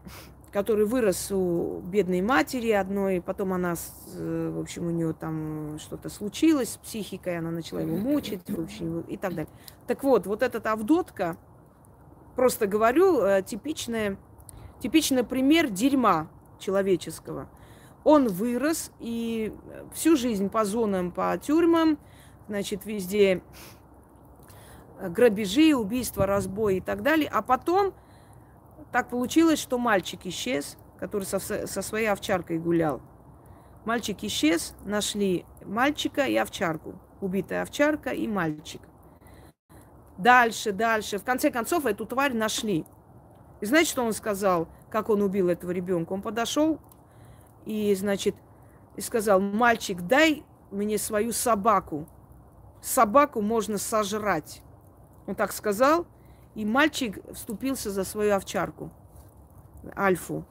который 0.51 0.85
вырос 0.87 1.31
у 1.31 1.81
бедной 1.81 2.21
матери 2.21 2.71
одной, 2.71 3.21
потом 3.21 3.53
она, 3.53 3.75
э, 4.15 4.53
в 4.55 4.59
общем, 4.59 4.87
у 4.87 4.89
нее 4.89 5.13
там 5.13 5.77
что-то 5.77 6.09
случилось 6.09 6.69
с 6.69 6.77
психикой, 6.77 7.37
она 7.37 7.51
начала 7.51 7.81
его 7.81 7.95
мучить, 7.95 8.49
в 8.49 8.59
общем, 8.59 9.01
и 9.01 9.17
так 9.17 9.35
далее. 9.35 9.53
Так 9.85 10.03
вот, 10.03 10.25
вот 10.25 10.41
этот 10.41 10.65
Авдотка, 10.65 11.37
просто 12.35 12.65
говорю, 12.65 13.21
э, 13.21 13.43
типичная, 13.43 14.17
типичный 14.81 15.23
пример 15.23 15.69
дерьма 15.69 16.27
человеческого. 16.59 17.47
Он 18.03 18.27
вырос 18.27 18.91
и 18.99 19.53
всю 19.93 20.15
жизнь 20.15 20.49
по 20.49 20.65
зонам, 20.65 21.11
по 21.11 21.37
тюрьмам– 21.37 21.97
значит, 22.51 22.85
везде 22.85 23.41
э, 24.99 25.09
грабежи, 25.09 25.73
убийства, 25.73 26.25
разбои 26.25 26.77
и 26.77 26.81
так 26.81 27.01
далее. 27.01 27.29
А 27.31 27.41
потом 27.41 27.93
так 28.91 29.09
получилось, 29.09 29.59
что 29.59 29.77
мальчик 29.77 30.25
исчез, 30.25 30.77
который 30.99 31.23
со, 31.23 31.39
со 31.39 31.81
своей 31.81 32.07
овчаркой 32.07 32.59
гулял. 32.59 33.01
Мальчик 33.85 34.17
исчез, 34.23 34.75
нашли 34.83 35.45
мальчика 35.63 36.25
и 36.25 36.35
овчарку. 36.35 36.95
Убитая 37.21 37.61
овчарка 37.61 38.09
и 38.09 38.27
мальчик. 38.27 38.81
Дальше, 40.17 40.73
дальше. 40.73 41.19
В 41.19 41.23
конце 41.23 41.51
концов, 41.51 41.85
эту 41.85 42.05
тварь 42.05 42.33
нашли. 42.33 42.85
И 43.61 43.65
знаете, 43.65 43.91
что 43.91 44.03
он 44.03 44.13
сказал, 44.13 44.67
как 44.89 45.09
он 45.09 45.21
убил 45.21 45.49
этого 45.49 45.71
ребенка? 45.71 46.13
Он 46.13 46.21
подошел 46.21 46.79
и, 47.65 47.93
значит, 47.95 48.35
и 48.95 49.01
сказал, 49.01 49.39
мальчик, 49.39 50.01
дай 50.01 50.43
мне 50.71 50.97
свою 50.97 51.31
собаку 51.31 52.07
собаку 52.81 53.41
можно 53.41 53.77
сожрать. 53.77 54.61
Он 55.27 55.35
так 55.35 55.53
сказал, 55.53 56.05
и 56.55 56.65
мальчик 56.65 57.19
вступился 57.33 57.91
за 57.91 58.03
свою 58.03 58.35
овчарку, 58.35 58.91
Альфу. 59.95 60.45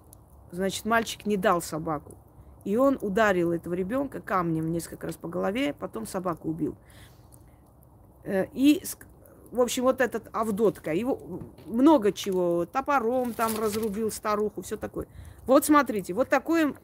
Значит, 0.52 0.84
мальчик 0.84 1.26
не 1.26 1.36
дал 1.36 1.60
собаку. 1.60 2.16
И 2.64 2.76
он 2.76 2.98
ударил 3.00 3.52
этого 3.52 3.74
ребенка 3.74 4.20
камнем 4.20 4.72
несколько 4.72 5.06
раз 5.06 5.16
по 5.16 5.28
голове, 5.28 5.72
потом 5.72 6.06
собаку 6.06 6.48
убил. 6.48 6.76
Э, 8.24 8.46
и, 8.52 8.82
в 9.52 9.60
общем, 9.60 9.84
вот 9.84 10.00
этот 10.00 10.28
Авдотка, 10.32 10.92
его 10.92 11.42
много 11.66 12.12
чего, 12.12 12.66
топором 12.66 13.34
там 13.34 13.52
разрубил 13.58 14.10
старуху, 14.10 14.62
все 14.62 14.76
такое. 14.76 15.06
Вот 15.46 15.64
смотрите, 15.64 16.14
вот 16.14 16.28
такое 16.28 16.74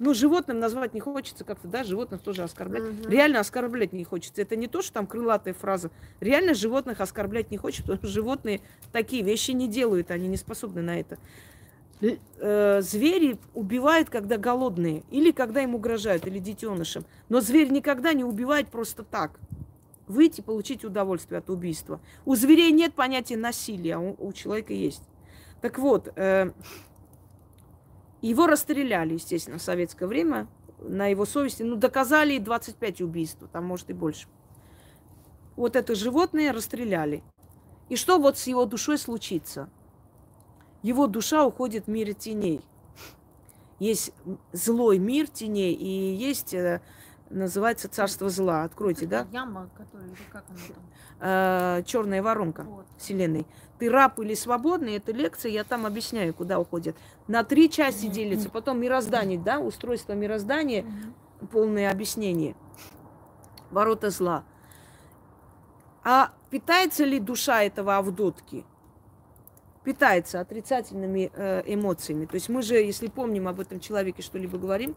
ну, 0.00 0.14
животным 0.14 0.58
назвать 0.58 0.94
не 0.94 1.00
хочется 1.00 1.44
как-то, 1.44 1.68
да, 1.68 1.84
животных 1.84 2.22
тоже 2.22 2.42
оскорблять. 2.42 2.82
Угу. 2.82 3.08
Реально 3.10 3.40
оскорблять 3.40 3.92
не 3.92 4.04
хочется. 4.04 4.40
Это 4.40 4.56
не 4.56 4.66
то, 4.66 4.80
что 4.80 4.94
там 4.94 5.06
крылатая 5.06 5.54
фраза. 5.54 5.90
Реально 6.20 6.54
животных 6.54 7.00
оскорблять 7.00 7.50
не 7.50 7.58
хочется, 7.58 7.82
потому 7.82 7.98
что 7.98 8.08
животные 8.08 8.62
такие 8.92 9.22
вещи 9.22 9.50
не 9.50 9.68
делают, 9.68 10.10
они 10.10 10.26
не 10.26 10.38
способны 10.38 10.80
на 10.80 10.98
это. 10.98 11.18
Э, 12.38 12.80
звери 12.80 13.38
убивают, 13.52 14.08
когда 14.08 14.38
голодные, 14.38 15.02
или 15.10 15.32
когда 15.32 15.62
им 15.62 15.74
угрожают, 15.74 16.26
или 16.26 16.38
детенышам. 16.38 17.04
Но 17.28 17.42
зверь 17.42 17.70
никогда 17.70 18.14
не 18.14 18.24
убивает 18.24 18.68
просто 18.68 19.02
так. 19.02 19.38
Выйти, 20.10 20.40
получить 20.40 20.84
удовольствие 20.84 21.38
от 21.38 21.50
убийства. 21.50 22.00
У 22.24 22.34
зверей 22.34 22.72
нет 22.72 22.94
понятия 22.94 23.36
насилия, 23.36 23.94
а 23.94 24.00
у, 24.00 24.16
у 24.18 24.32
человека 24.32 24.72
есть. 24.72 25.04
Так 25.60 25.78
вот, 25.78 26.12
э, 26.16 26.50
его 28.20 28.48
расстреляли, 28.48 29.14
естественно, 29.14 29.58
в 29.58 29.62
советское 29.62 30.06
время. 30.06 30.48
На 30.80 31.06
его 31.06 31.26
совести, 31.26 31.62
ну, 31.62 31.76
доказали 31.76 32.38
25 32.38 33.02
убийств, 33.02 33.44
там, 33.52 33.66
может, 33.66 33.88
и 33.90 33.92
больше. 33.92 34.26
Вот 35.54 35.76
это 35.76 35.94
животное 35.94 36.52
расстреляли. 36.52 37.22
И 37.88 37.94
что 37.94 38.18
вот 38.18 38.36
с 38.36 38.48
его 38.48 38.64
душой 38.64 38.98
случится? 38.98 39.70
Его 40.82 41.06
душа 41.06 41.46
уходит 41.46 41.86
в 41.86 41.88
мир 41.88 42.14
теней. 42.14 42.62
Есть 43.78 44.12
злой 44.52 44.98
мир 44.98 45.28
теней 45.28 45.72
и 45.72 46.14
есть 46.14 46.52
э, 46.52 46.82
называется 47.30 47.88
царство 47.88 48.28
зла. 48.28 48.64
Откройте, 48.64 49.06
да? 49.06 49.26
Яма, 49.32 49.70
которая, 49.76 50.10
как 50.30 50.44
она 50.48 50.58
там? 50.68 50.84
Э, 51.20 51.82
черная 51.86 52.22
воронка 52.22 52.62
вот. 52.64 52.86
Вселенной. 52.98 53.46
Ты 53.78 53.88
раб 53.88 54.18
или 54.18 54.34
свободный, 54.34 54.96
это 54.96 55.12
лекция, 55.12 55.52
я 55.52 55.64
там 55.64 55.86
объясняю, 55.86 56.34
куда 56.34 56.58
уходят. 56.58 56.96
На 57.28 57.44
три 57.44 57.70
части 57.70 58.06
делится, 58.06 58.50
потом 58.50 58.80
мироздание, 58.80 59.38
да, 59.38 59.58
устройство 59.58 60.12
мироздания, 60.12 60.84
полное 61.50 61.90
объяснение. 61.90 62.56
Ворота 63.70 64.10
зла. 64.10 64.44
А 66.02 66.32
питается 66.50 67.04
ли 67.04 67.20
душа 67.20 67.62
этого 67.62 67.96
Авдотки? 67.96 68.64
Питается 69.84 70.40
отрицательными 70.40 71.30
э, 71.34 71.62
эмоциями. 71.66 72.26
То 72.26 72.34
есть 72.34 72.48
мы 72.48 72.62
же, 72.62 72.74
если 72.74 73.08
помним 73.08 73.48
об 73.48 73.60
этом 73.60 73.80
человеке, 73.80 74.22
что-либо 74.22 74.58
говорим, 74.58 74.94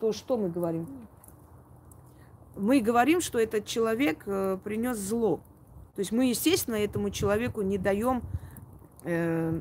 то 0.00 0.12
что 0.12 0.36
мы 0.36 0.48
говорим? 0.48 0.86
Мы 2.56 2.80
говорим, 2.80 3.20
что 3.20 3.38
этот 3.38 3.66
человек 3.66 4.22
э, 4.26 4.58
принес 4.62 4.96
зло. 4.96 5.40
То 5.94 6.00
есть 6.00 6.12
мы, 6.12 6.26
естественно, 6.26 6.76
этому 6.76 7.10
человеку 7.10 7.62
не 7.62 7.78
даем 7.78 8.22
э, 9.04 9.60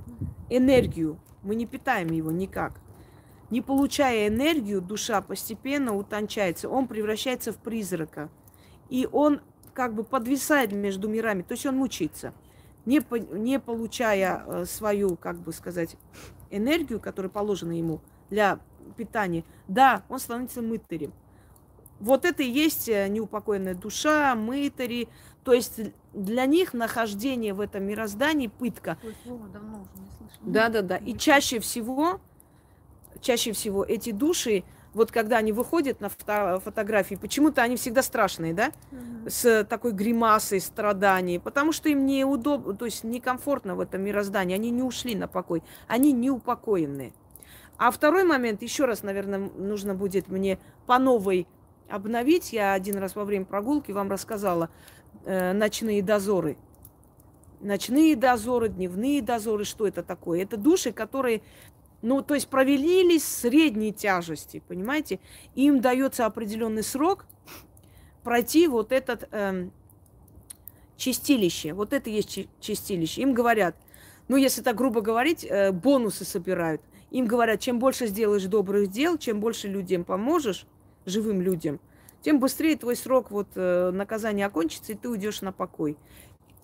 энергию, 0.49 1.17
мы 1.43 1.55
не 1.55 1.65
питаем 1.65 2.09
его 2.11 2.31
никак. 2.31 2.73
Не 3.49 3.61
получая 3.61 4.27
энергию, 4.27 4.81
душа 4.81 5.21
постепенно 5.21 5.95
утончается, 5.95 6.67
он 6.67 6.87
превращается 6.87 7.53
в 7.53 7.57
призрака. 7.57 8.29
И 8.89 9.07
он 9.11 9.41
как 9.73 9.93
бы 9.93 10.03
подвисает 10.03 10.71
между 10.71 11.07
мирами, 11.07 11.41
то 11.41 11.53
есть 11.53 11.65
он 11.65 11.77
мучится. 11.77 12.33
Не, 12.85 13.01
по, 13.01 13.15
не 13.15 13.59
получая 13.59 14.43
э, 14.45 14.65
свою, 14.65 15.15
как 15.15 15.37
бы 15.37 15.53
сказать, 15.53 15.95
энергию, 16.49 16.99
которая 16.99 17.29
положена 17.29 17.77
ему 17.77 18.01
для 18.29 18.59
питания, 18.95 19.43
да, 19.67 20.03
он 20.09 20.19
становится 20.19 20.61
мытарем. 20.61 21.13
Вот 21.99 22.25
это 22.25 22.43
и 22.43 22.49
есть 22.49 22.89
э, 22.89 23.07
неупокоенная 23.07 23.75
душа, 23.75 24.35
мытари. 24.35 25.07
То 25.43 25.53
есть 25.53 25.79
для 26.13 26.45
них 26.45 26.73
нахождение 26.73 27.53
в 27.53 27.61
этом 27.61 27.83
мироздании 27.83 28.47
пытка. 28.47 28.97
Да, 30.41 30.69
да, 30.69 30.81
да. 30.81 30.97
И 30.97 31.15
чаще 31.17 31.59
всего, 31.59 32.19
чаще 33.21 33.53
всего 33.53 33.83
эти 33.83 34.11
души, 34.11 34.63
вот 34.93 35.11
когда 35.11 35.37
они 35.37 35.51
выходят 35.51 35.99
на 35.99 36.09
фото 36.09 36.59
фотографии, 36.63 37.15
почему-то 37.15 37.61
они 37.61 37.75
всегда 37.75 38.01
страшные, 38.01 38.53
да, 38.53 38.71
угу. 38.91 39.29
с 39.29 39.65
такой 39.65 39.91
гримасой 39.91 40.61
страданий, 40.61 41.37
потому 41.39 41.73
что 41.73 41.89
им 41.89 42.05
неудобно, 42.05 42.75
то 42.75 42.85
есть 42.85 43.03
некомфортно 43.03 43.75
в 43.75 43.81
этом 43.81 44.01
мироздании, 44.01 44.55
они 44.55 44.71
не 44.71 44.81
ушли 44.81 45.15
на 45.15 45.27
покой, 45.27 45.63
они 45.87 46.13
неупокоенные. 46.13 47.13
А 47.77 47.91
второй 47.91 48.23
момент, 48.23 48.61
еще 48.61 48.85
раз, 48.85 49.03
наверное, 49.03 49.38
нужно 49.39 49.95
будет 49.95 50.30
мне 50.30 50.60
по 50.85 50.97
новой 50.97 51.45
обновить. 51.89 52.53
Я 52.53 52.73
один 52.73 52.97
раз 52.97 53.15
во 53.15 53.26
время 53.26 53.45
прогулки 53.45 53.91
вам 53.91 54.10
рассказала 54.10 54.69
э, 55.26 55.52
ночные 55.53 56.02
дозоры. 56.02 56.57
Ночные 57.60 58.15
дозоры, 58.15 58.69
дневные 58.69 59.22
дозоры, 59.22 59.65
что 59.65 59.88
это 59.88 60.03
такое? 60.03 60.43
Это 60.43 60.56
души, 60.56 60.93
которые, 60.93 61.41
ну, 62.02 62.22
то 62.22 62.34
есть 62.34 62.47
провелились 62.47 63.26
средней 63.26 63.91
тяжести, 63.91 64.64
понимаете? 64.65 65.19
Им 65.56 65.81
дается 65.81 66.26
определенный 66.26 66.84
срок 66.84 67.26
пройти 68.23 68.68
вот 68.68 68.93
этот 68.93 69.27
э, 69.31 69.69
чистилище. 70.95 71.73
Вот 71.73 71.91
это 71.91 72.10
есть 72.10 72.47
чистилище. 72.61 73.22
Им 73.22 73.34
говорят, 73.34 73.76
ну, 74.30 74.38
если 74.38 74.61
так 74.61 74.77
грубо 74.77 75.02
говорить, 75.02 75.43
э, 75.43 75.73
бонусы 75.73 76.23
собирают– 76.23 76.81
им 77.15 77.27
говорят, 77.27 77.61
чем 77.61 77.79
больше 77.79 78.07
сделаешь 78.07 78.43
добрых 78.43 78.89
дел, 78.89 79.17
чем 79.17 79.39
больше 79.39 79.69
людям 79.69 80.03
поможешь, 80.03 80.67
живым 81.05 81.39
людям, 81.39 81.79
тем 82.21 82.41
быстрее 82.41 82.75
твой 82.75 82.97
срок 82.97 83.31
вот 83.31 83.47
э, 83.55 83.91
наказания 83.91 84.45
окончится, 84.45 84.91
и 84.91 84.95
ты 84.95 85.07
уйдешь 85.07 85.39
на 85.41 85.53
покой. 85.53 85.97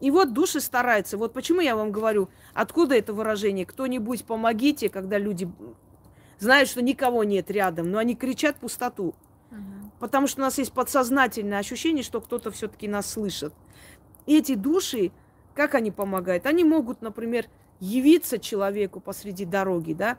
И 0.01 0.11
вот 0.11 0.33
души 0.33 0.59
стараются. 0.59 1.17
Вот 1.17 1.31
почему 1.31 1.61
я 1.61 1.77
вам 1.77 1.93
говорю, 1.93 2.27
откуда 2.53 2.95
это 2.95 3.13
выражение? 3.13 3.65
Кто-нибудь 3.65 4.25
помогите, 4.25 4.89
когда 4.89 5.17
люди 5.17 5.49
знают, 6.37 6.67
что 6.67 6.81
никого 6.81 7.23
нет 7.23 7.49
рядом, 7.49 7.89
но 7.89 7.99
они 7.99 8.13
кричат 8.13 8.57
пустоту. 8.57 9.15
Потому 10.01 10.27
что 10.27 10.41
у 10.41 10.43
нас 10.43 10.57
есть 10.57 10.73
подсознательное 10.73 11.59
ощущение, 11.59 12.03
что 12.03 12.19
кто-то 12.19 12.51
все-таки 12.51 12.89
нас 12.89 13.09
слышит. 13.09 13.53
И 14.25 14.37
эти 14.37 14.55
души, 14.55 15.13
как 15.53 15.75
они 15.75 15.91
помогают? 15.91 16.45
Они 16.45 16.65
могут, 16.65 17.01
например, 17.01 17.45
явиться 17.79 18.37
человеку 18.37 18.99
посреди 18.99 19.45
дороги, 19.45 19.93
да, 19.93 20.17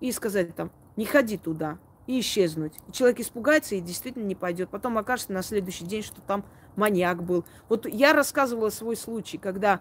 и 0.00 0.12
сказать 0.12 0.54
там, 0.54 0.70
не 0.96 1.04
ходи 1.04 1.36
туда, 1.36 1.78
и 2.06 2.20
исчезнуть. 2.20 2.72
И 2.88 2.92
человек 2.92 3.20
испугается 3.20 3.74
и 3.74 3.80
действительно 3.80 4.24
не 4.24 4.34
пойдет. 4.34 4.70
Потом 4.70 4.98
окажется 4.98 5.32
на 5.32 5.42
следующий 5.42 5.84
день, 5.84 6.02
что 6.02 6.20
там 6.20 6.44
маньяк 6.74 7.22
был. 7.22 7.44
Вот 7.68 7.86
я 7.86 8.12
рассказывала 8.12 8.70
свой 8.70 8.96
случай, 8.96 9.38
когда 9.38 9.80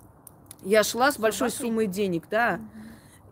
я 0.62 0.82
шла 0.82 1.10
с 1.10 1.18
большой 1.18 1.50
суммой 1.50 1.86
денег, 1.86 2.28
да, 2.30 2.60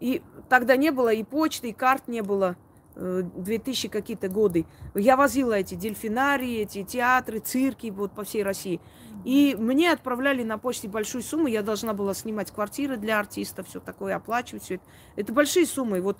и 0.01 0.23
тогда 0.49 0.77
не 0.77 0.91
было 0.91 1.13
и 1.13 1.23
почты, 1.23 1.69
и 1.69 1.73
карт 1.73 2.09
не 2.09 2.23
было. 2.23 2.57
2000 2.95 3.87
э, 3.87 3.91
какие-то 3.91 4.29
годы. 4.29 4.67
Я 4.95 5.17
возила 5.17 5.55
эти 5.55 5.75
дельфинарии, 5.75 6.61
эти 6.61 6.83
театры, 6.83 7.39
цирки 7.39 7.91
вот 7.91 8.13
по 8.13 8.25
всей 8.25 8.43
России. 8.43 8.81
И 9.25 9.57
мне 9.59 9.93
отправляли 9.93 10.43
на 10.43 10.59
почте 10.59 10.89
большую 10.89 11.23
сумму. 11.23 11.47
Я 11.47 11.63
должна 11.63 11.95
была 11.95 12.15
снимать 12.15 12.51
квартиры 12.51 12.97
для 12.97 13.19
артистов, 13.21 13.69
все 13.69 13.81
такое, 13.81 14.17
оплачивать 14.17 14.65
все 14.65 14.75
это. 14.77 14.85
Это 15.17 15.33
большие 15.33 15.67
суммы. 15.67 16.01
Вот 16.01 16.19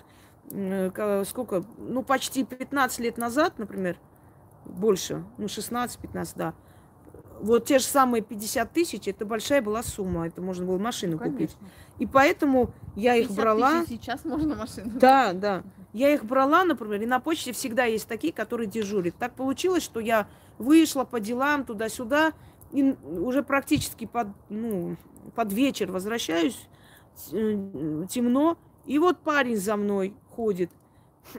э, 0.51 1.23
сколько, 1.27 1.63
ну, 1.77 2.03
почти 2.03 2.43
15 2.43 2.99
лет 2.99 3.17
назад, 3.17 3.59
например, 3.59 3.97
больше, 4.65 5.23
ну, 5.37 5.45
16-15, 5.45 6.33
да. 6.35 6.53
Вот 7.41 7.65
те 7.65 7.79
же 7.79 7.85
самые 7.85 8.21
50 8.21 8.71
тысяч, 8.71 9.07
это 9.07 9.25
большая 9.25 9.61
была 9.61 9.83
сумма, 9.83 10.27
это 10.27 10.41
можно 10.41 10.65
было 10.65 10.77
машину 10.77 11.17
ну, 11.19 11.29
купить. 11.29 11.55
И 11.99 12.05
поэтому 12.05 12.71
я 12.95 13.15
их 13.15 13.31
брала. 13.31 13.83
сейчас 13.85 14.23
можно 14.23 14.55
машину. 14.55 14.91
Да, 14.97 15.33
да. 15.33 15.63
Я 15.93 16.11
их 16.13 16.25
брала, 16.25 16.65
например, 16.65 17.01
и 17.01 17.05
на 17.05 17.19
почте 17.19 17.53
всегда 17.53 17.85
есть 17.85 18.07
такие, 18.07 18.33
которые 18.33 18.67
дежурят. 18.67 19.15
Так 19.17 19.35
получилось, 19.35 19.83
что 19.83 19.99
я 19.99 20.27
вышла 20.57 21.03
по 21.03 21.19
делам 21.19 21.65
туда-сюда, 21.65 22.33
и 22.71 22.95
уже 23.03 23.43
практически 23.43 24.05
под, 24.05 24.29
ну, 24.49 24.97
под 25.35 25.53
вечер 25.53 25.91
возвращаюсь, 25.91 26.67
э, 27.31 28.05
темно, 28.09 28.57
и 28.85 28.97
вот 28.97 29.19
парень 29.19 29.57
за 29.57 29.77
мной 29.77 30.15
ходит. 30.29 30.71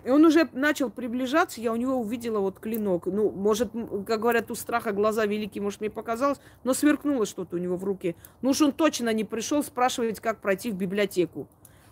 И 0.04 0.10
он 0.10 0.24
уже 0.24 0.48
начал 0.52 0.88
приближаться, 0.88 1.60
я 1.60 1.72
у 1.72 1.76
него 1.76 1.96
увидела 1.96 2.38
вот 2.38 2.58
клинок. 2.58 3.06
Ну, 3.06 3.30
может, 3.30 3.72
как 4.06 4.20
говорят, 4.20 4.50
у 4.50 4.54
страха 4.54 4.92
глаза 4.92 5.26
великие, 5.26 5.62
может, 5.62 5.80
мне 5.80 5.90
показалось, 5.90 6.40
но 6.62 6.72
сверкнуло 6.72 7.26
что-то 7.26 7.56
у 7.56 7.58
него 7.58 7.76
в 7.76 7.84
руке. 7.84 8.14
Ну 8.40 8.50
уж 8.50 8.62
он 8.62 8.72
точно 8.72 9.12
не 9.12 9.24
пришел 9.24 9.62
спрашивать, 9.62 10.20
как 10.20 10.40
пройти 10.40 10.70
в 10.70 10.74
библиотеку. 10.74 11.48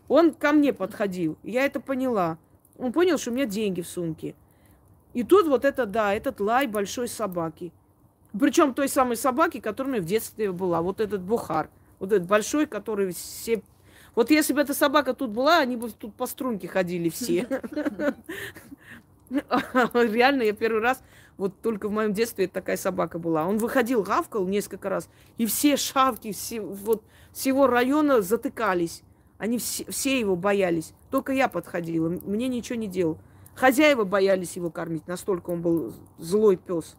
Он 0.08 0.32
ко 0.32 0.52
мне 0.52 0.72
подходил, 0.72 1.36
я 1.42 1.64
это 1.64 1.80
поняла. 1.80 2.38
Он 2.78 2.92
понял, 2.92 3.18
что 3.18 3.30
у 3.30 3.34
меня 3.34 3.46
деньги 3.46 3.80
в 3.80 3.88
сумке. 3.88 4.34
И 5.14 5.24
тут 5.24 5.46
вот 5.46 5.64
это, 5.64 5.86
да, 5.86 6.14
этот 6.14 6.40
лай 6.40 6.66
большой 6.66 7.08
собаки. 7.08 7.72
Причем 8.38 8.72
той 8.74 8.88
самой 8.88 9.16
собаки, 9.16 9.60
которая 9.60 9.92
у 9.92 9.94
меня 9.94 10.02
в 10.02 10.06
детстве 10.06 10.50
была. 10.52 10.80
Вот 10.80 11.00
этот 11.00 11.22
бухар. 11.22 11.68
Вот 11.98 12.12
этот 12.12 12.26
большой, 12.26 12.66
который 12.66 13.12
все... 13.12 13.62
Вот 14.14 14.30
если 14.30 14.52
бы 14.52 14.60
эта 14.60 14.74
собака 14.74 15.14
тут 15.14 15.30
была, 15.30 15.58
они 15.58 15.76
бы 15.76 15.90
тут 15.90 16.14
по 16.14 16.26
струнке 16.26 16.68
ходили 16.68 17.08
все. 17.08 17.46
Реально, 19.30 20.42
я 20.42 20.52
первый 20.52 20.82
раз, 20.82 21.02
вот 21.38 21.60
только 21.62 21.88
в 21.88 21.92
моем 21.92 22.12
детстве 22.12 22.46
такая 22.46 22.76
собака 22.76 23.18
была. 23.18 23.46
Он 23.46 23.56
выходил, 23.58 24.02
гавкал 24.02 24.46
несколько 24.46 24.90
раз, 24.90 25.08
и 25.38 25.46
все 25.46 25.76
шавки 25.76 26.32
все, 26.32 26.60
вот, 26.60 27.02
всего 27.32 27.66
района 27.66 28.20
затыкались. 28.20 29.02
Они 29.42 29.58
все, 29.58 29.84
все 29.90 30.20
его 30.20 30.36
боялись. 30.36 30.94
Только 31.10 31.32
я 31.32 31.48
подходила, 31.48 32.08
мне 32.08 32.46
ничего 32.46 32.78
не 32.78 32.86
делал. 32.86 33.18
Хозяева 33.56 34.04
боялись 34.04 34.54
его 34.54 34.70
кормить, 34.70 35.08
настолько 35.08 35.50
он 35.50 35.62
был 35.62 35.92
злой 36.16 36.56
пес. 36.56 36.96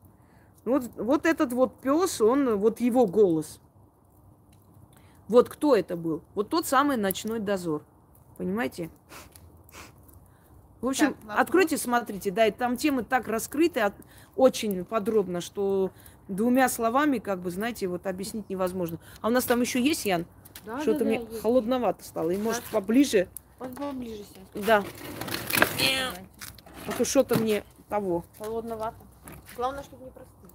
Вот, 0.65 0.83
вот 0.97 1.25
этот 1.25 1.53
вот 1.53 1.79
пес, 1.79 2.19
он, 2.19 2.57
вот 2.57 2.81
его 2.81 3.07
голос. 3.07 3.61
Вот 5.29 5.47
кто 5.47 5.73
это 5.73 5.95
был? 5.95 6.21
Вот 6.35 6.49
тот 6.49 6.67
самый 6.67 6.97
ночной 6.97 7.39
дозор. 7.39 7.85
Понимаете? 8.37 8.89
В 10.81 10.87
общем, 10.89 11.15
так, 11.25 11.39
откройте, 11.39 11.77
смотрите, 11.77 12.29
да, 12.29 12.45
и 12.45 12.51
там 12.51 12.75
темы 12.75 13.03
так 13.03 13.29
раскрыты 13.29 13.79
от, 13.79 13.93
очень 14.35 14.83
подробно, 14.83 15.39
что 15.39 15.91
двумя 16.27 16.67
словами, 16.67 17.19
как 17.19 17.39
бы, 17.39 17.51
знаете, 17.51 17.87
вот 17.87 18.05
объяснить 18.05 18.49
невозможно. 18.49 18.99
А 19.21 19.29
у 19.29 19.31
нас 19.31 19.45
там 19.45 19.61
еще 19.61 19.81
есть, 19.81 20.05
Ян? 20.05 20.25
Да, 20.65 20.81
Что-то 20.81 20.99
да, 20.99 21.05
мне 21.05 21.19
да, 21.19 21.39
холодновато 21.41 22.03
стало. 22.03 22.31
И 22.31 22.37
может 22.37 22.63
поближе. 22.65 23.27
Он 23.59 23.73
поближе 23.73 24.23
сейчас. 24.23 24.65
Да. 24.65 24.83
А 26.87 26.91
то 26.91 27.05
что-то 27.05 27.37
мне 27.37 27.63
того. 27.89 28.23
Холодновато. 28.39 28.97
Главное, 29.55 29.83
чтобы 29.83 30.05
не 30.05 30.11
простыл. 30.11 30.49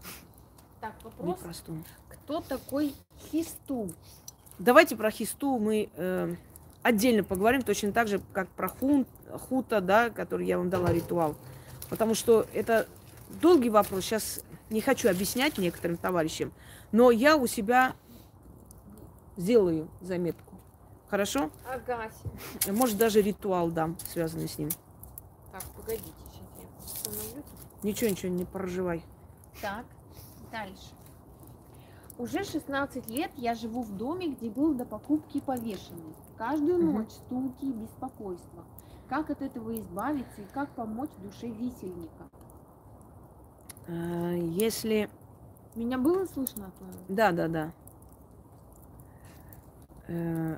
Так, 0.80 0.94
вопрос. 1.02 1.64
Не 1.68 1.84
Кто 2.08 2.40
такой 2.40 2.94
Хисту? 3.30 3.92
Давайте 4.58 4.96
про 4.96 5.10
Хисту 5.10 5.58
мы 5.58 5.88
э, 5.94 6.34
отдельно 6.82 7.24
поговорим, 7.24 7.62
точно 7.62 7.92
так 7.92 8.08
же, 8.08 8.20
как 8.32 8.48
про 8.48 8.68
хун, 8.68 9.06
Хута, 9.48 9.80
да, 9.80 10.10
который 10.10 10.46
я 10.46 10.58
вам 10.58 10.70
дала 10.70 10.92
ритуал. 10.92 11.36
Потому 11.88 12.14
что 12.14 12.46
это 12.52 12.86
долгий 13.40 13.70
вопрос. 13.70 14.04
Сейчас 14.04 14.40
не 14.70 14.80
хочу 14.80 15.08
объяснять 15.08 15.58
некоторым 15.58 15.96
товарищам. 15.96 16.52
Но 16.92 17.10
я 17.10 17.36
у 17.36 17.46
себя 17.46 17.94
сделаю 19.38 19.88
заметку. 20.02 20.54
Хорошо? 21.08 21.50
Ага. 21.66 22.10
Может, 22.70 22.98
даже 22.98 23.22
ритуал 23.22 23.70
дам, 23.70 23.96
связанный 24.00 24.48
с 24.48 24.58
ним. 24.58 24.68
Так, 25.50 25.62
погодите, 25.76 26.12
сейчас 26.30 26.48
я 26.58 26.84
установлю. 26.84 27.42
Ничего, 27.82 28.10
ничего, 28.10 28.32
не 28.32 28.44
проживай. 28.44 29.02
Так, 29.62 29.86
дальше. 30.52 30.92
Уже 32.18 32.44
16 32.44 33.08
лет 33.08 33.30
я 33.36 33.54
живу 33.54 33.82
в 33.82 33.96
доме, 33.96 34.28
где 34.28 34.50
был 34.50 34.74
до 34.74 34.84
покупки 34.84 35.40
повешенный. 35.40 36.14
Каждую 36.36 36.84
угу. 36.84 36.98
ночь 36.98 37.10
стуки 37.10 37.64
и 37.64 37.72
беспокойство. 37.72 38.64
Как 39.08 39.30
от 39.30 39.40
этого 39.40 39.74
избавиться 39.78 40.42
и 40.42 40.46
как 40.52 40.68
помочь 40.74 41.10
душе 41.22 41.46
висельника? 41.48 42.28
А, 43.86 44.32
если... 44.32 45.08
Меня 45.76 45.96
было 45.96 46.26
слышно? 46.26 46.72
Да, 47.08 47.30
да, 47.30 47.46
да. 47.46 47.72
Э, 50.08 50.56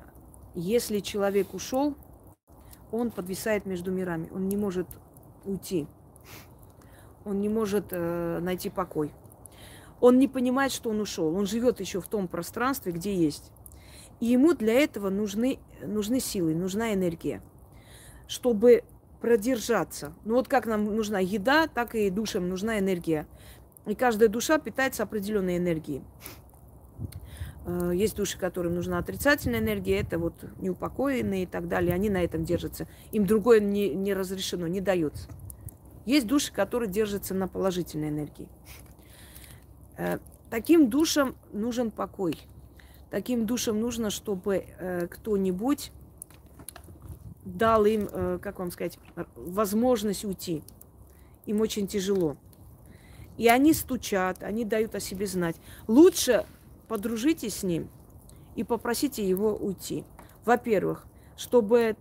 если 0.55 0.99
человек 0.99 1.53
ушел, 1.53 1.95
он 2.91 3.11
подвисает 3.11 3.65
между 3.65 3.91
мирами, 3.91 4.29
он 4.33 4.47
не 4.49 4.57
может 4.57 4.87
уйти, 5.45 5.87
он 7.25 7.39
не 7.39 7.49
может 7.49 7.87
э, 7.91 8.39
найти 8.41 8.69
покой. 8.69 9.11
Он 9.99 10.17
не 10.17 10.27
понимает, 10.27 10.71
что 10.71 10.89
он 10.89 10.99
ушел, 10.99 11.35
он 11.35 11.45
живет 11.45 11.79
еще 11.79 12.01
в 12.01 12.07
том 12.07 12.27
пространстве, 12.27 12.91
где 12.91 13.13
есть. 13.13 13.51
И 14.19 14.25
ему 14.25 14.53
для 14.53 14.73
этого 14.73 15.09
нужны, 15.09 15.59
нужны 15.83 16.19
силы, 16.19 16.55
нужна 16.55 16.93
энергия, 16.93 17.41
чтобы 18.27 18.83
продержаться. 19.19 20.13
Ну 20.25 20.35
вот 20.35 20.47
как 20.47 20.65
нам 20.65 20.95
нужна 20.95 21.19
еда, 21.19 21.67
так 21.67 21.93
и 21.93 22.09
душам 22.09 22.49
нужна 22.49 22.79
энергия. 22.79 23.27
И 23.85 23.95
каждая 23.95 24.29
душа 24.29 24.57
питается 24.57 25.03
определенной 25.03 25.57
энергией. 25.57 26.03
Э, 27.65 27.91
есть 27.93 28.15
души, 28.15 28.37
которым 28.37 28.75
нужна 28.75 28.97
отрицательная 28.97 29.59
энергия, 29.59 29.99
это 29.99 30.17
вот 30.17 30.33
неупокоенные 30.59 31.43
и 31.43 31.45
так 31.45 31.67
далее, 31.67 31.93
они 31.93 32.09
на 32.09 32.23
этом 32.23 32.43
держатся. 32.43 32.87
Им 33.11 33.25
другое 33.25 33.59
не, 33.59 33.89
не 33.89 34.13
разрешено, 34.13 34.67
не 34.67 34.81
дается. 34.81 35.29
Есть 36.05 36.27
души, 36.27 36.51
которые 36.51 36.89
держатся 36.89 37.35
на 37.35 37.47
положительной 37.47 38.09
энергии. 38.09 38.49
Э, 39.97 40.17
таким 40.49 40.89
душам 40.89 41.35
нужен 41.53 41.91
покой. 41.91 42.37
Таким 43.11 43.45
душам 43.45 43.79
нужно, 43.79 44.09
чтобы 44.09 44.65
э, 44.79 45.07
кто-нибудь 45.07 45.91
дал 47.43 47.85
им, 47.85 48.07
как 48.39 48.59
вам 48.59 48.69
сказать, 48.69 48.99
возможность 49.35 50.23
уйти. 50.23 50.63
Им 51.47 51.59
очень 51.59 51.87
тяжело. 51.87 52.37
И 53.35 53.47
они 53.47 53.73
стучат, 53.73 54.43
они 54.43 54.63
дают 54.63 54.93
о 54.93 54.99
себе 54.99 55.25
знать. 55.25 55.55
Лучше 55.87 56.45
подружитесь 56.91 57.59
с 57.59 57.63
ним 57.63 57.87
и 58.53 58.65
попросите 58.65 59.25
его 59.25 59.55
уйти. 59.55 60.03
Во-первых, 60.43 61.05
чтобы 61.37 61.95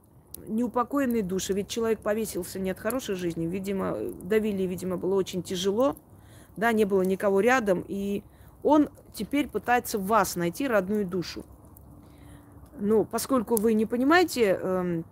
неупокоенные 0.49 1.23
души, 1.23 1.53
ведь 1.53 1.69
человек 1.69 2.01
повесился 2.01 2.59
не 2.59 2.71
от 2.71 2.81
хорошей 2.81 3.15
жизни, 3.15 3.47
видимо, 3.47 3.97
давили, 4.25 4.65
видимо, 4.65 4.97
было 4.97 5.15
очень 5.15 5.45
тяжело, 5.45 5.95
да, 6.57 6.73
не 6.73 6.87
было 6.87 7.03
никого 7.03 7.39
рядом, 7.39 7.85
и 7.87 8.25
он 8.65 8.89
теперь 9.15 9.47
пытается 9.47 9.97
вас 9.97 10.35
найти 10.35 10.67
родную 10.67 11.07
душу. 11.07 11.45
Ну, 12.81 13.05
поскольку 13.05 13.55
вы 13.55 13.75
не 13.75 13.87
понимаете, 13.87 14.59
эм, 14.61 15.05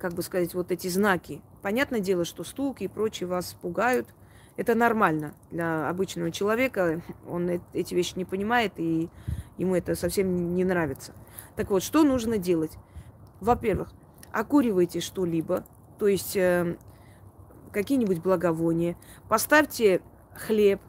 как 0.00 0.12
бы 0.14 0.22
сказать, 0.22 0.54
вот 0.54 0.72
эти 0.72 0.88
знаки, 0.88 1.40
понятное 1.62 2.00
дело, 2.00 2.24
что 2.24 2.42
стуки 2.42 2.82
и 2.82 2.88
прочее 2.88 3.28
вас 3.28 3.56
пугают, 3.62 4.08
Это 4.56 4.74
нормально 4.74 5.34
для 5.50 5.88
обычного 5.88 6.30
человека. 6.30 7.02
Он 7.26 7.48
эти 7.72 7.94
вещи 7.94 8.14
не 8.16 8.24
понимает, 8.24 8.72
и 8.76 9.08
ему 9.56 9.74
это 9.74 9.94
совсем 9.94 10.54
не 10.54 10.64
нравится. 10.64 11.14
Так 11.56 11.70
вот, 11.70 11.82
что 11.82 12.02
нужно 12.02 12.38
делать? 12.38 12.72
Во-первых, 13.40 13.92
окуривайте 14.30 15.00
что-либо, 15.00 15.64
то 15.98 16.06
есть 16.06 16.36
э, 16.36 16.76
какие-нибудь 17.72 18.20
благовония, 18.20 18.96
поставьте 19.28 20.00
хлеб, 20.34 20.80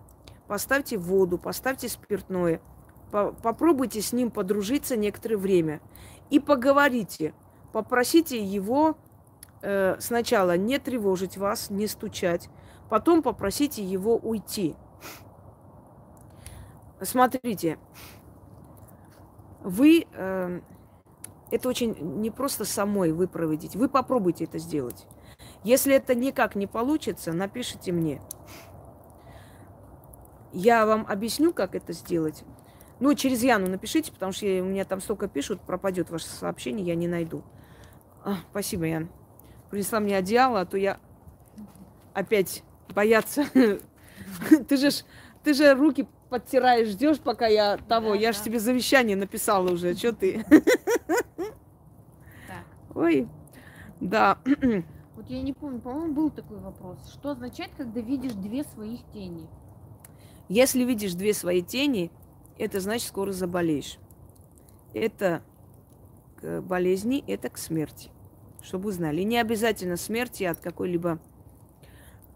поставьте 0.48 0.98
воду, 0.98 1.38
поставьте 1.38 1.90
спиртное, 1.90 2.62
по 3.12 3.32
попробуйте 3.32 4.02
с 4.02 4.14
ним 4.14 4.32
подружиться 4.32 4.96
некоторое 4.96 5.38
время 5.38 5.82
и 6.30 6.40
поговорите, 6.40 7.34
попросите 7.72 8.44
его 8.44 8.98
э, 9.62 9.98
сначала 10.00 10.58
не 10.58 10.80
тревожить 10.80 11.38
вас, 11.38 11.70
не 11.70 11.88
стучать, 11.88 12.50
потом 12.94 13.24
попросите 13.24 13.84
его 13.84 14.18
уйти. 14.18 14.76
Смотрите, 17.02 17.80
вы 19.64 20.06
э, 20.14 20.62
это 21.50 21.70
очень 21.70 21.96
не 22.22 22.30
просто 22.30 22.66
самой 22.66 23.12
вы 23.12 23.28
проводите, 23.28 23.80
вы 23.80 23.90
попробуйте 23.90 24.44
это 24.44 24.60
сделать. 24.60 25.08
Если 25.64 25.96
это 25.96 26.14
никак 26.14 26.54
не 26.54 26.68
получится, 26.68 27.34
напишите 27.34 27.92
мне. 27.92 28.22
Я 30.52 30.86
вам 30.86 31.08
объясню, 31.10 31.52
как 31.52 31.74
это 31.74 31.94
сделать. 31.94 32.44
Ну, 33.00 33.16
через 33.16 33.42
Яну 33.42 33.72
напишите, 33.72 34.12
потому 34.12 34.34
что 34.34 34.46
у 34.46 34.66
меня 34.66 34.86
там 34.86 35.02
столько 35.02 35.28
пишут, 35.28 35.62
пропадет 35.62 36.12
ваше 36.12 36.28
сообщение, 36.28 36.86
я 36.86 36.94
не 36.94 37.08
найду. 37.08 37.42
А, 38.24 38.36
спасибо, 38.52 38.86
Ян. 38.86 39.10
Принесла 39.72 40.00
мне 40.00 40.16
одеяло, 40.16 40.62
а 40.62 40.66
то 40.68 40.78
я 40.78 41.00
опять 42.14 42.64
бояться. 42.94 43.46
Ты 44.68 44.78
же, 44.78 44.90
ты 45.44 45.54
же 45.54 45.74
руки 45.74 46.08
подтираешь, 46.30 46.88
ждешь, 46.90 47.20
пока 47.20 47.48
я 47.48 47.78
того. 47.78 48.10
Да, 48.10 48.16
я 48.16 48.30
да. 48.30 48.34
же 48.34 48.44
тебе 48.44 48.60
завещание 48.60 49.16
написала 49.16 49.70
уже. 49.70 49.94
Что 49.96 50.14
ты? 50.14 50.44
Так. 52.48 52.66
Ой, 52.96 53.28
да. 54.00 54.38
Вот 55.16 55.30
я 55.30 55.42
не 55.42 55.54
помню, 55.54 55.80
по-моему, 55.80 56.14
был 56.14 56.30
такой 56.32 56.58
вопрос. 56.60 56.98
Что 57.14 57.32
означает, 57.32 57.72
когда 57.78 58.02
видишь 58.02 58.34
две 58.34 58.64
своих 58.64 59.02
тени? 59.14 59.48
Если 60.50 60.84
видишь 60.84 61.14
две 61.14 61.34
свои 61.34 61.62
тени, 61.62 62.12
это 62.58 62.80
значит, 62.80 63.08
скоро 63.08 63.32
заболеешь. 63.32 64.00
Это 64.94 65.44
к 66.42 66.62
болезни, 66.62 67.24
это 67.28 67.50
к 67.50 67.58
смерти. 67.58 68.10
Чтобы 68.64 68.86
вы 68.86 68.92
знали. 68.94 69.22
И 69.22 69.26
не 69.26 69.38
обязательно 69.38 69.98
смерти 69.98 70.44
от 70.44 70.60
какой-либо 70.60 71.20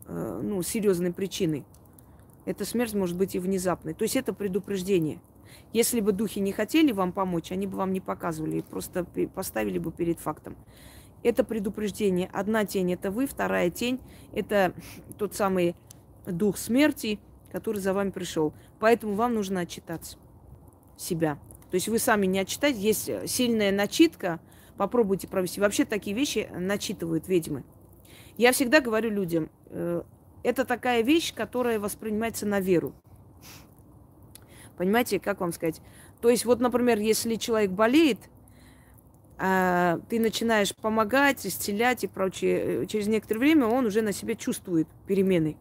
ну, 0.07 0.61
серьезной 0.61 1.11
причины. 1.11 1.65
Эта 2.45 2.63
смерть 2.65 2.93
может 2.93 3.17
быть 3.17 3.35
и 3.35 3.39
внезапной. 3.39 3.93
То 3.93 4.03
есть 4.03 4.15
это 4.15 4.33
предупреждение. 4.33 5.19
Если 5.73 5.99
бы 5.99 6.13
духи 6.13 6.39
не 6.39 6.53
хотели 6.53 6.91
вам 6.91 7.11
помочь, 7.11 7.51
они 7.51 7.67
бы 7.67 7.77
вам 7.77 7.91
не 7.91 7.99
показывали, 7.99 8.61
просто 8.61 9.05
поставили 9.35 9.79
бы 9.79 9.91
перед 9.91 10.19
фактом. 10.19 10.55
Это 11.23 11.43
предупреждение. 11.43 12.29
Одна 12.31 12.65
тень– 12.65 12.93
это 12.93 13.11
вы, 13.11 13.27
вторая 13.27 13.69
тень– 13.69 13.99
это 14.33 14.73
тот 15.17 15.35
самый 15.35 15.75
дух 16.25 16.57
смерти, 16.57 17.19
который 17.51 17.81
за 17.81 17.93
вами 17.93 18.11
пришел. 18.11 18.53
Поэтому 18.79 19.15
вам 19.15 19.33
нужно 19.33 19.61
отчитаться 19.61 20.17
себя. 20.95 21.35
То 21.69 21.75
есть 21.75 21.87
вы 21.89 21.99
сами 21.99 22.25
не 22.27 22.39
отчитать. 22.39 22.77
Есть 22.77 23.09
сильная 23.27 23.71
начитка, 23.71 24.39
попробуйте 24.77 25.27
провести. 25.27 25.59
Вообще 25.59 25.85
такие 25.85 26.15
вещи 26.15 26.49
начитывают 26.55 27.27
ведьмы. 27.27 27.63
Я 28.37 28.51
всегда 28.51 28.81
говорю 28.81 29.09
людям, 29.09 29.49
э, 29.69 30.03
это 30.43 30.65
такая 30.65 31.01
вещь, 31.01 31.33
которая 31.33 31.79
воспринимается 31.79 32.45
на 32.45 32.59
веру. 32.59 32.93
Понимаете, 34.77 35.19
как 35.19 35.41
вам 35.41 35.51
сказать? 35.51 35.81
То 36.21 36.29
есть 36.29 36.45
вот, 36.45 36.59
например, 36.59 36.99
если 36.99 37.35
человек 37.35 37.71
болеет– 37.71 38.19
а, 39.39 39.99
ты 40.09 40.19
начинаешь 40.19 40.75
помогать, 40.75 41.45
исцелять 41.45 42.03
и 42.03 42.07
прочее, 42.07 42.83
э, 42.83 42.85
через 42.87 43.07
некоторое 43.07 43.39
время 43.39 43.67
он 43.67 43.85
уже 43.85 44.01
на 44.01 44.11
себе 44.11 44.35
чувствует 44.35 44.87
перемены. 45.05 45.57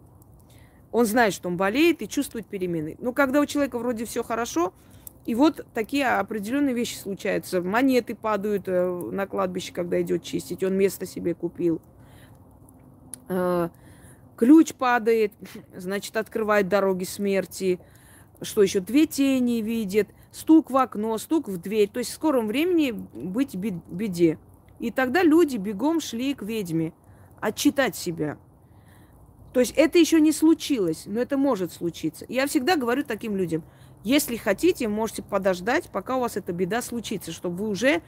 Он 0.92 1.04
знает, 1.04 1.34
что 1.34 1.48
он 1.48 1.58
болеет 1.58 2.00
и 2.00 2.08
чувствует 2.08 2.46
перемены. 2.46 2.96
Но 3.00 3.12
когда 3.12 3.38
у 3.38 3.44
человека 3.44 3.78
вроде 3.78 4.06
все 4.06 4.22
хорошо, 4.22 4.72
и 5.26 5.34
вот 5.34 5.66
такие 5.74 6.06
определенные 6.08 6.74
вещи 6.74 6.96
случаются. 6.96 7.60
Монеты 7.60 8.14
падают 8.14 8.66
э, 8.66 8.88
на 9.12 9.26
кладбище, 9.26 9.74
когда 9.74 10.00
идет 10.00 10.22
чистить, 10.22 10.64
он 10.64 10.74
место 10.74 11.04
себе 11.04 11.34
купил. 11.34 11.82
Э, 13.28 13.68
ключ 14.36 14.74
падает, 14.74 15.32
значит, 15.74 16.16
открывает 16.16 16.68
дороги 16.68 17.04
смерти. 17.04 17.80
Что 18.42 18.62
еще? 18.62 18.80
Две 18.80 19.06
тени 19.06 19.62
видит– 19.62 20.08
стук 20.36 20.70
в 20.70 20.76
окно, 20.76 21.16
стук 21.18 21.48
в 21.48 21.56
дверь. 21.56 21.88
То 21.88 21.98
есть 21.98 22.10
в 22.10 22.14
скором 22.14 22.46
времени 22.46 22.90
быть 22.90 23.54
беде. 23.54 24.38
И 24.78 24.90
тогда 24.90 25.22
люди 25.22 25.56
бегом 25.56 26.00
шли 26.00 26.34
к 26.34 26.42
ведьме 26.42 26.92
отчитать 27.40 27.96
себя. 27.96 28.38
То 29.54 29.60
есть 29.60 29.72
это 29.74 29.98
еще 29.98 30.20
не 30.20 30.32
случилось, 30.32 31.04
но 31.06 31.20
это 31.20 31.38
может 31.38 31.72
случиться. 31.72 32.26
Я 32.28 32.46
всегда 32.46 32.76
говорю 32.76 33.04
таким 33.04 33.36
людям, 33.36 33.64
если 34.04 34.36
хотите, 34.36 34.86
можете 34.86 35.22
подождать, 35.22 35.88
пока 35.90 36.16
у 36.16 36.20
вас 36.20 36.36
эта 36.36 36.52
беда 36.52 36.82
случится, 36.82 37.32
чтобы 37.32 37.64
вы 37.64 37.68
уже 37.70 38.02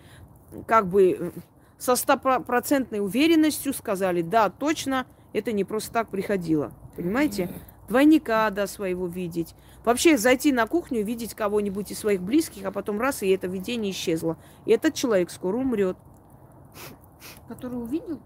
как 0.66 0.86
бы 0.88 1.16
э, 1.18 1.30
со 1.78 1.96
стопроцентной 1.96 3.00
уверенностью 3.00 3.72
сказали, 3.72 4.22
да, 4.22 4.50
точно, 4.50 5.06
это 5.32 5.52
не 5.52 5.64
просто 5.64 5.92
так 5.92 6.08
приходило. 6.08 6.72
Понимаете? 6.96 7.50
Двойника, 7.88 8.50
да, 8.50 8.66
своего 8.66 9.06
видеть. 9.06 9.54
Вообще 9.84 10.18
зайти 10.18 10.52
на 10.52 10.66
кухню, 10.66 11.02
видеть 11.04 11.34
кого-нибудь 11.34 11.90
из 11.90 11.98
своих 11.98 12.20
близких, 12.20 12.66
а 12.66 12.72
потом 12.72 13.00
раз, 13.00 13.22
и 13.22 13.28
это 13.30 13.46
видение 13.46 13.92
исчезло. 13.92 14.36
И 14.66 14.72
этот 14.72 14.94
человек 14.94 15.30
скоро 15.30 15.56
умрет. 15.56 15.96
Который 17.48 17.80
увидел? 17.80 18.20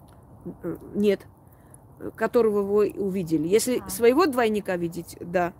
Нет. 0.94 1.20
Которого 2.16 2.62
вы 2.62 2.90
увидели. 2.96 3.46
Если 3.46 3.78
а. 3.78 3.88
своего 3.88 4.26
двойника 4.26 4.76
видеть, 4.76 5.16
да, 5.20 5.52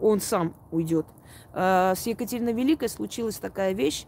он 0.00 0.20
сам 0.20 0.54
уйдет. 0.72 1.06
А 1.52 1.94
с 1.94 2.06
Екатериной 2.06 2.52
Великой 2.52 2.88
случилась 2.88 3.36
такая 3.36 3.72
вещь. 3.72 4.06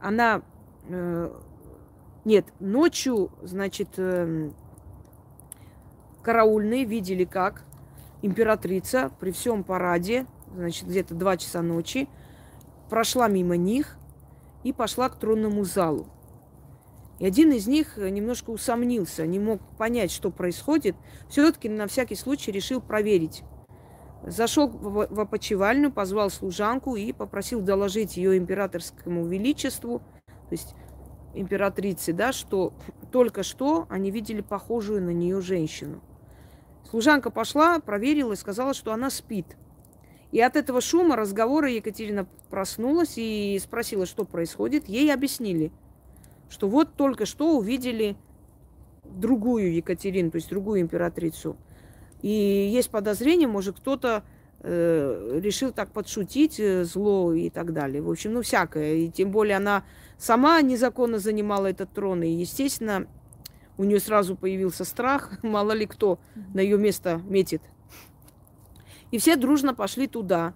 Она... 0.00 0.42
Э, 0.88 1.34
нет, 2.24 2.46
ночью, 2.60 3.30
значит, 3.42 3.88
э, 3.96 4.50
караульные 6.22 6.84
видели, 6.84 7.24
как 7.24 7.64
императрица 8.22 9.10
при 9.20 9.30
всем 9.30 9.64
параде, 9.64 10.26
значит, 10.54 10.86
где-то 10.86 11.14
два 11.14 11.36
часа 11.36 11.62
ночи, 11.62 12.08
прошла 12.90 13.28
мимо 13.28 13.56
них 13.56 13.96
и 14.64 14.72
пошла 14.72 15.08
к 15.08 15.18
тронному 15.18 15.64
залу. 15.64 16.06
И 17.18 17.26
один 17.26 17.52
из 17.52 17.66
них 17.66 17.96
немножко 17.96 18.50
усомнился, 18.50 19.26
не 19.26 19.38
мог 19.38 19.60
понять, 19.76 20.12
что 20.12 20.30
происходит. 20.30 20.94
Все-таки 21.28 21.68
на 21.68 21.88
всякий 21.88 22.14
случай 22.14 22.52
решил 22.52 22.80
проверить. 22.80 23.42
Зашел 24.26 24.68
в 24.68 25.20
опочивальню, 25.20 25.92
позвал 25.92 26.30
служанку 26.30 26.96
и 26.96 27.12
попросил 27.12 27.60
доложить 27.60 28.16
ее 28.16 28.36
императорскому 28.36 29.24
величеству, 29.24 30.00
то 30.26 30.52
есть 30.52 30.74
императрице, 31.34 32.12
да, 32.12 32.32
что 32.32 32.72
только 33.12 33.42
что 33.42 33.86
они 33.88 34.10
видели 34.10 34.40
похожую 34.40 35.02
на 35.02 35.10
нее 35.10 35.40
женщину. 35.40 36.00
Служанка 36.90 37.30
пошла, 37.30 37.78
проверила 37.80 38.32
и 38.32 38.36
сказала, 38.36 38.74
что 38.74 38.92
она 38.92 39.10
спит. 39.10 39.56
И 40.32 40.40
от 40.40 40.56
этого 40.56 40.80
шума 40.80 41.16
разговора 41.16 41.70
Екатерина 41.70 42.26
проснулась 42.50 43.14
и 43.16 43.58
спросила, 43.62 44.04
что 44.04 44.24
происходит. 44.24 44.88
Ей 44.88 45.12
объяснили, 45.12 45.72
что 46.50 46.68
вот 46.68 46.94
только 46.94 47.24
что 47.24 47.56
увидели 47.56 48.16
другую 49.04 49.74
Екатерину, 49.74 50.30
то 50.30 50.36
есть 50.36 50.50
другую 50.50 50.80
императрицу. 50.80 51.56
И 52.22 52.28
есть 52.28 52.90
подозрение, 52.90 53.48
может, 53.48 53.76
кто-то 53.76 54.24
э, 54.60 55.40
решил 55.42 55.72
так 55.72 55.92
подшутить, 55.92 56.58
э, 56.58 56.84
зло 56.84 57.32
и 57.32 57.50
так 57.50 57.72
далее. 57.72 58.02
В 58.02 58.10
общем, 58.10 58.34
ну, 58.34 58.42
всякое. 58.42 58.94
И 58.94 59.08
тем 59.08 59.30
более 59.30 59.56
она 59.56 59.84
сама 60.18 60.60
незаконно 60.62 61.18
занимала 61.18 61.68
этот 61.68 61.92
трон. 61.92 62.22
И, 62.22 62.28
естественно, 62.28 63.06
у 63.76 63.84
нее 63.84 64.00
сразу 64.00 64.36
появился 64.36 64.84
страх, 64.84 65.38
мало 65.42 65.72
ли 65.72 65.86
кто 65.86 66.18
на 66.54 66.60
ее 66.60 66.78
место 66.78 67.22
метит. 67.24 67.62
И 69.10 69.18
все 69.18 69.36
дружно 69.36 69.74
пошли 69.74 70.06
туда. 70.06 70.54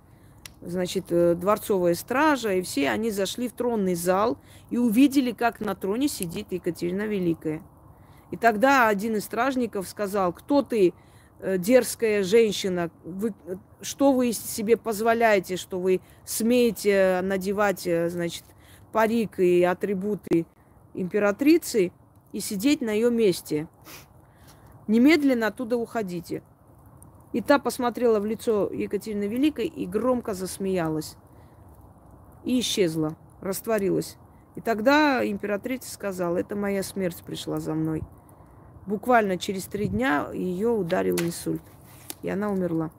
Значит, 0.60 1.06
э, 1.10 1.34
дворцовая 1.34 1.94
стража, 1.94 2.54
и 2.54 2.62
все 2.62 2.90
они 2.90 3.10
зашли 3.10 3.48
в 3.48 3.52
тронный 3.52 3.94
зал 3.94 4.38
и 4.70 4.78
увидели, 4.78 5.32
как 5.32 5.60
на 5.60 5.74
троне 5.74 6.08
сидит 6.08 6.52
Екатерина 6.52 7.02
Великая. 7.02 7.62
И 8.30 8.36
тогда 8.36 8.88
один 8.88 9.16
из 9.16 9.24
стражников 9.24 9.88
сказал, 9.88 10.32
кто 10.32 10.62
ты, 10.62 10.94
дерзкая 11.42 12.22
женщина, 12.22 12.90
вы, 13.04 13.34
что 13.80 14.12
вы 14.12 14.32
себе 14.32 14.76
позволяете, 14.76 15.56
что 15.56 15.80
вы 15.80 16.00
смеете 16.24 17.20
надевать, 17.22 17.86
э, 17.86 18.08
значит, 18.08 18.44
парик 18.92 19.38
и 19.38 19.62
атрибуты 19.62 20.46
императрицы– 20.94 21.92
и 22.32 22.40
сидеть 22.40 22.80
на 22.80 22.90
ее 22.90 23.10
месте. 23.10 23.68
Немедленно 24.88 25.48
оттуда 25.48 25.76
уходите. 25.76 26.42
И 27.32 27.40
та 27.40 27.58
посмотрела 27.58 28.20
в 28.20 28.26
лицо 28.26 28.70
Екатерины 28.72 29.24
Великой 29.24 29.66
и 29.66 29.86
громко 29.86 30.34
засмеялась. 30.34 31.16
И 32.44 32.60
исчезла, 32.60 33.16
растворилась. 33.40 34.16
И 34.54 34.60
тогда 34.60 35.26
императрица 35.26 35.90
сказала, 35.90 36.38
это 36.38 36.56
моя 36.56 36.82
смерть 36.82 37.22
пришла 37.24 37.60
за 37.60 37.74
мной. 37.74 38.02
Буквально 38.86 39.38
через 39.38 39.64
три 39.64 39.86
дня 39.86 40.28
ее 40.32 40.70
ударил 40.70 41.16
инсульт. 41.20 41.62
И 42.22 42.28
она 42.28 42.50
умерла. 42.50 42.90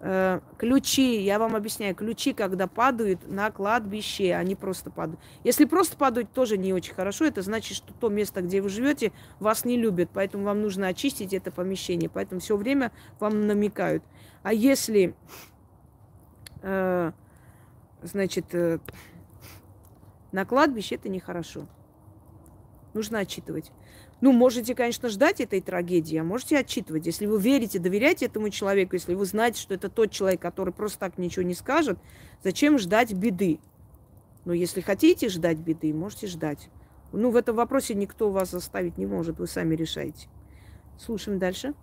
Э, 0.00 0.40
ключи, 0.58 1.20
я 1.22 1.40
вам 1.40 1.56
объясняю, 1.56 1.94
ключи, 1.94 2.32
когда 2.32 2.68
падают 2.68 3.28
на 3.28 3.50
кладбище, 3.50 4.34
они 4.34 4.54
просто 4.54 4.90
падают. 4.90 5.20
Если 5.42 5.64
просто 5.64 5.96
падают, 5.96 6.32
тоже 6.32 6.56
не 6.56 6.72
очень 6.72 6.94
хорошо. 6.94 7.24
Это 7.24 7.42
значит, 7.42 7.76
что 7.76 7.92
то 7.92 8.08
место, 8.08 8.42
где 8.42 8.60
вы 8.60 8.68
живете, 8.68 9.12
вас 9.40 9.64
не 9.64 9.76
любят. 9.76 10.10
Поэтому 10.12 10.44
вам 10.44 10.62
нужно 10.62 10.86
очистить 10.86 11.34
это 11.34 11.50
помещение. 11.50 12.08
Поэтому 12.08 12.40
все 12.40 12.56
время 12.56 12.92
вам 13.18 13.46
намекают. 13.48 14.04
А 14.44 14.52
если, 14.52 15.16
э, 16.62 17.12
значит, 18.02 18.54
э, 18.54 18.78
на 20.30 20.44
кладбище, 20.44 20.94
это 20.94 21.08
нехорошо. 21.08 21.66
Нужно 22.94 23.18
отчитывать. 23.18 23.72
Ну, 24.20 24.32
можете, 24.32 24.74
конечно, 24.74 25.08
ждать 25.08 25.40
этой 25.40 25.60
трагедии, 25.60 26.16
а 26.16 26.24
можете 26.24 26.58
отчитывать. 26.58 27.06
Если 27.06 27.26
вы 27.26 27.40
верите, 27.40 27.78
доверяете 27.78 28.26
этому 28.26 28.50
человеку, 28.50 28.94
если 28.94 29.14
вы 29.14 29.24
знаете, 29.24 29.60
что 29.60 29.74
это 29.74 29.88
тот 29.88 30.10
человек, 30.10 30.40
который 30.40 30.72
просто 30.72 30.98
так 30.98 31.18
ничего 31.18 31.44
не 31.44 31.54
скажет, 31.54 31.98
зачем 32.42 32.78
ждать 32.78 33.12
беды? 33.12 33.60
Но 34.44 34.52
если 34.52 34.80
хотите 34.80 35.28
ждать 35.28 35.58
беды, 35.58 35.94
можете 35.94 36.26
ждать. 36.26 36.68
Ну, 37.12 37.30
в 37.30 37.36
этом 37.36 37.54
вопросе 37.54 37.94
никто 37.94 38.30
вас 38.30 38.50
заставить 38.50 38.98
не 38.98 39.06
может, 39.06 39.38
вы 39.38 39.46
сами 39.46 39.76
решаете. 39.76 40.28
Слушаем 40.98 41.38
дальше. 41.38 41.74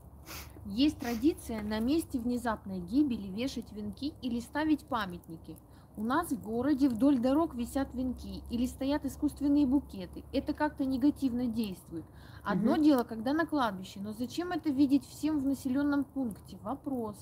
Есть 0.66 0.98
традиция 0.98 1.62
на 1.62 1.80
месте 1.80 2.20
внезапной 2.20 2.80
гибели 2.80 3.28
вешать 3.28 3.72
венки 3.72 4.14
или 4.22 4.40
ставить 4.42 4.84
памятники– 4.86 5.56
у 5.98 6.04
нас 6.04 6.32
в 6.32 6.42
городе 6.42 6.90
вдоль 6.90 7.20
дорог 7.20 7.56
висят 7.56 7.94
венки 7.94 8.44
или 8.50 8.66
стоят 8.66 9.06
искусственные 9.06 9.66
букеты. 9.66 10.24
Это 10.34 10.54
как-то 10.54 10.84
негативно 10.86 11.48
действует. 11.48 12.06
Одно 12.44 12.74
угу. 12.74 12.84
дело, 12.84 13.04
когда 13.04 13.34
на 13.34 13.46
кладбище, 13.46 14.00
но 14.02 14.14
зачем 14.14 14.52
это 14.52 14.70
видеть 14.70 15.06
всем 15.08 15.40
в 15.40 15.46
населенном 15.46 16.04
пункте? 16.04 16.58
Вопрос. 16.64 17.16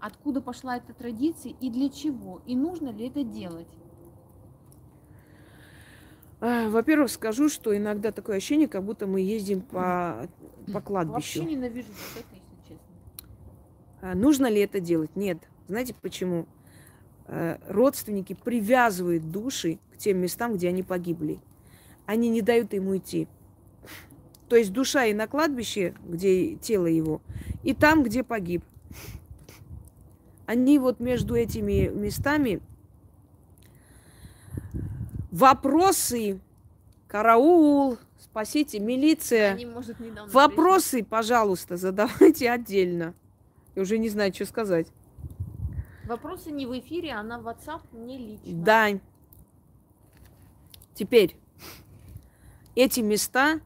Откуда 0.00 0.40
пошла 0.40 0.76
эта 0.76 0.94
традиция 0.94 1.54
и 1.60 1.70
для 1.70 1.90
чего? 1.90 2.40
И 2.46 2.56
нужно 2.56 2.88
ли 2.88 3.08
это 3.08 3.22
делать? 3.22 3.68
А, 6.40 6.70
во-первых, 6.70 7.10
скажу, 7.10 7.50
что 7.50 7.76
иногда 7.76 8.12
такое 8.12 8.36
ощущение, 8.36 8.68
как 8.68 8.84
будто 8.84 9.06
мы 9.06 9.20
ездим 9.20 9.60
по, 9.60 10.26
по 10.72 10.80
кладбищу. 10.80 11.40
Вообще 11.40 11.44
ненавижу 11.44 11.88
вот 11.88 12.24
это, 12.24 12.34
если 12.34 12.68
честно. 12.68 12.86
А, 14.00 14.14
нужно 14.14 14.46
ли 14.46 14.60
это 14.60 14.80
делать? 14.80 15.14
Нет. 15.16 15.38
Знаете 15.68 15.94
почему? 16.00 16.46
Э, 17.32 17.58
родственники 17.68 18.32
привязывают 18.34 19.30
души 19.30 19.78
к 19.94 19.98
тем 19.98 20.18
местам, 20.18 20.54
где 20.54 20.68
они 20.68 20.82
погибли. 20.82 21.38
Они 22.04 22.28
не 22.28 22.42
дают 22.42 22.72
ему 22.72 22.96
идти. 22.96 23.28
То 24.48 24.56
есть 24.56 24.72
душа 24.72 25.04
и 25.04 25.14
на 25.14 25.28
кладбище, 25.28 25.94
где 26.04 26.56
тело 26.56 26.86
его, 26.86 27.22
и 27.62 27.72
там, 27.72 28.02
где 28.02 28.24
погиб. 28.24 28.64
Они 30.44 30.80
вот 30.80 30.98
между 30.98 31.36
этими 31.36 31.86
местами 31.86 32.60
вопросы, 35.30 36.40
караул, 37.06 37.96
спасите, 38.18 38.80
милиция. 38.80 39.52
Они, 39.52 39.66
может, 39.66 39.96
Вопросы, 40.32 40.90
пришли. 40.90 41.04
пожалуйста, 41.04 41.76
задавайте 41.76 42.50
отдельно. 42.50 43.14
Я 43.76 43.82
уже 43.82 43.98
не 43.98 44.08
знаю, 44.08 44.34
что 44.34 44.46
сказать. 44.46 44.88
Вопросы 46.10 46.50
не 46.50 46.66
в 46.66 46.76
эфире, 46.76 47.12
а 47.12 47.22
на 47.22 47.38
WhatsApp 47.38 47.82
не 47.92 48.18
лично. 48.18 48.64
Да. 48.64 48.88
Теперь, 50.92 51.36
эти 52.74 52.98
места, 52.98 53.60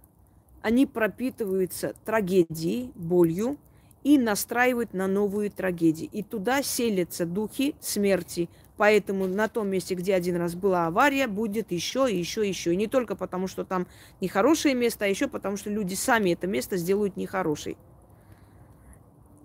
они 0.61 0.85
пропитываются 0.85 1.95
трагедией, 2.05 2.93
болью 2.97 3.57
и 4.03 4.19
настраивают 4.19 4.93
на 4.93 5.07
новую 5.07 5.51
трагедию. 5.51 6.11
И 6.13 6.23
туда 6.23 6.63
селятся 6.63 7.25
духи 7.25 7.77
смерти. 7.81 8.51
Поэтому 8.77 9.27
на 9.27 9.49
том 9.49 9.69
месте, 9.69 9.95
где 9.95 10.15
один 10.15 10.37
раз 10.37 10.55
была 10.55 10.89
авария, 10.89 11.29
будет 11.29 11.73
еще, 11.73 12.07
еще, 12.11 12.47
еще. 12.47 12.75
И 12.75 12.77
не 12.77 12.89
только 12.89 13.17
потому, 13.17 13.49
что 13.49 13.65
там 13.65 13.87
нехорошее 14.21 14.75
место, 14.75 15.07
а 15.07 15.09
еще 15.09 15.29
потому, 15.29 15.57
что 15.57 15.71
люди 15.71 15.95
сами 15.95 16.35
это 16.35 16.47
место 16.47 16.77
сделают 16.77 17.17
нехорошей 17.17 17.79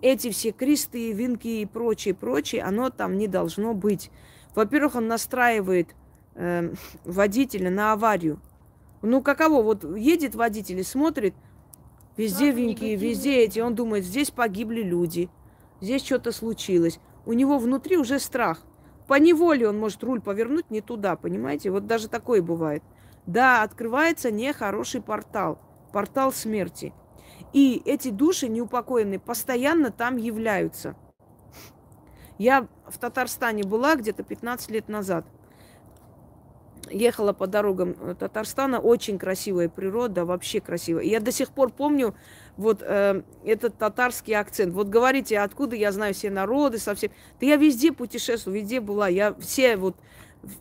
эти 0.02 0.30
все 0.30 0.52
кресты, 0.52 1.12
венки 1.12 1.60
и 1.60 1.66
прочее, 1.66 2.14
прочее, 2.14 2.62
оно 2.62 2.90
там 2.90 3.18
не 3.18 3.28
должно 3.28 3.74
быть. 3.74 4.10
Во-первых, 4.54 4.96
он 4.96 5.08
настраивает 5.08 5.94
э, 6.34 6.72
водителя 7.04 7.70
на 7.70 7.92
аварию. 7.92 8.40
Ну, 9.02 9.22
каково? 9.22 9.62
Вот 9.62 9.84
едет 9.96 10.34
водитель 10.34 10.80
и 10.80 10.82
смотрит, 10.82 11.34
везде 12.16 12.52
Правда, 12.52 12.60
венки, 12.60 12.84
везде 12.96 13.38
эти. 13.38 13.60
Он 13.60 13.74
думает, 13.74 14.04
здесь 14.04 14.30
погибли 14.30 14.82
люди, 14.82 15.30
здесь 15.80 16.04
что-то 16.04 16.32
случилось. 16.32 16.98
У 17.26 17.32
него 17.32 17.58
внутри 17.58 17.96
уже 17.96 18.18
страх. 18.18 18.62
По 19.06 19.14
неволе 19.14 19.68
он 19.68 19.78
может 19.78 20.02
руль 20.04 20.20
повернуть 20.20 20.70
не 20.70 20.80
туда, 20.80 21.16
понимаете? 21.16 21.70
Вот 21.70 21.86
даже 21.86 22.08
такое 22.08 22.42
бывает. 22.42 22.82
Да, 23.26 23.62
открывается 23.62 24.30
нехороший 24.30 25.02
портал. 25.02 25.58
Портал 25.92 26.32
смерти. 26.32 26.92
И 27.52 27.82
эти 27.84 28.10
души 28.10 28.48
неупокоенные 28.48 29.18
постоянно 29.18 29.90
там 29.90 30.16
являются. 30.16 30.94
Я 32.38 32.68
в 32.86 32.98
Татарстане 32.98 33.64
была 33.64 33.96
где-то 33.96 34.22
15 34.22 34.70
лет 34.70 34.88
назад. 34.88 35.26
Ехала 36.90 37.32
по 37.32 37.46
дорогам 37.46 37.94
Татарстана, 38.16 38.80
очень 38.80 39.18
красивая 39.18 39.68
природа, 39.68 40.24
вообще 40.24 40.60
красивая. 40.60 41.04
Я 41.04 41.20
до 41.20 41.30
сих 41.30 41.50
пор 41.50 41.70
помню 41.70 42.14
вот 42.56 42.82
э, 42.82 43.22
этот 43.44 43.76
татарский 43.76 44.34
акцент. 44.34 44.72
Вот 44.72 44.88
говорите, 44.88 45.38
откуда 45.38 45.76
я 45.76 45.92
знаю 45.92 46.14
все 46.14 46.30
народы, 46.30 46.78
совсем. 46.78 47.10
Да 47.38 47.46
я 47.46 47.56
везде 47.56 47.92
путешествую, 47.92 48.56
везде 48.56 48.80
была. 48.80 49.08
Я 49.08 49.34
все 49.34 49.76
вот 49.76 49.96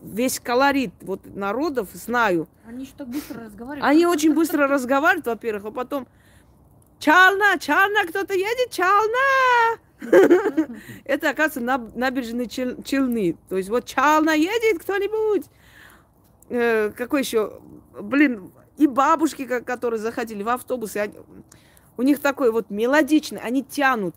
весь 0.01 0.39
колорит 0.39 0.91
вот 1.01 1.21
народов 1.25 1.89
знаю. 1.93 2.47
Они 2.67 2.85
так 2.97 3.07
быстро 3.07 3.45
разговаривают. 3.45 3.89
Они 3.89 4.05
очень 4.05 4.33
быстро 4.33 4.67
разговаривают, 4.67 5.27
во-первых, 5.27 5.65
а 5.65 5.71
потом 5.71 6.07
Чална, 6.99 7.57
Чална, 7.57 8.05
кто-то 8.07 8.33
едет, 8.33 8.71
Чална! 8.71 9.79
Это, 11.05 11.29
оказывается, 11.29 11.61
набережные 11.95 12.47
Челны. 12.47 13.37
То 13.47 13.57
есть 13.57 13.69
вот 13.69 13.85
Чална 13.85 14.31
едет 14.31 14.81
кто-нибудь. 14.81 15.45
Э, 16.49 16.91
какой 16.95 17.21
еще? 17.21 17.61
Блин, 17.99 18.51
и 18.77 18.87
бабушки, 18.87 19.45
которые 19.45 19.99
заходили 19.99 20.43
в 20.43 20.49
автобусы, 20.49 21.11
у 21.97 22.01
них 22.01 22.19
такой 22.19 22.51
вот 22.51 22.69
мелодичный, 22.69 23.39
они 23.39 23.63
тянут. 23.63 24.15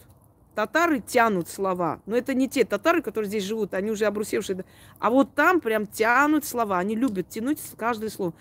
Татары 0.54 1.00
тянут 1.00 1.48
слова. 1.48 2.00
Но 2.04 2.16
это 2.16 2.34
не 2.34 2.48
те 2.48 2.64
татары, 2.64 3.00
которые 3.00 3.28
здесь 3.28 3.44
живут, 3.44 3.74
они 3.74 3.90
уже 3.90 4.04
обрусевшие. 4.04 4.64
А 4.98 5.10
вот 5.10 5.34
там 5.34 5.60
прям 5.60 5.86
тянут 5.86 6.44
слова. 6.44 6.78
Они 6.78 6.94
любят 6.94 7.28
тянуть 7.28 7.58
каждое 7.76 8.10
слово. 8.10 8.34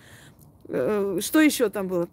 Э, 0.68 1.18
что 1.20 1.40
еще 1.40 1.70
там 1.70 1.88
было? 1.88 2.08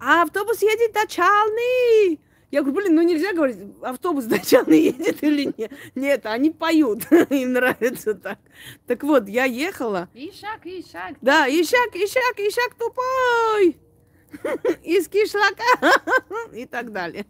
А 0.00 0.22
автобус 0.22 0.62
едет 0.62 0.92
до 0.92 1.06
Чалны. 1.06 2.18
Я 2.50 2.62
говорю, 2.62 2.76
блин, 2.76 2.94
ну 2.94 3.02
нельзя 3.02 3.34
говорить, 3.34 3.58
автобус 3.82 4.24
до 4.24 4.38
Чалны 4.38 4.72
едет 4.72 5.22
или 5.22 5.52
нет. 5.56 5.72
Нет, 5.94 6.26
они 6.26 6.50
поют, 6.50 7.10
им 7.30 7.52
нравится 7.52 8.14
так. 8.14 8.38
Так 8.86 9.02
вот, 9.02 9.28
я 9.28 9.44
ехала. 9.44 10.08
Ишак, 10.14 10.64
Ишак. 10.64 11.16
Да, 11.20 11.46
Ишак, 11.46 11.94
Ишак, 11.94 12.38
Ишак 12.38 12.74
тупой. 12.74 13.76
Из 14.82 15.08
кишлака. 15.08 16.02
И 16.52 16.66
так 16.66 16.92
далее. 16.92 17.26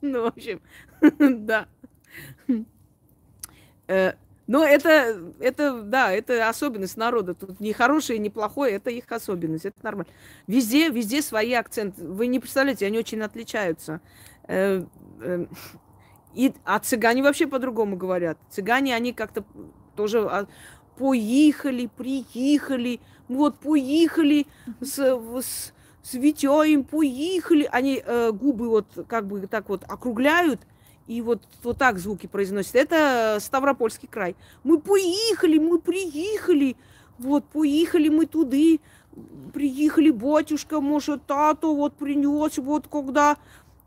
Ну, 0.00 0.22
в 0.22 0.26
общем, 0.26 0.60
да. 1.00 1.68
Но 4.46 4.64
это, 4.64 5.32
это, 5.40 5.82
да, 5.82 6.12
это 6.12 6.48
особенность 6.48 6.96
народа. 6.96 7.34
Тут 7.34 7.58
не 7.58 7.72
хорошее, 7.72 8.18
не 8.18 8.30
плохое, 8.30 8.74
это 8.74 8.90
их 8.90 9.10
особенность, 9.10 9.64
это 9.64 9.76
нормально. 9.82 10.12
Везде, 10.46 10.88
везде 10.88 11.20
свои 11.20 11.52
акценты. 11.52 12.04
Вы 12.06 12.28
не 12.28 12.38
представляете, 12.38 12.86
они 12.86 12.98
очень 12.98 13.20
отличаются. 13.22 14.00
Э, 14.46 14.84
э, 15.20 15.46
и, 16.34 16.54
а 16.64 16.78
цыгане 16.78 17.22
вообще 17.22 17.46
по-другому 17.48 17.96
говорят. 17.96 18.38
Цыгане, 18.50 18.94
они 18.94 19.12
как-то 19.12 19.44
тоже 19.96 20.20
а, 20.20 20.46
поехали, 20.96 21.88
приехали, 21.96 23.00
вот 23.28 23.58
поехали 23.58 24.46
с, 24.80 24.98
с, 24.98 25.72
с 26.02 26.14
Витёем, 26.14 26.84
поехали. 26.84 27.68
Они 27.72 28.00
э, 28.04 28.30
губы 28.30 28.68
вот 28.68 29.06
как 29.08 29.26
бы 29.26 29.44
так 29.48 29.68
вот 29.68 29.82
округляют– 29.88 30.60
и 31.06 31.20
вот, 31.22 31.42
вот 31.62 31.78
так 31.78 31.98
звуки 31.98 32.26
произносят. 32.26 32.74
Это 32.74 33.38
Ставропольский 33.40 34.08
край. 34.08 34.36
Мы 34.64 34.80
поехали, 34.80 35.58
мы 35.58 35.78
приехали, 35.78 36.76
вот, 37.18 37.44
поехали 37.44 38.08
мы 38.08 38.26
туды, 38.26 38.80
приехали 39.52 40.10
батюшка, 40.10 40.80
может, 40.80 41.24
тату 41.26 41.74
вот 41.74 41.94
принес, 41.94 42.58
вот 42.58 42.86
когда 42.88 43.36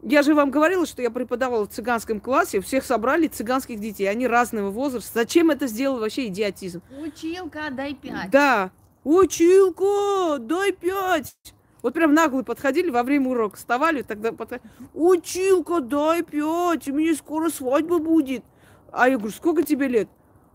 я 0.01 0.23
же 0.23 0.33
вам 0.33 0.49
говорила, 0.49 0.85
что 0.85 1.01
я 1.01 1.11
преподавала 1.11 1.65
в 1.65 1.69
цыганском 1.69 2.19
классе, 2.21 2.61
всех 2.61 2.85
собрали 2.85 3.27
цыганских 3.27 3.79
детей, 3.79 4.05
они 4.05 4.27
разного 4.27 4.69
возраста. 4.69 5.11
Зачем 5.13 5.51
это 5.51 5.67
сделал 5.67 5.99
вообще 5.99 6.27
идиотизм? 6.27 6.81
Училка, 7.01 7.69
дай 7.71 7.93
пять. 7.93 8.29
Да, 8.31 8.71
училка, 9.03 10.37
дай 10.39 10.71
пять. 10.71 11.35
Вот 11.81 11.93
прям 11.93 12.13
наглые 12.13 12.43
подходили 12.43 12.89
во 12.89 13.03
время 13.03 13.29
урока, 13.29 13.57
вставали, 13.57 14.01
тогда 14.01 14.31
подходили. 14.31 14.69
Училка, 14.93 15.79
дай 15.79 16.23
пять, 16.23 16.87
у 16.87 16.93
меня 16.93 17.15
скоро 17.15 17.49
свадьба 17.49 17.99
будет. 17.99 18.43
А 18.91 19.07
я 19.07 19.17
говорю, 19.17 19.33
сколько 19.33 19.63
тебе 19.63 19.87
лет? 19.87 20.09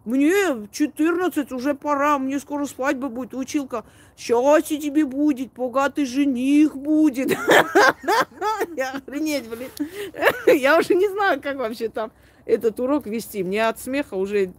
Мне 0.04 0.68
14, 0.70 1.50
уже 1.52 1.74
пора, 1.74 2.18
мне 2.18 2.38
скоро 2.38 2.66
свадьба 2.66 3.08
будет, 3.08 3.32
училка. 3.32 3.84
Счастье 4.18 4.78
тебе 4.78 5.06
будет, 5.06 5.54
богатый 5.54 6.04
жених 6.04 6.76
будет. 6.76 7.30
Я 8.76 8.90
охренеть, 8.90 9.48
блин. 9.48 9.70
Я 10.46 10.78
уже 10.78 10.94
не 10.94 11.08
знаю, 11.08 11.40
как 11.40 11.56
вообще 11.56 11.88
там 11.88 12.12
этот 12.44 12.78
урок 12.80 13.06
вести. 13.06 13.42
Мне 13.42 13.66
от 13.66 13.80
смеха 13.80 14.14
уже 14.14 14.52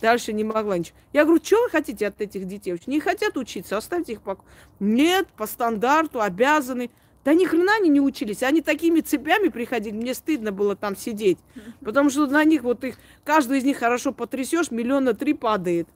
дальше 0.00 0.32
не 0.32 0.44
могла 0.44 0.78
ничего. 0.78 0.96
Я 1.12 1.24
говорю, 1.24 1.42
что 1.42 1.62
вы 1.62 1.70
хотите 1.70 2.06
от 2.06 2.20
этих 2.20 2.46
детей? 2.46 2.80
Не 2.86 3.00
хотят 3.00 3.36
учиться, 3.36 3.76
оставьте 3.76 4.12
их 4.12 4.22
по... 4.22 4.38
Нет, 4.80 5.28
по 5.36 5.46
стандарту 5.46 6.20
обязаны. 6.20 6.90
Да 7.24 7.32
ни 7.32 7.46
хрена 7.46 7.76
они 7.76 7.88
не 7.88 8.00
учились. 8.00 8.42
Они 8.42 8.60
такими 8.60 9.00
цепями 9.00 9.48
приходили. 9.48 9.94
Мне 9.94 10.12
стыдно 10.14 10.52
было 10.52 10.76
там 10.76 10.94
сидеть. 10.94 11.38
Потому 11.80 12.10
что 12.10 12.26
на 12.26 12.44
них 12.44 12.62
вот 12.62 12.84
их, 12.84 12.96
каждый 13.24 13.58
из 13.58 13.64
них 13.64 13.78
хорошо 13.78 14.12
потрясешь, 14.12 14.70
миллиона 14.70 15.14
три 15.14 15.32
падает. 15.32 15.88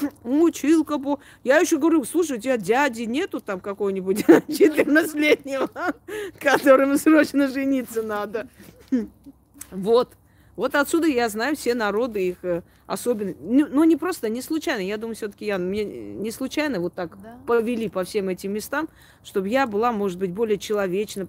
Училка 0.24 0.98
по... 0.98 1.20
Я 1.44 1.58
еще 1.58 1.78
говорю, 1.78 2.04
слушай, 2.04 2.38
у 2.38 2.40
тебя 2.40 2.56
дяди 2.56 3.02
нету 3.02 3.40
там 3.40 3.60
какого-нибудь 3.60 4.20
14-летнего, 4.26 5.70
которому 6.38 6.96
срочно 6.96 7.48
жениться 7.48 8.02
надо. 8.02 8.48
Вот. 9.70 10.14
Вот 10.58 10.74
отсюда 10.74 11.06
я 11.06 11.28
знаю 11.28 11.54
все 11.54 11.72
народы, 11.72 12.30
их 12.30 12.38
э, 12.42 12.62
особенно. 12.88 13.32
Ну, 13.38 13.68
ну, 13.70 13.84
не 13.84 13.94
просто, 13.94 14.28
не 14.28 14.42
случайно. 14.42 14.80
Я 14.80 14.96
думаю, 14.96 15.14
все-таки 15.14 15.46
я 15.46 15.56
мне 15.56 15.84
не 15.84 16.32
случайно 16.32 16.80
вот 16.80 16.94
так 16.94 17.16
да. 17.22 17.38
повели 17.46 17.88
по 17.88 18.02
всем 18.02 18.28
этим 18.28 18.54
местам, 18.54 18.88
чтобы 19.22 19.48
я 19.50 19.68
была, 19.68 19.92
может 19.92 20.18
быть, 20.18 20.32
более 20.32 20.58
человечна. 20.58 21.28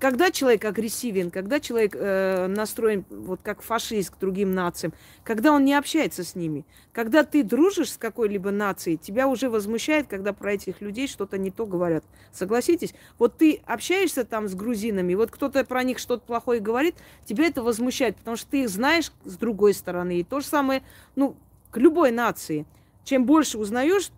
Когда 0.00 0.30
человек 0.30 0.64
агрессивен, 0.64 1.30
когда 1.30 1.60
человек 1.60 1.94
э, 1.94 2.46
настроен 2.46 3.04
вот 3.10 3.40
как 3.42 3.60
фашист 3.60 4.12
к 4.16 4.18
другим 4.18 4.54
нациям, 4.54 4.94
когда 5.24 5.52
он 5.52 5.66
не 5.66 5.74
общается 5.74 6.24
с 6.24 6.34
ними, 6.34 6.64
когда 6.90 7.22
ты 7.22 7.42
дружишь 7.42 7.92
с 7.92 7.96
какой-либо 7.98 8.50
нацией, 8.50 8.96
тебя 8.96 9.28
уже 9.28 9.50
возмущает, 9.50 10.06
когда 10.06 10.32
про 10.32 10.54
этих 10.54 10.80
людей 10.80 11.06
что-то 11.06 11.36
не 11.36 11.50
то 11.50 11.66
говорят. 11.66 12.02
Согласитесь? 12.32 12.94
Вот 13.18 13.36
ты 13.36 13.60
общаешься 13.66 14.24
там 14.24 14.48
с 14.48 14.54
грузинами, 14.54 15.12
вот 15.12 15.30
кто-то 15.30 15.62
про 15.66 15.82
них 15.82 15.98
что-то 15.98 16.24
плохое 16.24 16.60
говорит, 16.60 16.94
тебя 17.26 17.44
это 17.44 17.62
возмущает, 17.62 18.16
потому 18.16 18.38
что 18.38 18.50
ты 18.50 18.62
их 18.62 18.70
знаешь 18.70 19.12
с 19.26 19.36
другой 19.36 19.74
стороны. 19.74 20.20
И 20.20 20.24
то 20.24 20.40
же 20.40 20.46
самое, 20.46 20.82
ну, 21.14 21.36
к 21.70 21.76
любой 21.76 22.10
нации. 22.10 22.64
Чем 23.04 23.26
больше 23.26 23.58
узнаешь, 23.58 24.10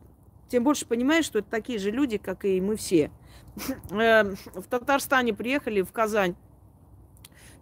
тем 0.49 0.63
больше 0.63 0.87
понимаешь, 0.87 1.25
что 1.25 1.41
это 1.41 1.51
такие 1.51 1.81
же 1.81 1.91
люди, 1.91 2.19
как 2.19 2.45
и 2.45 2.61
мы 2.61 2.77
все. 2.77 3.11
Эм, 3.91 4.37
в 4.55 4.65
Татарстане 4.65 5.35
приехали, 5.35 5.83
в 5.83 5.93
Казань. 5.93 6.35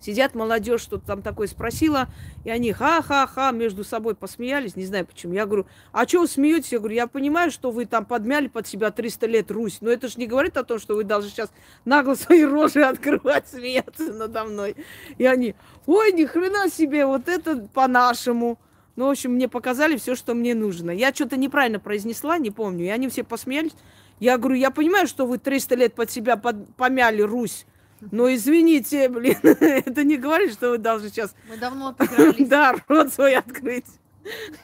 Сидят 0.01 0.35
молодежь, 0.35 0.81
что-то 0.81 1.07
там 1.07 1.21
такое 1.21 1.47
спросила, 1.47 2.09
и 2.45 2.51
они 2.51 2.73
ха-ха-ха 2.73 3.51
между 3.51 3.85
собой 3.85 4.15
посмеялись, 4.15 4.75
не 4.75 4.87
знаю 4.87 5.07
почему. 5.07 5.35
Я 5.35 5.45
говорю, 5.45 5.67
а 5.93 6.09
что 6.09 6.21
вы 6.21 6.27
смеетесь? 6.27 6.73
Я 6.73 6.79
говорю, 6.79 6.95
я 6.95 7.07
понимаю, 7.07 7.51
что 7.51 7.71
вы 7.71 7.85
там 7.85 8.07
подмяли 8.07 8.47
под 8.47 8.67
себя 8.67 8.91
300 8.91 9.27
лет 9.27 9.51
Русь, 9.51 9.79
но 9.83 9.91
это 9.91 10.09
же 10.09 10.15
не 10.17 10.27
говорит 10.27 10.57
о 10.57 10.65
том, 10.65 10.79
что 10.79 10.95
вы 10.95 11.05
должны 11.05 11.29
сейчас 11.29 11.51
нагло 11.85 12.15
свои 12.15 12.45
рожи 12.45 12.83
открывать, 12.85 13.49
смеяться 13.49 14.15
надо 14.15 14.45
мной. 14.45 14.75
И 15.19 15.27
они, 15.27 15.55
ой, 15.85 16.13
ни 16.13 16.25
хрена 16.25 16.71
себе, 16.71 17.05
вот 17.05 17.29
это 17.29 17.69
по-нашему. 17.75 18.59
Ну, 18.97 19.07
в 19.07 19.11
общем, 19.11 19.33
мне 19.33 19.49
показали 19.49 19.99
все, 19.99 20.15
что 20.15 20.33
мне 20.33 20.55
нужно. 20.55 20.91
Я 20.91 21.13
что-то 21.13 21.37
неправильно 21.37 21.79
произнесла, 21.79 22.39
не 22.39 22.51
помню, 22.51 22.87
и 22.87 22.89
они 22.89 23.09
все 23.09 23.23
посмеялись. 23.23 23.73
Я 24.21 24.39
говорю, 24.39 24.57
я 24.57 24.71
понимаю, 24.71 25.07
что 25.07 25.27
вы 25.27 25.39
300 25.39 25.75
лет 25.75 25.95
под 25.95 26.11
себя 26.11 26.37
под, 26.37 26.75
помяли 26.77 27.23
Русь, 27.23 27.67
но 28.13 28.33
извините, 28.33 29.09
блин, 29.09 29.39
это 29.43 30.05
не 30.05 30.17
говорит, 30.17 30.53
что 30.53 30.71
вы 30.71 30.79
должны 30.79 31.09
сейчас... 31.09 31.35
Мы 31.49 31.57
давно 31.57 31.89
отыгрались. 31.89 32.49
Да, 32.49 32.75
рот 32.87 33.13
свой 33.13 33.35
открыть. 33.35 33.87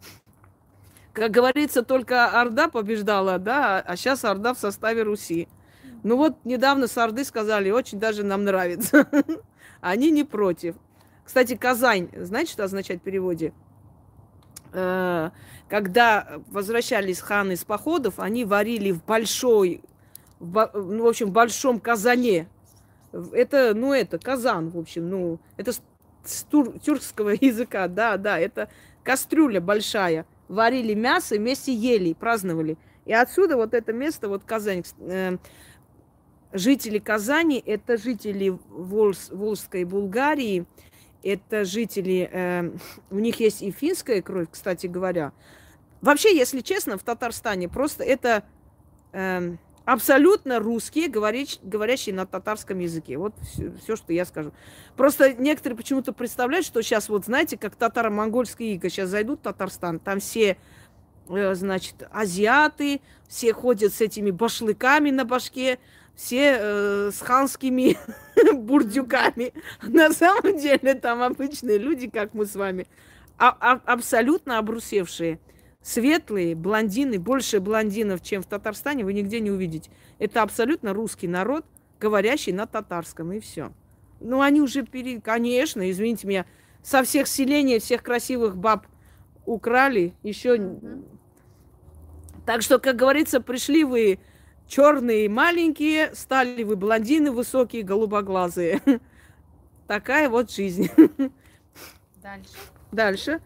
Как 1.12 1.31
говорится, 1.31 1.83
только 1.83 2.27
Орда 2.27 2.69
побеждала, 2.69 3.39
да, 3.39 3.81
а 3.81 3.97
сейчас 3.97 4.25
Орда 4.25 4.55
в 4.55 4.59
составе 4.59 5.03
Руси. 5.03 5.49
Ну 6.03 6.16
вот 6.16 6.37
недавно 6.45 6.87
с 6.87 6.97
Орды 6.97 7.25
сказали, 7.25 7.70
очень 7.70 7.99
даже 7.99 8.23
нам 8.23 8.45
нравится. 8.45 9.07
Они 9.81 10.11
не 10.11 10.25
против. 10.25 10.77
Кстати, 11.25 11.57
Казань, 11.57 12.09
знаете, 12.15 12.53
что 12.53 12.65
означает 12.65 13.01
в 13.01 13.05
переводе? 13.05 13.53
Э, 14.73 15.31
когда 15.69 16.40
возвращались 16.51 17.20
ханы 17.20 17.53
из 17.53 17.65
походов, 17.65 18.19
они 18.19 18.45
варили 18.45 18.90
в 18.90 19.05
большой, 19.05 19.82
в, 20.40 20.70
ну, 20.74 21.05
в 21.05 21.07
общем, 21.07 21.31
большом 21.31 21.81
казане. 21.81 22.49
Это, 23.32 23.73
ну, 23.74 23.93
это 23.93 24.19
казан, 24.19 24.70
в 24.70 24.78
общем, 24.78 25.09
ну, 25.09 25.40
это 25.57 25.73
с, 26.24 26.43
тур, 26.45 26.78
тюркского 26.78 27.31
языка, 27.40 27.89
да, 27.89 28.16
да, 28.16 28.39
это 28.39 28.69
кастрюля 29.03 29.61
большая. 29.61 30.27
Варили 30.49 30.95
мясо, 30.95 31.36
вместе 31.36 31.73
ели, 31.73 32.15
праздновали. 32.15 32.78
И 33.05 33.12
отсюда 33.12 33.57
вот 33.57 33.74
это 33.74 33.93
место, 33.93 34.28
вот 34.28 34.45
Казань, 34.45 34.85
э, 35.01 35.36
жители 36.53 36.99
Казани, 36.99 37.62
это 37.65 37.97
жители 37.97 38.59
Волс, 38.69 39.31
Волжской 39.31 39.85
Булгарии, 39.85 40.66
это 41.23 41.65
жители, 41.65 42.28
э, 42.31 42.70
у 43.11 43.19
них 43.19 43.40
есть 43.40 43.62
и 43.62 43.70
финская 43.70 44.23
кровь, 44.23 44.49
кстати 44.51 44.86
говоря. 44.86 45.32
Вообще, 46.01 46.36
если 46.36 46.61
честно, 46.61 46.97
в 46.97 47.03
Татарстане 47.03 47.69
просто 47.69 48.05
это 48.05 48.45
э, 49.12 49.57
абсолютно 49.89 50.59
русские, 50.59 51.09
говорящие, 51.09 51.61
говорящие 51.62 52.15
на 52.15 52.27
татарском 52.27 52.78
языке. 52.78 53.16
Вот 53.16 53.35
все, 53.40 53.73
все, 53.82 53.97
что 53.97 54.12
я 54.12 54.27
скажу. 54.27 54.53
Просто 54.97 55.32
некоторые 55.32 55.78
почему-то 55.78 56.12
представляют, 56.12 56.66
что 56.66 56.82
сейчас, 56.82 57.09
вот 57.09 57.24
знаете, 57.24 57.57
как 57.57 57.74
татаро-монгольские 57.74 58.74
иго, 58.74 58.90
сейчас 58.90 59.09
зайдут 59.09 59.40
в 59.40 59.43
Татарстан, 59.45 59.99
там 59.99 60.20
все, 60.20 60.59
э, 61.31 61.55
значит, 61.55 62.07
азиаты, 62.12 63.01
все 63.28 63.55
ходят 63.55 63.95
с 63.95 64.03
этими 64.03 64.31
башлыками 64.31 65.11
на 65.11 65.24
башке, 65.24 65.78
все 66.19 66.59
э, 66.59 67.11
с 67.12 67.20
ханскими 67.20 67.97
бурдюками. 68.53 69.53
На 69.82 70.11
самом 70.11 70.59
деле 70.59 70.95
там 70.95 71.23
обычные 71.23 71.78
люди, 71.78 72.11
как 72.11 72.35
мы 72.35 72.45
с 72.45 72.57
вами, 72.57 72.89
а, 73.39 73.57
а, 73.61 73.81
абсолютно 73.86 74.59
обрусевшие. 74.59 75.39
Светлые, 75.81 76.57
блондины, 76.57 77.20
больше 77.20 77.61
блондинов, 77.61 78.20
чем 78.20 78.43
в 78.43 78.47
Татарстане, 78.47 79.05
вы 79.05 79.12
нигде 79.12 79.39
не 79.39 79.53
увидите. 79.53 79.93
Это 80.19 80.43
абсолютно 80.43 80.93
русский 80.93 81.28
народ, 81.28 81.65
говорящий 82.01 82.53
на 82.53 82.66
татарском, 82.66 83.32
и 83.32 83.39
все. 83.39 83.73
Ну, 84.19 84.40
они 84.40 84.61
уже, 84.61 84.82
пере... 84.82 85.20
конечно, 85.20 85.89
извините 85.89 86.27
меня, 86.27 86.47
со 86.82 87.05
всех 87.05 87.28
селений, 87.28 87.78
всех 87.78 88.03
красивых 88.03 88.57
баб 88.57 88.89
украли, 89.47 90.15
еще... 90.24 90.78
Так 92.45 92.62
что, 92.62 92.81
как 92.81 92.97
говорится, 92.97 93.40
пришли 93.40 93.85
вы 93.85 94.19
черные 94.69 95.28
маленькие, 95.28 96.15
стали 96.15 96.62
вы 96.62 96.77
блондины 96.77 97.32
высокие, 97.32 97.82
голубоглазые. 97.82 98.81
Такая 99.89 100.28
вот 100.28 100.53
жизнь. 100.53 100.89
Дальше. 102.23 102.53
Дальше. 102.93 103.40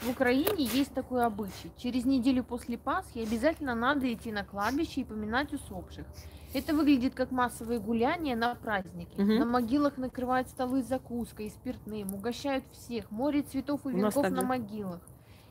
В 0.00 0.08
Украине 0.08 0.64
есть 0.64 0.94
такой 0.94 1.24
обычай. 1.24 1.70
Через 1.76 2.06
неделю 2.06 2.42
после 2.42 2.78
Пасхи 2.78 3.18
обязательно 3.18 3.74
надо 3.74 4.10
идти 4.10 4.32
на 4.32 4.44
кладбище 4.44 5.02
и 5.02 5.04
поминать 5.04 5.52
усопших. 5.52 6.06
Это 6.54 6.74
выглядит 6.74 7.14
как 7.14 7.30
массовые 7.30 7.78
гуляния 7.78 8.34
на 8.34 8.54
праздники. 8.54 9.14
Угу. 9.14 9.32
На 9.32 9.44
могилах 9.44 9.98
накрывают 9.98 10.48
столы 10.48 10.82
с 10.82 10.86
закуской 10.86 11.46
и 11.46 11.50
спиртным, 11.50 12.14
угощают 12.14 12.64
всех, 12.72 13.10
море 13.10 13.42
цветов 13.42 13.86
и 13.86 13.90
венков 13.90 14.30
на 14.30 14.42
могилах. 14.42 15.00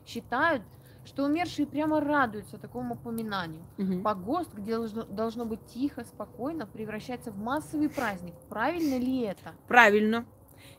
Считают, 0.04 0.62
что 1.04 1.24
умершие 1.24 1.66
прямо 1.66 2.00
радуются 2.00 2.58
такому 2.58 2.94
упоминанию. 2.94 3.62
Угу. 3.78 4.02
Погост, 4.02 4.52
где 4.54 4.76
должно, 4.76 5.04
должно 5.04 5.44
быть 5.44 5.64
тихо, 5.66 6.04
спокойно, 6.04 6.66
превращается 6.66 7.30
в 7.30 7.38
массовый 7.38 7.88
праздник. 7.88 8.34
Правильно 8.48 8.98
ли 8.98 9.20
это? 9.20 9.54
Правильно. 9.66 10.26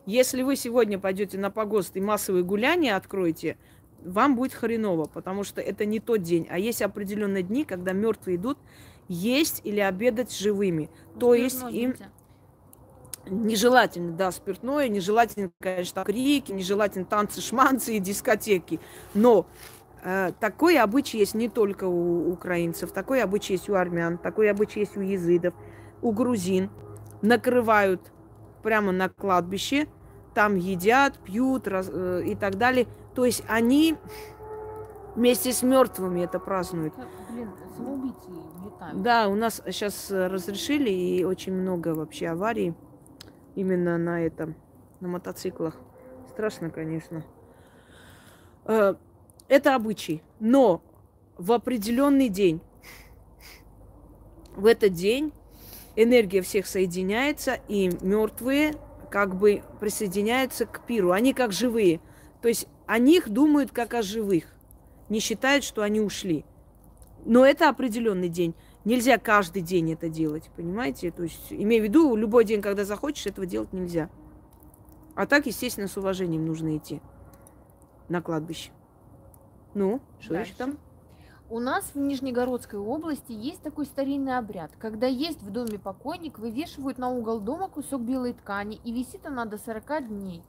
Если 0.05 0.41
вы 0.43 0.55
сегодня 0.55 0.99
пойдете 0.99 1.37
на 1.37 1.49
погост 1.49 1.95
и 1.95 2.01
массовые 2.01 2.43
гуляния 2.43 2.95
откроете, 2.95 3.57
вам 4.03 4.35
будет 4.35 4.53
хреново, 4.53 5.05
потому 5.05 5.43
что 5.43 5.61
это 5.61 5.85
не 5.85 5.99
тот 5.99 6.21
день. 6.21 6.47
А 6.49 6.57
есть 6.57 6.81
определенные 6.81 7.43
дни, 7.43 7.65
когда 7.65 7.91
мертвые 7.91 8.37
идут 8.37 8.57
есть 9.07 9.61
или 9.63 9.79
обедать 9.79 10.35
живыми. 10.35 10.89
Ну, 11.13 11.19
То 11.19 11.35
есть 11.35 11.61
им 11.71 11.95
нежелательно, 13.27 14.13
да, 14.13 14.31
спиртное, 14.31 14.87
нежелательно, 14.87 15.51
конечно, 15.59 16.03
крики, 16.03 16.51
нежелательно 16.51 17.05
танцы, 17.05 17.41
шманцы 17.41 17.97
и 17.97 17.99
дискотеки. 17.99 18.79
Но 19.13 19.45
такой 20.39 20.79
обычай 20.79 21.19
есть 21.19 21.35
не 21.35 21.49
только 21.49 21.85
у 21.85 22.31
украинцев, 22.31 22.91
такой 22.91 23.21
обычай 23.21 23.53
есть 23.53 23.69
у 23.69 23.75
армян, 23.75 24.17
такой 24.17 24.49
обычай 24.49 24.79
есть 24.79 24.97
у 24.97 25.01
езидов, 25.01 25.53
у 26.01 26.11
грузин. 26.11 26.69
Накрывают 27.21 28.11
прямо 28.63 28.91
на 28.91 29.09
кладбище, 29.09 29.87
там 30.33 30.55
едят, 30.55 31.19
пьют 31.19 31.67
раз, 31.67 31.89
э, 31.91 32.23
и 32.25 32.35
так 32.35 32.57
далее. 32.57 32.87
То 33.13 33.25
есть 33.25 33.43
они 33.47 33.97
вместе 35.15 35.51
с 35.51 35.61
мертвыми 35.61 36.21
это 36.21 36.39
празднуют. 36.39 36.93
Блин, 37.29 37.49
самоубийцы 37.75 38.29
летают. 38.63 39.01
Да, 39.01 39.27
у 39.27 39.35
нас 39.35 39.61
сейчас 39.67 40.09
разрешили 40.09 40.89
и 40.89 41.23
очень 41.23 41.53
много 41.53 41.89
вообще 41.89 42.29
аварий 42.29 42.73
именно 43.55 43.97
на 43.97 44.25
этом, 44.25 44.55
на 44.99 45.09
мотоциклах. 45.09 45.75
Страшно, 46.29 46.69
конечно. 46.69 47.23
Это 49.51 49.75
обычай. 49.75 50.23
Но 50.39 50.81
в 51.37 51.51
определенный 51.51 52.29
день, 52.29 52.61
в 54.55 54.65
этот 54.65 54.93
день 54.93 55.33
энергия 55.97 56.41
всех 56.41 56.65
соединяется, 56.65 57.59
и 57.67 57.89
мертвые 58.01 58.75
как 59.09 59.35
бы 59.35 59.61
присоединяются 59.81 60.65
к 60.65 60.85
пиру. 60.85 61.11
Они 61.11 61.33
как 61.33 61.51
живые. 61.51 61.99
То 62.41 62.47
есть 62.47 62.65
о 62.87 62.97
них 62.97 63.27
думают 63.27 63.71
как 63.71 63.93
о 63.93 64.01
живых. 64.01 64.45
Не 65.09 65.19
считают, 65.19 65.65
что 65.65 65.81
они 65.81 65.99
ушли. 65.99 66.45
Но 67.25 67.45
это 67.45 67.67
определенный 67.67 68.29
день. 68.29 68.55
Нельзя 68.85 69.17
каждый 69.17 69.63
день 69.63 69.91
это 69.91 70.07
делать, 70.07 70.49
понимаете? 70.55 71.11
То 71.11 71.23
есть, 71.23 71.47
имею 71.49 71.81
в 71.81 71.87
виду, 71.87 72.15
любой 72.15 72.45
день, 72.45 72.61
когда 72.61 72.85
захочешь, 72.85 73.27
этого 73.27 73.45
делать 73.45 73.73
нельзя. 73.73 74.09
А 75.13 75.25
так, 75.27 75.45
естественно, 75.45 75.89
с 75.89 75.97
уважением 75.97 76.45
нужно 76.45 76.77
идти 76.77 77.01
на 78.07 78.21
кладбище. 78.21 78.71
Ну, 79.73 80.01
что 80.19 80.35
еще 80.35 80.53
там? 80.53 80.77
У 81.49 81.59
нас 81.59 81.91
в 81.93 81.99
Нижнегородской 81.99 82.79
области 82.79 83.33
есть 83.33 83.61
такой 83.61 83.85
старинный 83.85 84.37
обряд. 84.37 84.71
Когда 84.79 85.07
есть 85.07 85.41
в 85.41 85.51
доме 85.51 85.77
покойник, 85.77 86.39
вывешивают 86.39 86.97
на 86.97 87.09
угол 87.09 87.41
дома 87.41 87.67
кусок 87.67 88.01
белой 88.03 88.31
ткани, 88.33 88.79
и 88.85 88.93
висит 88.93 89.25
она 89.25 89.43
до 89.43 89.57
40 89.57 90.07
дней. 90.07 90.43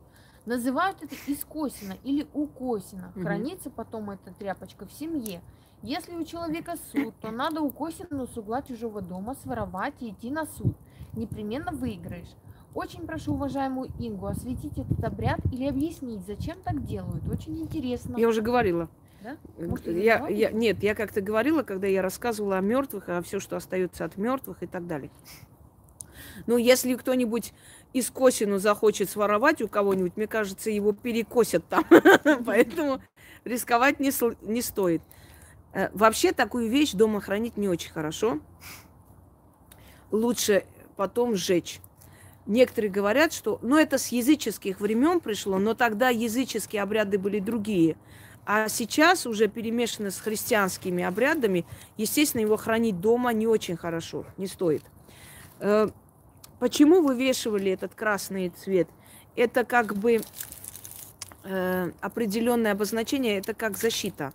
Называют 0.46 1.02
это 1.02 1.14
искосина 1.26 1.94
или 2.04 2.26
укосина. 2.32 3.12
Хранится 3.14 3.70
потом 3.70 4.10
эта 4.10 4.32
тряпочка 4.32 4.86
в 4.86 4.92
семье. 4.92 5.40
Если 5.82 6.14
у 6.14 6.24
человека 6.24 6.74
суд, 6.92 7.14
то 7.20 7.32
надо 7.32 7.62
укосину 7.62 8.28
с 8.28 8.36
угла 8.36 8.62
чужого 8.62 9.02
дома 9.02 9.34
своровать 9.34 9.94
и 10.00 10.10
идти 10.10 10.30
на 10.30 10.46
суд. 10.46 10.76
Непременно 11.14 11.72
выиграешь. 11.72 12.30
Очень 12.74 13.06
прошу 13.06 13.34
уважаемую 13.34 13.90
Ингу 13.98 14.26
осветить 14.26 14.78
этот 14.78 15.02
обряд 15.04 15.40
или 15.52 15.66
объяснить, 15.66 16.24
зачем 16.26 16.62
так 16.62 16.84
делают. 16.84 17.28
Очень 17.28 17.60
интересно. 17.60 18.16
Я 18.16 18.28
уже 18.28 18.40
говорила. 18.40 18.88
Да? 19.22 19.36
Может, 19.56 19.86
я, 19.86 20.26
я, 20.28 20.50
нет, 20.50 20.82
я 20.82 20.94
как-то 20.96 21.20
говорила, 21.20 21.62
когда 21.62 21.86
я 21.86 22.02
рассказывала 22.02 22.58
о 22.58 22.60
мертвых, 22.60 23.08
о 23.08 23.22
все, 23.22 23.38
что 23.38 23.56
остается 23.56 24.04
от 24.04 24.16
мертвых 24.16 24.62
и 24.62 24.66
так 24.66 24.86
далее. 24.86 25.10
Но 26.46 26.58
если 26.58 26.94
кто-нибудь 26.94 27.52
из 27.92 28.10
косину 28.10 28.58
захочет 28.58 29.10
своровать 29.10 29.62
у 29.62 29.68
кого-нибудь, 29.68 30.16
мне 30.16 30.26
кажется, 30.26 30.70
его 30.70 30.92
перекосят 30.92 31.64
там. 31.68 31.84
Поэтому 32.46 33.00
рисковать 33.44 34.00
не, 34.00 34.10
не 34.42 34.62
стоит. 34.62 35.02
Э, 35.72 35.90
вообще 35.92 36.32
такую 36.32 36.68
вещь 36.68 36.92
дома 36.92 37.20
хранить 37.20 37.56
не 37.56 37.68
очень 37.68 37.92
хорошо. 37.92 38.40
Лучше 40.10 40.64
потом 40.96 41.36
сжечь. 41.36 41.80
Некоторые 42.46 42.90
говорят, 42.90 43.32
что 43.32 43.58
ну, 43.62 43.78
это 43.78 43.98
с 43.98 44.08
языческих 44.08 44.80
времен 44.80 45.20
пришло, 45.20 45.58
но 45.58 45.74
тогда 45.74 46.08
языческие 46.08 46.82
обряды 46.82 47.18
были 47.18 47.38
другие. 47.38 47.96
А 48.44 48.68
сейчас 48.68 49.24
уже 49.26 49.46
перемешано 49.46 50.10
с 50.10 50.18
христианскими 50.18 51.04
обрядами, 51.04 51.64
естественно, 51.96 52.40
его 52.40 52.56
хранить 52.56 53.00
дома 53.00 53.32
не 53.32 53.46
очень 53.46 53.76
хорошо, 53.76 54.24
не 54.36 54.48
стоит. 54.48 54.82
Э, 55.60 55.88
почему 56.58 57.02
вывешивали 57.02 57.70
этот 57.70 57.94
красный 57.94 58.48
цвет? 58.48 58.88
Это 59.36 59.64
как 59.64 59.94
бы 59.96 60.20
э, 61.44 61.92
определенное 62.00 62.72
обозначение, 62.72 63.38
это 63.38 63.54
как 63.54 63.76
защита, 63.78 64.32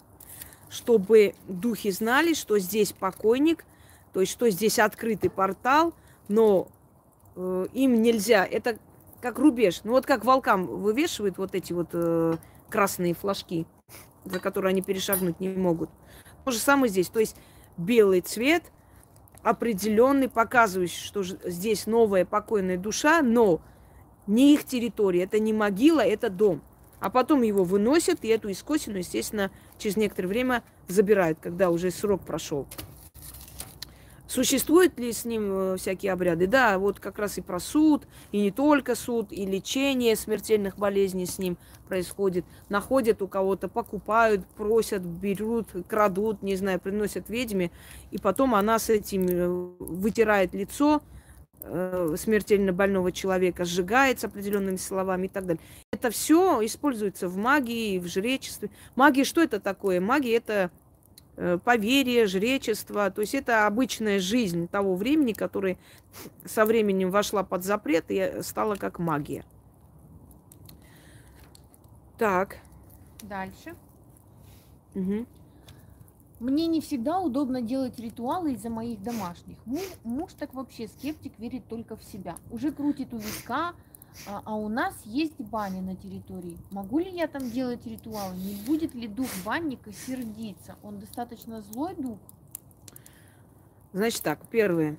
чтобы 0.69 1.35
духи 1.49 1.91
знали, 1.91 2.33
что 2.33 2.59
здесь 2.59 2.93
покойник, 2.93 3.65
то 4.13 4.21
есть 4.21 4.31
что 4.31 4.49
здесь 4.49 4.79
открытый 4.79 5.29
портал, 5.29 5.93
но 6.29 6.69
э, 7.35 7.67
им 7.73 8.01
нельзя, 8.01 8.45
это 8.45 8.77
как 9.21 9.37
рубеж. 9.37 9.81
Ну 9.83 9.91
вот 9.91 10.05
как 10.05 10.23
волкам 10.23 10.65
вывешивают 10.65 11.37
вот 11.37 11.55
эти 11.55 11.73
вот 11.73 11.89
красные 12.69 13.13
флажки– 13.13 13.65
за 14.31 14.39
который 14.39 14.71
они 14.71 14.81
перешагнуть 14.81 15.39
не 15.39 15.49
могут. 15.49 15.89
То 16.45 16.51
же 16.51 16.59
самое 16.59 16.89
здесь. 16.89 17.09
То 17.09 17.19
есть 17.19 17.35
белый 17.77 18.21
цвет 18.21 18.63
определенный, 19.43 20.29
показывающий, 20.29 21.03
что 21.03 21.23
здесь 21.23 21.85
новая 21.87 22.25
покойная 22.25 22.77
душа, 22.77 23.21
но 23.21 23.61
не 24.25 24.53
их 24.53 24.65
территория, 24.65 25.23
это 25.23 25.39
не 25.39 25.53
могила, 25.53 26.01
это 26.01 26.29
дом. 26.29 26.61
А 26.99 27.09
потом 27.09 27.43
его 27.43 27.63
выносят, 27.63 28.23
и 28.23 28.27
эту 28.27 28.51
искосину, 28.51 28.97
естественно, 28.97 29.51
через 29.77 29.95
некоторое 29.97 30.27
время 30.27 30.63
забирают, 30.87 31.39
когда 31.39 31.69
уже 31.69 31.91
срок 31.91 32.21
прошел. 32.21 32.67
Существуют 34.27 34.99
ли 34.99 35.13
с 35.13 35.23
ним 35.23 35.51
э, 35.51 35.77
всякие 35.77 36.11
обряды? 36.11 36.47
Да, 36.47 36.77
вот 36.79 36.99
как 36.99 37.17
раз 37.17 37.37
и 37.37 37.41
про 37.41 37.59
суд, 37.59 38.05
и 38.33 38.41
не 38.41 38.51
только 38.51 38.93
суд, 38.95 39.31
и 39.31 39.45
лечение 39.45 40.17
смертельных 40.17 40.77
болезней 40.77 41.25
с 41.25 41.39
ним 41.39 41.57
происходит. 41.87 42.45
Находят 42.67 43.21
у 43.21 43.29
кого-то, 43.29 43.69
покупают, 43.69 44.45
просят, 44.57 45.01
берут, 45.01 45.67
крадут, 45.87 46.43
не 46.43 46.57
знаю, 46.57 46.79
приносят 46.81 47.29
ведьме, 47.29 47.71
и 48.11 48.17
потом 48.17 48.53
она 48.53 48.79
с 48.79 48.89
этим 48.89 49.25
э, 49.27 49.47
вытирает 49.79 50.53
лицо 50.53 51.01
э, 51.61 52.15
смертельно 52.19 52.73
больного 52.73 53.13
человека, 53.13 53.63
сжигается 53.63 54.27
определенными 54.27 54.75
словами 54.75 55.27
и 55.27 55.29
так 55.29 55.45
далее. 55.45 55.63
Это 55.93 56.11
все 56.11 56.65
используется 56.65 57.29
в 57.29 57.37
магии, 57.37 57.97
в 57.97 58.07
жречестве. 58.07 58.71
Магия 58.97 59.23
что 59.23 59.41
это 59.41 59.61
такое? 59.61 60.01
Магия 60.01 60.35
это 60.35 60.69
Э, 61.39 61.59
поверие, 61.63 62.25
жречество. 62.25 63.11
То 63.11 63.21
есть 63.21 63.35
это 63.35 63.67
обычная 63.67 64.19
жизнь 64.19 64.67
того 64.67 64.95
времени, 64.95 65.33
которая 65.33 65.77
со 66.45 66.65
временем 66.65 67.11
вошла 67.11 67.43
под 67.43 67.63
запрет 67.63 68.05
и 68.09 68.41
стала 68.41 68.75
как 68.75 68.97
магия. 68.97 69.45
Так. 72.17 72.57
Дальше. 73.21 73.75
Угу. 74.95 75.27
Мне 76.39 76.65
не 76.65 76.81
всегда 76.81 77.19
удобно 77.19 77.61
делать 77.61 77.99
ритуалы 77.99 78.53
из-за 78.53 78.71
моих 78.71 79.03
домашних. 79.03 79.57
Муж, 79.65 79.85
муж 80.03 80.31
так 80.33 80.55
вообще 80.55 80.87
скептик, 80.87 81.37
верит 81.37 81.67
только 81.67 81.95
в 81.95 82.03
себя. 82.03 82.37
Уже 82.49 82.71
крутит 82.71 83.13
у 83.13 83.17
виска, 83.17 83.73
а, 84.25 84.41
а 84.45 84.55
у 84.55 84.67
нас 84.67 84.93
есть 85.05 85.39
баня 85.39 85.81
на 85.81 85.95
территории. 85.95 86.57
Могу 86.71 86.99
ли 86.99 87.09
я 87.09 87.27
там 87.27 87.49
делать 87.51 87.85
ритуалы? 87.85 88.35
Не 88.37 88.55
будет 88.65 88.95
ли 88.95 89.07
дух 89.07 89.27
банника 89.45 89.91
сердиться? 89.93 90.75
Он 90.83 90.99
достаточно 90.99 91.61
злой 91.61 91.95
дух? 91.95 92.17
Значит 93.93 94.23
так, 94.23 94.39
первое. 94.49 94.97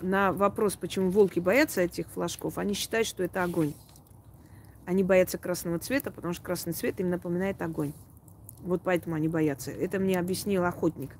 На 0.00 0.32
вопрос, 0.32 0.76
почему 0.76 1.10
волки 1.10 1.40
боятся 1.40 1.80
этих 1.80 2.08
флажков, 2.08 2.58
они 2.58 2.74
считают, 2.74 3.06
что 3.06 3.22
это 3.22 3.42
огонь. 3.42 3.72
Они 4.84 5.02
боятся 5.02 5.38
красного 5.38 5.78
цвета, 5.78 6.10
потому 6.10 6.34
что 6.34 6.44
красный 6.44 6.72
цвет 6.72 7.00
им 7.00 7.10
напоминает 7.10 7.60
огонь. 7.62 7.92
Вот 8.60 8.82
поэтому 8.84 9.16
они 9.16 9.28
боятся. 9.28 9.70
Это 9.70 9.98
мне 9.98 10.18
объяснил 10.18 10.64
охотник. 10.64 11.10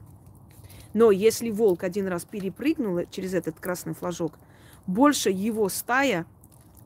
Но 0.95 1.11
если 1.11 1.51
волк 1.51 1.85
один 1.85 2.07
раз 2.07 2.25
перепрыгнул 2.25 3.01
через 3.11 3.35
этот 3.35 3.59
красный 3.59 3.95
флажок, 3.95 4.39
больше 4.87 5.31
его 5.31 5.69
стая 5.69 6.27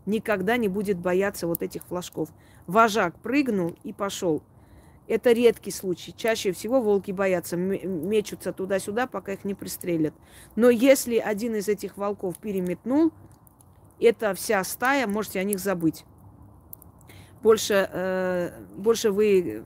никогда 0.07 0.57
не 0.57 0.69
будет 0.69 0.99
бояться 0.99 1.47
вот 1.47 1.63
этих 1.63 1.85
флажков. 1.85 2.31
Вожак 2.67 3.19
прыгнул 3.21 3.77
и 3.83 3.93
пошел. 3.93 4.43
Это 5.07 5.33
редкий 5.33 5.73
случай. 5.73 6.15
Чаще 6.17 6.53
всего 6.53 6.81
волки 6.81 7.11
боятся, 7.11 7.57
мечутся 7.57 8.53
туда-сюда, 8.53 9.07
пока 9.07 9.33
их 9.33 9.45
не 9.45 9.55
пристрелят. 9.55 10.15
Но 10.55 10.71
если 10.71 11.17
один 11.17 11.57
из 11.57 11.69
этих 11.69 11.97
волков 11.97 12.39
переметнул, 12.39 13.13
это 14.01 14.35
вся 14.35 14.63
стая, 14.63 15.07
можете 15.07 15.41
о 15.41 15.45
них 15.45 15.59
забыть. 15.59 16.05
Больше, 17.43 17.89
э, 17.93 18.53
больше 18.77 19.11
вы 19.11 19.65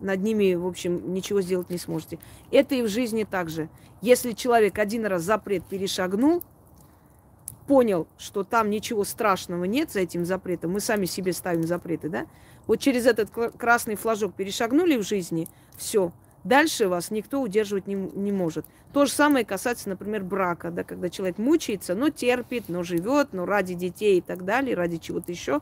над 0.00 0.22
ними, 0.22 0.54
в 0.54 0.66
общем, 0.66 1.12
ничего 1.12 1.40
сделать 1.40 1.70
не 1.70 1.78
сможете. 1.78 2.18
Это 2.50 2.74
и 2.74 2.82
в 2.82 2.88
жизни 2.88 3.24
также. 3.24 3.68
Если 4.00 4.32
человек 4.32 4.78
один 4.78 5.06
раз 5.06 5.22
запрет 5.22 5.64
перешагнул, 5.64 6.42
понял, 7.68 8.08
что 8.16 8.42
там 8.42 8.70
ничего 8.70 9.04
страшного 9.04 9.64
нет 9.64 9.92
за 9.92 10.00
этим 10.00 10.24
запретом, 10.24 10.72
мы 10.72 10.80
сами 10.80 11.04
себе 11.04 11.32
ставим 11.32 11.64
запреты, 11.64 12.08
да? 12.08 12.26
Вот 12.66 12.80
через 12.80 13.06
этот 13.06 13.30
красный 13.30 13.94
флажок 13.94 14.34
перешагнули 14.34 14.96
в 14.96 15.02
жизни, 15.02 15.48
все, 15.76 16.12
дальше 16.44 16.88
вас 16.88 17.10
никто 17.10 17.40
удерживать 17.40 17.86
не, 17.86 17.94
не 17.94 18.32
может. 18.32 18.64
То 18.92 19.04
же 19.04 19.12
самое 19.12 19.44
касается, 19.44 19.90
например, 19.90 20.24
брака, 20.24 20.70
да, 20.70 20.82
когда 20.82 21.10
человек 21.10 21.36
мучается, 21.36 21.94
но 21.94 22.08
терпит, 22.08 22.64
но 22.68 22.82
живет, 22.82 23.32
но 23.32 23.44
ради 23.44 23.74
детей 23.74 24.18
и 24.18 24.22
так 24.22 24.44
далее, 24.44 24.74
ради 24.74 24.96
чего-то 24.96 25.30
еще. 25.30 25.60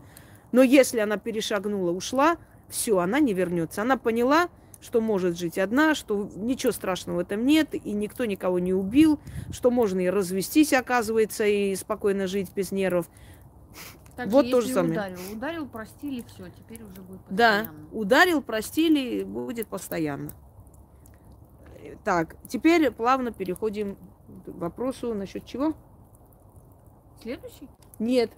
Но 0.53 0.63
если 0.63 1.01
она 1.01 1.17
перешагнула, 1.17 1.91
ушла, 1.91 2.37
все, 2.69 2.99
она 2.99 3.19
не 3.19 3.35
вернется. 3.35 3.83
Она 3.83 3.97
поняла, 3.97 4.49
что 4.87 5.01
может 5.01 5.37
жить 5.37 5.59
одна, 5.59 5.95
что 5.97 6.31
ничего 6.37 6.71
страшного 6.73 7.17
в 7.17 7.21
этом 7.21 7.45
нет, 7.45 7.75
и 7.75 7.93
никто 7.93 8.25
никого 8.25 8.61
не 8.61 8.73
убил, 8.73 9.19
что 9.51 9.71
можно 9.73 9.99
и 10.01 10.09
развестись, 10.09 10.73
оказывается, 10.73 11.45
и 11.45 11.75
спокойно 11.75 12.29
жить 12.29 12.53
без 12.55 12.71
нервов. 12.71 13.11
Так 14.15 14.29
Вот 14.29 14.47
же, 14.47 14.53
то 14.53 14.61
же 14.63 14.69
самое. 14.69 14.93
ударил, 14.93 15.19
ударил, 15.33 15.67
простили, 15.67 16.25
все, 16.29 16.49
теперь 16.51 16.83
уже 16.85 17.03
будет 17.03 17.21
Да, 17.29 17.59
постоянно. 17.65 17.89
ударил, 17.93 18.43
простили, 18.43 19.25
будет 19.25 19.67
постоянно. 19.67 20.33
Так, 22.05 22.37
теперь 22.49 22.91
плавно 22.93 23.33
переходим 23.33 23.97
к 24.45 24.49
вопросу 24.49 25.13
насчет 25.15 25.45
чего? 25.45 25.75
Следующий. 27.21 27.69
Нет. 27.99 28.31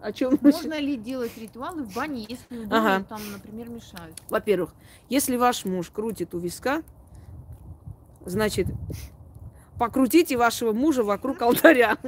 О 0.02 0.12
чем? 0.12 0.38
Можно 0.40 0.78
ли 0.78 0.96
делать 0.96 1.36
ритуалы 1.36 1.82
в 1.82 1.94
бане, 1.94 2.24
если 2.28 2.58
удобно 2.58 2.96
Ага. 2.96 3.04
там, 3.08 3.20
например, 3.32 3.68
мешают? 3.68 4.16
Во-первых, 4.28 4.74
если 5.08 5.36
ваш 5.36 5.64
муж 5.64 5.90
крутит 5.90 6.34
у 6.34 6.38
виска, 6.38 6.82
значит, 8.24 8.66
покрутите 9.78 10.36
вашего 10.36 10.72
мужа 10.72 11.02
вокруг 11.04 11.40
алтаря. 11.42 11.98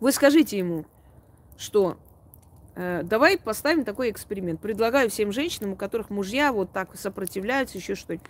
Вы 0.00 0.12
скажите 0.12 0.58
ему, 0.58 0.84
что 1.56 1.96
э, 2.74 3.02
давай 3.04 3.38
поставим 3.38 3.84
такой 3.84 4.10
эксперимент. 4.10 4.60
Предлагаю 4.60 5.08
всем 5.10 5.32
женщинам, 5.32 5.72
у 5.72 5.76
которых 5.76 6.10
мужья 6.10 6.52
вот 6.52 6.72
так 6.72 6.96
сопротивляются, 6.98 7.78
еще 7.78 7.94
что-нибудь. 7.94 8.26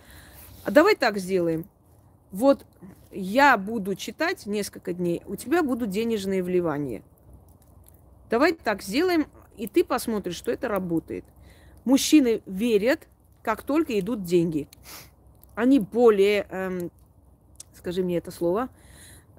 А 0.63 0.71
давай 0.71 0.95
так 0.95 1.17
сделаем. 1.17 1.65
Вот 2.31 2.65
я 3.11 3.57
буду 3.57 3.95
читать 3.95 4.45
несколько 4.45 4.93
дней, 4.93 5.21
у 5.25 5.35
тебя 5.35 5.63
будут 5.63 5.89
денежные 5.89 6.43
вливания. 6.43 7.03
Давай 8.29 8.53
так 8.53 8.81
сделаем, 8.81 9.27
и 9.57 9.67
ты 9.67 9.83
посмотришь, 9.83 10.35
что 10.35 10.51
это 10.51 10.67
работает. 10.67 11.25
Мужчины 11.85 12.41
верят, 12.45 13.07
как 13.41 13.63
только 13.63 13.97
идут 13.99 14.23
деньги. 14.23 14.67
Они 15.55 15.79
более, 15.79 16.45
эм, 16.49 16.91
скажи 17.73 18.03
мне 18.03 18.17
это 18.17 18.31
слово, 18.31 18.69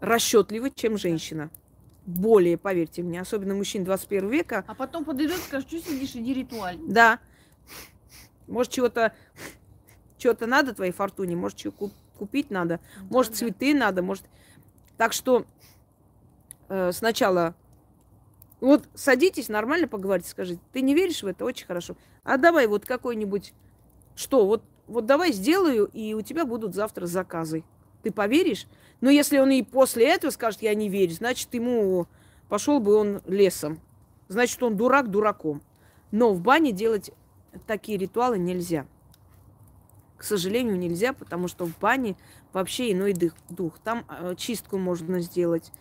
расчетливы, 0.01 0.71
чем 0.71 0.97
женщина. 0.97 1.51
Более, 2.07 2.57
поверьте 2.57 3.03
мне, 3.03 3.21
особенно 3.21 3.55
мужчин 3.55 3.85
21 3.85 4.31
века. 4.31 4.65
А 4.67 4.75
потом 4.75 5.05
подойдет 5.05 5.37
и 5.37 5.43
скажет, 5.43 5.69
что 5.69 5.79
сидишь, 5.79 6.17
иди 6.17 6.33
ритуаль. 6.33 6.79
Да. 6.87 7.19
Может, 8.47 8.73
чего-то 8.73 9.13
чего-то 10.19 10.47
надо 10.47 10.75
твоей 10.75 10.93
фортуне, 10.93 11.37
может, 11.37 11.57
чего 11.59 11.91
купить 12.19 12.51
надо, 12.51 12.81
может, 13.11 13.37
цветы 13.37 13.75
надо, 13.75 14.03
может. 14.03 14.25
Так 14.97 15.13
что 15.13 15.47
э, 16.69 16.93
сначала 16.93 17.55
вот 18.61 18.89
садитесь, 18.95 19.49
нормально 19.49 19.87
поговорите, 19.87 20.31
скажите, 20.31 20.61
ты 20.73 20.81
не 20.81 20.95
веришь 20.95 21.23
в 21.23 21.27
это, 21.27 21.45
очень 21.45 21.67
хорошо. 21.67 21.97
А 22.25 22.37
давай 22.37 22.67
вот 22.67 22.85
какой-нибудь, 22.85 23.55
что, 24.17 24.47
вот, 24.47 24.65
вот 24.87 25.07
давай 25.07 25.33
сделаю, 25.33 25.89
и 25.93 26.15
у 26.15 26.23
тебя 26.23 26.45
будут 26.45 26.75
завтра 26.75 27.07
заказы. 27.07 27.65
Ты 28.03 28.11
поверишь? 28.11 28.67
Но 29.01 29.11
если 29.11 29.39
он 29.39 29.51
и 29.51 29.63
после 29.63 30.09
этого 30.09 30.31
скажет, 30.31 30.63
я 30.63 30.75
не 30.75 30.89
верю, 30.89 31.13
значит, 31.13 31.55
ему 31.55 32.07
пошел 32.49 32.81
бы 32.81 32.95
он 32.95 33.23
лесом. 33.27 33.81
Значит, 34.29 34.63
он 34.63 34.77
дурак 34.77 35.11
дураком. 35.11 35.63
Но 36.11 36.33
в 36.33 36.41
бане 36.41 36.73
делать 36.73 37.13
такие 37.67 37.97
ритуалы 37.97 38.39
нельзя. 38.39 38.87
К 40.19 40.25
сожалению, 40.25 40.77
нельзя, 40.77 41.13
потому 41.13 41.47
что 41.47 41.65
в 41.65 41.79
бане 41.79 42.17
вообще 42.53 42.93
иной 42.93 43.15
дух. 43.49 43.79
Там 43.79 44.05
э, 44.09 44.35
чистку 44.37 44.77
можно 44.77 45.21
сделать. 45.21 45.73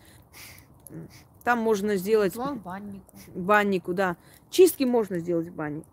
Там 1.44 1.60
можно 1.60 1.96
сделать 1.96 2.34
Ритуал 2.34 2.56
баннику. 2.56 3.18
баннику, 3.34 3.94
да. 3.94 4.16
Чистки 4.52 4.84
можно 4.84 5.18
сделать 5.20 5.48
в 5.48 5.56
бане. 5.56 5.84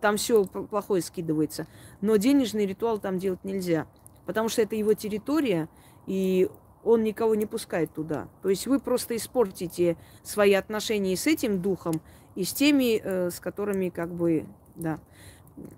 Там 0.00 0.16
все 0.16 0.44
плохое 0.44 1.02
скидывается. 1.02 1.66
Но 2.00 2.16
денежный 2.16 2.66
ритуал 2.66 2.98
там 2.98 3.18
делать 3.18 3.42
нельзя. 3.42 3.86
Потому 4.26 4.48
что 4.48 4.62
это 4.62 4.76
его 4.76 4.94
территория, 4.94 5.68
и 6.06 6.48
он 6.84 7.02
никого 7.02 7.34
не 7.34 7.46
пускает 7.46 7.92
туда. 7.92 8.28
То 8.42 8.48
есть 8.48 8.66
вы 8.68 8.78
просто 8.78 9.16
испортите 9.16 9.96
свои 10.22 10.54
отношения 10.54 11.14
и 11.14 11.16
с 11.16 11.26
этим 11.26 11.60
духом, 11.60 12.00
и 12.36 12.44
с 12.44 12.52
теми, 12.52 13.00
э, 13.02 13.30
с 13.30 13.40
которыми 13.40 13.88
как 13.88 14.14
бы, 14.14 14.46
да. 14.76 15.00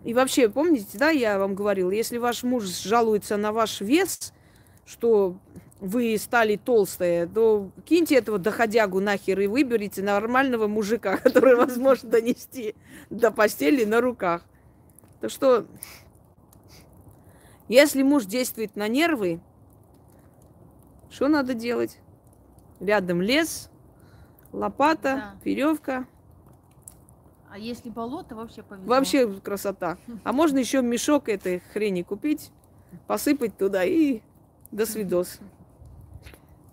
И 0.04 0.14
вообще, 0.14 0.48
помните, 0.48 0.98
да, 0.98 1.10
я 1.10 1.38
вам 1.38 1.54
говорила, 1.54 1.90
если 1.90 2.18
ваш 2.18 2.42
муж 2.42 2.64
жалуется 2.64 3.36
на 3.36 3.52
ваш 3.52 3.80
вес, 3.80 4.32
что 4.86 5.36
вы 5.80 6.16
стали 6.18 6.56
толстые, 6.56 7.26
то 7.26 7.70
киньте 7.84 8.16
этого 8.16 8.38
доходягу 8.38 9.00
нахер 9.00 9.40
и 9.40 9.46
выберите 9.46 10.02
нормального 10.02 10.66
мужика, 10.66 11.16
который 11.22 11.56
вас 11.56 11.76
может 11.76 12.08
донести 12.08 12.74
до 13.10 13.30
постели 13.30 13.84
на 13.84 14.00
руках. 14.00 14.42
Так 15.20 15.30
что, 15.30 15.66
если 17.68 18.02
муж 18.02 18.24
действует 18.26 18.76
на 18.76 18.88
нервы, 18.88 19.40
что 21.10 21.28
надо 21.28 21.54
делать? 21.54 21.98
Рядом 22.80 23.22
лес, 23.22 23.70
лопата, 24.52 25.00
Да. 25.02 25.34
веревка. 25.44 26.06
А 27.54 27.58
если 27.58 27.88
болото, 27.88 28.34
вообще 28.34 28.64
повезло. 28.64 28.88
Вообще 28.88 29.32
красота. 29.32 29.96
А 30.24 30.32
можно 30.32 30.58
еще 30.58 30.82
мешок 30.82 31.28
этой 31.28 31.62
хрени 31.72 32.02
купить, 32.02 32.50
посыпать 33.06 33.56
туда 33.56 33.84
и 33.84 34.22
до 34.72 34.86
свидос. 34.86 35.38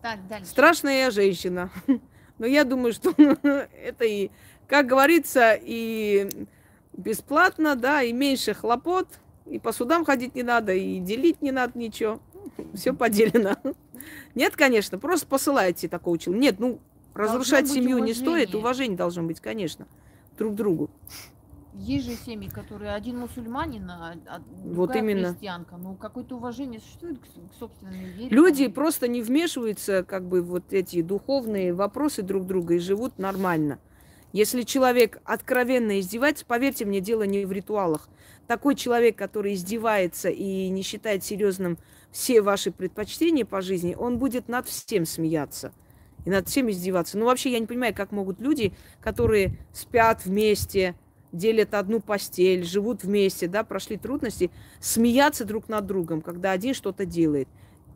Так, 0.01 0.27
дальше. 0.27 0.47
Страшная 0.47 1.01
я 1.01 1.11
женщина. 1.11 1.69
Но 2.39 2.47
я 2.47 2.63
думаю, 2.63 2.93
что 2.93 3.13
это 3.43 4.05
и, 4.05 4.31
как 4.65 4.87
говорится, 4.87 5.53
и 5.53 6.47
бесплатно, 6.93 7.75
да, 7.75 8.01
и 8.01 8.11
меньше 8.11 8.55
хлопот, 8.55 9.07
и 9.45 9.59
по 9.59 9.73
судам 9.73 10.03
ходить 10.03 10.33
не 10.33 10.41
надо, 10.41 10.73
и 10.73 10.97
делить 10.97 11.43
не 11.43 11.51
надо 11.51 11.77
ничего. 11.77 12.19
Все 12.73 12.91
поделено. 12.91 13.55
Нет, 14.33 14.55
конечно, 14.55 14.97
просто 14.97 15.27
посылайте 15.27 15.87
такого 15.87 16.17
человека. 16.17 16.43
Нет, 16.43 16.59
ну, 16.59 16.79
разрушать 17.13 17.69
семью 17.69 17.99
не 17.99 18.15
стоит, 18.15 18.55
уважение 18.55 18.97
должно 18.97 19.21
быть, 19.21 19.39
конечно, 19.39 19.85
друг 20.41 20.55
другу. 20.55 20.89
Есть 21.73 22.05
же 22.05 22.15
семьи, 22.15 22.49
которые 22.49 22.93
один 22.93 23.19
мусульманин, 23.19 23.89
а 23.89 24.15
а 24.27 24.41
Вот 24.63 24.88
другая 24.88 24.97
именно. 24.99 25.30
христианка. 25.30 25.77
Ну, 25.77 25.95
какое-то 25.95 26.35
уважение 26.35 26.81
существует 26.81 27.19
к, 27.19 27.57
собственной 27.57 28.09
вере. 28.11 28.30
Люди 28.30 28.55
по-моему. 28.55 28.73
просто 28.73 29.07
не 29.07 29.22
вмешиваются, 29.22 30.03
как 30.03 30.27
бы, 30.27 30.41
вот 30.41 30.73
эти 30.73 31.01
духовные 31.01 31.73
вопросы 31.73 32.23
друг 32.23 32.45
друга 32.45 32.73
и 32.73 32.80
живут 32.80 33.19
нормально. 33.19 33.80
Если 34.34 34.63
человек 34.63 35.22
откровенно 35.23 35.99
издевается, 35.99 36.45
поверьте 36.45 36.85
мне, 36.85 36.99
дело 36.99 37.23
не 37.23 37.45
в 37.45 37.51
ритуалах. 37.51 38.09
Такой 38.47 38.76
человек, 38.76 39.18
который 39.18 39.53
издевается 39.53 40.30
и 40.30 40.69
не 40.69 40.81
считает 40.81 41.23
серьезным 41.23 41.77
все 42.11 42.41
ваши 42.41 42.72
предпочтения 42.72 43.45
по 43.45 43.61
жизни, 43.61 43.95
он 43.97 44.18
будет 44.18 44.49
над 44.49 44.68
всем 44.68 45.05
смеяться 45.05 45.72
и 46.26 46.30
над 46.30 46.48
всем 46.48 46.69
издеваться. 46.69 47.18
Ну, 47.18 47.26
вообще, 47.26 47.52
я 47.52 47.60
не 47.60 47.65
понимаю, 47.65 47.93
как 47.93 48.11
могут 48.11 48.39
люди, 48.39 48.73
которые 49.02 49.57
спят 49.73 50.26
вместе, 50.26 50.95
делят 51.31 51.73
одну 51.73 51.99
постель, 51.99 52.64
живут 52.64 53.03
вместе, 53.03 53.48
да, 53.48 53.64
прошли 53.64 53.98
трудности, 53.98 54.52
смеяться 54.80 55.45
друг 55.45 55.69
над 55.69 55.85
другом, 55.85 56.22
когда 56.22 56.52
один 56.52 56.73
что-то 56.73 57.06
делает. 57.06 57.48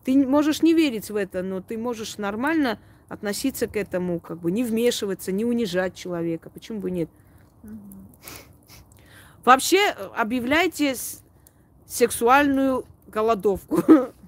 Ты 0.03 0.25
можешь 0.25 0.61
не 0.61 0.73
верить 0.73 1.09
в 1.09 1.15
это, 1.15 1.41
но 1.43 1.61
ты 1.61 1.77
можешь 1.77 2.17
нормально 2.17 2.79
относиться 3.09 3.67
к 3.67 3.75
этому, 3.75 4.19
как 4.19 4.39
бы 4.39 4.51
не 4.51 4.63
вмешиваться, 4.63 5.31
не 5.31 5.45
унижать 5.45 5.95
человека. 5.95 6.49
Почему 6.49 6.79
бы 6.79 6.91
нет? 6.91 7.09
Вообще 9.43 9.77
э, 9.77 10.09
объявляйте 10.15 10.95
сексуальную 11.85 12.85
голодовку. 13.07 13.83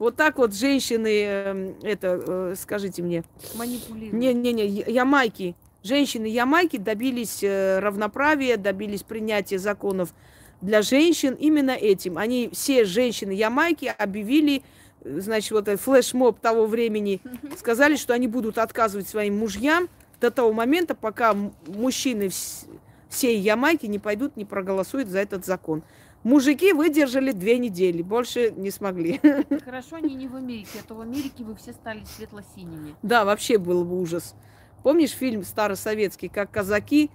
Вот 0.00 0.16
так 0.16 0.38
вот 0.38 0.54
женщины, 0.54 1.24
эм, 1.24 1.74
это, 1.82 2.20
э, 2.26 2.54
скажите 2.58 3.02
мне, 3.02 3.22
Манипулируют. 3.54 4.14
не-не-не, 4.14 4.66
ямайки, 4.90 5.54
женщины 5.84 6.24
Ямайки 6.24 6.78
добились 6.78 7.40
э, 7.42 7.78
равноправия, 7.80 8.56
добились 8.56 9.02
принятия 9.02 9.58
законов 9.58 10.14
для 10.62 10.80
женщин 10.80 11.34
именно 11.34 11.72
этим. 11.72 12.16
Они, 12.16 12.48
все 12.50 12.86
женщины 12.86 13.32
Ямайки 13.32 13.94
объявили, 13.98 14.62
э, 15.04 15.20
значит, 15.20 15.50
вот 15.50 15.68
этот 15.68 15.82
флешмоб 15.82 16.40
того 16.40 16.64
времени, 16.64 17.20
сказали, 17.58 17.96
что 17.96 18.14
они 18.14 18.26
будут 18.26 18.56
отказывать 18.56 19.06
своим 19.06 19.36
мужьям 19.38 19.90
до 20.18 20.30
того 20.30 20.54
момента, 20.54 20.94
пока 20.94 21.36
мужчины 21.66 22.28
вс- 22.28 22.66
всей 23.10 23.38
Ямайки 23.38 23.84
не 23.84 23.98
пойдут, 23.98 24.34
не 24.38 24.46
проголосуют 24.46 25.08
за 25.08 25.18
этот 25.18 25.44
закон. 25.44 25.82
Мужики 26.22 26.72
выдержали 26.74 27.32
две 27.32 27.58
недели, 27.58 28.02
больше 28.02 28.50
не 28.50 28.70
смогли. 28.70 29.20
Хорошо, 29.64 29.96
они 29.96 30.14
не 30.14 30.28
в 30.28 30.36
Америке, 30.36 30.80
а 30.80 30.86
то 30.86 30.94
в 30.94 31.00
Америке 31.00 31.44
вы 31.44 31.54
все 31.54 31.72
стали 31.72 32.04
светло-синими. 32.04 32.94
Да, 33.02 33.24
вообще 33.24 33.56
был 33.56 33.84
бы 33.84 34.00
ужас. 34.00 34.34
Помнишь 34.82 35.12
фильм 35.12 35.44
старосоветский, 35.44 36.28
как 36.28 36.50
казаки 36.50 37.10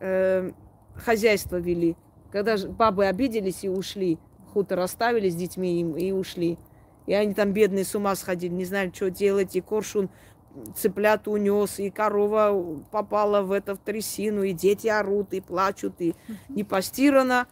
э, 0.00 0.50
хозяйство 0.96 1.56
вели? 1.56 1.96
Когда 2.32 2.56
бабы 2.66 3.06
обиделись 3.06 3.64
и 3.64 3.68
ушли, 3.68 4.18
хутор 4.52 4.80
оставили 4.80 5.28
с 5.28 5.36
детьми 5.36 5.80
им 5.80 5.96
и 5.96 6.10
ушли. 6.10 6.58
И 7.06 7.14
они 7.14 7.34
там 7.34 7.52
бедные 7.52 7.84
с 7.84 7.94
ума 7.94 8.14
сходили, 8.14 8.52
не 8.52 8.64
знали, 8.64 8.92
что 8.94 9.10
делать. 9.10 9.56
И 9.56 9.60
коршун 9.60 10.10
цыплят 10.76 11.28
унес, 11.28 11.78
и 11.78 11.90
корова 11.90 12.82
попала 12.90 13.42
в 13.42 13.52
это 13.52 13.74
в 13.74 13.78
трясину, 13.78 14.42
и 14.42 14.52
дети 14.52 14.88
орут, 14.88 15.32
и 15.32 15.40
плачут, 15.40 16.00
и 16.00 16.14
не 16.48 16.64
постирано. 16.64 17.46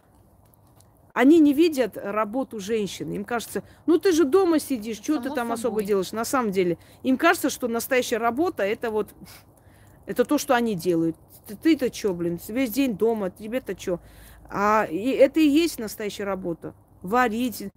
Они 1.14 1.38
не 1.40 1.52
видят 1.52 1.96
работу 1.96 2.60
женщины. 2.60 3.14
Им 3.14 3.24
кажется, 3.24 3.62
ну 3.86 3.98
ты 3.98 4.12
же 4.12 4.24
дома 4.24 4.58
сидишь, 4.58 4.98
что 4.98 5.18
ты 5.18 5.28
там 5.30 5.48
собой. 5.48 5.54
особо 5.54 5.82
делаешь? 5.82 6.12
На 6.12 6.24
самом 6.24 6.52
деле, 6.52 6.78
им 7.02 7.16
кажется, 7.16 7.50
что 7.50 7.68
настоящая 7.68 8.18
работа 8.18 8.62
это 8.62 8.90
вот 8.90 9.14
это 10.06 10.24
то, 10.24 10.38
что 10.38 10.54
они 10.54 10.74
делают. 10.74 11.16
Ты-то 11.62 11.92
что, 11.92 12.14
блин, 12.14 12.38
весь 12.48 12.70
день 12.70 12.96
дома, 12.96 13.30
тебе-то 13.30 13.78
что? 13.78 14.00
А 14.50 14.86
и 14.90 15.10
это 15.10 15.40
и 15.40 15.46
есть 15.46 15.78
настоящая 15.78 16.24
работа. 16.24 16.74
Варить. 17.02 17.68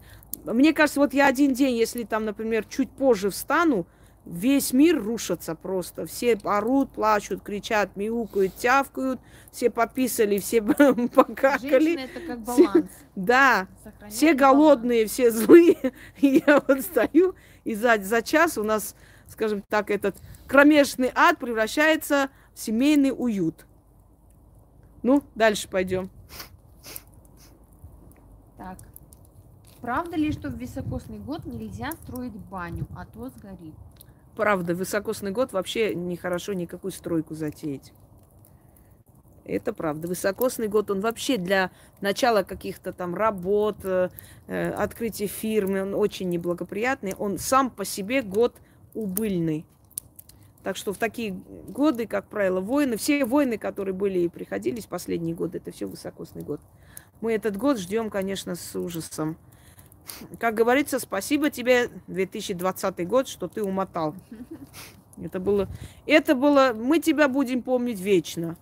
Мне 0.46 0.74
кажется, 0.74 1.00
вот 1.00 1.14
я 1.14 1.28
один 1.28 1.54
день, 1.54 1.76
если 1.76 2.04
там, 2.04 2.26
например, 2.26 2.66
чуть 2.66 2.90
позже 2.90 3.30
встану, 3.30 3.86
весь 4.26 4.74
мир 4.74 5.02
рушится 5.02 5.56
просто. 5.56 6.06
Все 6.06 6.40
орут, 6.44 6.92
плачут, 6.92 7.42
кричат, 7.42 7.96
мяукают, 7.96 8.56
тявкают, 8.56 9.20
все 9.52 9.70
пописали, 9.70 10.40
все 10.40 10.62
покакали. 11.14 11.96
Женщина 11.96 12.00
это 12.00 12.28
как 12.28 12.40
баланс. 12.42 12.92
Да, 13.16 13.68
все 14.10 14.34
голодные, 14.34 15.02
баланс. 15.02 15.12
все 15.12 15.32
злые. 15.32 15.94
И 16.18 16.44
я 16.46 16.64
вот 16.68 16.82
стою, 16.82 17.36
и 17.64 17.76
за, 17.76 17.98
за 18.02 18.22
час 18.22 18.58
у 18.58 18.64
нас, 18.64 18.96
скажем 19.28 19.64
так, 19.70 19.92
этот 19.92 20.16
кромешный 20.48 21.12
ад 21.14 21.38
превращается 21.38 22.30
в 22.54 22.60
семейный 22.60 23.14
уют. 23.16 23.66
Ну, 25.04 25.24
дальше 25.36 25.68
пойдем. 25.68 26.10
Так. 28.58 28.78
Правда 29.82 30.16
ли, 30.16 30.32
что 30.32 30.50
в 30.50 30.58
високосный 30.58 31.18
год 31.18 31.46
нельзя 31.46 31.92
строить 32.04 32.34
баню, 32.36 32.88
а 32.96 33.06
то 33.06 33.30
сгорит? 33.30 33.74
Правда, 34.42 34.74
в 34.74 34.80
високосный 34.80 35.30
год 35.30 35.54
вообще 35.54 35.94
нехорошо 35.94 36.54
никакую 36.54 36.92
стройку 36.92 37.36
затеять. 37.36 37.94
Это 39.46 39.72
правда. 39.72 40.08
Высокосный 40.08 40.68
год, 40.68 40.90
он 40.90 41.00
вообще 41.00 41.38
для 41.38 41.70
начала 42.02 42.42
каких-то 42.42 42.92
там 42.92 43.14
работ, 43.14 43.86
э, 43.86 44.10
открытия 44.48 45.28
фирмы, 45.28 45.84
он 45.84 45.94
очень 45.94 46.28
неблагоприятный. 46.30 47.14
Он 47.20 47.38
сам 47.38 47.70
по 47.70 47.86
себе 47.86 48.24
год 48.24 48.56
убыльный. 48.96 49.64
Так 50.64 50.76
что 50.76 50.92
в 50.92 50.98
такие 50.98 51.40
годы, 51.68 52.08
как 52.08 52.26
правило, 52.26 52.62
войны, 52.62 52.98
все 52.98 53.24
войны, 53.26 53.60
которые 53.60 53.94
были 53.94 54.22
и 54.22 54.28
приходились 54.28 54.88
последние 54.88 55.36
годы, 55.36 55.60
это 55.60 55.72
все 55.72 55.86
высокосный 55.86 56.42
год. 56.42 56.62
Мы 57.22 57.34
этот 57.34 57.58
год 57.58 57.78
ждем, 57.78 58.10
конечно, 58.10 58.56
с 58.56 58.76
ужасом. 58.76 59.38
Как 60.40 60.56
говорится, 60.56 61.00
спасибо 61.00 61.50
тебе, 61.50 61.90
2020 62.08 63.08
год, 63.08 63.28
что 63.28 63.48
ты 63.48 63.64
умотал. 63.64 64.16
Это 65.22 65.40
было, 65.40 65.68
это 66.06 66.36
было, 66.36 66.74
мы 66.74 67.00
тебя 67.00 67.28
будем 67.28 67.62
помнить 67.62 68.00
вечно. 68.00 68.58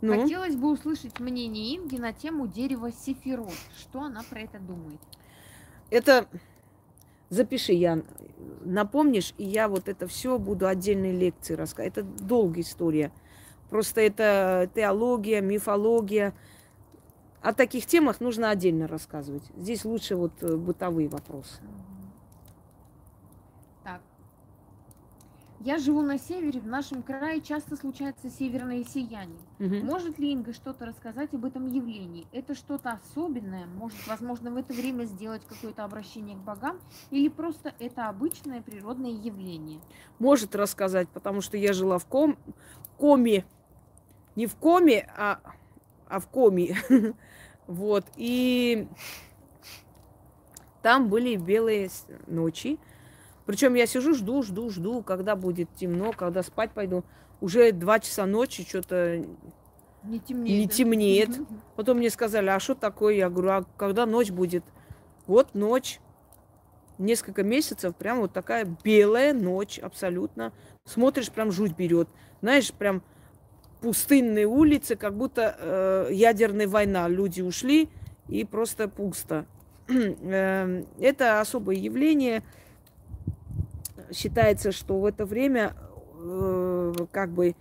Ну? 0.00 0.22
Хотелось 0.22 0.54
бы 0.54 0.70
услышать 0.70 1.18
мнение 1.18 1.76
Инги 1.76 1.96
на 1.96 2.12
тему 2.12 2.46
дерева 2.46 2.92
сефирот. 2.92 3.52
Что 3.76 4.02
она 4.02 4.22
про 4.28 4.40
это 4.40 4.58
думает? 4.60 5.00
Это 5.90 6.26
запиши, 7.30 7.72
Ян, 7.72 8.04
напомнишь, 8.64 9.34
и 9.38 9.44
я 9.44 9.68
вот 9.68 9.88
это 9.88 10.06
все 10.06 10.38
буду 10.38 10.66
отдельной 10.66 11.12
лекции 11.12 11.54
рассказывать. 11.54 11.98
Это 11.98 12.06
долгая 12.24 12.62
история. 12.62 13.12
Просто 13.70 14.00
это 14.00 14.70
теология, 14.74 15.40
мифология. 15.40 16.34
О 17.40 17.52
таких 17.52 17.86
темах 17.86 18.20
нужно 18.20 18.50
отдельно 18.50 18.88
рассказывать. 18.88 19.44
Здесь 19.56 19.84
лучше 19.84 20.16
вот 20.16 20.32
э, 20.42 20.56
бытовые 20.56 21.08
вопросы. 21.08 21.60
Я 25.60 25.78
живу 25.78 26.02
на 26.02 26.18
севере, 26.18 26.60
в 26.60 26.68
нашем 26.68 27.02
крае 27.02 27.40
часто 27.40 27.76
случается 27.76 28.30
северное 28.30 28.84
сияние. 28.84 29.40
Угу. 29.58 29.74
Может 29.84 30.18
ли 30.18 30.32
Инга 30.32 30.52
что-то 30.52 30.86
рассказать 30.86 31.34
об 31.34 31.44
этом 31.44 31.66
явлении? 31.66 32.28
Это 32.30 32.54
что-то 32.54 32.92
особенное? 32.92 33.66
Может, 33.66 33.98
возможно, 34.06 34.52
в 34.52 34.56
это 34.56 34.72
время 34.72 35.04
сделать 35.04 35.42
какое-то 35.48 35.84
обращение 35.84 36.36
к 36.36 36.40
богам? 36.40 36.78
Или 37.10 37.28
просто 37.28 37.74
это 37.80 38.08
обычное 38.08 38.62
природное 38.62 39.10
явление? 39.10 39.80
Может 40.20 40.54
рассказать, 40.54 41.08
потому 41.08 41.40
что 41.40 41.56
я 41.56 41.72
жила 41.72 41.98
в 41.98 42.06
ком... 42.06 42.38
коме. 42.96 43.44
Не 44.36 44.46
в 44.46 44.54
коме, 44.54 45.10
а, 45.16 45.40
а 46.08 46.20
в 46.20 46.28
коме. 46.28 46.76
вот. 47.68 48.06
И 48.16 48.88
там 50.82 51.08
были 51.08 51.36
белые 51.36 51.90
ночи. 52.26 52.78
Причем 53.46 53.74
я 53.74 53.86
сижу, 53.86 54.14
жду, 54.14 54.42
жду, 54.42 54.70
жду, 54.70 55.02
когда 55.02 55.36
будет 55.36 55.72
темно, 55.74 56.12
когда 56.12 56.42
спать 56.42 56.72
пойду. 56.72 57.04
Уже 57.40 57.70
два 57.72 58.00
часа 58.00 58.26
ночи 58.26 58.66
что-то 58.66 59.24
не 60.02 60.18
темнеет. 60.18 60.58
Не 60.58 60.68
темнеет. 60.68 61.30
Потом 61.76 61.98
мне 61.98 62.10
сказали, 62.10 62.48
а 62.48 62.58
что 62.58 62.74
такое? 62.74 63.14
Я 63.14 63.28
говорю, 63.28 63.50
а 63.50 63.64
когда 63.76 64.06
ночь 64.06 64.30
будет? 64.30 64.64
Вот 65.26 65.54
ночь. 65.54 66.00
Несколько 66.96 67.44
месяцев, 67.44 67.94
прям 67.94 68.20
вот 68.20 68.32
такая 68.32 68.66
белая 68.82 69.32
ночь 69.32 69.78
абсолютно. 69.78 70.52
Смотришь, 70.84 71.30
прям 71.30 71.52
жуть 71.52 71.76
берет. 71.76 72.08
Знаешь, 72.40 72.72
прям 72.72 73.02
пустынные 73.80 74.46
улицы, 74.46 74.96
как 74.96 75.14
будто 75.14 75.56
э, 75.58 76.08
ядерная 76.12 76.68
война. 76.68 77.08
Люди 77.08 77.40
ушли 77.40 77.88
и 78.28 78.44
просто 78.44 78.88
пусто. 78.88 79.46
Эм, 79.88 80.86
это 81.00 81.40
особое 81.40 81.76
явление 81.76 82.42
считается, 84.12 84.72
что 84.72 84.98
в 84.98 85.04
это 85.04 85.24
время 85.26 85.74
э, 86.18 86.94
как 87.10 87.30
бы 87.30 87.54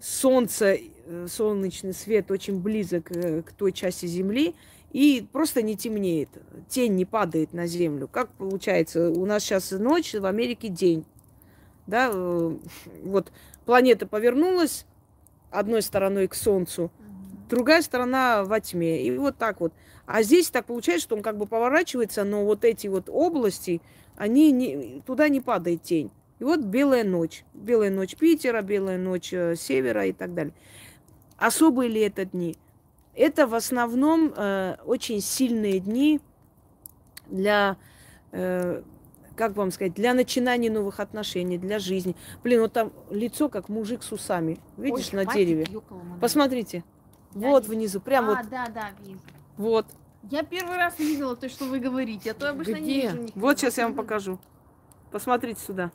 солнце, 0.00 0.78
э, 1.06 1.26
солнечный 1.28 1.94
свет 1.94 2.30
очень 2.30 2.60
близок 2.60 3.10
э, 3.10 3.42
к 3.42 3.52
той 3.52 3.72
части 3.72 4.06
Земли, 4.06 4.54
и 4.92 5.26
просто 5.32 5.60
не 5.60 5.76
темнеет, 5.76 6.30
тень 6.68 6.94
не 6.94 7.04
падает 7.04 7.52
на 7.52 7.66
Землю. 7.66 8.08
Как 8.08 8.30
получается, 8.30 9.10
у 9.10 9.26
нас 9.26 9.42
сейчас 9.42 9.70
ночь, 9.72 10.14
в 10.14 10.24
Америке 10.24 10.68
день. 10.68 11.04
Да, 11.86 12.10
э, 12.12 12.56
вот 13.04 13.32
планета 13.64 14.06
повернулась 14.06 14.86
одной 15.50 15.82
стороной 15.82 16.28
к 16.28 16.34
Солнцу, 16.34 16.90
другая 17.48 17.82
сторона 17.82 18.44
во 18.44 18.60
тьме. 18.60 19.02
И 19.02 19.16
вот 19.16 19.36
так 19.36 19.60
вот. 19.60 19.72
А 20.06 20.22
здесь 20.22 20.50
так 20.50 20.66
получается, 20.66 21.04
что 21.04 21.16
он 21.16 21.22
как 21.22 21.36
бы 21.36 21.46
поворачивается, 21.46 22.24
но 22.24 22.44
вот 22.44 22.64
эти 22.64 22.86
вот 22.86 23.08
области, 23.08 23.82
они 24.16 24.50
не, 24.52 25.02
туда 25.06 25.28
не 25.28 25.40
падает 25.40 25.82
тень. 25.82 26.10
И 26.38 26.44
вот 26.44 26.60
белая 26.60 27.04
ночь. 27.04 27.44
Белая 27.52 27.90
ночь 27.90 28.16
Питера, 28.16 28.62
белая 28.62 28.98
ночь 28.98 29.32
э, 29.32 29.56
севера 29.56 30.06
и 30.06 30.12
так 30.12 30.34
далее. 30.34 30.54
Особые 31.36 31.90
ли 31.90 32.00
это 32.00 32.24
дни? 32.24 32.56
Это 33.14 33.46
в 33.46 33.54
основном 33.54 34.32
э, 34.36 34.76
очень 34.84 35.20
сильные 35.20 35.80
дни 35.80 36.20
для, 37.26 37.76
э, 38.32 38.82
как 39.38 39.56
вам 39.56 39.70
сказать, 39.70 39.94
для 39.94 40.12
начинания 40.14 40.68
новых 40.68 40.98
отношений, 40.98 41.58
для 41.58 41.78
жизни. 41.78 42.16
Блин, 42.42 42.60
вот 42.60 42.72
там 42.72 42.92
лицо 43.08 43.48
как 43.48 43.68
мужик 43.68 44.02
с 44.02 44.10
усами. 44.10 44.58
Видишь, 44.76 45.10
Ой, 45.12 45.24
на 45.24 45.32
дереве? 45.32 45.66
Посмотрите. 46.20 46.82
Я 47.34 47.50
вот 47.50 47.62
вижу. 47.62 47.74
внизу, 47.74 48.00
прям 48.00 48.28
а, 48.30 48.34
вот. 48.34 48.48
да, 48.50 48.66
да, 48.66 48.90
вижу. 49.00 49.20
Вот. 49.56 49.86
Я 50.24 50.42
первый 50.42 50.76
раз 50.76 50.98
видела 50.98 51.36
то, 51.36 51.48
что 51.48 51.66
вы 51.66 51.78
говорите, 51.78 52.32
а 52.32 52.34
то 52.34 52.50
обычно 52.50 52.72
Где? 52.72 52.80
не 52.80 52.94
вижу 53.02 53.16
никогда. 53.16 53.40
Вот 53.40 53.58
сейчас 53.58 53.78
я 53.78 53.84
вам 53.84 53.94
покажу. 53.94 54.38
Посмотрите 55.12 55.60
сюда. 55.60 55.92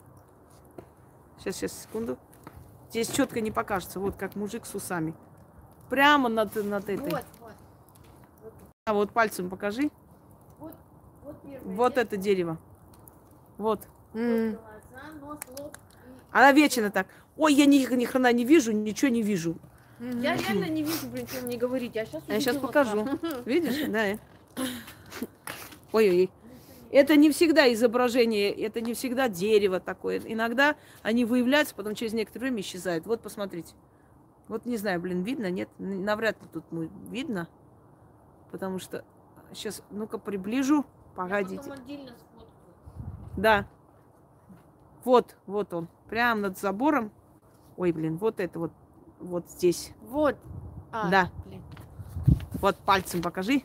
Сейчас, 1.38 1.56
сейчас, 1.56 1.82
секунду. 1.82 2.16
Здесь 2.90 3.10
четко 3.10 3.42
не 3.42 3.50
покажется. 3.50 4.00
Вот 4.00 4.16
как 4.16 4.36
мужик 4.36 4.64
с 4.64 4.74
усами. 4.74 5.14
Прямо 5.90 6.30
над, 6.30 6.54
над 6.64 6.88
этой. 6.88 7.10
Вот, 7.10 7.24
вот. 7.40 7.52
А 8.86 8.94
вот 8.94 9.10
пальцем 9.10 9.50
покажи. 9.50 9.90
Вот, 10.58 10.74
вот, 11.22 11.36
вот 11.64 11.98
это 11.98 12.16
дерево. 12.16 12.58
Вот. 13.58 13.80
Она 16.30 16.52
вечно 16.52 16.90
так. 16.90 17.06
Ой, 17.36 17.54
я 17.54 17.66
ни, 17.66 17.78
ни 17.94 18.04
хрена 18.04 18.32
не 18.32 18.44
вижу, 18.44 18.72
ничего 18.72 19.10
не 19.10 19.22
вижу. 19.22 19.56
Я 20.00 20.36
реально 20.36 20.68
не 20.68 20.82
вижу, 20.82 21.08
блин, 21.08 21.26
что 21.26 21.44
мне 21.44 21.56
говорить. 21.56 21.96
А 21.96 22.04
сейчас, 22.04 22.22
я 22.26 22.40
сейчас 22.40 22.56
покажу. 22.56 23.06
Видишь? 23.44 23.88
Да. 23.88 24.18
Ой-ой-ой. 25.92 26.30
Это 26.90 27.16
не 27.16 27.30
всегда 27.32 27.72
изображение, 27.72 28.52
это 28.52 28.80
не 28.80 28.94
всегда 28.94 29.28
дерево 29.28 29.80
такое. 29.80 30.20
Иногда 30.24 30.76
они 31.02 31.24
выявляются, 31.24 31.74
потом 31.74 31.94
через 31.96 32.12
некоторое 32.12 32.46
время 32.46 32.60
исчезают. 32.60 33.06
Вот 33.06 33.20
посмотрите. 33.20 33.74
Вот 34.46 34.66
не 34.66 34.76
знаю, 34.76 35.00
блин, 35.00 35.22
видно, 35.22 35.50
нет? 35.50 35.68
Навряд 35.78 36.40
ли 36.40 36.48
тут 36.52 36.64
видно. 37.10 37.48
Потому 38.52 38.78
что 38.78 39.04
сейчас, 39.52 39.82
ну-ка, 39.90 40.18
приближу. 40.18 40.84
Погодите. 41.16 41.62
Да. 43.36 43.66
Вот, 45.04 45.36
вот 45.46 45.72
он. 45.74 45.88
Прямо 46.08 46.42
над 46.42 46.58
забором. 46.58 47.10
Ой, 47.76 47.92
блин, 47.92 48.16
вот 48.16 48.40
это 48.40 48.58
вот 48.58 48.72
вот 49.24 49.48
здесь. 49.50 49.92
Вот. 50.02 50.36
А, 50.92 51.10
да. 51.10 51.30
Блин. 51.46 51.62
Вот 52.60 52.76
пальцем 52.76 53.22
покажи. 53.22 53.62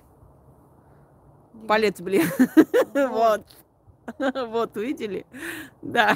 Палец, 1.67 2.01
блин. 2.01 2.27
Вот. 2.93 3.45
Вот, 4.17 4.75
увидели? 4.75 5.27
Да. 5.83 6.15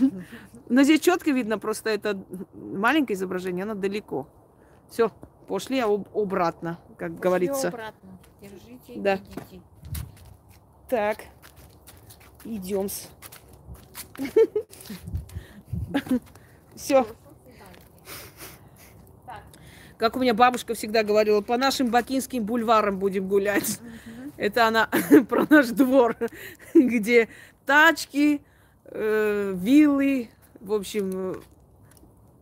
Но 0.70 0.82
здесь 0.82 1.00
четко 1.00 1.30
видно, 1.30 1.58
просто 1.58 1.90
это 1.90 2.18
маленькое 2.54 3.16
изображение, 3.16 3.64
оно 3.64 3.74
далеко. 3.74 4.26
Все, 4.88 5.10
пошли 5.46 5.80
обратно, 5.80 6.78
как 6.96 7.10
пошли 7.10 7.20
говорится. 7.20 7.68
обратно. 7.68 8.18
Держите, 8.40 8.94
да. 8.96 9.16
идите. 9.16 9.62
Так, 10.88 11.18
идем. 12.56 12.88
Все. 16.74 17.06
Как 19.96 20.16
у 20.16 20.20
меня 20.20 20.32
бабушка 20.32 20.74
всегда 20.74 21.02
говорила, 21.02 21.40
по 21.40 21.56
нашим 21.56 21.90
бакинским 21.90 22.44
бульварам 22.44 22.98
будем 22.98 23.26
гулять. 23.26 23.80
Это 24.36 24.68
она 24.68 24.88
про 25.28 25.44
наш 25.50 25.68
двор, 25.68 26.16
где 26.74 27.28
тачки, 27.66 28.42
э, 28.84 29.52
виллы, 29.56 30.30
в 30.60 30.72
общем, 30.72 31.42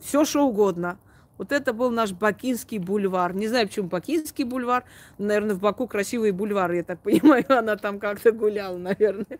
все 0.00 0.26
что 0.26 0.46
угодно. 0.46 0.98
Вот 1.38 1.52
это 1.52 1.72
был 1.72 1.90
наш 1.90 2.12
Бакинский 2.12 2.78
бульвар. 2.78 3.34
Не 3.34 3.48
знаю, 3.48 3.66
почему 3.66 3.88
Бакинский 3.88 4.44
бульвар. 4.44 4.84
Наверное, 5.18 5.54
в 5.54 5.60
Баку 5.60 5.86
красивые 5.86 6.32
бульвары, 6.32 6.76
я 6.76 6.82
так 6.84 7.00
понимаю. 7.00 7.44
Она 7.58 7.76
там 7.76 7.98
как-то 7.98 8.32
гуляла, 8.32 8.78
наверное. 8.78 9.38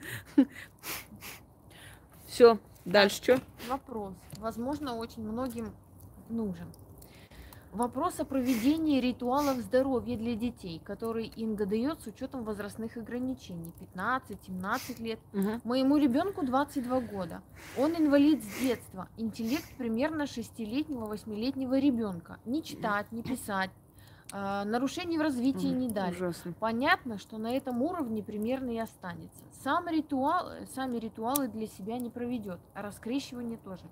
Все, 2.27 2.59
дальше 2.85 3.17
что? 3.17 3.41
Вопрос. 3.69 4.15
Возможно, 4.39 4.97
очень 4.97 5.23
многим 5.23 5.73
нужен. 6.29 6.67
Вопрос 7.77 8.21
о 8.21 8.25
проведении 8.25 9.03
ритуалов 9.03 9.59
здоровья 9.59 10.17
для 10.17 10.35
детей, 10.35 10.81
который 10.83 11.27
Инга 11.27 11.67
дает 11.67 12.01
с 12.01 12.07
учетом 12.07 12.43
возрастных 12.43 12.97
ограничений 12.97 13.71
15-17 13.95 15.03
лет. 15.03 15.19
Угу. 15.35 15.61
Моему 15.65 15.99
ребенку 15.99 16.43
22 16.43 17.01
года. 17.01 17.43
Он 17.77 17.95
инвалид 17.95 18.43
с 18.43 18.61
детства. 18.63 19.09
Интеллект 19.19 19.69
примерно 19.77 20.23
6-летнего, 20.23 21.13
8-летнего 21.13 21.79
ребенка. 21.79 22.39
Не 22.47 22.63
читать, 22.63 23.13
не 23.13 23.23
писать. 23.23 23.71
Э, 24.33 24.65
нарушений 24.65 25.19
в 25.19 25.21
развитии 25.21 25.67
не 25.67 25.91
дали. 25.91 26.15
Ужасно. 26.15 26.55
Понятно, 26.59 27.19
что 27.19 27.37
на 27.37 27.55
этом 27.55 27.83
уровне 27.83 28.23
примерно 28.23 28.71
и 28.71 28.79
останется. 28.79 29.45
Сам 29.63 29.87
ритуал, 29.89 30.49
сами 30.75 30.97
ритуалы 30.97 31.49
для 31.49 31.67
себя 31.67 31.99
не 31.99 32.09
проведет, 32.09 32.59
а 32.73 32.81
раскрещивание 32.81 33.59
тоже. 33.59 33.85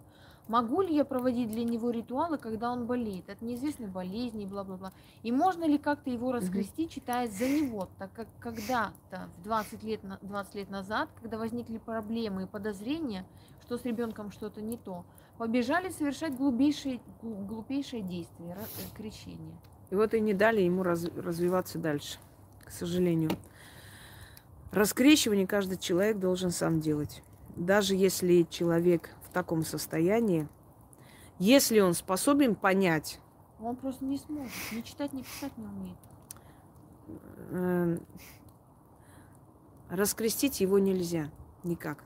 Могу 0.47 0.83
ли 0.83 0.95
я 0.95 1.07
проводить 1.07 1.51
для 1.51 1.65
него 1.65 1.91
ритуалы, 1.91 2.37
когда 2.37 2.71
он 2.71 2.85
болеет 2.87 3.31
от 3.31 3.41
неизвестной 3.41 3.87
болезни, 3.87 4.45
бла-бла-бла? 4.45 4.93
И 5.23 5.33
можно 5.33 5.65
ли 5.65 5.79
как-то 5.79 6.11
его 6.11 6.33
раскрестить, 6.33 6.91
читая 6.91 7.29
за 7.29 7.49
него, 7.49 7.89
так 7.99 8.13
как 8.13 8.29
когда-то, 8.41 9.31
в 9.39 9.45
20 9.45 9.83
лет, 9.85 10.01
20 10.21 10.55
лет 10.55 10.71
назад, 10.71 11.09
когда 11.21 11.39
возникли 11.39 11.79
проблемы 11.79 12.43
и 12.43 12.47
подозрения, 12.47 13.25
что 13.63 13.79
с 13.79 13.85
ребенком 13.87 14.31
что-то 14.33 14.61
не 14.61 14.77
то, 14.77 15.07
побежали 15.39 15.89
совершать 15.89 16.37
глупейшие, 16.37 17.01
глупейшие 17.23 18.03
действия, 18.03 18.59
э, 18.59 18.97
крещение. 18.97 19.57
И 19.89 19.95
вот 19.95 20.13
и 20.13 20.21
не 20.21 20.35
дали 20.35 20.61
ему 20.61 20.83
раз, 20.83 21.05
развиваться 21.17 21.79
дальше, 21.79 22.19
к 22.65 22.71
сожалению. 22.71 23.31
Раскрещивание 24.73 25.47
каждый 25.47 25.79
человек 25.79 26.19
должен 26.19 26.51
сам 26.51 26.81
делать. 26.81 27.23
Даже 27.57 27.95
если 27.95 28.43
человек 28.43 29.11
таком 29.35 29.65
состоянии, 29.65 30.49
если 31.39 31.81
он 31.81 31.93
способен 31.93 32.55
понять... 32.55 33.21
Он 33.61 33.77
просто 33.77 34.05
не 34.05 34.17
сможет. 34.17 34.53
Ни 34.73 34.81
читать, 34.81 35.13
ни 35.13 35.23
писать 35.23 35.57
не 35.59 35.67
умеет. 35.67 35.97
Эм, 37.51 38.01
раскрестить 39.91 40.61
его 40.61 40.79
нельзя. 40.79 41.31
Никак. 41.63 42.05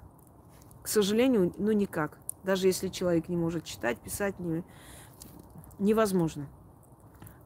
К 0.83 0.89
сожалению, 0.89 1.53
ну 1.59 1.73
никак. 1.73 2.19
Даже 2.43 2.67
если 2.67 2.89
человек 2.89 3.29
не 3.29 3.37
может 3.37 3.65
читать, 3.65 3.99
писать, 3.99 4.39
не, 4.39 4.65
невозможно. 5.79 6.49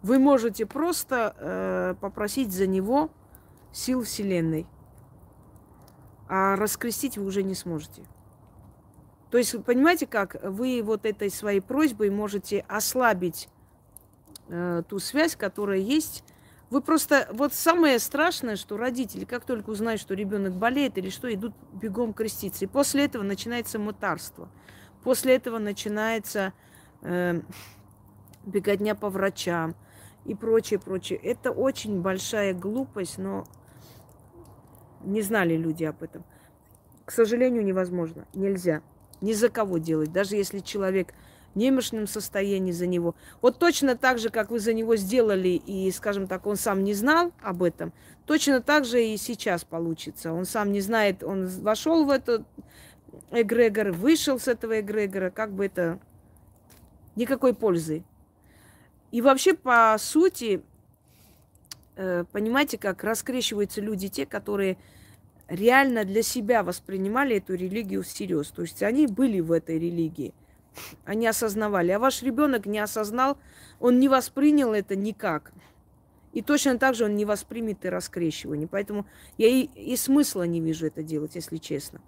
Вы 0.02 0.18
можете 0.18 0.66
просто 0.66 1.34
э, 1.38 1.94
попросить 2.00 2.52
за 2.52 2.66
него 2.66 3.10
сил 3.72 4.02
Вселенной. 4.02 4.66
А 6.28 6.56
раскрестить 6.56 7.18
вы 7.18 7.24
уже 7.24 7.42
не 7.42 7.54
сможете. 7.54 8.02
То 9.32 9.38
есть, 9.38 9.64
понимаете 9.64 10.06
как, 10.06 10.36
вы 10.42 10.82
вот 10.84 11.06
этой 11.06 11.30
своей 11.30 11.60
просьбой 11.60 12.10
можете 12.10 12.66
ослабить 12.68 13.48
э, 14.48 14.82
ту 14.86 14.98
связь, 14.98 15.36
которая 15.36 15.78
есть. 15.78 16.22
Вы 16.68 16.82
просто, 16.82 17.26
вот 17.32 17.54
самое 17.54 17.98
страшное, 17.98 18.56
что 18.56 18.76
родители, 18.76 19.24
как 19.24 19.46
только 19.46 19.70
узнают, 19.70 20.02
что 20.02 20.12
ребенок 20.12 20.52
болеет 20.52 20.98
или 20.98 21.08
что, 21.08 21.32
идут 21.32 21.54
бегом 21.72 22.12
креститься. 22.12 22.66
И 22.66 22.68
после 22.68 23.06
этого 23.06 23.22
начинается 23.22 23.78
мытарство. 23.78 24.50
После 25.02 25.34
этого 25.36 25.58
начинается 25.58 26.52
э, 27.00 27.40
беготня 28.44 28.94
по 28.94 29.08
врачам 29.08 29.74
и 30.26 30.34
прочее, 30.34 30.78
прочее. 30.78 31.18
Это 31.18 31.52
очень 31.52 32.02
большая 32.02 32.52
глупость, 32.52 33.16
но 33.16 33.46
не 35.00 35.22
знали 35.22 35.56
люди 35.56 35.84
об 35.84 36.02
этом. 36.02 36.22
К 37.06 37.10
сожалению, 37.10 37.64
невозможно, 37.64 38.26
нельзя 38.34 38.82
ни 39.22 39.32
за 39.32 39.48
кого 39.48 39.78
делать, 39.78 40.12
даже 40.12 40.36
если 40.36 40.58
человек 40.58 41.14
в 41.54 41.58
немощном 41.58 42.06
состоянии 42.06 42.72
за 42.72 42.86
него. 42.86 43.14
Вот 43.40 43.58
точно 43.58 43.96
так 43.96 44.18
же, 44.18 44.30
как 44.30 44.50
вы 44.50 44.58
за 44.58 44.72
него 44.72 44.96
сделали, 44.96 45.50
и, 45.50 45.90
скажем 45.90 46.26
так, 46.26 46.46
он 46.46 46.56
сам 46.56 46.82
не 46.84 46.94
знал 46.94 47.32
об 47.42 47.62
этом, 47.62 47.92
точно 48.26 48.60
так 48.60 48.84
же 48.84 49.04
и 49.04 49.16
сейчас 49.16 49.64
получится. 49.64 50.32
Он 50.32 50.44
сам 50.44 50.72
не 50.72 50.80
знает, 50.80 51.22
он 51.22 51.46
вошел 51.46 52.04
в 52.04 52.10
этот 52.10 52.42
эгрегор, 53.30 53.92
вышел 53.92 54.38
с 54.38 54.48
этого 54.48 54.80
эгрегора, 54.80 55.30
как 55.30 55.52
бы 55.52 55.66
это 55.66 55.98
никакой 57.16 57.54
пользы. 57.54 58.04
И 59.10 59.20
вообще, 59.20 59.52
по 59.52 59.94
сути, 59.98 60.62
э, 61.96 62.24
понимаете, 62.32 62.78
как 62.78 63.04
раскрещиваются 63.04 63.82
люди 63.82 64.08
те, 64.08 64.24
которые 64.24 64.78
реально 65.52 66.04
для 66.04 66.22
себя 66.22 66.62
воспринимали 66.62 67.36
эту 67.36 67.54
религию 67.54 68.02
всерьез. 68.02 68.48
То 68.48 68.62
есть 68.62 68.82
они 68.82 69.06
были 69.06 69.40
в 69.40 69.52
этой 69.52 69.78
религии. 69.78 70.34
Они 71.04 71.26
осознавали. 71.26 71.92
А 71.92 71.98
ваш 71.98 72.22
ребенок 72.22 72.64
не 72.64 72.78
осознал, 72.78 73.36
он 73.78 74.00
не 74.00 74.08
воспринял 74.08 74.72
это 74.72 74.96
никак. 74.96 75.52
И 76.32 76.40
точно 76.40 76.78
так 76.78 76.94
же 76.94 77.04
он 77.04 77.14
не 77.14 77.26
воспримет 77.26 77.84
и 77.84 77.90
раскрещивание. 77.90 78.66
Поэтому 78.66 79.06
я 79.36 79.48
и, 79.48 79.68
и 79.74 79.94
смысла 79.96 80.44
не 80.44 80.60
вижу 80.60 80.86
это 80.86 81.02
делать, 81.02 81.34
если 81.34 81.58
честно. 81.58 82.00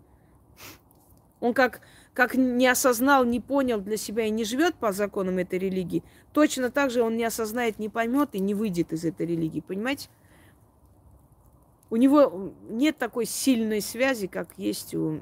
Он 1.40 1.52
как, 1.52 1.82
как 2.14 2.34
не 2.34 2.66
осознал, 2.66 3.26
не 3.26 3.40
понял 3.40 3.78
для 3.82 3.98
себя 3.98 4.24
и 4.24 4.30
не 4.30 4.44
живет 4.44 4.74
по 4.76 4.92
законам 4.92 5.36
этой 5.36 5.58
религии, 5.58 6.02
точно 6.32 6.70
так 6.70 6.90
же 6.90 7.02
он 7.02 7.18
не 7.18 7.24
осознает, 7.24 7.78
не 7.78 7.90
поймет 7.90 8.30
и 8.32 8.38
не 8.38 8.54
выйдет 8.54 8.94
из 8.94 9.04
этой 9.04 9.26
религии. 9.26 9.60
Понимаете? 9.60 10.08
У 11.94 11.96
него 11.96 12.52
нет 12.68 12.98
такой 12.98 13.24
сильной 13.24 13.80
связи, 13.80 14.26
как 14.26 14.48
есть 14.56 14.96
у, 14.96 15.20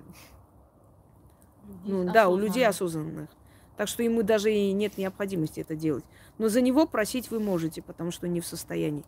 ну, 1.84 2.10
да, 2.10 2.30
у 2.30 2.36
людей 2.38 2.66
осознанных. 2.66 3.28
Так 3.76 3.88
что 3.88 4.02
ему 4.02 4.22
даже 4.22 4.50
и 4.50 4.72
нет 4.72 4.96
необходимости 4.96 5.60
это 5.60 5.76
делать. 5.76 6.04
Но 6.38 6.48
за 6.48 6.62
него 6.62 6.86
просить 6.86 7.30
вы 7.30 7.40
можете, 7.40 7.82
потому 7.82 8.10
что 8.10 8.26
не 8.26 8.40
в 8.40 8.46
состоянии. 8.46 9.04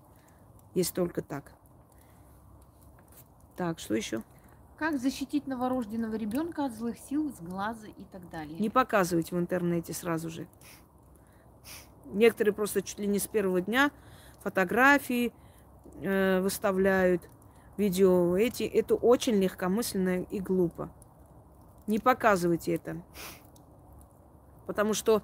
Есть 0.75 0.93
только 0.93 1.23
так. 1.23 1.53
Так, 3.57 3.79
что 3.79 3.95
еще? 3.95 4.23
Как 4.77 5.01
защитить 5.01 5.47
новорожденного 5.47 6.17
ребенка 6.17 6.67
от 6.67 6.75
злых 6.75 6.99
сил, 6.99 7.33
с 7.33 7.41
глаза 7.41 7.87
и 7.87 8.05
так 8.13 8.29
далее? 8.29 8.59
Не 8.59 8.69
показывать 8.69 9.33
в 9.33 9.39
интернете 9.39 9.95
сразу 9.95 10.29
же. 10.29 10.47
Некоторые 12.13 12.53
просто 12.53 12.83
чуть 12.83 12.99
ли 12.99 13.07
не 13.07 13.19
с 13.19 13.27
первого 13.27 13.63
дня 13.63 13.91
фотографии 14.43 15.33
э, 16.03 16.43
выставляют 16.43 17.31
видео 17.77 18.37
эти, 18.37 18.63
это 18.65 18.95
очень 18.95 19.35
легкомысленно 19.35 20.23
и 20.23 20.41
глупо. 20.41 20.91
Не 21.87 21.99
показывайте 21.99 22.75
это. 22.75 23.03
Потому 24.67 24.95
что 24.95 25.23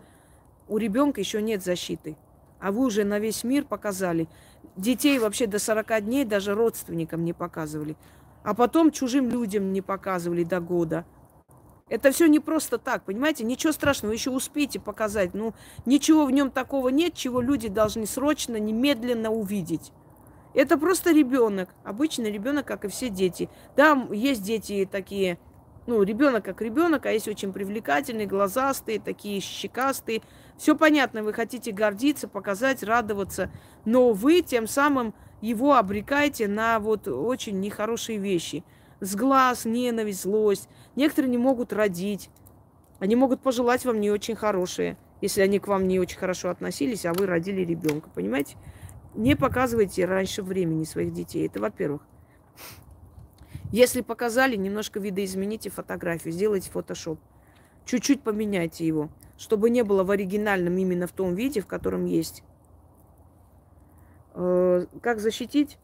у 0.69 0.77
ребенка 0.77 1.21
еще 1.21 1.41
нет 1.41 1.63
защиты. 1.63 2.17
А 2.61 2.73
вы 2.73 2.85
уже 2.85 3.05
на 3.05 3.19
весь 3.19 3.43
мир 3.43 3.65
показали. 3.65 4.29
Детей 4.77 5.19
вообще 5.19 5.47
до 5.47 5.59
40 5.59 6.05
дней 6.05 6.25
даже 6.25 6.55
родственникам 6.55 7.25
не 7.25 7.33
показывали. 7.33 7.97
А 8.43 8.55
потом 8.55 8.91
чужим 8.91 9.29
людям 9.29 9.73
не 9.73 9.81
показывали 9.81 10.45
до 10.45 10.61
года. 10.61 11.07
Это 11.89 12.13
все 12.13 12.29
не 12.29 12.39
просто 12.39 12.79
так, 12.79 13.05
понимаете? 13.05 13.45
Ничего 13.45 13.73
страшного, 13.73 14.13
еще 14.13 14.31
успейте 14.31 14.79
показать. 14.79 15.35
Ну, 15.35 15.55
ничего 15.87 16.25
в 16.25 16.31
нем 16.31 16.51
такого 16.51 16.89
нет, 16.89 17.15
чего 17.15 17.41
люди 17.41 17.69
должны 17.69 18.07
срочно, 18.07 18.57
немедленно 18.57 19.31
увидеть. 19.31 19.93
Это 20.55 20.77
просто 20.77 21.13
ребенок, 21.13 21.71
обычный 21.85 22.31
ребенок, 22.33 22.67
как 22.67 22.85
и 22.85 22.89
все 22.89 23.09
дети. 23.09 23.49
Да, 23.77 24.07
есть 24.11 24.43
дети 24.43 24.89
такие, 24.91 25.39
ну, 25.87 26.03
ребенок 26.03 26.45
как 26.45 26.61
ребенок, 26.61 27.07
а 27.07 27.13
есть 27.13 27.29
очень 27.29 27.53
привлекательные, 27.53 28.27
глазастые, 28.27 29.01
такие 29.01 29.41
щекастые. 29.41 30.23
Все 30.59 30.77
понятно, 30.77 31.23
вы 31.23 31.33
хотите 31.33 31.71
гордиться, 31.71 32.29
показать, 32.29 32.83
радоваться, 32.83 33.51
но 33.85 34.13
вы 34.13 34.43
тем 34.43 34.67
самым 34.67 35.15
его 35.41 35.75
обрекаете 35.77 36.49
на 36.49 36.79
вот 36.81 37.09
очень 37.09 37.61
нехорошие 37.61 38.19
вещи. 38.19 38.65
с 39.01 39.17
глаз, 39.17 39.65
ненависть, 39.65 40.23
злость. 40.23 40.69
Некоторые 40.95 41.31
не 41.31 41.39
могут 41.39 41.73
родить. 41.73 42.29
Они 42.99 43.17
могут 43.17 43.41
пожелать 43.41 43.85
вам 43.87 43.99
не 43.99 44.11
очень 44.11 44.37
хорошее, 44.37 44.99
если 45.23 45.41
они 45.41 45.59
к 45.59 45.69
вам 45.69 45.89
не 45.89 45.99
очень 45.99 46.19
хорошо 46.19 46.51
относились, 46.51 47.07
а 47.07 47.15
вы 47.15 47.25
родили 47.25 47.63
ребенка, 47.63 48.11
понимаете? 48.15 48.57
Не 49.15 49.37
показывайте 49.37 50.05
раньше 50.05 50.43
времени 50.43 50.85
своих 50.85 51.13
детей. 51.13 51.47
Это 51.47 51.61
во-первых. 51.61 52.03
Если 53.73 54.01
показали, 54.01 54.57
немножко 54.57 54.99
видоизмените 54.99 55.71
фотографию, 55.71 56.33
сделайте 56.33 56.71
фотошоп. 56.71 57.21
Чуть-чуть 57.85 58.23
поменяйте 58.23 58.87
его, 58.87 59.11
чтобы 59.39 59.71
не 59.71 59.83
было 59.83 60.05
в 60.05 60.11
оригинальном 60.11 60.77
именно 60.77 61.07
в 61.07 61.13
том 61.13 61.35
виде, 61.35 61.61
в 61.61 61.67
котором 61.67 62.05
есть. 62.05 62.43
Э, 64.35 64.87
как 65.03 65.21
защитить? 65.21 65.79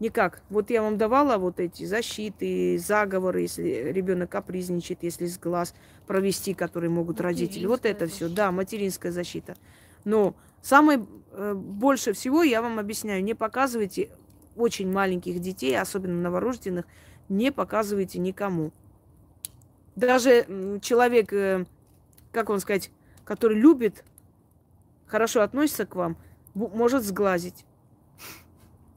Никак. 0.00 0.42
Вот 0.50 0.70
я 0.70 0.82
вам 0.82 0.98
давала 0.98 1.38
вот 1.38 1.60
эти 1.60 1.84
защиты, 1.84 2.78
заговоры, 2.78 3.42
если 3.42 3.90
ребенок 3.92 4.30
капризничает, 4.30 5.02
если 5.02 5.26
с 5.26 5.38
глаз 5.38 5.74
провести, 6.06 6.52
которые 6.52 6.90
могут 6.90 7.20
родители. 7.20 7.66
Вот 7.66 7.86
это 7.86 8.06
все, 8.06 8.28
да, 8.28 8.50
материнская 8.50 9.12
защита. 9.12 9.56
Но 10.04 10.34
самое 10.62 11.06
э, 11.32 11.54
больше 11.54 12.12
всего 12.12 12.42
я 12.42 12.62
вам 12.62 12.78
объясняю, 12.78 13.22
не 13.24 13.34
показывайте 13.34 14.10
очень 14.56 14.90
маленьких 14.90 15.40
детей, 15.40 15.78
особенно 15.78 16.20
новорожденных, 16.20 16.86
не 17.28 17.50
показывайте 17.50 18.18
никому. 18.18 18.72
Даже 19.96 20.80
человек, 20.82 21.32
э, 21.32 21.66
как 22.32 22.48
вам 22.48 22.60
сказать, 22.60 22.90
который 23.24 23.58
любит, 23.58 24.04
хорошо 25.06 25.42
относится 25.42 25.86
к 25.86 25.94
вам, 25.94 26.16
может 26.54 27.04
сглазить. 27.04 27.64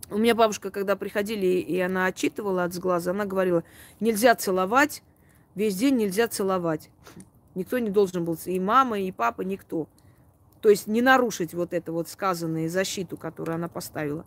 У 0.09 0.17
меня 0.17 0.35
бабушка, 0.35 0.71
когда 0.71 0.95
приходили, 0.95 1.45
и 1.45 1.79
она 1.79 2.05
отчитывала 2.05 2.63
от 2.63 2.73
сглаза, 2.73 3.11
она 3.11 3.25
говорила, 3.25 3.63
нельзя 3.99 4.35
целовать, 4.35 5.03
весь 5.53 5.75
день 5.75 5.97
нельзя 5.97 6.27
целовать. 6.27 6.89
Никто 7.55 7.77
не 7.79 7.89
должен 7.89 8.23
был, 8.23 8.37
и 8.45 8.59
мама, 8.59 8.99
и 8.99 9.11
папа, 9.11 9.41
никто. 9.41 9.87
То 10.61 10.69
есть 10.69 10.87
не 10.87 11.01
нарушить 11.01 11.53
вот 11.53 11.73
это 11.73 11.91
вот 11.91 12.09
сказанное, 12.09 12.69
защиту, 12.69 13.17
которую 13.17 13.55
она 13.55 13.67
поставила. 13.67 14.25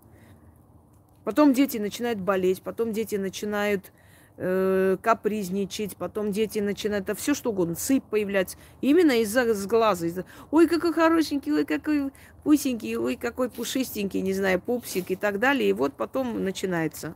Потом 1.24 1.52
дети 1.52 1.78
начинают 1.78 2.18
болеть, 2.18 2.62
потом 2.62 2.92
дети 2.92 3.16
начинают 3.16 3.92
э, 4.36 4.96
капризничать, 5.02 5.96
потом 5.96 6.32
дети 6.32 6.60
начинают, 6.60 7.04
да 7.06 7.14
все 7.14 7.34
что 7.34 7.50
угодно, 7.50 7.74
сыпь 7.74 8.04
появляться. 8.04 8.56
Именно 8.80 9.20
из-за 9.20 9.54
с 9.54 9.66
глаза. 9.66 10.06
Из 10.06 10.18
ой, 10.50 10.66
какой 10.66 10.92
хорошенький, 10.92 11.52
ой, 11.52 11.64
какой 11.64 12.10
пусенький, 12.42 12.96
ой, 12.96 13.16
какой 13.16 13.50
пушистенький, 13.50 14.22
не 14.22 14.32
знаю, 14.32 14.60
пупсик 14.60 15.10
и 15.10 15.16
так 15.16 15.38
далее. 15.38 15.68
И 15.68 15.74
вот 15.74 15.94
потом 15.94 16.42
начинается. 16.42 17.14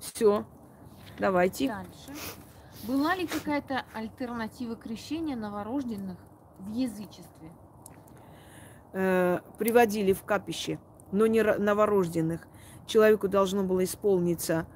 Все. 0.00 0.44
Давайте. 1.18 1.68
Дальше. 1.68 2.20
Была 2.84 3.14
ли 3.14 3.26
какая-то 3.26 3.84
альтернатива 3.94 4.76
крещения 4.76 5.36
новорожденных 5.36 6.18
в 6.66 6.72
язычестве? 6.72 7.50
Э, 8.92 9.40
приводили 9.58 10.12
в 10.12 10.22
капище, 10.22 10.78
но 11.12 11.26
не 11.26 11.42
новорожденных. 11.42 12.46
Человеку 12.86 13.28
должно 13.28 13.62
было 13.62 13.84
исполниться 13.84 14.66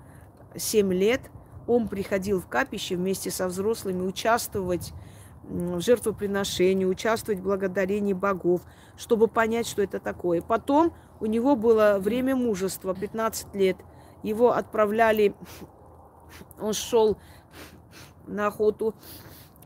7 0.57 0.93
лет 0.93 1.21
он 1.67 1.89
приходил 1.89 2.41
в 2.41 2.47
капище 2.47 2.97
вместе 2.97 3.31
со 3.31 3.49
взрослыми 3.49 4.03
участвовать 4.03 4.93
в 5.45 5.81
жертвоприношении, 5.81 6.85
участвовать 6.85 7.41
в 7.41 7.45
благодарении 7.45 8.13
богов, 8.13 8.63
чтобы 8.97 9.29
понять, 9.29 9.67
что 9.67 9.83
это 9.83 10.01
такое. 10.01 10.43
Потом 10.43 10.93
у 11.21 11.27
него 11.27 11.55
было 11.55 11.99
время 12.01 12.35
мужества, 12.35 12.95
15 12.95 13.55
лет. 13.55 13.77
Его 14.23 14.53
отправляли, 14.53 15.35
он 16.61 16.73
шел 16.73 17.17
на 18.27 18.49
охоту 18.49 18.95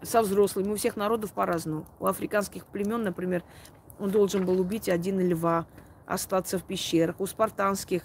со 0.03 0.23
взрослыми. 0.23 0.73
У 0.73 0.77
всех 0.77 0.97
народов 0.97 1.33
по-разному. 1.33 1.87
У 1.99 2.07
африканских 2.07 2.67
племен, 2.67 3.03
например, 3.03 3.43
он 3.99 4.11
должен 4.11 4.45
был 4.47 4.61
убить 4.61 4.89
один 4.89 5.21
льва, 5.21 5.67
остаться 6.07 6.59
в 6.59 6.65
пещерах. 6.65 7.21
У 7.21 7.27
спартанских 7.27 8.03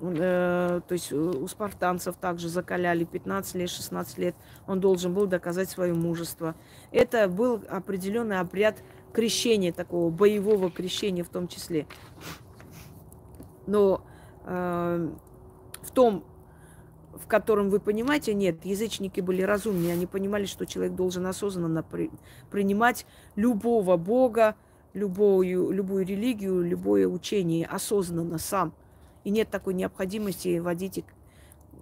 Э, 0.00 0.80
то 0.86 0.92
есть 0.92 1.12
у 1.12 1.46
спартанцев 1.46 2.16
также 2.16 2.48
закаляли 2.48 3.04
15 3.04 3.54
лет, 3.54 3.70
16 3.70 4.18
лет, 4.18 4.34
он 4.66 4.80
должен 4.80 5.14
был 5.14 5.26
доказать 5.26 5.70
свое 5.70 5.94
мужество. 5.94 6.54
Это 6.90 7.28
был 7.28 7.62
определенный 7.68 8.40
обряд 8.40 8.82
крещения, 9.12 9.72
такого 9.72 10.10
боевого 10.10 10.70
крещения 10.70 11.24
в 11.24 11.28
том 11.28 11.48
числе. 11.48 11.86
Но 13.66 14.04
э, 14.44 15.08
в 15.82 15.90
том, 15.92 16.24
в 17.22 17.26
котором 17.28 17.70
вы 17.70 17.80
понимаете, 17.80 18.34
нет, 18.34 18.64
язычники 18.64 19.20
были 19.20 19.42
разумнее, 19.42 19.92
они 19.92 20.06
понимали, 20.06 20.46
что 20.46 20.66
человек 20.66 20.94
должен 20.94 21.26
осознанно 21.26 21.82
при, 21.82 22.10
принимать 22.50 23.06
любого 23.36 23.96
бога, 23.96 24.56
любую, 24.92 25.70
любую 25.70 26.04
религию, 26.04 26.62
любое 26.62 27.06
учение 27.06 27.66
осознанно 27.66 28.38
сам– 28.38 28.74
и 29.24 29.30
нет 29.30 29.48
такой 29.50 29.74
необходимости 29.74 30.58
водить 30.58 31.04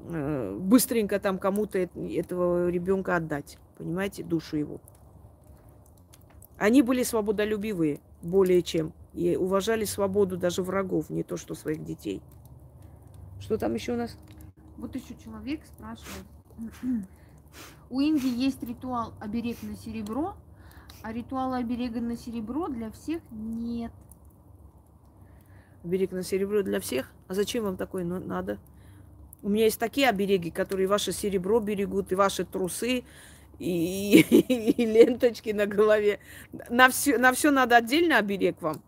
э, 0.08 0.58
быстренько 0.58 1.18
там 1.18 1.38
кому-то 1.38 1.78
этого 1.78 2.68
ребенка 2.68 3.16
отдать, 3.16 3.58
понимаете, 3.78 4.22
душу 4.22 4.56
его. 4.56 4.80
Они 6.58 6.82
были 6.82 7.02
свободолюбивые 7.02 8.00
более 8.22 8.62
чем 8.62 8.92
и 9.14 9.36
уважали 9.36 9.84
свободу 9.84 10.36
даже 10.36 10.62
врагов, 10.62 11.08
не 11.08 11.22
то 11.22 11.36
что 11.36 11.54
своих 11.54 11.82
детей. 11.82 12.20
Что 13.40 13.56
там 13.56 13.74
еще 13.74 13.94
у 13.94 13.96
нас? 13.96 14.18
Вот 14.80 14.96
еще 14.96 15.14
человек 15.22 15.64
спрашивает. 15.64 16.26
У 17.90 18.00
Инги 18.00 18.26
есть 18.26 18.62
ритуал 18.62 19.14
оберег 19.20 19.62
на 19.62 19.76
серебро, 19.76 20.34
а 21.02 21.12
ритуала 21.12 21.58
оберега 21.58 22.00
на 22.00 22.16
серебро 22.16 22.66
для 22.68 22.90
всех 22.90 23.22
нет 23.30 23.92
берег 25.84 26.12
на 26.12 26.22
серебро 26.22 26.62
для 26.62 26.80
всех. 26.80 27.10
А 27.28 27.34
зачем 27.34 27.64
вам 27.64 27.76
такое 27.76 28.04
надо? 28.04 28.58
У 29.42 29.48
меня 29.48 29.64
есть 29.64 29.78
такие 29.78 30.08
обереги, 30.08 30.50
которые 30.50 30.86
ваше 30.86 31.12
серебро 31.12 31.60
берегут, 31.60 32.12
и 32.12 32.14
ваши 32.14 32.44
трусы, 32.44 33.04
и, 33.58 34.20
и, 34.20 34.20
и 34.82 34.86
ленточки 34.86 35.50
на 35.50 35.66
голове. 35.66 36.20
На 36.68 36.90
все, 36.90 37.16
на 37.18 37.32
все 37.32 37.50
надо 37.50 37.76
отдельно 37.76 38.18
оберег 38.18 38.60
вам. 38.60 38.82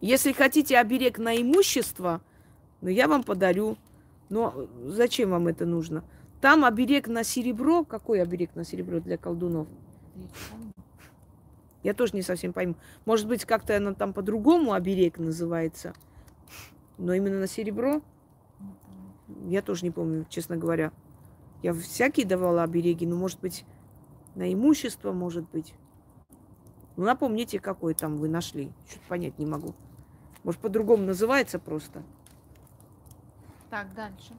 Если 0.00 0.32
хотите 0.32 0.78
оберег 0.78 1.18
на 1.18 1.40
имущество, 1.40 2.20
ну, 2.80 2.88
я 2.88 3.06
вам 3.06 3.22
подарю. 3.22 3.76
Но 4.30 4.68
зачем 4.86 5.30
вам 5.30 5.48
это 5.48 5.66
нужно? 5.66 6.02
Там 6.40 6.64
оберег 6.64 7.08
на 7.08 7.24
серебро. 7.24 7.84
Какой 7.84 8.22
оберег 8.22 8.54
на 8.54 8.64
серебро 8.64 9.00
для 9.00 9.18
колдунов? 9.18 9.68
Я 11.82 11.94
тоже 11.94 12.14
не 12.14 12.22
совсем 12.22 12.52
пойму. 12.52 12.76
Может 13.04 13.26
быть, 13.26 13.44
как-то 13.44 13.76
она 13.76 13.92
там 13.92 14.12
по-другому 14.12 14.72
оберег 14.72 15.18
называется. 15.18 15.94
Но 16.96 17.12
именно 17.12 17.40
на 17.40 17.46
серебро 17.46 18.02
я 19.48 19.62
тоже 19.62 19.84
не 19.84 19.90
помню, 19.90 20.26
честно 20.28 20.56
говоря. 20.56 20.92
Я 21.62 21.74
всякие 21.74 22.26
давала 22.26 22.62
обереги, 22.62 23.06
но, 23.06 23.16
может 23.16 23.40
быть, 23.40 23.64
на 24.34 24.52
имущество, 24.52 25.12
может 25.12 25.48
быть. 25.50 25.74
Ну, 26.96 27.04
напомните, 27.04 27.58
какой 27.58 27.94
там 27.94 28.18
вы 28.18 28.28
нашли. 28.28 28.70
Что-то 28.88 29.06
понять 29.08 29.38
не 29.38 29.46
могу. 29.46 29.74
Может, 30.44 30.60
по-другому 30.60 31.04
называется 31.04 31.58
просто. 31.58 32.02
Так, 33.70 33.94
дальше. 33.94 34.34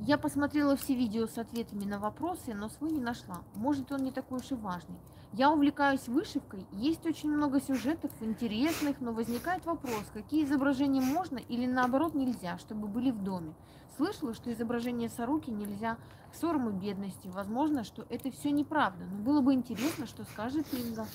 Я 0.00 0.18
посмотрела 0.18 0.76
все 0.76 0.94
видео 0.94 1.26
с 1.26 1.38
ответами 1.38 1.84
на 1.84 1.98
вопросы, 1.98 2.54
но 2.54 2.68
свой 2.68 2.90
не 2.90 3.00
нашла. 3.00 3.42
Может, 3.54 3.92
он 3.92 4.02
не 4.02 4.12
такой 4.12 4.38
уж 4.38 4.50
и 4.50 4.54
важный. 4.54 4.98
Я 5.32 5.52
увлекаюсь 5.52 6.08
вышивкой, 6.08 6.66
есть 6.72 7.04
очень 7.04 7.30
много 7.30 7.60
сюжетов 7.60 8.10
интересных, 8.20 9.00
но 9.00 9.12
возникает 9.12 9.66
вопрос, 9.66 10.04
какие 10.12 10.44
изображения 10.44 11.02
можно 11.02 11.36
или 11.36 11.66
наоборот 11.66 12.14
нельзя, 12.14 12.56
чтобы 12.58 12.88
были 12.88 13.10
в 13.10 13.22
доме. 13.22 13.54
Слышала, 13.96 14.32
что 14.32 14.52
изображение 14.52 15.10
сороки 15.10 15.50
нельзя 15.50 15.98
к 16.32 16.34
ссорам 16.34 16.70
и 16.70 16.72
бедности. 16.72 17.28
Возможно, 17.28 17.84
что 17.84 18.06
это 18.08 18.30
все 18.30 18.50
неправда, 18.50 19.04
но 19.04 19.18
было 19.18 19.40
бы 19.42 19.52
интересно, 19.52 20.06
что 20.06 20.24
скажет 20.24 20.66
Инга. 20.72 21.06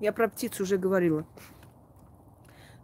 Я 0.00 0.12
про 0.12 0.28
птиц 0.28 0.58
уже 0.60 0.78
говорила, 0.78 1.26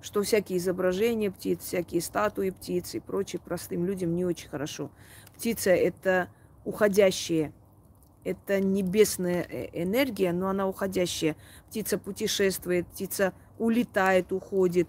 что 0.04 0.22
всякие 0.22 0.58
изображения 0.58 1.30
птиц, 1.30 1.60
всякие 1.62 2.02
статуи 2.02 2.50
птиц 2.50 2.94
и 2.94 3.00
прочее 3.00 3.40
простым 3.42 3.86
людям 3.86 4.14
не 4.14 4.26
очень 4.26 4.50
хорошо. 4.50 4.90
Птица– 5.34 5.70
это 5.70 6.28
уходящее 6.66 7.54
это 8.22 8.60
небесная 8.60 9.46
э, 9.48 9.68
энергия, 9.72 10.32
но 10.32 10.48
она 10.48 10.68
уходящая. 10.68 11.36
Птица 11.68 11.96
путешествует, 11.96 12.86
птица 12.88 13.32
улетает, 13.58 14.30
уходит. 14.32 14.88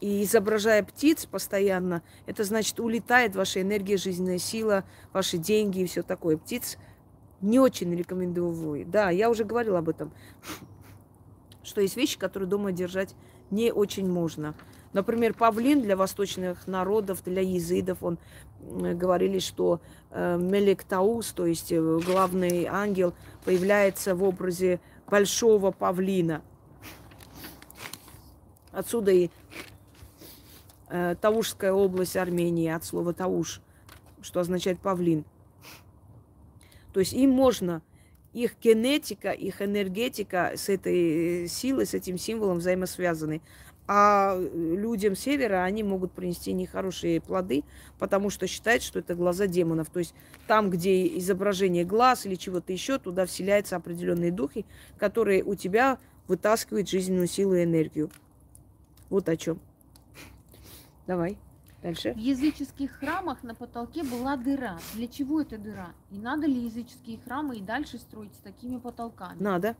И 0.00 0.24
изображая 0.24 0.82
птиц 0.82 1.24
постоянно, 1.24 2.02
это 2.26 2.44
значит, 2.44 2.80
улетает 2.80 3.34
ваша 3.36 3.62
энергия, 3.62 3.96
жизненная 3.96 4.38
сила, 4.38 4.84
ваши 5.14 5.38
деньги 5.38 5.80
и 5.80 5.86
все 5.86 6.02
такое. 6.02 6.36
Птиц 6.36 6.76
не 7.40 7.58
очень 7.58 7.94
рекомендую. 7.94 8.84
Да, 8.86 9.08
я 9.10 9.30
уже 9.30 9.44
говорила 9.44 9.78
об 9.78 9.88
этом, 9.88 10.12
что 11.62 11.80
есть 11.80 11.96
вещи, 11.96 12.18
которые 12.18 12.48
дома 12.48 12.72
держать 12.72 13.14
не 13.54 13.72
очень 13.72 14.10
можно. 14.10 14.54
Например, 14.92 15.34
павлин 15.34 15.82
для 15.82 15.96
восточных 15.96 16.66
народов, 16.66 17.22
для 17.24 17.42
езидов, 17.42 18.02
он 18.02 18.18
говорили, 18.60 19.38
что 19.38 19.80
э, 20.10 20.36
Мелектаус, 20.38 21.32
то 21.32 21.46
есть 21.46 21.72
э, 21.72 22.00
главный 22.06 22.66
ангел, 22.66 23.12
появляется 23.44 24.14
в 24.14 24.22
образе 24.22 24.80
большого 25.08 25.70
павлина. 25.70 26.42
Отсюда 28.72 29.10
и 29.10 29.30
э, 30.88 31.16
Таушская 31.20 31.72
область 31.72 32.16
Армении, 32.16 32.70
от 32.70 32.84
слова 32.84 33.12
Тауш, 33.12 33.60
что 34.22 34.40
означает 34.40 34.78
павлин. 34.80 35.24
То 36.92 37.00
есть 37.00 37.12
им 37.12 37.30
можно, 37.30 37.82
их 38.34 38.56
генетика, 38.60 39.30
их 39.30 39.62
энергетика 39.62 40.52
с 40.56 40.68
этой 40.68 41.48
силой, 41.48 41.86
с 41.86 41.94
этим 41.94 42.18
символом 42.18 42.58
взаимосвязаны. 42.58 43.40
А 43.86 44.38
людям 44.54 45.14
севера 45.14 45.62
они 45.62 45.82
могут 45.82 46.12
принести 46.12 46.52
нехорошие 46.52 47.20
плоды, 47.20 47.64
потому 47.98 48.30
что 48.30 48.46
считают, 48.46 48.82
что 48.82 48.98
это 48.98 49.14
глаза 49.14 49.46
демонов. 49.46 49.90
То 49.90 50.00
есть 50.00 50.14
там, 50.46 50.70
где 50.70 51.06
изображение 51.18 51.84
глаз 51.84 52.26
или 52.26 52.34
чего-то 52.34 52.72
еще, 52.72 52.98
туда 52.98 53.26
вселяются 53.26 53.76
определенные 53.76 54.32
духи, 54.32 54.64
которые 54.98 55.44
у 55.44 55.54
тебя 55.54 55.98
вытаскивают 56.26 56.88
жизненную 56.88 57.28
силу 57.28 57.54
и 57.54 57.64
энергию. 57.64 58.10
Вот 59.10 59.28
о 59.28 59.36
чем. 59.36 59.60
Давай. 61.06 61.36
Дальше. 61.84 62.14
В 62.14 62.18
языческих 62.18 62.92
храмах 62.92 63.42
на 63.42 63.54
потолке 63.54 64.04
была 64.04 64.38
дыра. 64.38 64.78
Для 64.94 65.06
чего 65.06 65.42
эта 65.42 65.58
дыра? 65.58 65.90
И 66.10 66.16
надо 66.16 66.46
ли 66.46 66.64
языческие 66.64 67.18
храмы 67.18 67.58
и 67.58 67.60
дальше 67.60 67.98
строить 67.98 68.34
с 68.34 68.38
такими 68.38 68.78
потолками? 68.78 69.36
Надо. 69.38 69.76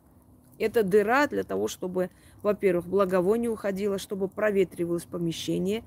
Это 0.59 0.82
дыра 0.82 1.26
для 1.28 1.44
того, 1.44 1.66
чтобы, 1.66 2.10
во-первых, 2.43 2.86
благовоние 2.86 3.51
уходило, 3.51 3.97
чтобы 3.97 4.28
проветривалось 4.28 5.06
помещение, 5.06 5.82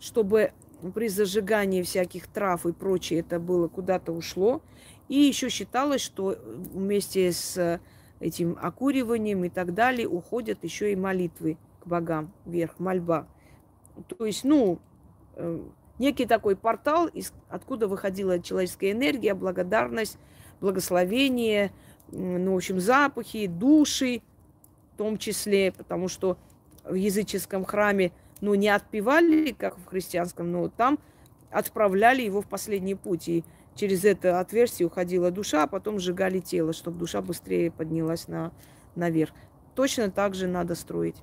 чтобы 0.00 0.52
при 0.92 1.06
зажигании 1.06 1.82
всяких 1.82 2.26
трав 2.26 2.66
и 2.66 2.72
прочее 2.72 3.20
это 3.20 3.38
было 3.38 3.68
куда-то 3.68 4.10
ушло. 4.10 4.62
И 5.06 5.20
еще 5.20 5.50
считалось, 5.50 6.00
что 6.00 6.36
вместе 6.72 7.30
с 7.30 7.80
этим 8.18 8.58
окуриванием 8.60 9.44
и 9.44 9.48
так 9.48 9.72
далее 9.72 10.08
уходят 10.08 10.64
еще 10.64 10.90
и 10.92 10.96
молитвы 10.96 11.58
к 11.78 11.86
богам 11.86 12.32
вверх, 12.44 12.80
мольба. 12.80 13.28
То 14.08 14.26
есть, 14.26 14.42
ну, 14.42 14.74
э, 14.74 14.89
некий 15.98 16.26
такой 16.26 16.56
портал, 16.56 17.06
из, 17.06 17.32
откуда 17.48 17.88
выходила 17.88 18.40
человеческая 18.40 18.92
энергия, 18.92 19.34
благодарность, 19.34 20.18
благословение– 20.60 21.72
ну, 22.12 22.54
в 22.54 22.56
общем, 22.56 22.80
запахи, 22.80 23.46
души 23.46 24.22
в 24.94 24.98
том 24.98 25.18
числе, 25.18 25.72
потому 25.72 26.08
что 26.08 26.36
в 26.84 26.94
языческом 26.94 27.64
храме, 27.64 28.12
ну, 28.40 28.54
не 28.54 28.68
отпевали, 28.68 29.52
как 29.52 29.78
в 29.78 29.86
христианском, 29.86 30.50
но 30.50 30.68
там 30.68 30.98
отправляли 31.50 32.22
его 32.22 32.42
в 32.42 32.48
последний 32.48 32.94
путь. 32.94 33.28
И 33.28 33.44
через 33.74 34.04
это 34.04 34.40
отверстие 34.40 34.86
уходила 34.86 35.30
душа, 35.30 35.64
а 35.64 35.66
потом 35.66 35.98
сжигали 35.98 36.40
тело, 36.40 36.72
чтобы 36.72 36.98
душа 36.98 37.22
быстрее 37.22 37.70
поднялась 37.70 38.28
на, 38.28 38.52
наверх. 38.94 39.32
Точно 39.74 40.10
так 40.10 40.34
же 40.34 40.46
надо 40.46 40.74
строить. 40.74 41.16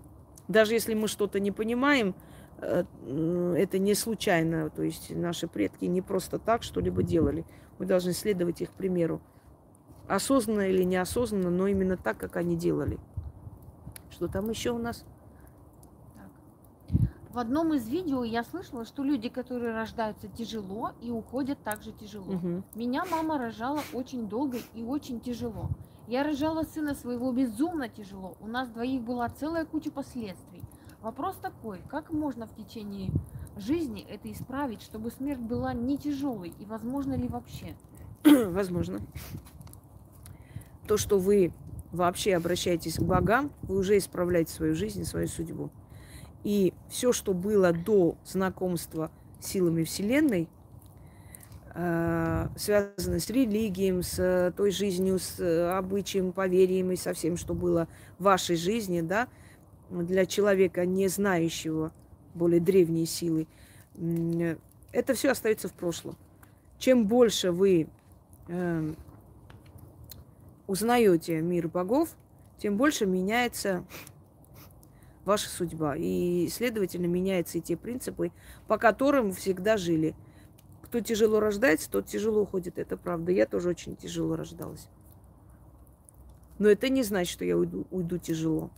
Даже 0.47 0.73
если 0.73 0.93
мы 0.93 1.07
что-то 1.07 1.39
не 1.39 1.51
понимаем, 1.51 2.09
э, 2.09 2.13
это 2.59 3.79
не 3.79 3.93
случайно. 3.93 4.69
То 4.69 4.83
есть 4.83 5.15
наши 5.15 5.47
предки 5.47 5.85
не 5.85 6.01
просто 6.01 6.39
так 6.39 6.63
что-либо 6.63 7.03
делали. 7.03 7.45
Мы 7.79 7.85
должны 7.85 8.13
следовать 8.13 8.61
их 8.61 8.71
примеру 8.71 9.21
осознанно 10.07 10.69
или 10.69 10.83
неосознанно, 10.83 11.49
но 11.49 11.67
именно 11.67 11.97
так, 11.97 12.17
как 12.17 12.37
они 12.37 12.55
делали. 12.55 12.99
Что 14.09 14.27
там 14.27 14.49
еще 14.49 14.71
у 14.71 14.77
нас? 14.77 15.05
В 17.29 17.39
одном 17.39 17.73
из 17.75 17.87
видео 17.87 18.23
я 18.23 18.43
слышала, 18.43 18.83
что 18.83 19.03
люди, 19.03 19.29
которые 19.29 19.71
рождаются 19.71 20.27
тяжело 20.27 20.91
и 21.01 21.11
уходят 21.11 21.61
также 21.61 21.91
тяжело. 21.91 22.33
Угу. 22.33 22.63
Меня 22.73 23.05
мама 23.05 23.37
рожала 23.37 23.81
очень 23.93 24.27
долго 24.27 24.57
и 24.73 24.81
очень 24.81 25.19
тяжело. 25.19 25.69
Я 26.07 26.23
рожала 26.23 26.63
сына 26.63 26.95
своего 26.95 27.31
безумно 27.31 27.89
тяжело. 27.89 28.37
У 28.39 28.47
нас 28.47 28.69
двоих 28.69 29.03
была 29.03 29.29
целая 29.29 29.65
куча 29.65 29.91
последствий. 29.91 30.56
Вопрос 31.01 31.35
такой, 31.41 31.81
как 31.89 32.11
можно 32.11 32.47
в 32.47 32.55
течение 32.55 33.11
жизни 33.55 34.05
это 34.09 34.31
исправить, 34.31 34.81
чтобы 34.81 35.11
смерть 35.11 35.39
была 35.39 35.73
не 35.73 35.97
тяжелой 35.97 36.53
и 36.59 36.65
возможно 36.65 37.13
ли 37.13 37.27
вообще? 37.27 37.75
Возможно 38.23 38.99
то, 40.87 40.97
что 40.97 41.19
вы 41.19 41.51
вообще 41.91 42.35
обращаетесь 42.35 42.95
к 42.95 43.01
богам, 43.01 43.51
вы 43.63 43.77
уже 43.77 43.97
исправляете 43.97 44.53
свою 44.53 44.73
жизнь, 44.73 45.03
свою 45.03 45.27
судьбу. 45.27 45.69
И 46.43 46.73
все, 46.89 47.11
что 47.11 47.33
было 47.33 47.73
до 47.73 48.15
знакомства 48.25 49.11
с 49.39 49.47
силами 49.47 49.83
Вселенной, 49.83 50.47
э, 51.73 52.47
связано 52.55 53.19
с 53.19 53.29
религией, 53.29 54.01
с 54.01 54.53
той 54.55 54.71
жизнью, 54.71 55.19
с 55.19 55.77
обычаем, 55.77 56.31
поверьем 56.31 56.91
и 56.91 56.95
со 56.95 57.13
всем, 57.13 57.37
что 57.37 57.53
было 57.53 57.87
в 58.17 58.23
вашей 58.23 58.55
жизни, 58.55 59.01
да, 59.01 59.27
для 59.89 60.25
человека, 60.25 60.85
не 60.85 61.07
знающего 61.07 61.91
более 62.33 62.59
древние 62.59 63.05
силы, 63.05 63.47
это 64.91 65.13
все 65.13 65.31
остается 65.31 65.67
в 65.67 65.73
прошлом. 65.73 66.17
Чем 66.77 67.07
больше 67.07 67.51
вы 67.51 67.87
э, 68.47 68.93
узнаете 70.67 71.41
мир 71.41 71.67
богов, 71.67 72.15
тем 72.59 72.77
больше 72.77 73.05
меняется 73.05 73.85
ваша 75.25 75.49
судьба. 75.49 75.95
И, 75.97 76.47
следовательно, 76.49 77.05
меняются 77.05 77.57
и 77.57 77.61
те 77.61 77.75
принципы, 77.75 78.31
по 78.67 78.77
которым 78.77 79.33
всегда 79.33 79.77
жили. 79.77 80.15
Кто 80.83 81.01
тяжело 81.01 81.39
рождается, 81.39 81.91
тот 81.91 82.05
тяжело 82.05 82.41
уходит. 82.41 82.79
Это 82.79 82.95
правда. 82.97 83.31
Я 83.31 83.45
тоже 83.45 83.69
очень 83.69 83.95
тяжело 83.95 84.35
рождалась. 84.35 84.87
Но 86.59 86.69
это 86.69 86.89
не 86.89 87.03
значит, 87.03 87.33
что 87.33 87.45
я 87.45 87.57
уйду, 87.57 87.85
уйду 87.91 88.17
тяжело. 88.17 88.71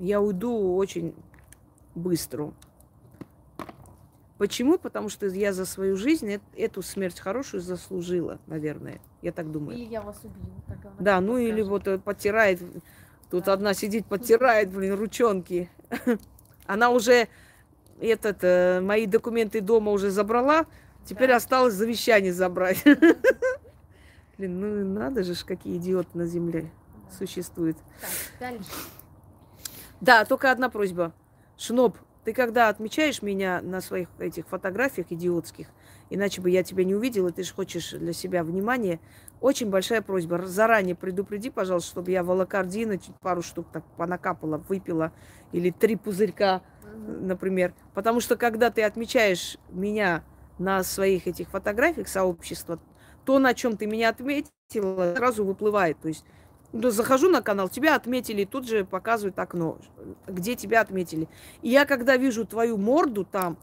Я 0.00 0.22
уйду 0.22 0.76
очень 0.76 1.14
быстро. 1.94 2.54
Почему? 4.38 4.78
Потому 4.78 5.10
что 5.10 5.26
я 5.26 5.52
за 5.52 5.66
свою 5.66 5.96
жизнь 5.96 6.40
эту 6.56 6.80
смерть 6.80 7.20
хорошую 7.20 7.60
заслужила, 7.60 8.38
наверное. 8.46 8.98
Я 9.20 9.32
так 9.32 9.52
думаю. 9.52 9.76
Или 9.76 9.84
я 9.84 10.00
вас 10.00 10.16
убью. 10.24 10.42
Да, 10.98 11.20
ну 11.20 11.36
или 11.36 11.60
вот 11.60 11.86
э, 11.86 11.98
потирает. 11.98 12.62
Тут 13.30 13.44
да. 13.44 13.52
одна 13.52 13.74
сидит, 13.74 14.06
потирает, 14.06 14.72
блин, 14.72 14.94
ручонки. 14.94 15.68
Она 16.66 16.88
уже 16.88 17.28
этот, 18.00 18.38
э, 18.40 18.80
мои 18.80 19.04
документы 19.04 19.60
дома 19.60 19.92
уже 19.92 20.10
забрала. 20.10 20.64
Теперь 21.04 21.28
да. 21.28 21.36
осталось 21.36 21.74
завещание 21.74 22.32
забрать. 22.32 22.82
Блин, 24.38 24.60
ну 24.60 24.98
надо 24.98 25.22
же, 25.24 25.34
какие 25.44 25.76
идиоты 25.76 26.16
на 26.16 26.24
земле 26.24 26.70
существуют. 27.18 27.76
Так, 28.00 28.10
дальше. 28.40 28.70
Да, 30.00 30.24
только 30.24 30.50
одна 30.50 30.70
просьба. 30.70 31.12
Шноп, 31.58 31.98
ты 32.24 32.32
когда 32.32 32.68
отмечаешь 32.68 33.22
меня 33.22 33.60
на 33.60 33.80
своих 33.80 34.08
этих 34.18 34.46
фотографиях 34.46 35.08
идиотских, 35.10 35.66
иначе 36.08 36.40
бы 36.40 36.50
я 36.50 36.62
тебя 36.62 36.84
не 36.84 36.94
увидела, 36.94 37.30
ты 37.32 37.42
же 37.42 37.52
хочешь 37.52 37.90
для 37.90 38.12
себя 38.12 38.42
внимания, 38.42 38.98
очень 39.40 39.68
большая 39.68 40.00
просьба. 40.00 40.46
Заранее 40.46 40.94
предупреди, 40.94 41.50
пожалуйста, 41.50 41.90
чтобы 41.90 42.10
я 42.10 42.22
волокордина 42.22 42.98
чуть 42.98 43.14
пару 43.20 43.42
штук 43.42 43.66
так 43.72 43.84
понакапала, 43.96 44.56
выпила, 44.56 45.12
или 45.52 45.70
три 45.70 45.96
пузырька, 45.96 46.62
например. 46.94 47.74
Потому 47.94 48.20
что 48.20 48.36
когда 48.36 48.70
ты 48.70 48.82
отмечаешь 48.82 49.58
меня 49.70 50.24
на 50.58 50.82
своих 50.82 51.26
этих 51.26 51.48
фотографиях 51.48 52.08
сообщества, 52.08 52.78
то, 53.24 53.38
на 53.38 53.54
чем 53.54 53.76
ты 53.76 53.86
меня 53.86 54.10
отметила, 54.10 55.14
сразу 55.16 55.44
выплывает. 55.44 55.98
То 56.00 56.08
есть 56.08 56.24
захожу 56.72 57.28
на 57.28 57.42
канал, 57.42 57.68
тебя 57.68 57.94
отметили, 57.94 58.44
тут 58.44 58.68
же 58.68 58.84
показывают 58.84 59.38
окно, 59.38 59.78
где 60.26 60.54
тебя 60.54 60.80
отметили. 60.80 61.28
И 61.62 61.70
я, 61.70 61.84
когда 61.84 62.16
вижу 62.16 62.44
твою 62.44 62.76
морду 62.76 63.24
там, 63.24 63.56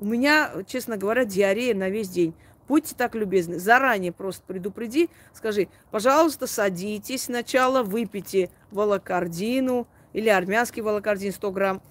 у 0.00 0.06
меня, 0.06 0.50
честно 0.66 0.96
говоря, 0.96 1.24
диарея 1.24 1.74
на 1.74 1.90
весь 1.90 2.08
день. 2.08 2.34
Будьте 2.66 2.94
так 2.94 3.16
любезны, 3.16 3.58
заранее 3.58 4.12
просто 4.12 4.44
предупреди, 4.46 5.10
скажи, 5.34 5.68
пожалуйста, 5.90 6.46
садитесь 6.46 7.24
сначала, 7.24 7.82
выпейте 7.82 8.48
волокордину 8.70 9.88
или 10.12 10.28
армянский 10.28 10.80
волокордин 10.80 11.32
100 11.32 11.50
грамм. 11.50 11.82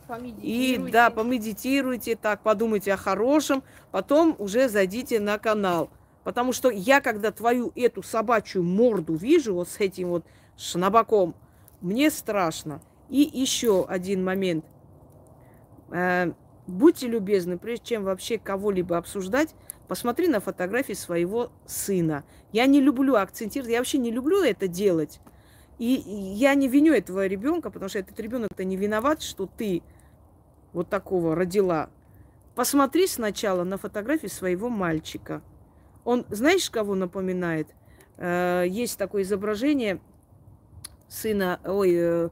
И 0.41 0.77
да, 0.91 1.09
помедитируйте, 1.09 2.15
так, 2.15 2.41
подумайте 2.41 2.93
о 2.93 2.97
хорошем, 2.97 3.61
потом 3.91 4.35
уже 4.39 4.69
зайдите 4.69 5.19
на 5.19 5.37
канал. 5.37 5.89
Потому 6.23 6.53
что 6.53 6.69
я, 6.69 7.01
когда 7.01 7.31
твою 7.31 7.71
эту 7.75 8.01
собачью 8.01 8.63
морду 8.63 9.15
вижу 9.15 9.53
вот 9.53 9.67
с 9.67 9.79
этим 9.79 10.09
вот 10.09 10.25
шнабаком. 10.59 11.35
Мне 11.81 12.11
страшно. 12.11 12.81
И 13.09 13.21
еще 13.21 13.85
один 13.85 14.23
момент. 14.23 14.65
Э, 15.91 16.33
будьте 16.67 17.07
любезны, 17.07 17.57
прежде 17.57 17.85
чем 17.85 18.03
вообще 18.03 18.37
кого-либо 18.37 18.97
обсуждать, 18.97 19.55
посмотри 19.87 20.27
на 20.27 20.39
фотографии 20.39 20.93
своего 20.93 21.51
сына. 21.65 22.23
Я 22.51 22.67
не 22.67 22.81
люблю 22.81 23.15
акцентировать, 23.15 23.71
я 23.71 23.79
вообще 23.79 23.97
не 23.97 24.11
люблю 24.11 24.43
это 24.43 24.67
делать. 24.67 25.19
И 25.79 25.85
я 26.35 26.53
не 26.55 26.67
виню 26.67 26.93
этого 26.93 27.25
ребенка, 27.25 27.71
потому 27.71 27.89
что 27.89 27.99
этот 27.99 28.19
ребенок-то 28.19 28.65
не 28.65 28.75
виноват, 28.75 29.21
что 29.21 29.45
ты 29.47 29.81
вот 30.73 30.89
такого 30.89 31.35
родила, 31.35 31.89
посмотри 32.53 33.07
сначала 33.07 33.63
на 33.63 33.77
фотографии 33.77 34.27
своего 34.27 34.69
мальчика. 34.69 35.41
Он, 36.03 36.25
знаешь, 36.29 36.69
кого 36.69 36.95
напоминает? 36.95 37.67
Э, 38.17 38.65
есть 38.67 38.97
такое 38.97 39.23
изображение 39.23 40.01
сына, 41.09 41.59
ой, 41.65 41.91
э, 41.93 42.29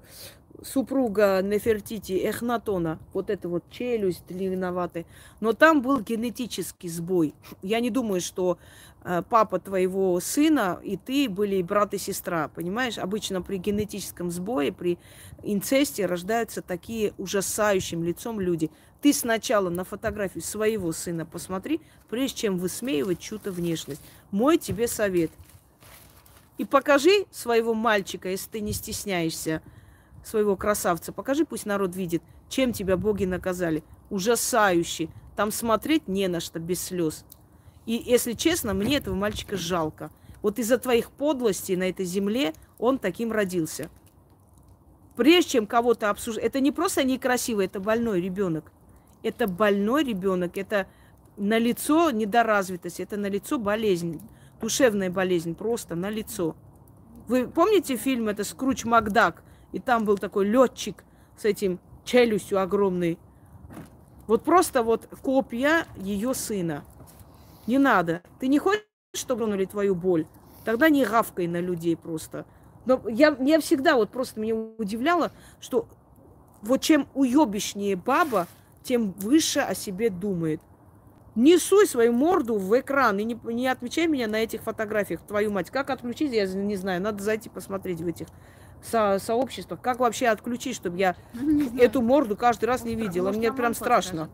супруга 0.64 1.42
Нефертити, 1.42 2.14
Эхнатона, 2.14 3.00
вот 3.14 3.30
это 3.30 3.50
вот 3.50 3.64
челюсть 3.70 4.26
длинноватая. 4.28 5.06
Но 5.40 5.54
там 5.54 5.82
был 5.82 6.02
генетический 6.02 6.90
сбой. 6.90 7.34
Я 7.62 7.80
не 7.80 7.90
думаю, 7.90 8.22
что 8.22 8.58
э, 9.04 9.24
папа 9.30 9.60
твоего 9.60 10.20
сына 10.20 10.80
и 10.84 10.98
ты 10.98 11.30
были 11.30 11.62
брат 11.62 11.94
и 11.94 11.98
сестра, 11.98 12.50
понимаешь? 12.50 12.98
Обычно 12.98 13.42
при 13.42 13.58
генетическом 13.58 14.32
сбое, 14.32 14.72
при 14.72 14.98
инцесте 15.44 16.06
рождаются 16.06 16.62
такие 16.62 17.14
ужасающим 17.18 18.04
лицом 18.04 18.40
люди. 18.40 18.72
Ты 19.02 19.14
сначала 19.14 19.70
на 19.70 19.84
фотографию 19.84 20.44
своего 20.44 20.92
сына 20.92 21.26
посмотри, 21.26 21.82
прежде 22.10 22.38
чем 22.38 22.58
высмеивать 22.58 23.20
чью-то 23.20 23.52
внешность. 23.52 24.02
Мой 24.32 24.58
тебе 24.58 24.88
совет. 24.88 25.32
И 26.58 26.66
покажи 26.66 27.26
своего 27.32 27.74
мальчика, 27.74 28.30
если 28.30 28.50
ты 28.50 28.60
не 28.62 28.74
стесняешься, 28.74 29.62
своего 30.24 30.56
красавца, 30.56 31.12
покажи, 31.12 31.46
пусть 31.46 31.66
народ 31.66 31.96
видит, 31.96 32.24
чем 32.50 32.74
тебя 32.74 32.98
боги 32.98 33.26
наказали. 33.26 33.84
Ужасающе. 34.10 35.10
Там 35.36 35.52
смотреть 35.52 36.08
не 36.08 36.28
на 36.28 36.40
что, 36.40 36.60
без 36.60 36.82
слез. 36.84 37.26
И, 37.86 37.94
если 37.94 38.34
честно, 38.34 38.74
мне 38.74 38.98
этого 38.98 39.16
мальчика 39.16 39.56
жалко. 39.56 40.12
Вот 40.42 40.60
из-за 40.60 40.78
твоих 40.78 41.12
подлостей 41.12 41.76
на 41.76 41.90
этой 41.90 42.06
земле 42.06 42.54
он 42.80 43.00
таким 43.00 43.32
родился. 43.32 43.90
Прежде 45.16 45.52
чем 45.52 45.68
кого-то 45.68 46.10
обсуждать, 46.10 46.46
это 46.46 46.60
не 46.60 46.72
просто 46.72 47.04
некрасиво, 47.04 47.62
это 47.62 47.80
больной 47.80 48.22
ребенок. 48.22 48.72
Это 49.24 49.48
больной 49.48 50.04
ребенок, 50.04 50.58
это 50.58 50.88
на 51.38 51.58
лицо 51.58 52.12
недоразвитость, 52.12 53.00
это 53.00 53.18
на 53.18 53.28
лицо 53.28 53.58
болезнь, 53.58 54.22
душевная 54.62 55.10
болезнь, 55.10 55.56
просто 55.56 55.96
на 55.96 56.10
лицо. 56.10 56.56
Вы 57.28 57.48
помните 57.48 57.96
фильм, 57.98 58.30
это 58.30 58.44
Скруч 58.44 58.86
Макдак? 58.86 59.44
И 59.72 59.80
там 59.80 60.06
был 60.06 60.18
такой 60.18 60.46
летчик 60.48 61.04
с 61.38 61.46
этим 61.46 61.80
челюстью 62.06 62.62
огромной. 62.62 63.20
Вот 64.28 64.44
просто 64.44 64.84
вот 64.84 65.08
копия 65.22 65.86
ее 65.98 66.34
сына. 66.34 66.84
Не 67.66 67.78
надо. 67.78 68.22
Ты 68.40 68.48
не 68.48 68.60
хочешь, 68.60 68.84
чтобы 69.14 69.42
тронули 69.42 69.66
твою 69.66 69.94
боль? 69.94 70.26
Тогда 70.64 70.90
не 70.90 71.06
гавкай 71.06 71.48
на 71.48 71.60
людей 71.60 71.96
просто. 71.96 72.46
Но 72.86 73.02
я, 73.10 73.36
я 73.40 73.60
всегда 73.60 73.96
вот 73.96 74.10
просто 74.10 74.40
меня 74.40 74.56
удивляло, 74.56 75.32
что 75.60 75.88
вот 76.62 76.82
чем 76.82 77.08
уебищнее 77.14 77.96
баба, 77.96 78.48
тем 78.84 79.12
выше 79.12 79.60
о 79.60 79.76
себе 79.76 80.10
думает. 80.10 80.62
Не 81.38 81.60
суй 81.60 81.86
свою 81.86 82.14
морду 82.14 82.58
в 82.58 82.80
экран 82.80 83.20
и 83.20 83.24
не, 83.24 83.40
не 83.44 83.68
отмечай 83.68 84.08
меня 84.08 84.26
на 84.26 84.38
этих 84.38 84.64
фотографиях, 84.64 85.22
твою 85.22 85.52
мать. 85.52 85.70
Как 85.70 85.92
отключить, 85.92 86.34
я 86.34 86.48
не 86.48 86.76
знаю. 86.76 87.00
Надо 87.00 87.22
зайти 87.22 87.48
посмотреть 87.48 88.02
в 88.02 88.08
этих 88.08 88.26
со 88.82 89.20
сообществах. 89.20 89.80
Как 89.80 90.00
вообще 90.00 90.30
отключить, 90.30 90.76
чтобы 90.76 90.98
я 90.98 91.16
эту 91.78 92.02
морду 92.02 92.36
каждый 92.36 92.66
раз 92.66 92.84
не 92.84 92.96
видела? 92.96 93.32
Мне 93.32 93.54
прям 93.54 93.76
страшно. 93.76 94.32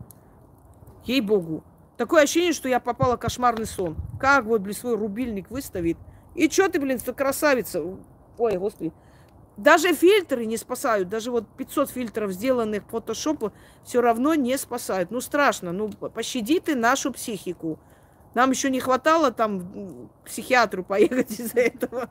Ей-богу. 1.04 1.62
Такое 1.98 2.22
ощущение, 2.22 2.54
что 2.54 2.70
я 2.70 2.80
попала 2.80 3.18
в 3.18 3.20
кошмарный 3.20 3.66
сон. 3.66 3.96
Как 4.18 4.46
вот, 4.46 4.62
блин, 4.62 4.74
свой 4.74 4.96
рубильник 4.96 5.50
выставит. 5.50 5.98
И 6.34 6.48
что 6.48 6.70
ты, 6.70 6.80
блин, 6.80 6.98
красавица? 6.98 7.84
Ой, 8.38 8.56
господи. 8.56 8.94
Даже 9.56 9.94
фильтры 9.94 10.46
не 10.46 10.56
спасают. 10.56 11.08
Даже 11.08 11.30
вот 11.30 11.46
500 11.56 11.90
фильтров, 11.90 12.32
сделанных 12.32 12.84
фотошопа, 12.88 13.52
все 13.84 14.00
равно 14.00 14.34
не 14.34 14.58
спасают. 14.58 15.10
Ну, 15.10 15.20
страшно. 15.20 15.72
Ну, 15.72 15.90
пощади 15.90 16.58
ты 16.60 16.74
нашу 16.74 17.12
психику. 17.12 17.78
Нам 18.34 18.50
еще 18.50 18.68
не 18.68 18.80
хватало 18.80 19.30
там 19.30 20.08
к 20.22 20.26
психиатру 20.26 20.82
поехать 20.82 21.38
из-за 21.38 21.60
этого. 21.60 22.10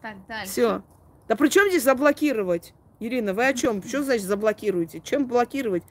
Так, 0.00 0.16
дальше. 0.26 0.50
Все. 0.50 0.82
Да 1.28 1.36
при 1.36 1.48
чем 1.48 1.68
здесь 1.68 1.84
заблокировать? 1.84 2.74
Ирина, 2.98 3.32
вы 3.34 3.46
о 3.46 3.54
чем? 3.54 3.82
Что 3.82 4.02
значит 4.02 4.26
заблокируете? 4.26 5.00
Чем 5.00 5.26
блокировать? 5.26 5.84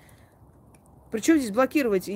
При 1.11 1.21
чем 1.21 1.37
здесь 1.37 1.51
блокировать? 1.51 2.09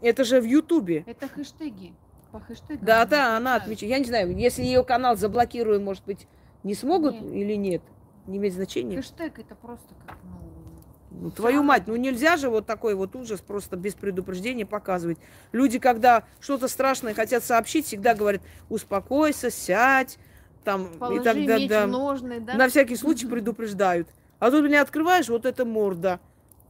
Это 0.00 0.24
же 0.24 0.40
в 0.40 0.44
Ютубе. 0.44 1.04
Это 1.06 1.28
хэштеги. 1.28 1.94
По 2.34 2.40
хэштегам. 2.40 2.84
Да, 2.84 3.04
да, 3.04 3.36
она 3.36 3.54
отмечает. 3.54 3.92
Я 3.92 3.98
не 4.00 4.06
знаю, 4.06 4.36
если 4.36 4.64
ее 4.64 4.82
канал 4.82 5.16
заблокируем, 5.16 5.84
может 5.84 6.04
быть, 6.04 6.26
не 6.64 6.74
смогут 6.74 7.14
нет. 7.14 7.32
или 7.32 7.54
нет? 7.54 7.82
Не 8.26 8.38
имеет 8.38 8.54
значения. 8.54 8.96
Хэштег 8.96 9.38
это 9.38 9.54
просто 9.54 9.86
как, 10.04 10.18
ну, 10.24 11.20
ну, 11.20 11.30
твою 11.30 11.62
мать, 11.62 11.84
ну 11.86 11.94
нельзя 11.94 12.36
же 12.36 12.50
вот 12.50 12.66
такой 12.66 12.96
вот 12.96 13.14
ужас 13.14 13.40
просто 13.40 13.76
без 13.76 13.94
предупреждения 13.94 14.66
показывать. 14.66 15.18
Люди, 15.52 15.78
когда 15.78 16.24
что-то 16.40 16.66
страшное 16.66 17.14
хотят 17.14 17.44
сообщить, 17.44 17.86
всегда 17.86 18.16
говорят, 18.16 18.42
успокойся, 18.68 19.48
сядь, 19.52 20.18
там 20.64 20.88
Положи 20.98 21.20
и 21.20 21.22
так 21.22 21.36
далее. 21.36 21.68
Да, 21.68 21.86
ножны, 21.86 22.40
да? 22.40 22.54
На 22.54 22.68
всякий 22.68 22.96
случай 22.96 23.28
предупреждают. 23.28 24.08
А 24.40 24.50
тут 24.50 24.64
меня 24.64 24.82
открываешь, 24.82 25.28
вот 25.28 25.46
эта 25.46 25.64
морда, 25.64 26.18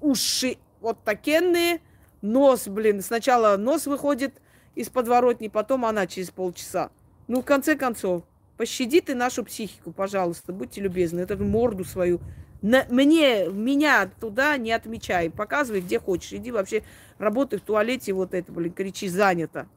уши 0.03 0.59
вот 0.83 1.03
такенные, 1.05 1.81
нос, 2.21 2.69
блин, 2.69 3.01
сначала 3.01 3.57
нос 3.57 3.87
выходит 3.87 4.43
из 4.75 4.89
подворотни, 4.89 5.49
потом 5.49 5.85
она 5.85 6.07
через 6.07 6.31
полчаса. 6.31 6.91
Ну, 7.29 7.43
в 7.43 7.45
конце 7.45 7.77
концов, 7.77 8.25
пощади 8.57 9.01
ты 9.01 9.15
нашу 9.15 9.45
психику, 9.45 9.93
пожалуйста, 9.93 10.53
будьте 10.53 10.81
любезны, 10.81 11.21
эту 11.21 11.43
морду 11.45 11.85
свою 11.85 12.21
на, 12.65 12.87
мне, 12.89 13.49
меня 13.49 14.07
туда 14.07 14.57
не 14.57 14.73
отмечай. 14.73 15.29
Показывай, 15.29 15.83
где 15.83 16.01
хочешь. 16.01 16.33
Иди 16.33 16.51
вообще 16.51 16.83
работай 17.19 17.59
в 17.59 17.63
туалете, 17.63 18.15
вот 18.15 18.33
это, 18.33 18.51
блин, 18.51 18.73
кричи, 18.73 19.07
занято. 19.09 19.69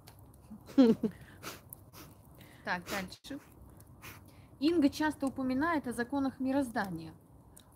Так, 2.64 2.82
дальше. 2.90 3.42
Инга 4.62 4.90
часто 4.90 5.28
упоминает 5.28 5.86
о 5.88 5.92
законах 5.92 6.40
мироздания. 6.40 7.12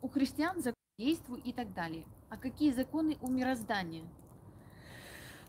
У 0.02 0.08
христиан 0.08 0.58
закон 0.58 0.76
действуй 0.98 1.42
и 1.42 1.52
так 1.52 1.74
далее. 1.74 2.06
А 2.30 2.38
какие 2.38 2.72
законы 2.72 3.18
у 3.22 3.30
мироздания? 3.30 4.04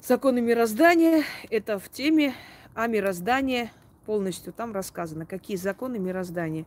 Законы 0.05 0.40
мироздания– 0.40 1.22
это 1.50 1.78
в 1.78 1.89
теме 1.89 2.34
о 2.74 2.89
мироздании 2.89 3.70
полностью 4.05 4.52
там 4.52 4.72
рассказано. 4.72 5.26
Какие 5.26 5.56
законы 5.56 6.00
мироздания? 6.00 6.66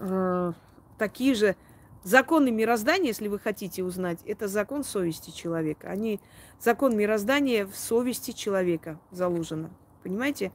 Э, 0.00 0.52
такие 0.98 1.36
же 1.36 1.54
законы 2.02 2.50
мироздания, 2.50 3.06
если 3.06 3.28
вы 3.28 3.38
хотите 3.38 3.84
узнать, 3.84 4.18
это 4.26 4.48
закон 4.48 4.82
совести 4.82 5.30
человека. 5.30 5.90
Они, 5.90 6.20
закон 6.58 6.96
мироздания 6.96 7.66
в 7.66 7.76
совести 7.76 8.32
человека 8.32 8.98
заложено. 9.12 9.70
Понимаете? 10.02 10.50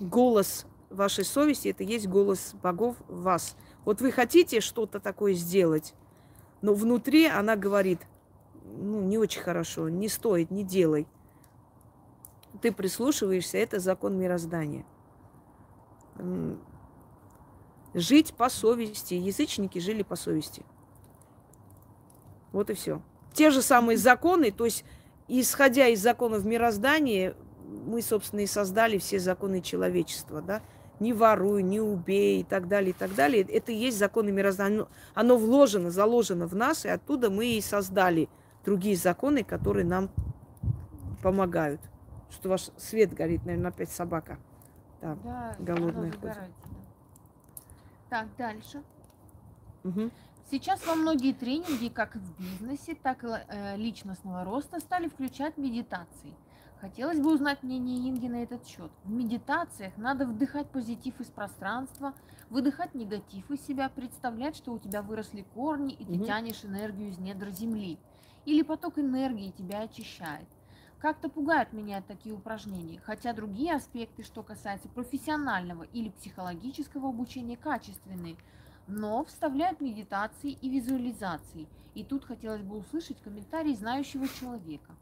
Голос 0.00 0.66
вашей 0.90 1.24
совести– 1.24 1.68
это 1.70 1.82
есть 1.82 2.08
голос 2.08 2.52
богов 2.62 2.96
в 3.08 3.22
вас. 3.22 3.56
Вот 3.86 4.02
вы 4.02 4.12
хотите 4.12 4.60
что-то 4.60 5.00
такое 5.00 5.32
сделать, 5.32 5.94
но 6.60 6.74
внутри 6.74 7.24
она 7.24 7.56
говорит, 7.56 8.00
ну, 8.76 9.02
не 9.02 9.18
очень 9.18 9.42
хорошо, 9.42 9.88
не 9.88 10.08
стоит, 10.08 10.50
не 10.50 10.64
делай. 10.64 11.06
Ты 12.62 12.72
прислушиваешься, 12.72 13.58
это 13.58 13.78
закон 13.78 14.18
мироздания. 14.18 14.84
Жить 17.94 18.34
по 18.34 18.48
совести. 18.48 19.14
Язычники 19.14 19.78
жили 19.78 20.02
по 20.02 20.16
совести. 20.16 20.64
Вот 22.52 22.70
и 22.70 22.74
все. 22.74 23.02
Те 23.32 23.50
же 23.50 23.62
самые 23.62 23.96
законы, 23.96 24.50
то 24.50 24.64
есть, 24.64 24.84
исходя 25.28 25.86
из 25.86 26.00
законов 26.00 26.44
мироздания, 26.44 27.36
мы, 27.64 28.02
собственно, 28.02 28.40
и 28.40 28.46
создали 28.46 28.98
все 28.98 29.20
законы 29.20 29.60
человечества, 29.60 30.42
да, 30.42 30.62
не 30.98 31.12
воруй, 31.12 31.62
не 31.62 31.80
убей 31.80 32.40
и 32.40 32.44
так 32.44 32.68
далее, 32.68 32.90
и 32.90 32.92
так 32.92 33.14
далее. 33.14 33.42
Это 33.42 33.72
и 33.72 33.76
есть 33.76 33.98
законы 33.98 34.32
мироздания. 34.32 34.86
Оно 35.14 35.36
вложено, 35.36 35.90
заложено 35.90 36.46
в 36.46 36.54
нас, 36.54 36.84
и 36.84 36.88
оттуда 36.88 37.30
мы 37.30 37.46
и 37.46 37.60
создали 37.60 38.28
другие 38.64 38.96
законы, 38.96 39.44
которые 39.44 39.84
нам 39.84 40.10
помогают. 41.22 41.80
Что 42.30 42.50
ваш 42.50 42.70
свет 42.76 43.12
горит, 43.12 43.44
наверное, 43.44 43.70
опять 43.70 43.90
собака. 43.90 44.38
Да, 45.00 45.16
да 45.22 45.56
голодная 45.58 46.12
ходит. 46.12 46.38
Так, 48.08 48.26
дальше. 48.36 48.82
Угу. 49.84 50.10
Сейчас 50.50 50.84
во 50.86 50.94
многие 50.94 51.32
тренинги, 51.32 51.88
как 51.88 52.16
в 52.16 52.38
бизнесе, 52.38 52.96
так 53.00 53.22
и 53.24 53.28
э, 53.28 53.76
личностного 53.76 54.44
роста, 54.44 54.80
стали 54.80 55.08
включать 55.08 55.56
медитации. 55.56 56.34
Хотелось 56.80 57.20
бы 57.20 57.32
узнать 57.32 57.62
мнение 57.62 58.10
Инги 58.10 58.26
на 58.26 58.42
этот 58.42 58.66
счет. 58.66 58.90
В 59.04 59.10
медитациях 59.10 59.96
надо 59.96 60.26
вдыхать 60.26 60.66
позитив 60.70 61.20
из 61.20 61.26
пространства, 61.26 62.14
выдыхать 62.48 62.94
негатив 62.94 63.48
из 63.50 63.64
себя, 63.64 63.88
представлять, 63.90 64.56
что 64.56 64.72
у 64.72 64.78
тебя 64.78 65.02
выросли 65.02 65.44
корни, 65.54 65.92
и 65.92 66.04
ты 66.04 66.14
угу. 66.14 66.24
тянешь 66.24 66.64
энергию 66.64 67.10
из 67.10 67.18
недр 67.18 67.50
земли. 67.50 67.98
Или 68.44 68.62
поток 68.62 68.98
энергии 68.98 69.50
тебя 69.50 69.82
очищает. 69.82 70.46
Как-то 70.98 71.28
пугают 71.30 71.72
меня 71.72 72.02
такие 72.02 72.34
упражнения, 72.34 73.00
хотя 73.04 73.32
другие 73.32 73.74
аспекты, 73.74 74.22
что 74.22 74.42
касается 74.42 74.88
профессионального 74.88 75.84
или 75.94 76.10
психологического 76.10 77.08
обучения, 77.08 77.56
качественные. 77.56 78.36
но 78.86 79.24
вставляют 79.24 79.80
медитации 79.80 80.50
и 80.50 80.68
визуализации. 80.68 81.68
И 81.94 82.02
тут 82.04 82.24
хотелось 82.24 82.62
бы 82.62 82.76
услышать 82.78 83.20
комментарий 83.22 83.74
знающего 83.74 84.26
человека. 84.28 84.94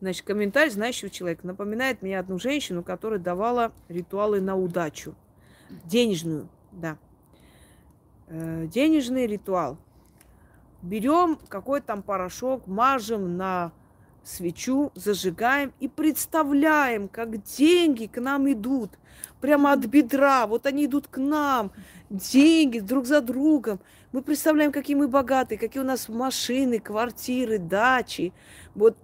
Значит, 0.00 0.24
комментарий 0.24 0.70
знающего 0.70 1.10
человека 1.10 1.46
напоминает 1.46 2.02
мне 2.02 2.18
одну 2.18 2.38
женщину, 2.38 2.82
которая 2.82 3.18
давала 3.18 3.72
ритуалы 3.88 4.40
на 4.40 4.56
удачу. 4.56 5.14
Денежную, 5.84 6.48
да. 6.72 6.98
Э, 8.28 8.66
денежный 8.66 9.26
ритуал. 9.26 9.78
Берем 10.84 11.38
какой-то 11.48 11.86
там 11.86 12.02
порошок, 12.02 12.66
мажем 12.66 13.38
на 13.38 13.72
свечу, 14.22 14.92
зажигаем 14.94 15.72
и 15.80 15.88
представляем, 15.88 17.08
как 17.08 17.42
деньги 17.42 18.04
к 18.04 18.20
нам 18.20 18.52
идут. 18.52 18.90
Прямо 19.40 19.72
от 19.72 19.86
бедра. 19.86 20.46
Вот 20.46 20.66
они 20.66 20.84
идут 20.84 21.08
к 21.08 21.16
нам. 21.16 21.72
Деньги 22.10 22.80
друг 22.80 23.06
за 23.06 23.22
другом. 23.22 23.80
Мы 24.12 24.20
представляем, 24.20 24.72
какие 24.72 24.94
мы 24.94 25.08
богатые, 25.08 25.58
какие 25.58 25.82
у 25.82 25.86
нас 25.86 26.10
машины, 26.10 26.78
квартиры, 26.80 27.58
дачи. 27.58 28.34
Вот 28.74 28.98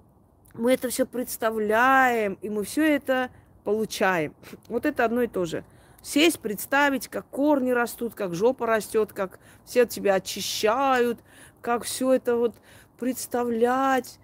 мы 0.52 0.74
это 0.74 0.90
все 0.90 1.06
представляем, 1.06 2.36
и 2.42 2.50
мы 2.50 2.64
все 2.64 2.94
это 2.94 3.30
получаем. 3.64 4.34
Вот 4.68 4.84
это 4.84 5.06
одно 5.06 5.22
и 5.22 5.28
то 5.28 5.46
же. 5.46 5.64
Сесть, 6.02 6.40
представить, 6.40 7.08
как 7.08 7.26
корни 7.26 7.70
растут, 7.72 8.14
как 8.14 8.34
жопа 8.34 8.66
растет, 8.66 9.12
как 9.12 9.38
все 9.66 9.84
тебя 9.84 10.14
очищают, 10.14 11.20
как 11.60 11.84
все 11.84 12.12
это 12.12 12.36
вот 12.36 12.54
представлять. 12.98 14.18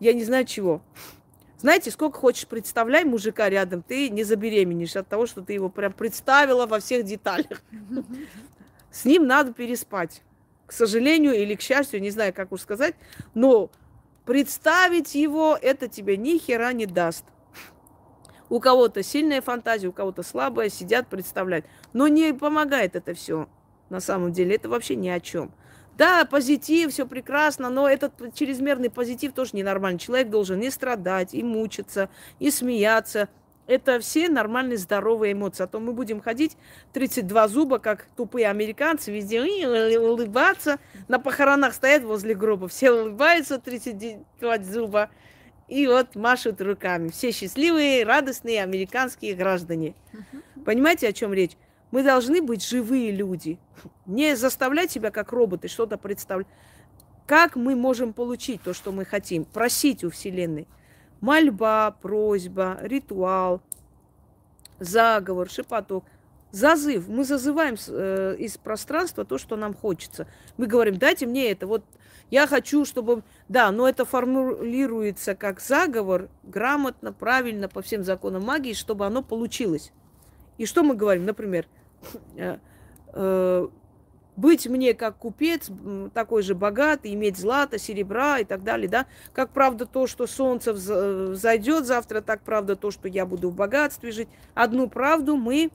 Я 0.00 0.12
не 0.12 0.24
знаю 0.24 0.44
чего. 0.44 0.82
Знаете, 1.58 1.92
сколько 1.92 2.18
хочешь 2.18 2.48
представляй 2.48 3.04
мужика 3.04 3.48
рядом, 3.48 3.82
ты 3.82 4.10
не 4.10 4.24
забеременеешь 4.24 4.96
от 4.96 5.06
того, 5.06 5.26
что 5.26 5.42
ты 5.42 5.52
его 5.52 5.68
прям 5.68 5.92
представила 5.92 6.66
во 6.66 6.80
всех 6.80 7.04
деталях. 7.04 7.62
С 8.90 9.04
ним 9.04 9.26
надо 9.26 9.52
переспать. 9.52 10.22
К 10.66 10.72
сожалению 10.72 11.34
или 11.34 11.54
к 11.54 11.60
счастью, 11.60 12.00
не 12.00 12.10
знаю, 12.10 12.34
как 12.34 12.50
уж 12.50 12.62
сказать, 12.62 12.94
но 13.34 13.70
представить 14.24 15.14
его 15.14 15.56
это 15.60 15.86
тебе 15.86 16.16
ни 16.16 16.38
хера 16.38 16.72
не 16.72 16.86
даст. 16.86 17.24
У 18.48 18.60
кого-то 18.60 19.02
сильная 19.02 19.40
фантазия, 19.40 19.88
у 19.88 19.92
кого-то 19.92 20.22
слабая, 20.22 20.68
сидят, 20.68 21.08
представляют. 21.08 21.64
Но 21.92 22.08
не 22.08 22.34
помогает 22.34 22.96
это 22.96 23.14
все 23.14 23.48
на 23.88 24.00
самом 24.00 24.32
деле. 24.32 24.56
Это 24.56 24.68
вообще 24.68 24.96
ни 24.96 25.08
о 25.08 25.20
чем. 25.20 25.52
Да, 26.02 26.24
позитив, 26.24 26.90
все 26.90 27.06
прекрасно, 27.06 27.70
но 27.70 27.88
этот 27.88 28.34
чрезмерный 28.34 28.90
позитив 28.90 29.34
тоже 29.34 29.50
ненормальный. 29.52 30.00
Человек 30.00 30.30
должен 30.30 30.58
не 30.58 30.68
страдать, 30.68 31.32
и 31.32 31.44
мучиться, 31.44 32.08
и 32.40 32.50
смеяться. 32.50 33.28
Это 33.68 34.00
все 34.00 34.28
нормальные, 34.28 34.78
здоровые 34.78 35.32
эмоции. 35.32 35.62
А 35.62 35.68
то 35.68 35.78
мы 35.78 35.92
будем 35.92 36.20
ходить 36.20 36.56
32 36.92 37.46
зуба, 37.46 37.78
как 37.78 38.08
тупые 38.16 38.48
американцы, 38.50 39.12
везде 39.12 39.40
улыбаться. 39.96 40.80
На 41.06 41.20
похоронах 41.20 41.72
стоят 41.72 42.02
возле 42.02 42.34
гроба, 42.34 42.66
все 42.66 42.90
улыбаются, 42.90 43.60
32 43.60 44.58
зуба. 44.58 45.08
И 45.68 45.86
вот 45.86 46.16
машут 46.16 46.60
руками. 46.60 47.10
Все 47.10 47.30
счастливые, 47.30 48.02
радостные 48.02 48.64
американские 48.64 49.34
граждане. 49.34 49.94
Понимаете, 50.66 51.06
о 51.06 51.12
чем 51.12 51.32
речь? 51.32 51.56
Мы 51.92 52.02
должны 52.02 52.42
быть 52.42 52.66
живые 52.66 53.12
люди. 53.12 53.60
Не 54.06 54.34
заставлять 54.34 54.90
себя 54.90 55.10
как 55.10 55.30
роботы 55.30 55.68
что-то 55.68 55.98
представлять. 55.98 56.48
Как 57.26 57.54
мы 57.54 57.76
можем 57.76 58.12
получить 58.14 58.62
то, 58.62 58.74
что 58.74 58.90
мы 58.90 59.04
хотим? 59.04 59.44
Просить 59.44 60.02
у 60.02 60.10
Вселенной. 60.10 60.66
Мольба, 61.20 61.92
просьба, 62.02 62.78
ритуал, 62.80 63.62
заговор, 64.80 65.48
шепоток. 65.48 66.04
Зазыв. 66.50 67.08
Мы 67.08 67.24
зазываем 67.24 67.76
э, 67.88 68.36
из 68.38 68.58
пространства 68.58 69.24
то, 69.24 69.38
что 69.38 69.56
нам 69.56 69.72
хочется. 69.72 70.26
Мы 70.58 70.66
говорим, 70.66 70.98
дайте 70.98 71.26
мне 71.26 71.50
это. 71.50 71.66
Вот 71.66 71.84
я 72.30 72.46
хочу, 72.46 72.84
чтобы... 72.84 73.22
Да, 73.48 73.70
но 73.70 73.88
это 73.88 74.04
формулируется 74.04 75.34
как 75.34 75.60
заговор, 75.60 76.28
грамотно, 76.42 77.12
правильно, 77.12 77.68
по 77.68 77.80
всем 77.80 78.02
законам 78.02 78.44
магии, 78.44 78.74
чтобы 78.74 79.06
оно 79.06 79.22
получилось. 79.22 79.92
И 80.58 80.66
что 80.66 80.82
мы 80.82 80.94
говорим? 80.94 81.24
Например, 81.24 81.66
быть 84.36 84.66
мне 84.66 84.94
как 84.94 85.18
купец, 85.18 85.70
такой 86.14 86.42
же 86.42 86.54
богатый, 86.54 87.12
иметь 87.14 87.36
злато, 87.36 87.78
серебра 87.78 88.38
и 88.38 88.44
так 88.44 88.62
далее, 88.62 88.88
да. 88.88 89.06
Как 89.32 89.50
правда 89.50 89.86
то, 89.86 90.06
что 90.06 90.26
солнце 90.26 90.72
взойдет 90.72 91.86
завтра, 91.86 92.20
так 92.20 92.40
правда 92.42 92.76
то, 92.76 92.90
что 92.90 93.08
я 93.08 93.26
буду 93.26 93.50
в 93.50 93.54
богатстве 93.54 94.10
жить. 94.10 94.28
Одну 94.54 94.88
правду 94.88 95.36
мы 95.36 95.70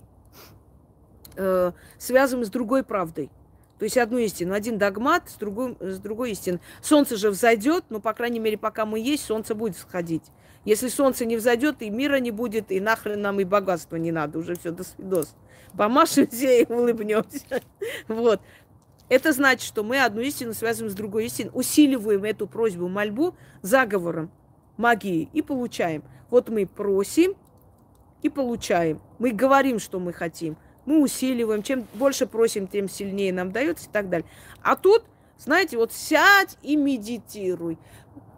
э, 1.35 1.71
связываем 1.99 2.45
с 2.45 2.49
другой 2.49 2.83
правдой. 2.83 3.29
То 3.77 3.83
есть 3.83 3.97
одну 3.97 4.17
истину, 4.17 4.55
один 4.55 4.79
догмат 4.79 5.29
с 5.29 5.35
другой, 5.35 5.77
с 5.79 5.99
другой 5.99 6.31
истиной. 6.31 6.59
Солнце 6.81 7.15
же 7.15 7.29
взойдет, 7.29 7.85
но, 7.89 7.99
по 7.99 8.13
крайней 8.13 8.39
мере, 8.39 8.57
пока 8.57 8.87
мы 8.87 8.99
есть, 8.99 9.23
солнце 9.23 9.53
будет 9.53 9.77
сходить. 9.77 10.23
Если 10.65 10.87
солнце 10.87 11.25
не 11.25 11.37
взойдет, 11.37 11.83
и 11.83 11.91
мира 11.91 12.19
не 12.19 12.31
будет, 12.31 12.71
и 12.71 12.79
нахрен 12.79 13.21
нам 13.21 13.39
и 13.39 13.43
богатства 13.43 13.97
не 13.97 14.11
надо. 14.11 14.39
Уже 14.39 14.55
все, 14.55 14.71
до 14.71 14.83
свидос 14.83 15.35
помашемся 15.77 16.51
и 16.51 16.65
улыбнемся. 16.65 17.61
Вот. 18.07 18.41
Это 19.09 19.31
значит, 19.31 19.65
что 19.65 19.83
мы 19.83 20.03
одну 20.03 20.19
истину 20.19 20.53
связываем 20.53 20.91
с 20.91 20.95
другой 20.95 21.27
истиной, 21.27 21.51
усиливаем 21.53 22.25
эту 22.25 22.45
просьбу, 22.45 22.89
мольбу 22.89 23.35
заговором, 23.61 24.29
магией 24.75 25.29
и 25.31 25.41
получаем. 25.41 26.03
Вот 26.29 26.49
мы 26.49 26.65
просим 26.65 27.35
и 28.21 28.27
получаем. 28.27 28.99
Мы 29.17 29.31
говорим, 29.31 29.79
что 29.79 30.01
мы 30.01 30.11
хотим. 30.11 30.57
Мы 30.85 31.01
усиливаем. 31.01 31.63
Чем 31.63 31.87
больше 31.93 32.25
просим, 32.27 32.67
тем 32.67 32.89
сильнее 32.89 33.31
нам 33.31 33.53
дается 33.53 33.87
и 33.87 33.91
так 33.91 34.09
далее. 34.09 34.27
А 34.61 34.75
тут, 34.75 35.05
знаете, 35.37 35.77
вот 35.77 35.93
сядь 35.93 36.57
и 36.61 36.75
медитируй. 36.75 37.77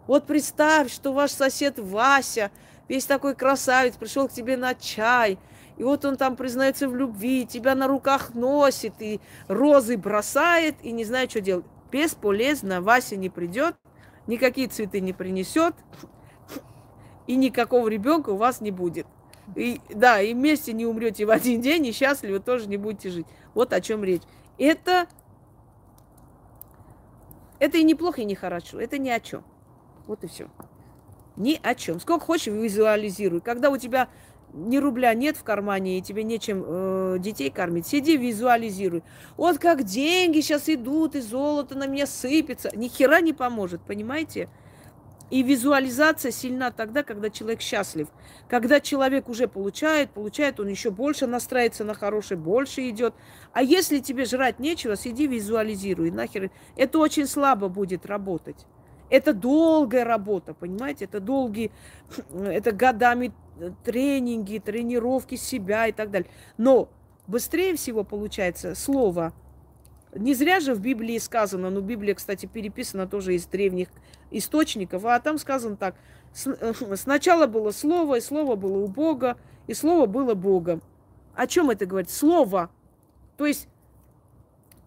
Вот 0.06 0.28
представь, 0.28 0.94
что 0.94 1.14
ваш 1.14 1.32
сосед 1.32 1.80
Вася, 1.80 2.52
весь 2.88 3.06
такой 3.06 3.34
красавец, 3.34 3.96
пришел 3.96 4.28
к 4.28 4.32
тебе 4.32 4.56
на 4.56 4.76
чай– 4.76 5.40
и 5.80 5.84
вот 5.84 6.04
он 6.04 6.18
там 6.18 6.36
признается 6.36 6.90
в 6.90 6.96
любви, 6.96 7.48
тебя 7.48 7.74
на 7.74 7.88
руках 7.88 8.34
носит, 8.34 8.94
и 9.00 9.22
розы 9.48 9.98
бросает, 9.98 10.76
и 10.84 10.92
не 10.92 11.06
знает, 11.06 11.32
что 11.32 11.40
делать. 11.40 11.66
Бесполезно, 11.90 12.82
Вася 12.82 13.16
не 13.16 13.30
придет, 13.30 13.76
никакие 14.28 14.68
цветы 14.68 15.00
не 15.00 15.14
принесет, 15.14 15.74
и 17.28 17.38
никакого 17.38 17.88
ребенка 17.88 18.32
у 18.32 18.36
вас 18.36 18.60
не 18.60 18.72
будет. 18.72 19.08
И, 19.56 19.80
да, 19.90 20.22
и 20.22 20.34
вместе 20.34 20.74
не 20.74 20.86
умрете 20.86 21.26
в 21.26 21.32
один 21.32 21.62
день, 21.62 21.86
и 21.88 21.94
счастливы 21.94 22.40
тоже 22.40 22.68
не 22.68 22.78
будете 22.78 23.10
жить. 23.10 23.26
Вот 23.54 23.72
о 23.72 23.80
чем 23.80 24.04
речь. 24.04 24.22
Это, 24.58 25.08
это 27.60 27.78
и 27.78 27.84
неплохо, 27.84 28.22
и 28.22 28.26
не 28.26 28.36
хорошо. 28.36 28.82
Это 28.82 28.98
ни 28.98 29.10
о 29.10 29.20
чем. 29.22 29.46
Вот 30.08 30.26
и 30.26 30.28
все. 30.28 30.50
Ни 31.38 31.58
о 31.64 31.74
чем. 31.74 32.02
Сколько 32.02 32.26
хочешь, 32.26 32.48
визуализируй. 32.48 33.40
Когда 33.40 33.70
у 33.70 33.78
тебя 33.78 34.10
ни 34.54 34.78
рубля 34.78 35.14
нет 35.14 35.38
в 35.38 35.44
кармане, 35.44 35.98
и 35.98 36.02
тебе 36.02 36.24
нечем 36.24 36.64
э, 36.66 37.18
детей 37.20 37.50
кормить, 37.50 37.88
сиди, 37.88 38.18
визуализируй. 38.18 39.04
Вот 39.38 39.60
как 39.60 39.84
деньги 39.84 40.42
сейчас 40.42 40.70
идут, 40.70 41.16
и 41.16 41.22
золото 41.22 41.76
на 41.76 41.88
меня 41.88 42.08
сыпется. 42.08 42.70
Ни 42.76 42.88
хера 42.88 43.22
не 43.22 43.34
поможет, 43.34 43.82
понимаете? 43.82 44.50
И 45.30 45.44
визуализация 45.44 46.32
сильна 46.32 46.72
тогда, 46.72 47.04
когда 47.04 47.30
человек 47.30 47.62
счастлив. 47.62 48.08
Когда 48.48 48.80
человек 48.80 49.30
уже 49.30 49.48
получает, 49.48 50.10
получает, 50.10 50.60
он 50.60 50.68
еще 50.68 50.90
больше 50.90 51.28
настраивается 51.28 51.84
на 51.84 51.94
хорошее, 51.94 52.40
больше 52.40 52.90
идет. 52.90 53.14
А 53.54 53.62
если 53.62 54.00
тебе 54.00 54.26
жрать 54.26 54.60
нечего, 54.60 54.96
сиди, 54.96 55.28
визуализируй. 55.28 56.10
Нахер. 56.10 56.50
Это 56.76 56.98
очень 56.98 57.28
слабо 57.28 57.70
будет 57.70 58.08
работать. 58.08 58.66
Это 59.10 59.34
долгая 59.34 60.04
работа, 60.04 60.54
понимаете? 60.54 61.06
Это 61.06 61.20
долгие, 61.20 61.72
это 62.34 62.72
годами 62.72 63.34
тренинги, 63.84 64.60
тренировки 64.60 65.36
себя 65.36 65.88
и 65.88 65.92
так 65.92 66.12
далее. 66.12 66.30
Но 66.58 66.90
быстрее 67.28 67.76
всего 67.76 68.04
получается 68.04 68.76
слово. 68.76 69.34
Не 70.14 70.34
зря 70.34 70.60
же 70.60 70.74
в 70.74 70.82
Библии 70.82 71.18
сказано, 71.20 71.70
ну 71.70 71.82
Библия, 71.82 72.16
кстати, 72.16 72.48
переписана 72.48 73.08
тоже 73.08 73.36
из 73.36 73.46
древних 73.46 73.90
источников, 74.32 75.06
а 75.06 75.20
там 75.20 75.38
сказано 75.38 75.78
так, 75.78 75.96
сначала 76.96 77.46
было 77.46 77.72
слово, 77.72 78.16
и 78.16 78.22
слово 78.22 78.56
было 78.56 78.78
у 78.80 78.88
Бога, 78.88 79.38
и 79.68 79.74
слово 79.74 80.08
было 80.08 80.34
Богом. 80.34 80.82
О 81.36 81.48
чем 81.48 81.70
это 81.70 81.86
говорит? 81.86 82.10
Слово. 82.10 82.70
То 83.38 83.46
есть 83.46 83.68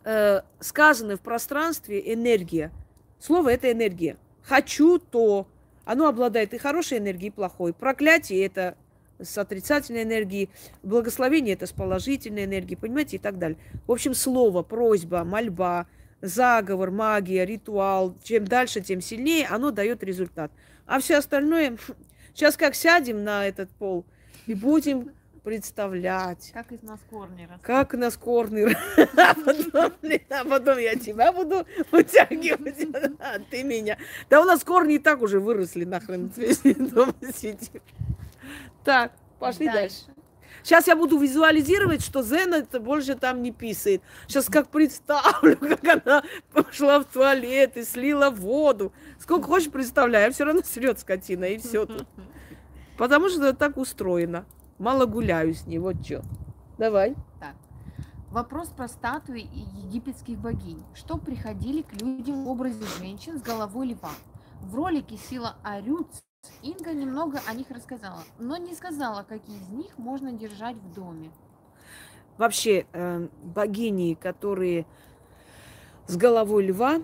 э, 0.04 0.42
сказано 0.60 1.16
в 1.16 1.20
пространстве 1.20 2.12
энергия. 2.12 2.72
Слово 3.22 3.50
это 3.50 3.70
энергия. 3.70 4.16
Хочу 4.42 4.98
то, 4.98 5.46
оно 5.84 6.08
обладает 6.08 6.54
и 6.54 6.58
хорошей 6.58 6.98
энергией, 6.98 7.28
и 7.28 7.32
плохой. 7.32 7.72
Проклятие– 7.72 8.44
это 8.46 8.76
с 9.20 9.38
отрицательной 9.38 10.02
энергией, 10.02 10.50
благословение– 10.82 11.54
это 11.54 11.66
с 11.66 11.72
положительной 11.72 12.46
энергией, 12.46 12.76
понимаете, 12.76 13.18
и 13.18 13.20
так 13.20 13.38
далее. 13.38 13.58
В 13.86 13.92
общем, 13.92 14.14
слово, 14.14 14.64
просьба, 14.64 15.22
мольба, 15.22 15.86
заговор, 16.20 16.90
магия, 16.90 17.46
ритуал, 17.46 18.16
чем 18.24 18.44
дальше, 18.44 18.80
тем 18.80 19.00
сильнее, 19.00 19.46
оно 19.46 19.70
дает 19.70 20.02
результат. 20.02 20.50
А 20.86 20.98
все 20.98 21.18
остальное, 21.18 21.78
сейчас 22.34 22.56
как 22.56 22.74
сядем 22.74 23.22
на 23.22 23.46
этот 23.46 23.70
пол 23.70 24.04
и 24.48 24.54
будем 24.54 25.12
представлять. 25.42 26.50
Как 26.52 26.72
из 26.72 26.82
нас 26.82 27.00
корни 27.10 27.42
растут. 27.42 27.62
Как 27.62 27.94
нас 27.94 28.16
корни 28.16 28.76
а 29.16 29.34
потом, 29.34 29.92
а 30.30 30.44
потом 30.44 30.78
я 30.78 30.94
тебя 30.96 31.32
буду 31.32 31.66
вытягивать, 31.90 32.86
а 33.18 33.38
ты 33.50 33.62
меня. 33.62 33.98
Да 34.30 34.40
у 34.40 34.44
нас 34.44 34.62
корни 34.64 34.96
и 34.96 34.98
так 34.98 35.22
уже 35.22 35.40
выросли 35.40 35.84
нахрен, 35.84 36.32
если 36.36 36.72
дома 36.72 37.14
сидим. 37.34 37.82
Так, 38.84 39.12
пошли 39.38 39.66
дальше. 39.66 40.04
Сейчас 40.62 40.86
я 40.86 40.94
буду 40.94 41.18
визуализировать, 41.18 42.02
что 42.02 42.22
Зена 42.22 42.56
это 42.56 42.78
больше 42.78 43.16
там 43.16 43.42
не 43.42 43.50
писает. 43.50 44.00
Сейчас 44.28 44.46
как 44.46 44.68
представлю, 44.68 45.56
как 45.56 46.06
она 46.06 46.22
пошла 46.52 47.00
в 47.00 47.04
туалет 47.04 47.76
и 47.76 47.82
слила 47.82 48.30
воду. 48.30 48.92
Сколько 49.18 49.48
хочешь 49.48 49.72
представляю, 49.72 50.32
все 50.32 50.44
равно 50.44 50.62
срет 50.62 51.00
скотина, 51.00 51.46
и 51.46 51.58
все 51.58 51.86
тут. 51.86 52.06
Потому 52.96 53.28
что 53.28 53.52
так 53.54 53.76
устроено. 53.76 54.46
Мало 54.82 55.06
гуляю 55.06 55.54
с 55.54 55.64
ней, 55.64 55.78
вот 55.78 56.04
что. 56.04 56.24
Давай. 56.76 57.14
Так. 57.38 57.54
Вопрос 58.32 58.66
про 58.70 58.88
статуи 58.88 59.48
египетских 59.84 60.36
богинь. 60.36 60.82
Что 60.92 61.18
приходили 61.18 61.82
к 61.82 61.92
людям 62.02 62.42
в 62.42 62.48
образе 62.48 62.84
женщин 62.98 63.38
с 63.38 63.42
головой 63.42 63.90
льва? 63.90 64.10
В 64.60 64.74
ролике 64.74 65.16
«Сила 65.16 65.54
Арюц» 65.62 66.24
Инга 66.62 66.94
немного 66.94 67.40
о 67.46 67.54
них 67.54 67.70
рассказала, 67.70 68.24
но 68.40 68.56
не 68.56 68.74
сказала, 68.74 69.22
какие 69.22 69.56
из 69.56 69.68
них 69.68 69.96
можно 69.98 70.32
держать 70.32 70.74
в 70.74 70.92
доме. 70.92 71.30
Вообще, 72.36 72.84
э, 72.92 73.28
богини, 73.44 74.14
которые 74.14 74.84
с 76.08 76.16
головой 76.16 76.66
льва, 76.66 77.02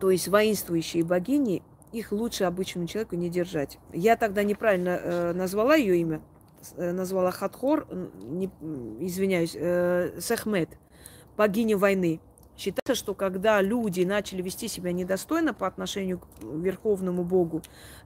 то 0.00 0.10
есть 0.10 0.28
воинствующие 0.28 1.04
богини, 1.04 1.62
их 1.94 2.12
лучше 2.12 2.44
обычному 2.44 2.86
человеку 2.86 3.16
не 3.16 3.30
держать. 3.30 3.78
Я 3.92 4.16
тогда 4.16 4.42
неправильно 4.42 5.00
э, 5.02 5.32
назвала 5.32 5.76
ее 5.76 5.96
имя, 5.98 6.20
э, 6.76 6.92
назвала 6.92 7.30
Хатхор, 7.30 7.86
не, 8.20 8.50
извиняюсь, 9.00 9.54
э, 9.54 10.18
Сахмет, 10.20 10.70
богиня 11.36 11.76
войны. 11.78 12.20
Считается, 12.56 12.94
что 12.94 13.14
когда 13.14 13.60
люди 13.60 14.02
начали 14.02 14.40
вести 14.40 14.68
себя 14.68 14.92
недостойно 14.92 15.52
по 15.52 15.66
отношению 15.66 16.20
к 16.20 16.26
верховному 16.40 17.24
богу, 17.24 17.62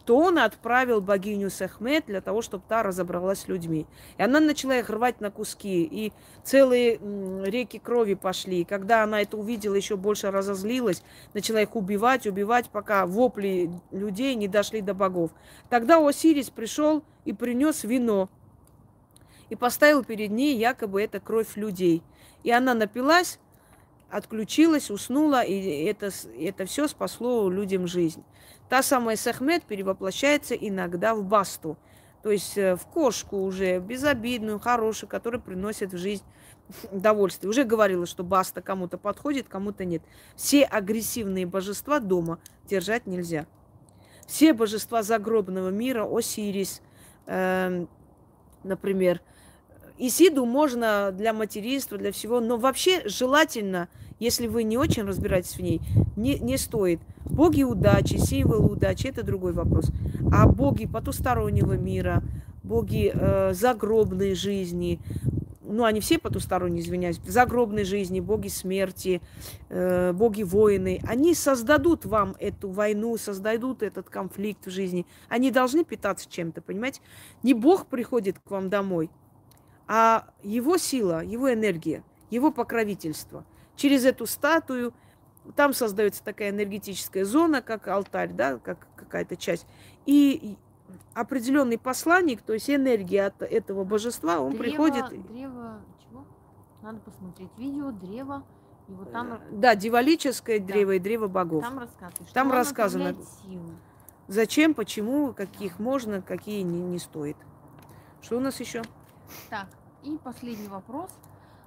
то 0.06 0.16
он 0.16 0.38
отправил 0.38 1.02
богиню 1.02 1.50
Сахмет 1.50 2.06
для 2.06 2.22
того, 2.22 2.40
чтобы 2.40 2.64
та 2.66 2.82
разобралась 2.82 3.40
с 3.40 3.48
людьми. 3.48 3.86
И 4.16 4.22
она 4.22 4.40
начала 4.40 4.78
их 4.78 4.88
рвать 4.88 5.20
на 5.20 5.30
куски, 5.30 5.84
и 5.84 6.14
целые 6.44 6.98
реки 7.44 7.78
крови 7.78 8.14
пошли. 8.14 8.62
И 8.62 8.64
когда 8.64 9.02
она 9.02 9.20
это 9.20 9.36
увидела, 9.36 9.74
еще 9.74 9.98
больше 9.98 10.30
разозлилась, 10.30 11.02
начала 11.34 11.60
их 11.60 11.76
убивать, 11.76 12.26
убивать, 12.26 12.70
пока 12.70 13.04
вопли 13.04 13.70
людей 13.90 14.34
не 14.34 14.48
дошли 14.48 14.80
до 14.80 14.94
богов. 14.94 15.30
Тогда 15.68 15.98
Осирис 15.98 16.48
пришел 16.48 17.04
и 17.26 17.34
принес 17.34 17.84
вино, 17.84 18.30
и 19.50 19.56
поставил 19.56 20.04
перед 20.04 20.30
ней 20.30 20.56
якобы 20.56 21.02
это 21.02 21.20
кровь 21.20 21.56
людей. 21.56 22.02
И 22.44 22.50
она 22.50 22.72
напилась, 22.72 23.38
отключилась, 24.10 24.90
уснула, 24.90 25.42
и 25.42 25.84
это, 25.84 26.10
это 26.38 26.64
все 26.66 26.88
спасло 26.88 27.50
людям 27.50 27.86
жизнь. 27.86 28.24
Та 28.68 28.82
самая 28.82 29.16
Сахмет 29.16 29.64
перевоплощается 29.64 30.54
иногда 30.54 31.14
в 31.14 31.24
басту, 31.24 31.78
то 32.22 32.30
есть 32.30 32.58
э, 32.58 32.76
в 32.76 32.86
кошку 32.86 33.42
уже 33.42 33.78
безобидную, 33.78 34.58
хорошую, 34.58 35.08
которая 35.08 35.40
приносит 35.40 35.92
в 35.92 35.98
жизнь 35.98 36.24
удовольствие. 36.90 37.48
Уже 37.50 37.64
говорила, 37.64 38.06
что 38.06 38.24
баста 38.24 38.60
кому-то 38.60 38.98
подходит, 38.98 39.48
кому-то 39.48 39.84
нет. 39.84 40.02
Все 40.36 40.64
агрессивные 40.64 41.46
божества 41.46 42.00
дома 42.00 42.38
держать 42.64 43.06
нельзя. 43.06 43.46
Все 44.26 44.52
божества 44.52 45.02
загробного 45.02 45.70
мира, 45.70 46.06
Осирис, 46.06 46.82
э, 47.26 47.86
например, 48.62 49.22
Исиду 49.98 50.46
можно 50.46 51.10
для 51.12 51.32
материнства, 51.32 51.98
для 51.98 52.12
всего, 52.12 52.40
но 52.40 52.56
вообще 52.56 53.02
желательно, 53.08 53.88
если 54.20 54.46
вы 54.46 54.62
не 54.62 54.78
очень 54.78 55.02
разбираетесь 55.02 55.56
в 55.56 55.60
ней, 55.60 55.80
не, 56.16 56.38
не 56.38 56.56
стоит. 56.56 57.00
Боги 57.24 57.64
удачи, 57.64 58.14
символы 58.14 58.72
удачи– 58.72 59.06
это 59.08 59.24
другой 59.24 59.52
вопрос. 59.52 59.90
А 60.32 60.46
боги 60.46 60.86
потустороннего 60.86 61.72
мира, 61.72 62.22
боги 62.62 63.10
э, 63.12 63.52
загробной 63.54 64.34
жизни, 64.34 65.00
ну, 65.62 65.84
они 65.84 66.00
все 66.00 66.18
потусторонние, 66.18 66.82
извиняюсь, 66.82 67.20
загробной 67.26 67.84
жизни, 67.84 68.20
боги 68.20 68.48
смерти, 68.48 69.20
э, 69.68 70.12
боги 70.12 70.44
воины, 70.44 71.00
они 71.06 71.34
создадут 71.34 72.04
вам 72.06 72.36
эту 72.38 72.70
войну, 72.70 73.16
создадут 73.18 73.82
этот 73.82 74.08
конфликт 74.08 74.66
в 74.66 74.70
жизни. 74.70 75.06
Они 75.28 75.50
должны 75.50 75.84
питаться 75.84 76.30
чем-то, 76.30 76.62
понимаете? 76.62 77.00
Не 77.42 77.52
Бог 77.52 77.86
приходит 77.86 78.38
к 78.38 78.50
вам 78.50 78.70
домой– 78.70 79.10
а 79.88 80.28
его 80.42 80.76
сила, 80.76 81.24
его 81.24 81.52
энергия, 81.52 82.04
его 82.30 82.52
покровительство. 82.52 83.44
Через 83.74 84.04
эту 84.04 84.26
статую 84.26 84.92
там 85.56 85.72
создается 85.72 86.22
такая 86.22 86.50
энергетическая 86.50 87.24
зона, 87.24 87.62
как 87.62 87.88
алтарь, 87.88 88.32
да, 88.32 88.58
как 88.58 88.86
какая-то 88.96 89.36
часть. 89.36 89.66
И 90.04 90.56
определенный 91.14 91.78
посланник, 91.78 92.42
то 92.42 92.52
есть 92.52 92.68
энергия 92.68 93.26
от 93.26 93.42
этого 93.42 93.84
божества, 93.84 94.40
он 94.40 94.52
древо, 94.52 94.62
приходит. 94.62 95.08
Древо, 95.28 95.80
чего? 96.06 96.24
Надо 96.82 96.98
посмотреть 97.00 97.50
видео, 97.56 97.90
древо. 97.90 98.44
И 98.88 98.92
вот 98.92 99.10
там... 99.10 99.34
Э, 99.34 99.38
да, 99.52 99.74
дивалическое 99.74 100.60
да. 100.60 100.66
древо 100.66 100.92
и 100.92 100.98
древо 100.98 101.28
богов. 101.28 101.62
Там 101.62 101.78
рассказано. 101.78 102.28
Там 102.34 102.52
рассказано. 102.52 103.16
Зачем, 104.28 104.74
почему, 104.74 105.32
каких 105.32 105.78
можно, 105.78 106.20
какие 106.20 106.60
не, 106.60 106.80
не 106.80 106.98
стоит. 106.98 107.36
Что 108.20 108.36
у 108.36 108.40
нас 108.40 108.60
еще? 108.60 108.82
Так, 109.50 109.66
и 110.02 110.16
последний 110.18 110.68
вопрос. 110.68 111.10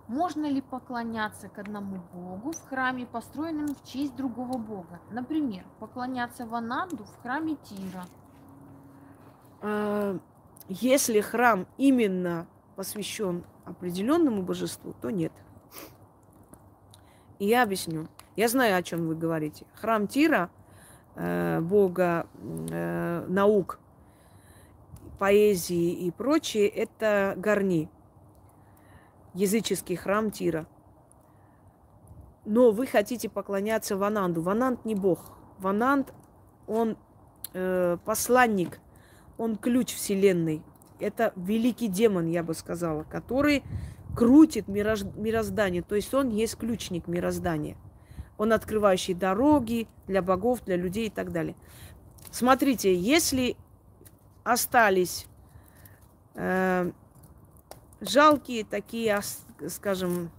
Можно 0.08 0.48
ли 0.48 0.62
поклоняться 0.62 1.48
к 1.48 1.58
одному 1.60 2.02
богу 2.14 2.52
в 2.52 2.70
храме, 2.70 3.06
построенном 3.06 3.76
в 3.76 3.84
честь 3.88 4.16
другого 4.16 4.58
бога? 4.58 5.00
Например, 5.10 5.64
поклоняться 5.80 6.46
Вананду 6.46 7.06
в 7.06 7.22
храме 7.22 7.56
Тира. 7.64 8.06
А, 9.62 10.18
если 10.68 11.22
храм 11.22 11.66
именно 11.78 12.48
посвящен 12.76 13.44
определенному 13.66 14.42
божеству, 14.42 14.94
то 15.02 15.12
нет. 15.12 15.32
И 17.40 17.48
я 17.48 17.64
объясню. 17.64 18.08
Я 18.36 18.48
знаю, 18.48 18.78
о 18.78 18.84
чем 18.84 19.08
вы 19.08 19.16
говорите. 19.16 19.66
Храм 19.74 20.08
Тира, 20.08 20.50
э, 21.16 21.60
бога 21.62 22.28
э, 22.70 23.26
наук, 23.28 23.80
поэзии 25.22 25.92
и 25.92 26.10
прочее, 26.10 26.68
это 26.68 27.36
горни 27.38 27.92
языческий 29.36 29.96
храм 29.96 30.32
Тира. 30.32 30.66
Но 32.44 32.72
вы 32.72 32.88
хотите 32.88 33.30
поклоняться 33.30 33.96
Вананду. 33.96 34.42
Вананд 34.42 34.84
не 34.84 34.96
бог. 34.96 35.38
Вананд, 35.60 36.12
он 36.66 36.98
э, 37.54 37.98
посланник, 38.04 38.80
он 39.38 39.58
ключ 39.58 39.94
Вселенной. 39.94 40.64
Это 41.00 41.34
великий 41.36 41.88
демон, 41.88 42.26
я 42.26 42.42
бы 42.42 42.56
сказала, 42.56 43.04
который 43.04 43.62
крутит 44.18 44.68
мироздание. 44.68 45.84
То 45.84 45.94
есть 45.94 46.12
он 46.16 46.30
есть 46.30 46.58
ключник 46.58 47.08
мироздания. 47.08 47.78
Он 48.40 48.54
открывающий 48.54 49.14
дороги 49.14 49.88
для 50.08 50.24
богов, 50.24 50.64
для 50.66 50.78
людей 50.78 51.10
и 51.10 51.12
так 51.12 51.32
далее. 51.32 51.56
Смотрите, 52.32 52.96
если 52.96 53.56
остались 54.44 55.26
э, 56.36 56.92
жалкие 58.00 58.66
такие, 58.66 59.20
скажем, 59.70 60.32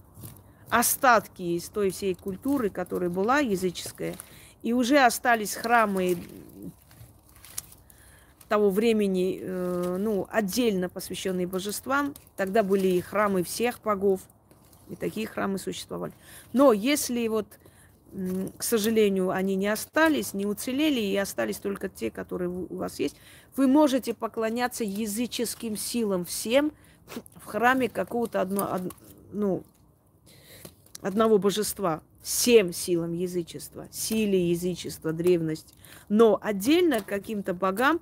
остатки 0.69 1.41
из 1.41 1.69
той 1.69 1.91
всей 1.91 2.15
культуры, 2.15 2.69
которая 2.69 3.09
была 3.09 3.39
языческая, 3.39 4.15
и 4.61 4.73
уже 4.73 4.99
остались 4.99 5.55
храмы 5.55 6.17
того 8.47 8.69
времени, 8.69 9.39
э, 9.41 9.97
ну, 9.99 10.27
отдельно 10.29 10.89
посвященные 10.89 11.47
божествам. 11.47 12.13
Тогда 12.35 12.63
были 12.63 12.87
и 12.87 13.01
храмы 13.01 13.43
всех 13.43 13.81
богов, 13.81 14.21
и 14.89 14.95
такие 14.95 15.27
храмы 15.27 15.57
существовали. 15.57 16.13
Но 16.53 16.71
если 16.73 17.27
вот, 17.27 17.47
к 18.57 18.63
сожалению, 18.63 19.31
они 19.31 19.55
не 19.55 19.67
остались, 19.67 20.33
не 20.33 20.45
уцелели, 20.45 20.99
и 20.99 21.17
остались 21.17 21.57
только 21.57 21.89
те, 21.89 22.11
которые 22.11 22.49
у 22.49 22.75
вас 22.75 22.99
есть, 22.99 23.15
вы 23.55 23.67
можете 23.67 24.13
поклоняться 24.13 24.83
языческим 24.83 25.75
силам 25.75 26.25
всем, 26.25 26.71
в 27.35 27.45
храме 27.45 27.89
какого-то 27.89 28.41
одно, 28.41 28.69
од, 28.71 28.93
ну, 29.31 29.63
одного 31.01 31.37
божества, 31.37 32.01
всем 32.21 32.71
силам 32.71 33.13
язычества, 33.13 33.87
силе 33.91 34.51
язычества, 34.51 35.11
древность. 35.11 35.75
Но 36.07 36.39
отдельно 36.41 37.01
каким-то 37.01 37.53
богам 37.53 37.99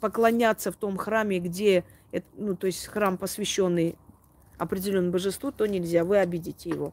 поклоняться 0.00 0.70
в 0.70 0.76
том 0.76 0.96
храме, 0.96 1.40
где, 1.40 1.84
ну, 2.36 2.56
то 2.56 2.66
есть 2.66 2.86
храм, 2.86 3.18
посвященный 3.18 3.96
определенному 4.58 5.12
божеству, 5.12 5.50
то 5.50 5.66
нельзя, 5.66 6.04
вы 6.04 6.18
обидите 6.18 6.70
его. 6.70 6.92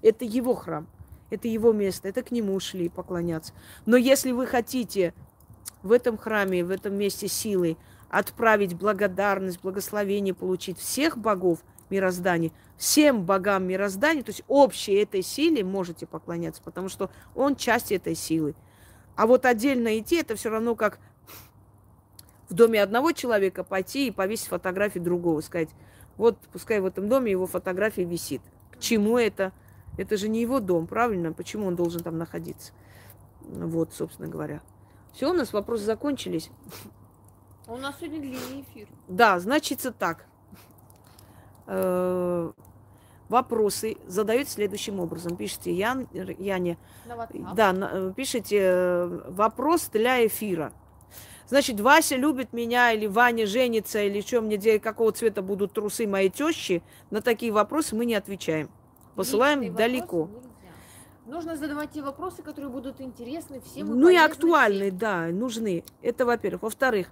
Это 0.00 0.24
его 0.24 0.54
храм, 0.54 0.88
это 1.32 1.48
его 1.48 1.72
место, 1.72 2.08
это 2.08 2.22
к 2.22 2.30
нему 2.30 2.60
шли 2.60 2.88
поклоняться. 2.88 3.54
Но 3.86 3.96
если 3.96 4.32
вы 4.32 4.46
хотите 4.46 5.14
в 5.82 5.90
этом 5.90 6.18
храме, 6.18 6.62
в 6.62 6.70
этом 6.70 6.94
месте 6.94 7.26
силы 7.26 7.78
отправить 8.10 8.74
благодарность, 8.74 9.60
благословение, 9.62 10.34
получить 10.34 10.78
всех 10.78 11.16
богов 11.16 11.60
мироздания, 11.88 12.52
всем 12.76 13.24
богам 13.24 13.64
мироздания, 13.64 14.22
то 14.22 14.30
есть 14.30 14.42
общей 14.46 14.92
этой 14.92 15.22
силе 15.22 15.64
можете 15.64 16.06
поклоняться, 16.06 16.60
потому 16.62 16.90
что 16.90 17.10
он 17.34 17.56
часть 17.56 17.92
этой 17.92 18.14
силы. 18.14 18.54
А 19.16 19.26
вот 19.26 19.46
отдельно 19.46 19.98
идти, 19.98 20.16
это 20.16 20.36
все 20.36 20.50
равно 20.50 20.74
как 20.74 20.98
в 22.50 22.54
доме 22.54 22.82
одного 22.82 23.12
человека 23.12 23.64
пойти 23.64 24.08
и 24.08 24.10
повесить 24.10 24.48
фотографию 24.48 25.02
другого, 25.02 25.40
сказать, 25.40 25.70
вот 26.18 26.38
пускай 26.52 26.80
в 26.80 26.86
этом 26.86 27.08
доме 27.08 27.30
его 27.30 27.46
фотография 27.46 28.04
висит. 28.04 28.42
К 28.70 28.78
чему 28.78 29.16
это? 29.16 29.52
Это 29.96 30.16
же 30.16 30.28
не 30.28 30.40
его 30.40 30.60
дом, 30.60 30.86
правильно? 30.86 31.32
Почему 31.32 31.66
он 31.66 31.76
должен 31.76 32.02
там 32.02 32.18
находиться? 32.18 32.72
Вот, 33.40 33.92
собственно 33.92 34.28
говоря. 34.28 34.62
Все, 35.12 35.30
у 35.30 35.34
нас 35.34 35.52
вопросы 35.52 35.84
закончились. 35.84 36.50
А 37.66 37.72
у 37.74 37.76
нас 37.76 37.96
сегодня 38.00 38.20
длинный 38.20 38.62
эфир. 38.62 38.88
Да, 39.08 39.38
значится 39.38 39.92
так. 39.92 40.26
Э, 41.66 42.52
вопросы 43.28 43.96
задают 44.06 44.48
следующим 44.48 45.00
образом. 45.00 45.36
Пишите, 45.36 45.72
Ян, 45.72 46.08
Яне, 46.12 46.78
да, 47.54 47.72
э, 47.74 48.12
пишите 48.16 48.58
э, 48.60 49.06
вопрос 49.28 49.88
для 49.92 50.26
эфира. 50.26 50.72
Значит, 51.48 51.80
Вася 51.80 52.16
любит 52.16 52.52
меня, 52.52 52.92
или 52.92 53.06
Ваня 53.06 53.46
женится, 53.46 54.02
или 54.02 54.22
что 54.22 54.40
мне 54.40 54.56
делать, 54.56 54.82
какого 54.82 55.12
цвета 55.12 55.42
будут 55.42 55.74
трусы 55.74 56.06
моей 56.06 56.30
тещи, 56.30 56.82
на 57.10 57.20
такие 57.20 57.52
вопросы 57.52 57.94
мы 57.94 58.06
не 58.06 58.14
отвечаем. 58.14 58.70
Посылаем 59.14 59.60
Личные 59.60 59.76
далеко. 59.76 60.30
Нужно 61.26 61.56
задавать 61.56 61.92
те 61.92 62.02
вопросы, 62.02 62.42
которые 62.42 62.70
будут 62.70 63.00
интересны 63.00 63.60
всем. 63.60 63.98
Ну 63.98 64.08
и 64.08 64.16
актуальны, 64.16 64.88
всем. 64.88 64.98
да, 64.98 65.26
нужны. 65.28 65.84
Это 66.02 66.26
во-первых. 66.26 66.62
Во-вторых, 66.62 67.08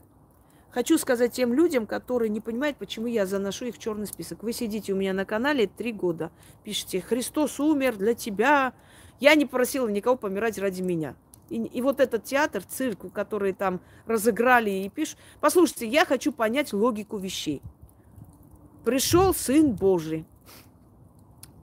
хочу 0.71 0.99
сказать 0.99 1.33
тем 1.33 1.55
людям, 1.55 1.87
которые 1.87 2.29
не 2.29 2.41
понимают, 2.41 2.77
почему 2.77 3.07
я 3.07 3.25
заношу 3.25 3.67
их 3.67 3.77
в 3.77 3.79
черный 3.79 4.07
список. 4.07 4.43
Вы 4.43 4.53
сидите 4.53 4.93
у 4.93 4.97
меня 4.97 5.13
на 5.13 5.25
канале 5.25 5.69
три 5.69 5.93
года, 5.93 6.33
пишите, 6.65 7.01
Христос 7.01 7.61
умер 7.61 7.97
для 7.97 8.15
тебя. 8.15 8.73
Я 9.21 9.35
не 9.37 9.47
просила 9.47 9.87
никого 9.89 10.17
помирать 10.17 10.59
ради 10.59 10.83
меня. 10.83 11.15
И, 11.51 11.57
и 11.57 11.83
вот 11.83 12.01
этот 12.01 12.25
театр, 12.25 12.63
цирк, 12.65 13.13
который 13.13 13.53
там 13.53 13.81
разыграли 14.07 14.71
и 14.71 14.89
пишут. 14.89 15.19
Послушайте, 15.41 15.87
я 15.87 16.05
хочу 16.05 16.33
понять 16.33 16.73
логику 16.73 17.19
вещей. 17.19 17.63
Пришел 18.85 19.35
Сын 19.35 19.73
Божий. 19.73 20.27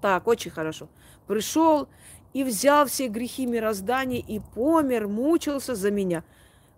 Так, 0.02 0.28
очень 0.28 0.52
хорошо. 0.52 0.88
Пришел 1.28 1.88
и 2.34 2.44
взял 2.44 2.86
все 2.86 3.08
грехи 3.08 3.46
мироздания 3.46 4.20
и 4.20 4.40
помер, 4.40 5.08
мучился 5.08 5.76
за 5.76 5.92
меня– 5.92 6.24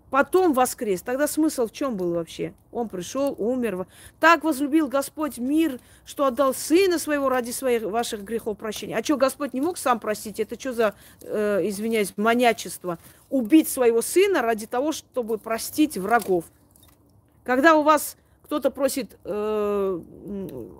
потом 0.09 0.53
воскрес. 0.53 1.01
Тогда 1.01 1.27
смысл 1.27 1.67
в 1.67 1.71
чем 1.71 1.95
был 1.95 2.13
вообще? 2.13 2.53
Он 2.71 2.89
пришел, 2.89 3.35
умер. 3.37 3.87
Так 4.19 4.43
возлюбил 4.43 4.87
Господь 4.87 5.37
мир, 5.37 5.79
что 6.05 6.25
отдал 6.25 6.53
Сына 6.53 6.99
Своего 6.99 7.29
ради 7.29 7.51
своих 7.51 7.83
ваших 7.83 8.23
грехов 8.23 8.57
прощения. 8.57 8.97
А 8.97 9.03
что, 9.03 9.17
Господь 9.17 9.53
не 9.53 9.61
мог 9.61 9.77
сам 9.77 9.99
простить? 9.99 10.39
Это 10.39 10.59
что 10.59 10.73
за, 10.73 10.95
э, 11.21 11.61
извиняюсь, 11.63 12.13
манячество? 12.17 12.99
Убить 13.29 13.69
своего 13.69 14.01
Сына 14.01 14.41
ради 14.41 14.65
того, 14.65 14.91
чтобы 14.91 15.37
простить 15.37 15.97
врагов. 15.97 16.45
Когда 17.43 17.75
у 17.75 17.83
вас 17.83 18.17
кто-то 18.49 18.71
просит 18.71 19.15
э, 19.25 19.99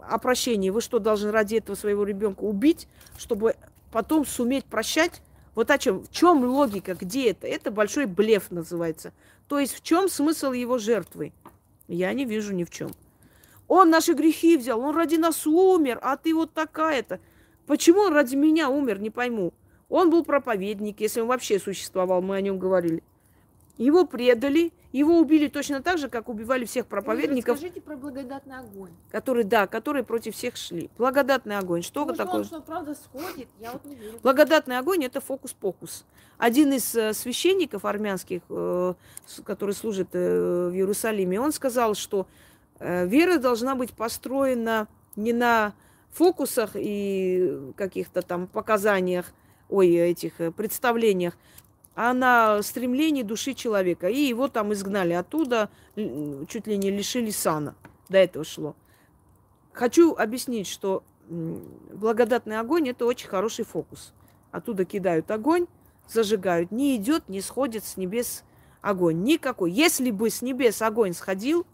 о 0.09 0.17
прощении, 0.17 0.71
вы 0.71 0.81
что, 0.81 0.97
должны 0.97 1.29
ради 1.29 1.57
этого 1.57 1.75
своего 1.75 2.03
ребенка 2.03 2.41
убить, 2.41 2.87
чтобы 3.15 3.57
потом 3.91 4.25
суметь 4.25 4.65
прощать? 4.65 5.21
Вот 5.53 5.69
о 5.69 5.77
чем? 5.77 6.01
В 6.01 6.09
чем 6.09 6.43
логика? 6.45 6.95
Где 6.95 7.29
это? 7.29 7.45
Это 7.45 7.69
большой 7.69 8.07
блеф 8.07 8.49
называется. 8.49 9.13
То 9.47 9.59
есть 9.59 9.75
в 9.75 9.83
чем 9.83 10.09
смысл 10.09 10.51
его 10.51 10.79
жертвы? 10.79 11.31
Я 11.87 12.11
не 12.13 12.25
вижу 12.25 12.55
ни 12.55 12.63
в 12.63 12.71
чем. 12.71 12.89
Он 13.67 13.91
наши 13.91 14.13
грехи 14.13 14.57
взял, 14.57 14.79
он 14.79 14.95
ради 14.95 15.17
нас 15.17 15.45
умер, 15.45 15.99
а 16.01 16.17
ты 16.17 16.33
вот 16.33 16.51
такая-то. 16.51 17.19
Почему 17.67 17.99
он 17.99 18.13
ради 18.13 18.35
меня 18.35 18.71
умер, 18.71 18.99
не 18.99 19.11
пойму. 19.11 19.53
Он 19.89 20.09
был 20.09 20.25
проповедник, 20.25 21.01
если 21.01 21.21
он 21.21 21.27
вообще 21.27 21.59
существовал, 21.59 22.23
мы 22.23 22.35
о 22.37 22.41
нем 22.41 22.57
говорили. 22.57 23.03
Его 23.77 24.07
предали, 24.07 24.73
его 24.91 25.19
убили 25.19 25.47
точно 25.47 25.81
так 25.81 25.97
же, 25.99 26.09
как 26.09 26.29
убивали 26.29 26.65
всех 26.65 26.87
проповедников. 26.87 27.57
Скажите 27.57 27.79
про 27.81 27.95
благодатный 27.95 28.57
огонь. 28.57 28.91
Которые, 29.11 29.43
да, 29.43 29.67
которые 29.67 30.03
против 30.03 30.35
всех 30.35 30.55
шли. 30.55 30.89
Благодатный 30.97 31.57
огонь. 31.57 31.83
Что 31.83 32.05
Может, 32.05 32.17
такое? 32.17 32.39
Он, 32.39 32.43
что 32.45 32.61
правда 32.61 32.95
сходит? 32.95 33.47
Я 33.59 33.73
вот 33.73 33.85
не 33.85 33.95
верю. 33.95 34.19
Благодатный 34.23 34.79
огонь 34.79 35.05
это 35.05 35.21
фокус-покус. 35.21 36.05
Один 36.39 36.73
из 36.73 36.95
э, 36.95 37.13
священников 37.13 37.85
армянских, 37.85 38.41
э, 38.49 38.93
который 39.43 39.75
служит 39.75 40.09
э, 40.13 40.69
в 40.69 40.73
Иерусалиме, 40.73 41.39
он 41.39 41.51
сказал, 41.51 41.93
что 41.95 42.27
вера 42.79 43.39
должна 43.39 43.75
быть 43.75 43.91
построена 43.91 44.87
не 45.17 45.33
на 45.33 45.73
фокусах 46.11 46.71
и 46.75 47.73
каких-то 47.75 48.21
там 48.21 48.47
показаниях, 48.47 49.33
ой, 49.67 49.89
этих 49.89 50.35
представлениях, 50.55 51.37
а 52.01 52.13
на 52.13 52.63
стремлении 52.63 53.23
души 53.23 53.53
человека. 53.53 54.07
И 54.07 54.21
его 54.21 54.47
там 54.47 54.71
изгнали 54.71 55.11
оттуда, 55.11 55.69
чуть 55.95 56.65
ли 56.65 56.77
не 56.77 56.91
лишили 56.91 57.29
сана. 57.29 57.75
До 58.07 58.17
этого 58.17 58.45
шло. 58.45 58.77
Хочу 59.73 60.15
объяснить, 60.15 60.67
что 60.67 61.03
благодатный 61.27 62.57
огонь– 62.57 62.87
это 62.91 63.05
очень 63.05 63.27
хороший 63.27 63.65
фокус. 63.65 64.13
Оттуда 64.51 64.85
кидают 64.85 65.29
огонь, 65.29 65.67
зажигают. 66.07 66.71
Не 66.71 66.95
идет, 66.95 67.27
не 67.27 67.41
сходит 67.41 67.83
с 67.83 67.97
небес 67.97 68.45
огонь. 68.79 69.21
Никакой. 69.23 69.69
Если 69.69 70.09
бы 70.09 70.29
с 70.29 70.41
небес 70.41 70.81
огонь 70.81 71.11
сходил, 71.11 71.67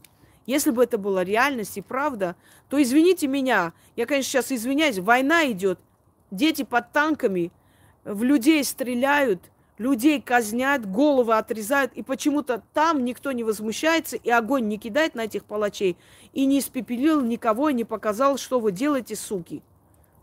если 0.48 0.72
бы 0.72 0.86
это 0.86 0.98
была 0.98 1.24
реальность 1.24 1.78
и 1.78 1.82
правда, 1.82 2.36
то 2.68 2.82
извините 2.82 3.28
меня, 3.28 3.74
я, 3.96 4.08
конечно, 4.08 4.32
сейчас 4.32 4.52
извиняюсь, 4.52 4.98
война 4.98 5.52
идет, 5.52 5.78
дети 6.32 6.64
под 6.64 6.92
танками, 6.94 7.52
в 8.04 8.24
людей 8.24 8.64
стреляют– 8.64 9.40
людей 9.78 10.22
казнят, 10.22 10.90
головы 10.90 11.36
отрезают, 11.36 11.94
и 11.94 12.04
почему-то 12.04 12.64
там 12.74 13.04
никто 13.04 13.32
не 13.32 13.44
возмущается, 13.44 14.16
и 14.16 14.30
огонь 14.30 14.68
не 14.68 14.78
кидает 14.78 15.16
на 15.16 15.26
этих 15.26 15.46
палачей, 15.46 15.98
и 16.34 16.46
не 16.46 16.60
испепелил 16.60 17.22
никого, 17.22 17.70
и 17.70 17.74
не 17.74 17.84
показал, 17.84 18.38
что 18.38 18.60
вы 18.60 18.72
делаете, 18.72 19.16
суки. 19.16 19.62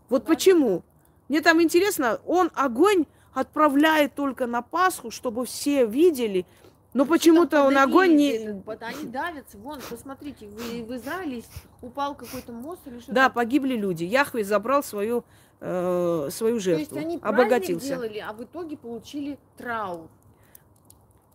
Вот 0.08 0.24
почему? 0.24 0.82
Мне 1.28 1.40
там 1.40 1.62
интересно, 1.62 2.20
он 2.26 2.50
огонь 2.54 3.06
отправляет 3.32 4.14
только 4.14 4.46
на 4.46 4.62
Пасху, 4.62 5.10
чтобы 5.10 5.46
все 5.46 5.86
видели, 5.86 6.46
но 6.94 7.06
почему-то 7.06 7.64
он 7.64 7.78
огонь 7.78 8.16
не... 8.16 8.64
Они 8.80 9.04
давятся. 9.04 9.56
Вон, 9.58 9.80
посмотрите, 9.88 10.46
в, 10.46 10.56
в 10.56 10.96
Израиле 10.96 11.42
упал 11.80 12.14
какой-то 12.14 12.52
мост 12.52 12.80
или 12.86 12.98
что-то. 12.98 13.12
Да, 13.12 13.30
погибли 13.30 13.76
люди. 13.76 14.04
Яхве 14.04 14.44
забрал 14.44 14.82
свою 14.82 15.24
э, 15.60 16.28
свою 16.30 16.60
жертву. 16.60 16.94
То 16.94 17.00
есть 17.00 17.06
они 17.06 17.18
обогатился. 17.22 17.88
делали, 17.88 18.18
а 18.18 18.32
в 18.32 18.42
итоге 18.42 18.76
получили 18.76 19.38
траур. 19.56 20.08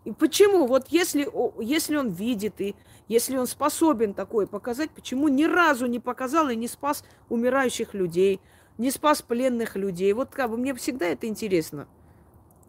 И 0.05 0.11
почему? 0.11 0.67
Вот 0.67 0.87
если, 0.89 1.27
если 1.61 1.97
он 1.97 2.09
видит 2.09 2.61
и 2.61 2.75
если 3.07 3.37
он 3.37 3.47
способен 3.47 4.13
такое 4.13 4.45
показать, 4.45 4.91
почему 4.91 5.27
ни 5.27 5.45
разу 5.45 5.85
не 5.87 5.99
показал 5.99 6.49
и 6.49 6.55
не 6.55 6.67
спас 6.67 7.03
умирающих 7.29 7.93
людей, 7.93 8.39
не 8.77 8.91
спас 8.91 9.21
пленных 9.21 9.75
людей? 9.75 10.13
Вот 10.13 10.29
как 10.29 10.51
бы 10.51 10.57
мне 10.57 10.73
всегда 10.75 11.07
это 11.07 11.27
интересно. 11.27 11.87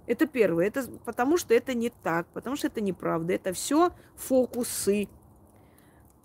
Это 0.09 0.27
первое. 0.27 0.67
Это 0.67 0.89
потому 1.05 1.37
что 1.37 1.53
это 1.53 1.75
не 1.75 1.91
так, 1.91 2.27
потому 2.29 2.57
что 2.57 2.67
это 2.67 2.81
неправда. 2.81 3.35
Это 3.35 3.53
все 3.53 3.93
фокусы. 4.17 5.07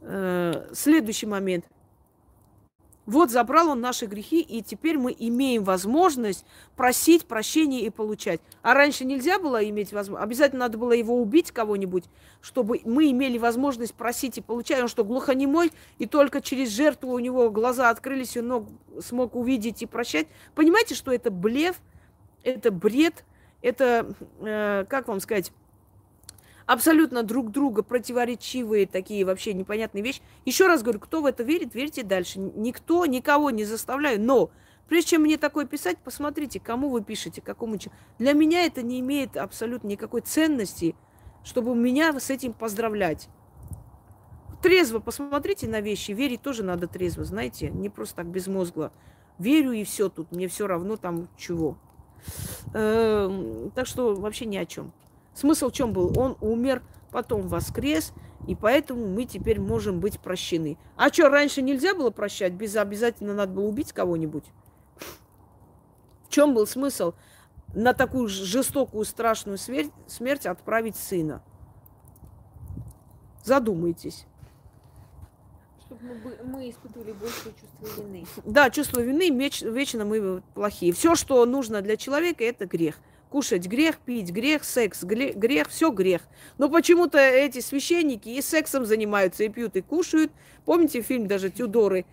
Э, 0.02 0.70
следующий 0.74 1.26
момент. 1.26 1.66
Вот 3.06 3.30
забрал 3.30 3.68
он 3.68 3.82
наши 3.82 4.06
грехи, 4.06 4.40
и 4.40 4.62
теперь 4.62 4.98
мы 4.98 5.14
имеем 5.20 5.66
возможность 5.66 6.46
просить 6.78 7.26
прощения 7.26 7.82
и 7.82 7.90
получать. 7.90 8.40
А 8.62 8.74
раньше 8.74 9.04
нельзя 9.04 9.40
было 9.40 9.62
иметь 9.70 9.92
возможность, 9.92 10.24
обязательно 10.24 10.62
надо 10.62 10.78
было 10.78 10.94
его 10.94 11.22
убить 11.22 11.52
кого-нибудь, 11.52 12.06
чтобы 12.40 12.80
мы 12.86 13.12
имели 13.12 13.38
возможность 13.38 13.94
просить 13.94 14.38
и 14.38 14.42
получать. 14.42 14.82
Он 14.82 14.88
что, 14.88 15.04
глухонемой, 15.04 15.74
и 15.98 16.06
только 16.06 16.40
через 16.40 16.70
жертву 16.70 17.12
у 17.12 17.20
него 17.20 17.50
глаза 17.50 17.90
открылись, 17.90 18.38
и 18.38 18.40
он 18.40 18.70
смог 19.02 19.36
увидеть 19.36 19.82
и 19.82 19.86
прощать. 19.86 20.28
Понимаете, 20.56 20.96
что 20.96 21.12
это 21.12 21.30
блеф, 21.30 21.82
это 22.44 22.72
бред, 22.72 23.26
это, 23.64 24.14
э, 24.42 24.86
как 24.88 25.08
вам 25.08 25.20
сказать, 25.20 25.52
абсолютно 26.66 27.24
друг 27.24 27.52
друга 27.52 27.82
противоречивые 27.82 28.86
такие 28.86 29.26
вообще 29.26 29.54
непонятные 29.54 30.04
вещи. 30.04 30.22
Еще 30.46 30.68
раз 30.68 30.84
говорю, 30.84 31.00
кто 31.00 31.22
в 31.22 31.26
это 31.26 31.44
верит, 31.44 31.74
верьте 31.74 32.04
дальше. 32.04 32.40
Никто, 32.40 33.06
никого 33.06 33.50
не 33.50 33.64
заставляю. 33.64 34.22
Но 34.22 34.52
прежде 34.88 35.12
чем 35.12 35.24
мне 35.24 35.38
такое 35.38 35.66
писать, 35.66 35.98
посмотрите, 35.98 36.60
кому 36.60 36.90
вы 36.90 37.02
пишете, 37.02 37.42
какому 37.42 37.78
человеку. 37.78 38.04
Для 38.20 38.34
меня 38.34 38.66
это 38.66 38.82
не 38.82 39.00
имеет 39.00 39.38
абсолютно 39.38 39.88
никакой 39.88 40.22
ценности, 40.22 40.96
чтобы 41.44 41.76
меня 41.76 42.20
с 42.20 42.30
этим 42.30 42.54
поздравлять. 42.54 43.30
Трезво 44.62 45.00
посмотрите 45.00 45.68
на 45.68 45.82
вещи. 45.82 46.12
Верить 46.12 46.42
тоже 46.42 46.64
надо 46.64 46.88
трезво, 46.88 47.24
знаете, 47.26 47.70
не 47.70 47.90
просто 47.90 48.18
так 48.18 48.28
безмозгло. 48.28 48.94
Верю 49.40 49.72
и 49.72 49.84
все 49.84 50.10
тут, 50.10 50.32
мне 50.32 50.48
все 50.48 50.68
равно 50.68 50.96
там 50.96 51.28
чего. 51.38 51.78
Эм, 52.74 53.72
так 53.72 53.88
что 53.88 54.16
вообще 54.16 54.46
ни 54.46 54.58
о 54.58 54.66
чем. 54.66 54.92
Смысл 55.34 55.70
в 55.70 55.74
чем 55.74 55.94
был? 55.94 56.18
Он 56.18 56.38
умер, 56.42 56.84
потом 57.12 57.48
воскрес, 57.48 58.14
И 58.46 58.56
поэтому 58.56 59.08
мы 59.08 59.24
теперь 59.24 59.62
можем 59.62 60.02
быть 60.02 60.20
прощены. 60.20 60.78
А 60.98 61.08
что, 61.08 61.30
раньше 61.30 61.62
нельзя 61.62 61.96
было 61.96 62.10
прощать? 62.10 62.52
Без 62.54 62.76
обязательно 62.76 63.34
надо 63.34 63.54
было 63.54 63.66
убить 63.66 63.94
кого-нибудь? 63.94 64.44
В 66.26 66.30
чем 66.30 66.54
был 66.54 66.68
смысл 66.68 67.14
на 67.74 67.94
такую 67.94 68.28
жестокую, 68.28 69.06
страшную 69.06 69.58
смерть, 69.58 69.92
смерть 70.08 70.46
отправить 70.46 70.98
сына? 70.98 71.42
Задумайтесь. 73.44 74.26
Чтобы 75.94 76.16
мы, 76.24 76.38
мы 76.44 76.70
испытывали 76.70 77.12
большее 77.12 77.54
чувство 77.60 78.02
вины. 78.02 78.26
Да, 78.46 78.70
чувство 78.70 79.00
вины, 79.00 79.30
вечно 79.30 80.06
мы 80.06 80.42
плохие. 80.54 80.94
Все, 80.94 81.16
что 81.16 81.46
нужно 81.46 81.82
для 81.82 81.98
человека, 81.98 82.44
это 82.44 82.66
грех 82.66 82.96
кушать 83.30 83.66
грех, 83.66 83.98
пить 83.98 84.30
грех, 84.30 84.64
секс 84.64 85.04
грех, 85.04 85.68
все 85.68 85.90
грех. 85.90 86.22
Но 86.60 86.70
почему-то 86.70 87.18
эти 87.18 87.62
священники 87.62 88.30
и 88.30 88.44
сексом 88.44 88.86
занимаются, 88.86 89.44
и 89.44 89.50
пьют, 89.50 89.76
и 89.76 89.82
кушают. 89.82 90.32
Помните 90.66 91.02
фильм 91.02 91.26
даже 91.26 91.50
«Тюдоры», 91.50 92.06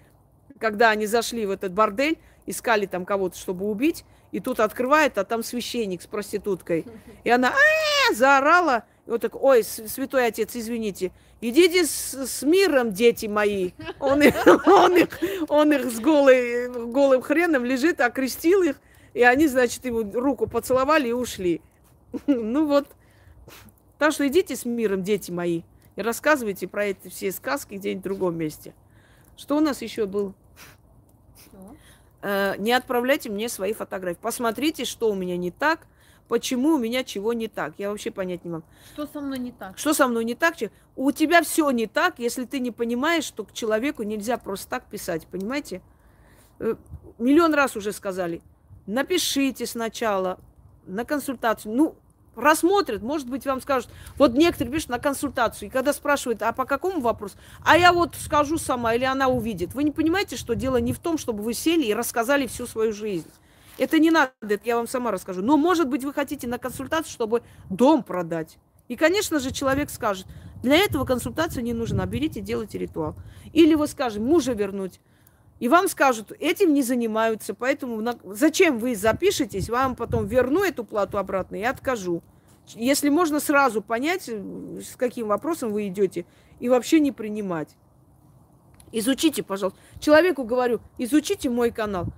когда 0.58 0.88
они 0.88 1.04
зашли 1.04 1.44
в 1.44 1.50
этот 1.50 1.74
бордель, 1.74 2.18
искали 2.46 2.86
там 2.86 3.04
кого-то, 3.04 3.36
чтобы 3.36 3.68
убить, 3.68 4.06
и 4.32 4.40
тут 4.40 4.60
открывает, 4.60 5.18
а 5.18 5.24
там 5.24 5.42
священник 5.42 6.00
с 6.00 6.06
проституткой. 6.06 6.86
И 7.24 7.28
она 7.28 7.52
заорала, 8.14 8.84
и 9.06 9.10
вот 9.10 9.20
так, 9.22 9.40
ой, 9.42 9.64
святой 9.64 10.26
отец, 10.26 10.54
извините, 10.54 11.12
идите 11.40 11.84
с, 11.84 12.14
с 12.14 12.42
миром, 12.42 12.92
дети 12.92 13.26
мои. 13.26 13.72
Он 13.98 14.22
их, 14.22 14.34
он 14.66 14.96
их, 14.96 15.18
он 15.48 15.72
их 15.72 15.90
с 15.90 15.98
голой, 15.98 16.68
голым 16.86 17.22
хреном 17.22 17.64
лежит, 17.64 18.00
окрестил 18.00 18.62
их, 18.62 18.80
и 19.14 19.22
они, 19.22 19.46
значит, 19.48 19.84
ему 19.84 20.10
руку 20.12 20.46
поцеловали 20.46 21.08
и 21.08 21.12
ушли. 21.12 21.60
Ну 22.26 22.66
вот. 22.66 22.88
Так 23.98 24.12
что 24.12 24.26
идите 24.26 24.56
с 24.56 24.64
миром, 24.64 25.02
дети 25.02 25.30
мои, 25.30 25.62
и 25.96 26.02
рассказывайте 26.02 26.66
про 26.66 26.86
эти 26.86 27.08
все 27.08 27.30
сказки 27.32 27.74
где-нибудь 27.74 28.00
в 28.00 28.04
другом 28.04 28.36
месте. 28.38 28.74
Что 29.36 29.56
у 29.56 29.60
нас 29.60 29.82
еще 29.82 30.06
был? 30.06 30.34
Э, 32.22 32.54
не 32.58 32.72
отправляйте 32.72 33.30
мне 33.30 33.48
свои 33.48 33.72
фотографии. 33.72 34.18
Посмотрите, 34.20 34.84
что 34.84 35.10
у 35.10 35.14
меня 35.14 35.36
не 35.36 35.50
так, 35.50 35.86
почему 36.30 36.76
у 36.76 36.78
меня 36.78 37.04
чего 37.04 37.34
не 37.34 37.48
так. 37.48 37.74
Я 37.76 37.90
вообще 37.90 38.10
понять 38.10 38.44
не 38.44 38.50
могу. 38.50 38.64
Что 38.94 39.06
со 39.06 39.20
мной 39.20 39.38
не 39.38 39.52
так? 39.52 39.76
Что 39.76 39.92
со 39.92 40.08
мной 40.08 40.24
не 40.24 40.34
так? 40.34 40.54
У 40.96 41.12
тебя 41.12 41.42
все 41.42 41.70
не 41.70 41.86
так, 41.86 42.18
если 42.18 42.46
ты 42.46 42.60
не 42.60 42.70
понимаешь, 42.70 43.24
что 43.24 43.44
к 43.44 43.52
человеку 43.52 44.04
нельзя 44.04 44.38
просто 44.38 44.70
так 44.70 44.84
писать, 44.86 45.26
понимаете? 45.26 45.82
Э, 46.58 46.76
миллион 47.18 47.52
раз 47.52 47.76
уже 47.76 47.92
сказали 47.92 48.40
напишите 48.90 49.66
сначала 49.66 50.38
на 50.86 51.04
консультацию. 51.04 51.74
Ну, 51.74 51.94
рассмотрят, 52.34 53.02
может 53.02 53.28
быть, 53.28 53.46
вам 53.46 53.60
скажут, 53.60 53.90
вот 54.16 54.34
некоторые 54.34 54.72
пишут 54.72 54.90
на 54.90 54.98
консультацию, 54.98 55.68
и 55.68 55.70
когда 55.70 55.92
спрашивают, 55.92 56.42
а 56.42 56.52
по 56.52 56.64
какому 56.64 57.00
вопросу, 57.00 57.36
а 57.64 57.76
я 57.76 57.92
вот 57.92 58.14
скажу 58.16 58.58
сама, 58.58 58.94
или 58.94 59.04
она 59.04 59.28
увидит. 59.28 59.74
Вы 59.74 59.84
не 59.84 59.90
понимаете, 59.90 60.36
что 60.36 60.54
дело 60.54 60.78
не 60.78 60.92
в 60.92 60.98
том, 60.98 61.18
чтобы 61.18 61.42
вы 61.42 61.54
сели 61.54 61.84
и 61.84 61.94
рассказали 61.94 62.46
всю 62.46 62.66
свою 62.66 62.92
жизнь. 62.92 63.28
Это 63.80 63.98
не 63.98 64.10
надо, 64.10 64.30
это 64.42 64.60
я 64.64 64.76
вам 64.76 64.86
сама 64.86 65.10
расскажу. 65.10 65.40
Но, 65.40 65.56
может 65.56 65.88
быть, 65.88 66.04
вы 66.04 66.12
хотите 66.12 66.46
на 66.46 66.58
консультацию, 66.58 67.10
чтобы 67.10 67.42
дом 67.70 68.02
продать. 68.02 68.58
И, 68.88 68.94
конечно 68.94 69.38
же, 69.38 69.52
человек 69.52 69.88
скажет, 69.88 70.26
для 70.62 70.76
этого 70.76 71.06
консультация 71.06 71.62
не 71.62 71.72
нужна, 71.72 72.04
берите, 72.04 72.42
делайте 72.42 72.76
ритуал. 72.76 73.16
Или 73.54 73.74
вы 73.74 73.86
скажете, 73.86 74.20
мужа 74.20 74.52
вернуть. 74.52 75.00
И 75.60 75.68
вам 75.68 75.88
скажут, 75.88 76.30
этим 76.38 76.74
не 76.74 76.82
занимаются, 76.82 77.54
поэтому 77.54 78.02
на... 78.02 78.18
зачем 78.24 78.78
вы 78.78 78.94
запишетесь, 78.94 79.70
вам 79.70 79.96
потом 79.96 80.26
верну 80.26 80.62
эту 80.62 80.84
плату 80.84 81.16
обратно 81.16 81.56
и 81.56 81.62
откажу. 81.62 82.22
Если 82.74 83.08
можно 83.08 83.40
сразу 83.40 83.80
понять, 83.80 84.28
с 84.28 84.94
каким 84.96 85.28
вопросом 85.28 85.72
вы 85.72 85.88
идете, 85.88 86.26
и 86.58 86.68
вообще 86.68 87.00
не 87.00 87.12
принимать. 87.12 87.70
Изучите, 88.92 89.42
пожалуйста. 89.42 89.80
Человеку 90.00 90.44
говорю, 90.44 90.80
изучите 90.98 91.48
мой 91.48 91.70
канал. 91.70 92.08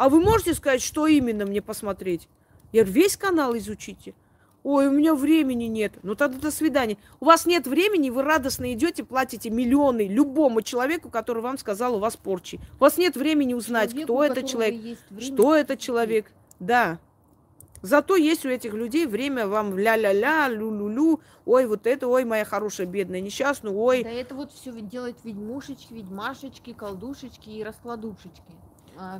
А 0.00 0.08
вы 0.08 0.18
можете 0.18 0.54
сказать, 0.54 0.80
что 0.80 1.06
именно 1.06 1.44
мне 1.44 1.60
посмотреть? 1.60 2.26
Я 2.72 2.84
говорю, 2.84 3.02
весь 3.02 3.18
канал 3.18 3.54
изучите. 3.58 4.14
Ой, 4.62 4.86
у 4.86 4.90
меня 4.90 5.14
времени 5.14 5.64
нет. 5.64 5.92
Ну 6.02 6.14
тогда 6.14 6.38
до 6.38 6.50
свидания. 6.50 6.96
У 7.20 7.26
вас 7.26 7.44
нет 7.44 7.66
времени, 7.66 8.08
вы 8.08 8.22
радостно 8.22 8.72
идете, 8.72 9.04
платите 9.04 9.50
миллионы 9.50 10.08
любому 10.08 10.62
человеку, 10.62 11.10
который 11.10 11.42
вам 11.42 11.58
сказал, 11.58 11.96
у 11.96 11.98
вас 11.98 12.16
порчи. 12.16 12.58
У 12.78 12.84
вас 12.84 12.96
нет 12.96 13.14
времени 13.14 13.52
узнать, 13.52 13.90
Человеку, 13.90 14.14
кто 14.14 14.24
это 14.24 14.42
человек, 14.42 14.98
что 15.18 15.54
это 15.54 15.76
человек. 15.76 16.32
Да. 16.60 16.98
Зато 17.82 18.16
есть 18.16 18.46
у 18.46 18.48
этих 18.48 18.72
людей 18.72 19.04
время 19.04 19.48
вам 19.48 19.76
ля-ля-ля, 19.76 20.48
лю-лю-лю, 20.48 21.20
ой, 21.44 21.66
вот 21.66 21.86
это, 21.86 22.08
ой, 22.08 22.24
моя 22.24 22.46
хорошая, 22.46 22.86
бедная, 22.86 23.20
несчастная, 23.20 23.72
ой. 23.72 24.02
Да 24.02 24.10
это 24.10 24.34
вот 24.34 24.50
все 24.50 24.72
делает 24.80 25.16
ведьмушечки, 25.24 25.92
ведьмашечки, 25.92 26.72
колдушечки 26.72 27.50
и 27.50 27.62
раскладушечки, 27.62 28.54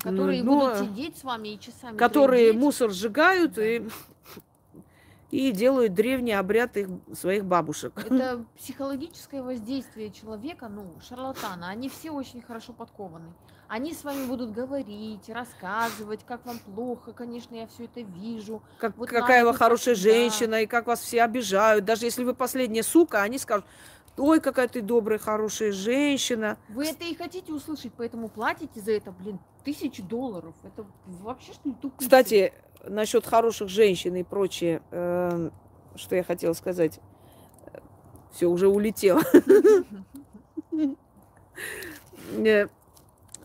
которые 0.01 0.43
ну, 0.43 0.61
будут 0.61 0.79
сидеть 0.79 1.19
с 1.19 1.25
вами 1.25 1.49
и 1.51 1.61
часами. 1.61 1.97
Которые 1.97 2.49
проведеть. 2.49 2.61
мусор 2.61 2.91
сжигают 2.91 3.53
да. 3.55 3.65
и 3.65 3.83
и 5.31 5.53
делают 5.53 5.95
древний 5.95 6.33
обряд 6.33 6.77
их 6.77 6.89
своих 7.15 7.45
бабушек. 7.45 7.93
Это 7.97 8.45
психологическое 8.59 9.43
воздействие 9.43 10.11
человека, 10.11 10.69
ну, 10.69 10.93
шарлатана. 11.07 11.69
Они 11.69 11.89
все 11.89 12.11
очень 12.11 12.43
хорошо 12.43 12.73
подкованы. 12.73 13.33
Они 13.69 13.95
с 13.95 14.03
вами 14.03 14.27
будут 14.27 14.51
говорить, 14.51 15.29
рассказывать, 15.29 16.25
как 16.27 16.45
вам 16.45 16.59
плохо, 16.59 17.13
конечно, 17.13 17.55
я 17.55 17.69
все 17.69 17.85
это 17.85 18.01
вижу. 18.01 18.63
Как, 18.79 18.97
вот 18.97 19.09
какая 19.09 19.45
вы 19.45 19.55
хорошая 19.55 19.95
всегда. 19.95 20.11
женщина, 20.11 20.63
и 20.63 20.67
как 20.67 20.89
вас 20.89 21.01
все 21.01 21.23
обижают. 21.23 21.85
Даже 21.85 22.05
если 22.05 22.25
вы 22.25 22.35
последняя 22.35 22.83
сука, 22.83 23.23
они 23.23 23.39
скажут, 23.39 23.65
ой, 24.17 24.41
какая 24.41 24.69
ты 24.69 24.83
добрая, 24.83 25.19
хорошая 25.19 25.73
женщина. 25.73 26.59
Вы 26.69 26.87
это 26.87 27.05
и 27.05 27.15
хотите 27.15 27.53
услышать, 27.53 27.93
поэтому 27.97 28.29
платите 28.29 28.81
за 28.81 28.93
это, 28.93 29.13
блин, 29.13 29.39
тысячи 29.65 30.03
долларов. 30.03 30.55
Это 30.63 30.87
вообще 31.07 31.53
что 31.53 31.69
ли 31.69 31.75
тупицы? 31.75 32.05
Кстати, 32.05 32.53
насчет 32.85 33.27
хороших 33.27 33.69
женщин 33.69 34.17
и 34.17 34.23
прочее, 34.23 34.83
э, 34.91 35.51
что 35.97 36.17
я 36.17 36.23
хотела 36.23 36.53
сказать, 36.53 37.01
все 38.33 38.47
уже 38.47 38.69
улетело. 38.69 39.23
Э, 42.33 42.69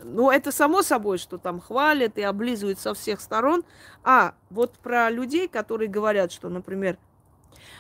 ну, 0.04 0.30
это 0.30 0.52
само 0.52 0.84
собой, 0.84 1.18
что 1.18 1.38
там 1.40 1.60
хвалят 1.60 2.18
и 2.18 2.22
облизывают 2.22 2.80
со 2.80 2.94
всех 2.94 3.20
сторон. 3.20 3.64
А 4.04 4.36
вот 4.52 4.74
про 4.78 5.10
людей, 5.10 5.48
которые 5.48 5.90
говорят, 5.90 6.32
что, 6.32 6.48
например, 6.50 6.98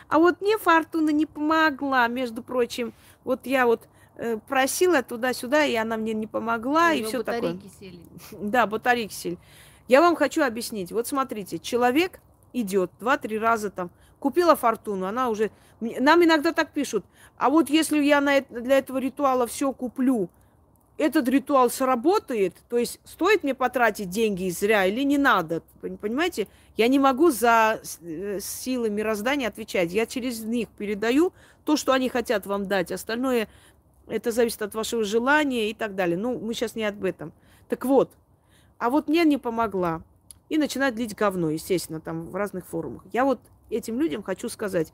а 0.07 0.19
вот 0.19 0.41
мне 0.41 0.57
фортуна 0.57 1.09
не 1.09 1.25
помогла, 1.25 2.07
между 2.07 2.43
прочим, 2.43 2.93
вот 3.23 3.45
я 3.45 3.65
вот 3.65 3.87
э, 4.17 4.37
просила 4.47 5.03
туда-сюда, 5.03 5.65
и 5.65 5.75
она 5.75 5.97
мне 5.97 6.13
не 6.13 6.27
помогла, 6.27 6.93
и 6.93 7.03
все 7.03 7.23
такое. 7.23 7.57
Сели. 7.79 7.99
Да, 8.31 8.65
батарейки 8.65 9.13
сели. 9.13 9.37
Я 9.87 10.01
вам 10.01 10.15
хочу 10.15 10.43
объяснить. 10.43 10.91
Вот 10.91 11.07
смотрите, 11.07 11.59
человек 11.59 12.19
идет 12.53 12.91
два-три 12.99 13.37
раза 13.37 13.69
там, 13.69 13.91
купила 14.19 14.55
фортуну, 14.55 15.05
она 15.05 15.29
уже... 15.29 15.51
Нам 15.81 16.23
иногда 16.23 16.53
так 16.53 16.71
пишут, 16.71 17.05
а 17.37 17.49
вот 17.49 17.69
если 17.69 18.01
я 18.01 18.21
на, 18.21 18.41
для 18.41 18.77
этого 18.77 18.97
ритуала 18.97 19.45
все 19.45 19.73
куплю, 19.73 20.29
этот 20.97 21.27
ритуал 21.27 21.69
сработает, 21.69 22.55
то 22.69 22.77
есть 22.77 23.01
стоит 23.03 23.43
мне 23.43 23.53
потратить 23.53 24.09
деньги 24.09 24.49
зря 24.49 24.85
или 24.85 25.01
не 25.01 25.17
надо, 25.17 25.61
понимаете? 25.81 26.47
Я 26.77 26.87
не 26.87 26.99
могу 26.99 27.31
за 27.31 27.81
э, 28.01 28.39
силы 28.41 28.89
мироздания 28.89 29.47
отвечать. 29.47 29.91
Я 29.91 30.05
через 30.05 30.41
них 30.41 30.67
передаю 30.69 31.31
то, 31.63 31.77
что 31.77 31.93
они 31.93 32.09
хотят 32.09 32.45
вам 32.45 32.67
дать. 32.67 32.91
Остальное 32.91 33.47
это 34.07 34.31
зависит 34.31 34.61
от 34.61 34.75
вашего 34.75 35.03
желания 35.03 35.69
и 35.69 35.73
так 35.73 35.95
далее. 35.95 36.17
Ну, 36.17 36.37
мы 36.37 36.53
сейчас 36.53 36.75
не 36.75 36.83
об 36.83 37.03
этом. 37.03 37.33
Так 37.69 37.85
вот, 37.85 38.11
а 38.77 38.89
вот 38.89 39.07
мне 39.07 39.23
не 39.23 39.37
помогла. 39.37 40.03
И 40.49 40.57
начинает 40.57 40.95
лить 40.95 41.15
говно, 41.15 41.49
естественно, 41.49 41.99
там 41.99 42.25
в 42.25 42.35
разных 42.35 42.67
форумах. 42.67 43.03
Я 43.11 43.25
вот 43.25 43.39
этим 43.69 43.99
людям 43.99 44.21
хочу 44.21 44.47
сказать, 44.49 44.93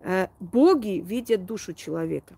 э, 0.00 0.26
боги 0.40 1.00
видят 1.04 1.46
душу 1.46 1.72
человека. 1.72 2.36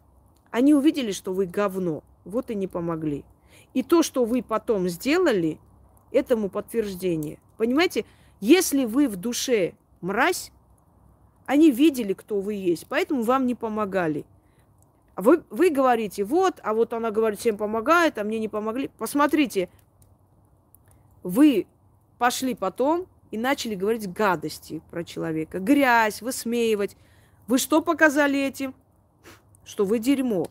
Они 0.50 0.74
увидели, 0.74 1.12
что 1.12 1.32
вы 1.32 1.46
говно, 1.46 2.02
вот 2.24 2.50
и 2.50 2.54
не 2.54 2.66
помогли. 2.66 3.24
И 3.72 3.82
то, 3.82 4.02
что 4.02 4.24
вы 4.24 4.42
потом 4.42 4.88
сделали, 4.88 5.58
этому 6.12 6.50
подтверждение. 6.50 7.38
Понимаете, 7.56 8.04
если 8.40 8.84
вы 8.84 9.08
в 9.08 9.16
душе 9.16 9.74
мразь, 10.00 10.52
они 11.46 11.70
видели, 11.70 12.12
кто 12.12 12.40
вы 12.40 12.54
есть, 12.54 12.86
поэтому 12.88 13.22
вам 13.22 13.46
не 13.46 13.54
помогали. 13.54 14.24
Вы, 15.16 15.42
вы 15.48 15.70
говорите, 15.70 16.24
вот, 16.24 16.60
а 16.62 16.74
вот 16.74 16.92
она 16.92 17.10
говорит, 17.10 17.40
всем 17.40 17.56
помогает, 17.56 18.18
а 18.18 18.24
мне 18.24 18.38
не 18.38 18.48
помогли. 18.48 18.90
Посмотрите, 18.98 19.70
вы 21.22 21.66
пошли 22.18 22.54
потом 22.54 23.06
и 23.30 23.38
начали 23.38 23.74
говорить 23.74 24.12
гадости 24.12 24.82
про 24.90 25.04
человека, 25.04 25.58
грязь, 25.58 26.20
высмеивать. 26.20 26.96
Вы 27.46 27.58
что 27.58 27.80
показали 27.80 28.38
этим? 28.38 28.74
Что 29.64 29.84
вы 29.84 29.98
дерьмо. 29.98 30.48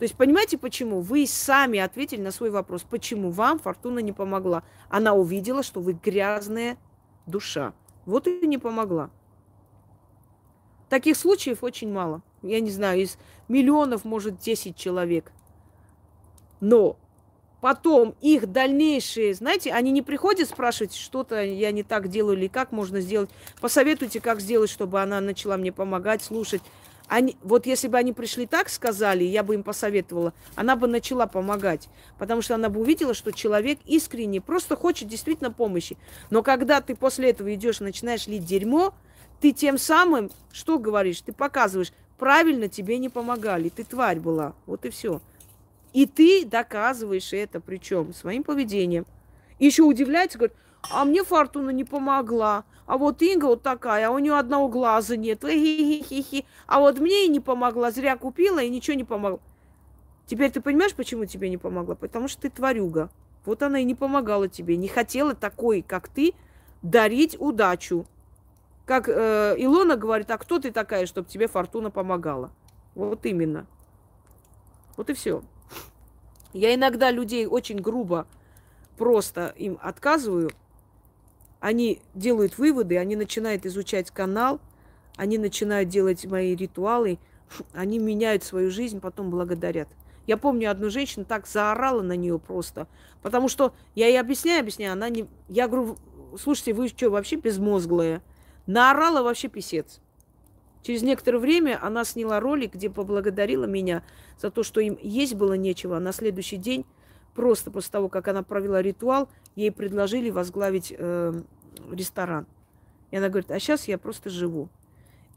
То 0.00 0.04
есть 0.04 0.16
понимаете 0.16 0.56
почему? 0.56 1.02
Вы 1.02 1.26
сами 1.26 1.78
ответили 1.78 2.22
на 2.22 2.30
свой 2.30 2.48
вопрос, 2.48 2.86
почему 2.88 3.30
вам 3.30 3.58
фортуна 3.58 3.98
не 3.98 4.12
помогла. 4.12 4.62
Она 4.88 5.12
увидела, 5.12 5.62
что 5.62 5.80
вы 5.80 5.92
грязная 5.92 6.78
душа. 7.26 7.74
Вот 8.06 8.26
и 8.26 8.46
не 8.46 8.56
помогла. 8.56 9.10
Таких 10.88 11.18
случаев 11.18 11.62
очень 11.62 11.92
мало. 11.92 12.22
Я 12.40 12.60
не 12.60 12.70
знаю, 12.70 13.02
из 13.02 13.18
миллионов, 13.48 14.06
может, 14.06 14.38
10 14.38 14.74
человек. 14.74 15.32
Но 16.60 16.96
потом 17.60 18.14
их 18.22 18.50
дальнейшие, 18.50 19.34
знаете, 19.34 19.70
они 19.70 19.90
не 19.90 20.00
приходят 20.00 20.48
спрашивать, 20.48 20.94
что-то 20.94 21.42
я 21.44 21.72
не 21.72 21.82
так 21.82 22.08
делаю 22.08 22.38
или 22.38 22.48
как 22.48 22.72
можно 22.72 23.02
сделать. 23.02 23.28
Посоветуйте, 23.60 24.22
как 24.22 24.40
сделать, 24.40 24.70
чтобы 24.70 25.02
она 25.02 25.20
начала 25.20 25.58
мне 25.58 25.72
помогать, 25.72 26.22
слушать. 26.22 26.62
Они, 27.10 27.36
вот 27.42 27.66
если 27.66 27.88
бы 27.88 27.98
они 27.98 28.12
пришли 28.12 28.46
так, 28.46 28.68
сказали, 28.68 29.24
я 29.24 29.42
бы 29.42 29.54
им 29.54 29.64
посоветовала, 29.64 30.32
она 30.54 30.76
бы 30.76 30.86
начала 30.86 31.26
помогать. 31.26 31.88
Потому 32.20 32.40
что 32.40 32.54
она 32.54 32.68
бы 32.68 32.80
увидела, 32.80 33.14
что 33.14 33.32
человек 33.32 33.80
искренне 33.84 34.40
просто 34.40 34.76
хочет 34.76 35.08
действительно 35.08 35.50
помощи. 35.50 35.98
Но 36.30 36.44
когда 36.44 36.80
ты 36.80 36.94
после 36.94 37.30
этого 37.30 37.52
идешь, 37.52 37.80
начинаешь 37.80 38.28
лить 38.28 38.44
дерьмо, 38.44 38.94
ты 39.40 39.50
тем 39.50 39.76
самым, 39.76 40.30
что 40.52 40.78
говоришь, 40.78 41.20
ты 41.22 41.32
показываешь, 41.32 41.92
правильно 42.16 42.68
тебе 42.68 42.96
не 42.98 43.08
помогали, 43.08 43.70
ты 43.70 43.82
тварь 43.82 44.20
была, 44.20 44.54
вот 44.66 44.84
и 44.84 44.90
все. 44.90 45.20
И 45.92 46.06
ты 46.06 46.44
доказываешь 46.44 47.32
это, 47.32 47.58
причем 47.58 48.14
своим 48.14 48.44
поведением. 48.44 49.04
Еще 49.58 49.82
удивляется, 49.82 50.38
говорит, 50.38 50.56
а 50.88 51.04
мне 51.04 51.24
фортуна 51.24 51.70
не 51.70 51.82
помогла. 51.82 52.62
А 52.90 52.98
вот 52.98 53.22
Инга 53.22 53.44
вот 53.44 53.62
такая, 53.62 54.08
а 54.08 54.10
у 54.10 54.18
нее 54.18 54.36
одного 54.36 54.68
глаза 54.68 55.14
нет. 55.14 55.44
Хи-хи-хи. 55.44 56.44
А 56.66 56.80
вот 56.80 56.98
мне 56.98 57.26
и 57.26 57.28
не 57.28 57.38
помогла. 57.38 57.92
Зря 57.92 58.16
купила 58.16 58.58
и 58.60 58.68
ничего 58.68 58.96
не 58.96 59.04
помогла. 59.04 59.38
Теперь 60.26 60.50
ты 60.50 60.60
понимаешь, 60.60 60.96
почему 60.96 61.24
тебе 61.24 61.50
не 61.50 61.56
помогла? 61.56 61.94
Потому 61.94 62.26
что 62.26 62.42
ты 62.42 62.50
тварюга. 62.50 63.08
Вот 63.44 63.62
она 63.62 63.78
и 63.78 63.84
не 63.84 63.94
помогала 63.94 64.48
тебе. 64.48 64.76
Не 64.76 64.88
хотела 64.88 65.36
такой, 65.36 65.82
как 65.82 66.08
ты, 66.08 66.34
дарить 66.82 67.36
удачу. 67.38 68.06
Как 68.86 69.08
э, 69.08 69.54
Илона 69.56 69.94
говорит, 69.94 70.28
а 70.32 70.38
кто 70.38 70.58
ты 70.58 70.72
такая, 70.72 71.06
чтобы 71.06 71.28
тебе 71.28 71.46
фортуна 71.46 71.92
помогала? 71.92 72.50
Вот 72.96 73.24
именно. 73.24 73.68
Вот 74.96 75.10
и 75.10 75.14
все. 75.14 75.44
Я 76.52 76.74
иногда 76.74 77.12
людей 77.12 77.46
очень 77.46 77.78
грубо 77.78 78.26
просто 78.98 79.54
им 79.56 79.78
отказываю, 79.80 80.50
они 81.60 82.00
делают 82.14 82.58
выводы, 82.58 82.98
они 82.98 83.16
начинают 83.16 83.66
изучать 83.66 84.10
канал, 84.10 84.60
они 85.16 85.38
начинают 85.38 85.88
делать 85.88 86.24
мои 86.24 86.54
ритуалы, 86.56 87.18
они 87.72 87.98
меняют 87.98 88.42
свою 88.42 88.70
жизнь, 88.70 89.00
потом 89.00 89.30
благодарят. 89.30 89.88
Я 90.26 90.36
помню, 90.36 90.70
одну 90.70 90.90
женщину 90.90 91.24
так 91.24 91.46
заорала 91.46 92.02
на 92.02 92.16
нее 92.16 92.38
просто, 92.38 92.86
потому 93.22 93.48
что 93.48 93.74
я 93.94 94.06
ей 94.06 94.20
объясняю, 94.20 94.60
объясняю, 94.60 94.92
она 94.92 95.08
не... 95.08 95.26
Я 95.48 95.68
говорю, 95.68 95.96
слушайте, 96.40 96.72
вы 96.72 96.88
что, 96.88 97.10
вообще 97.10 97.36
безмозглая? 97.36 98.22
Наорала 98.66 99.22
вообще 99.22 99.48
писец. 99.48 100.00
Через 100.82 101.02
некоторое 101.02 101.38
время 101.38 101.78
она 101.82 102.04
сняла 102.04 102.40
ролик, 102.40 102.74
где 102.74 102.88
поблагодарила 102.88 103.64
меня 103.64 104.02
за 104.38 104.50
то, 104.50 104.62
что 104.62 104.80
им 104.80 104.98
есть 105.02 105.34
было 105.34 105.54
нечего. 105.54 105.96
А 105.96 106.00
на 106.00 106.12
следующий 106.12 106.56
день, 106.56 106.86
просто 107.34 107.70
после 107.70 107.90
того, 107.90 108.08
как 108.08 108.28
она 108.28 108.42
провела 108.42 108.80
ритуал, 108.80 109.28
ей 109.56 109.70
предложили 109.70 110.30
возглавить 110.30 110.94
э, 110.96 111.32
ресторан. 111.90 112.46
И 113.10 113.16
она 113.16 113.28
говорит, 113.28 113.50
а 113.50 113.58
сейчас 113.58 113.88
я 113.88 113.98
просто 113.98 114.30
живу. 114.30 114.68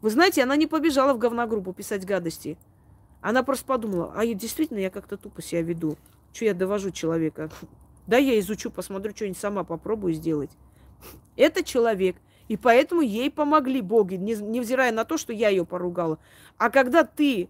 Вы 0.01 0.09
знаете, 0.09 0.43
она 0.43 0.55
не 0.55 0.67
побежала 0.67 1.13
в 1.13 1.17
говногруппу 1.17 1.73
писать 1.73 2.05
гадости. 2.05 2.57
Она 3.21 3.43
просто 3.43 3.65
подумала, 3.65 4.13
а 4.15 4.25
действительно 4.25 4.79
я 4.79 4.89
как-то 4.89 5.17
тупо 5.17 5.41
себя 5.41 5.61
веду. 5.61 5.97
Что 6.33 6.45
я 6.45 6.53
довожу 6.53 6.91
человека? 6.91 7.49
Да, 8.05 8.17
я 8.17 8.39
изучу, 8.39 8.69
посмотрю, 8.69 9.15
что-нибудь 9.15 9.37
сама 9.37 9.63
попробую 9.63 10.13
сделать. 10.13 10.51
Это 11.35 11.63
человек– 11.63 12.17
и 12.47 12.57
поэтому 12.57 13.01
ей 13.01 13.31
помогли 13.31 13.81
боги, 13.81 14.15
невзирая 14.15 14.91
на 14.91 15.05
то, 15.05 15.17
что 15.17 15.33
я 15.33 15.49
ее 15.49 15.65
поругала. 15.65 16.19
А 16.57 16.69
когда 16.69 17.03
ты 17.03 17.49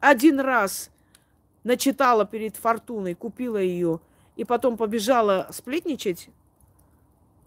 один 0.00 0.40
раз 0.40 0.90
начитала 1.64 2.24
перед 2.24 2.56
Фортуной, 2.56 3.14
купила 3.14 3.58
ее, 3.58 4.00
и 4.36 4.44
потом 4.44 4.76
побежала 4.76 5.48
сплетничать, 5.50 6.30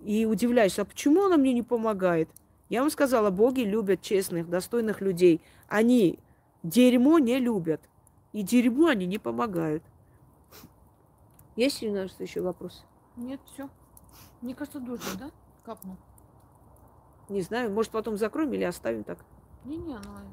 и 0.02 0.26
удивляешься, 0.26 0.82
а 0.82 0.86
почему 0.86 1.26
она 1.26 1.38
мне 1.38 1.54
не 1.54 1.64
помогает? 1.64 2.30
Я 2.70 2.82
вам 2.82 2.90
сказала, 2.90 3.32
боги 3.32 3.62
любят 3.62 4.02
честных, 4.02 4.50
достойных 4.50 5.02
людей. 5.02 5.42
Они 5.68 6.20
дерьмо 6.64 7.20
не 7.20 7.40
любят. 7.40 7.82
И 8.32 8.44
дерьмо 8.44 8.88
они 8.88 9.08
не 9.08 9.18
помогают. 9.18 9.84
Есть 11.56 11.82
ли 11.82 11.90
у 11.90 11.94
нас 11.94 12.16
еще 12.20 12.42
вопрос? 12.42 12.86
Нет, 13.18 13.42
все. 13.54 13.70
Мне 14.42 14.56
кажется, 14.56 14.80
должен, 14.80 15.18
да? 15.18 15.32
Капнул. 15.66 15.98
Не 17.28 17.42
знаю, 17.42 17.72
может 17.72 17.92
потом 17.92 18.18
закроем 18.18 18.54
или 18.54 18.64
оставим 18.64 19.04
так? 19.04 19.20
Не-не, 19.66 19.96
она 19.96 20.24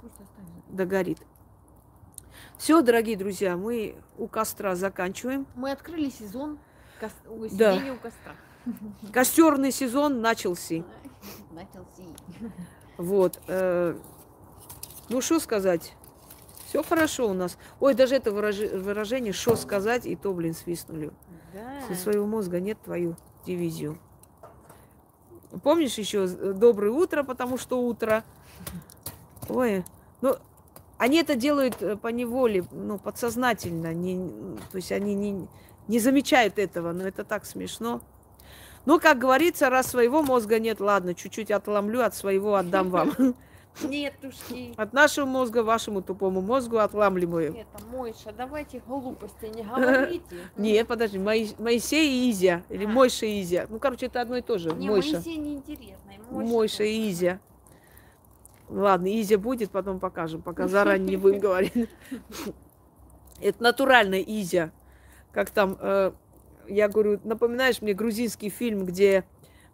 пусть 0.00 0.14
оставим. 0.20 0.62
Догорит. 0.68 1.18
Все, 2.62 2.80
дорогие 2.80 3.16
друзья, 3.16 3.56
мы 3.56 3.96
у 4.18 4.28
костра 4.28 4.76
заканчиваем. 4.76 5.48
Мы 5.56 5.72
открыли 5.72 6.10
сезон 6.10 6.60
ко... 7.00 7.10
Ой, 7.28 7.50
да. 7.50 7.74
у 7.74 7.96
костра. 7.96 8.36
Костерный 9.12 9.72
сезон 9.72 10.20
начался. 10.20 10.76
Начался. 11.50 12.04
Вот. 12.98 13.40
Э, 13.48 13.98
ну, 15.08 15.20
что 15.20 15.40
сказать? 15.40 15.94
Все 16.66 16.84
хорошо 16.84 17.30
у 17.30 17.34
нас. 17.34 17.58
Ой, 17.80 17.94
даже 17.94 18.14
это 18.14 18.30
выражение 18.30 19.32
«что 19.32 19.56
сказать» 19.56 20.06
и 20.06 20.14
то, 20.14 20.32
блин, 20.32 20.54
свистнули. 20.54 21.10
Да. 21.52 21.80
Со 21.88 22.00
своего 22.00 22.26
мозга 22.26 22.60
нет 22.60 22.80
твою 22.80 23.16
дивизию. 23.44 23.98
Помнишь 25.64 25.98
еще 25.98 26.26
э, 26.26 26.52
доброе 26.52 26.92
утро, 26.92 27.24
потому 27.24 27.58
что 27.58 27.82
утро. 27.82 28.22
Ой, 29.48 29.84
ну, 30.20 30.36
они 31.02 31.18
это 31.18 31.34
делают 31.34 31.82
э, 31.82 31.96
по 31.96 32.06
неволе, 32.08 32.64
ну, 32.70 32.96
подсознательно. 32.96 33.92
Не, 33.92 34.30
то 34.70 34.76
есть 34.76 34.92
они 34.92 35.16
не, 35.16 35.48
не 35.88 35.98
замечают 35.98 36.60
этого, 36.60 36.92
но 36.92 37.08
это 37.08 37.24
так 37.24 37.44
смешно. 37.44 38.02
Ну, 38.86 39.00
как 39.00 39.18
говорится, 39.18 39.68
раз 39.68 39.88
своего 39.88 40.22
мозга 40.22 40.60
нет, 40.60 40.78
ладно, 40.78 41.16
чуть-чуть 41.16 41.50
отломлю, 41.50 42.04
от 42.04 42.14
своего 42.14 42.54
отдам 42.54 42.90
вам. 42.90 43.12
Нет, 43.82 44.14
душки. 44.22 44.74
От 44.76 44.92
нашего 44.92 45.24
мозга 45.24 45.64
вашему 45.64 46.02
тупому 46.02 46.40
мозгу 46.40 46.76
отламливаем. 46.76 47.54
Это, 47.56 47.84
Мойша, 47.86 48.30
давайте 48.36 48.80
глупости 48.86 49.46
не 49.46 49.62
говорите. 49.76 50.36
Нет, 50.56 50.86
подожди, 50.86 51.18
Моисей 51.18 52.28
и 52.28 52.30
Изя. 52.30 52.62
Или 52.68 52.84
а. 52.84 52.88
Мойша 52.88 53.26
и 53.26 53.40
Изя. 53.42 53.66
Ну, 53.68 53.80
короче, 53.80 54.06
это 54.06 54.20
одно 54.20 54.36
и 54.36 54.42
то 54.42 54.56
же. 54.58 54.70
Не. 54.72 54.88
Моисей 54.88 55.36
неинтересно. 55.36 56.12
Мойша 56.30 56.84
и 56.84 57.10
Изя. 57.10 57.40
Ладно, 58.72 59.08
Изя 59.20 59.36
будет, 59.36 59.70
потом 59.70 60.00
покажем, 60.00 60.40
пока 60.40 60.66
заранее 60.66 61.10
не 61.10 61.16
будем 61.16 61.38
говорить. 61.40 61.72
Это 63.40 63.62
натуральная 63.62 64.20
Изя. 64.20 64.72
Как 65.30 65.50
там, 65.50 65.76
э, 65.78 66.12
я 66.68 66.88
говорю, 66.88 67.20
напоминаешь 67.24 67.82
мне 67.82 67.92
грузинский 67.92 68.48
фильм, 68.48 68.86
где 68.86 69.24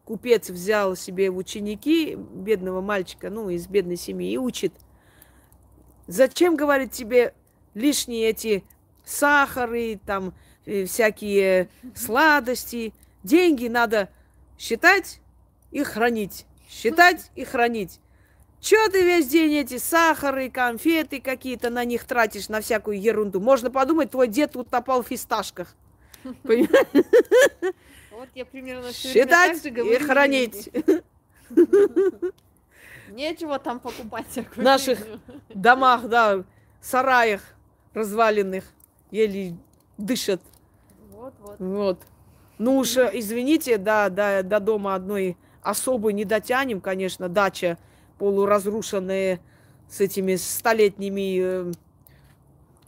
купец 0.05 0.51
взял 0.51 0.97
себе 0.97 1.31
в 1.31 1.37
ученики 1.37 2.17
бедного 2.17 2.81
мальчика, 2.81 3.31
ну, 3.31 3.51
из 3.51 3.69
бедной 3.69 3.97
семьи, 3.97 4.33
и 4.33 4.37
учит. 4.37 4.73
Зачем, 6.09 6.57
говорит, 6.57 6.91
тебе 6.91 7.35
лишние 7.75 8.31
эти 8.31 8.65
сахары, 9.05 10.01
там, 10.05 10.35
э, 10.67 10.87
всякие 10.87 11.69
сладости. 11.95 12.93
Деньги 13.23 13.69
надо 13.69 14.09
считать 14.59 15.21
и 15.71 15.85
хранить. 15.85 16.47
Считать 16.69 17.31
и 17.37 17.45
хранить. 17.45 18.01
Чё 18.61 18.89
ты 18.89 19.03
весь 19.03 19.29
день 19.29 19.55
эти 19.55 19.79
сахары, 19.79 20.51
конфеты 20.51 21.21
какие-то 21.21 21.71
на 21.71 21.85
них 21.85 22.05
тратишь, 22.05 22.49
на 22.49 22.61
всякую 22.61 23.01
ерунду? 23.01 23.41
Можно 23.41 23.71
подумать, 23.71 24.11
твой 24.11 24.29
дед 24.29 24.57
утопал 24.57 25.03
в 25.03 25.09
фисташках. 25.09 25.75
Вот 28.11 28.29
я 28.35 28.45
примерно 28.45 28.93
Считать 28.93 29.65
и 29.65 29.99
хранить. 29.99 30.71
Нечего 33.11 33.61
там 33.61 33.79
покупать. 33.79 34.27
В 34.57 34.61
наших 34.61 34.99
домах, 35.51 36.09
да, 36.09 36.43
сараях 36.81 37.43
разваленных 37.95 38.65
еле 39.13 39.57
дышат. 39.99 40.41
Вот, 41.13 41.33
вот. 41.39 41.61
Вот. 41.61 42.03
Ну 42.59 42.79
уж, 42.79 42.97
извините, 42.97 43.79
да, 43.79 44.09
да, 44.09 44.43
до 44.43 44.59
дома 44.59 44.97
одной 44.97 45.37
особой 45.63 46.13
не 46.13 46.25
дотянем, 46.25 46.81
конечно, 46.81 47.29
дача 47.29 47.79
полуразрушенная 48.19 49.41
с 49.89 50.01
этими 50.01 50.37
столетними... 50.37 51.41
Э, 51.41 51.73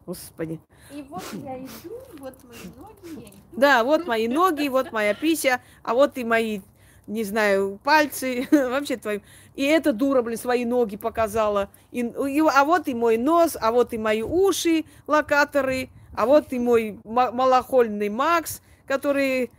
господи. 0.06 0.60
И 0.92 1.02
вот 1.08 1.22
я 1.44 1.58
иду, 1.58 1.96
вот 2.18 2.34
мои 2.44 2.58
ноги, 2.76 3.22
я 3.22 3.28
иду. 3.28 3.36
Да, 3.52 3.84
вот 3.84 4.06
мои 4.06 4.28
ноги, 4.28 4.68
вот 4.68 4.92
моя 4.92 5.14
пися, 5.14 5.60
а 5.82 5.94
вот 5.94 6.18
и 6.18 6.24
мои, 6.24 6.60
не 7.06 7.24
знаю, 7.24 7.78
пальцы, 7.82 8.48
вообще 8.50 8.96
твои. 8.96 9.20
И 9.54 9.64
эта 9.64 9.92
дура, 9.92 10.22
блин, 10.22 10.38
свои 10.38 10.64
ноги 10.64 10.96
показала. 10.96 11.70
И, 11.92 12.00
и, 12.00 12.40
а 12.40 12.64
вот 12.64 12.88
и 12.88 12.94
мой 12.94 13.18
нос, 13.18 13.56
а 13.60 13.72
вот 13.72 13.92
и 13.92 13.98
мои 13.98 14.22
уши, 14.22 14.84
локаторы, 15.06 15.90
а 16.16 16.26
вот 16.26 16.52
и 16.52 16.58
мой 16.58 16.98
малохольный 17.04 18.08
Макс, 18.08 18.62
который 18.86 19.50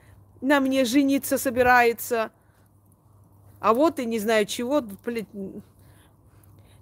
на 0.42 0.60
мне 0.60 0.86
жениться 0.86 1.38
собирается. 1.38 2.32
А 3.62 3.74
вот 3.74 4.00
и 4.00 4.06
не 4.06 4.20
знаю 4.20 4.46
чего, 4.46 4.82
блин. 4.82 5.64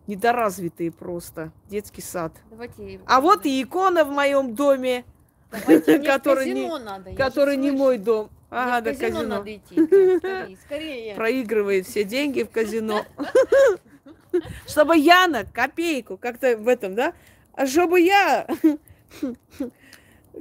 недоразвитые 0.07 0.91
просто. 0.91 1.51
Детский 1.69 2.01
сад. 2.01 2.33
Давайте. 2.49 2.99
А 3.05 3.21
вот 3.21 3.45
и 3.45 3.61
икона 3.61 4.03
в 4.05 4.09
моем 4.11 4.55
доме, 4.55 5.05
Давайте 5.51 5.99
который 6.03 6.51
не- 6.51 6.67
надо, 6.79 7.13
который 7.13 7.57
не 7.57 7.69
мой 7.71 7.97
дом. 7.99 8.29
Ага, 8.49 8.81
да, 8.81 8.91
казино 8.93 9.17
казино. 9.19 9.35
надо 9.35 9.55
идти. 9.55 10.17
Скорее, 10.17 10.57
скорее. 10.65 11.15
Проигрывает 11.15 11.85
все 11.85 12.03
деньги 12.03 12.41
в 12.41 12.49
казино. 12.49 13.05
Чтобы 14.67 14.97
я 14.97 15.27
на 15.27 15.43
копейку, 15.43 16.17
как-то 16.17 16.55
в 16.57 16.67
этом, 16.67 16.95
да? 16.95 17.13
А 17.53 17.65
чтобы 17.67 17.99
я, 17.99 18.47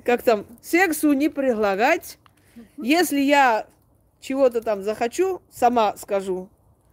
как 0.04 0.22
там, 0.22 0.46
сексу 0.62 1.12
не 1.14 1.28
предлагать. 1.28 2.18
Если 2.76 3.20
я 3.20 3.66
чего-то 4.20 4.62
там 4.62 4.82
захочу, 4.82 5.40
сама 5.50 5.96
скажу. 5.96 6.48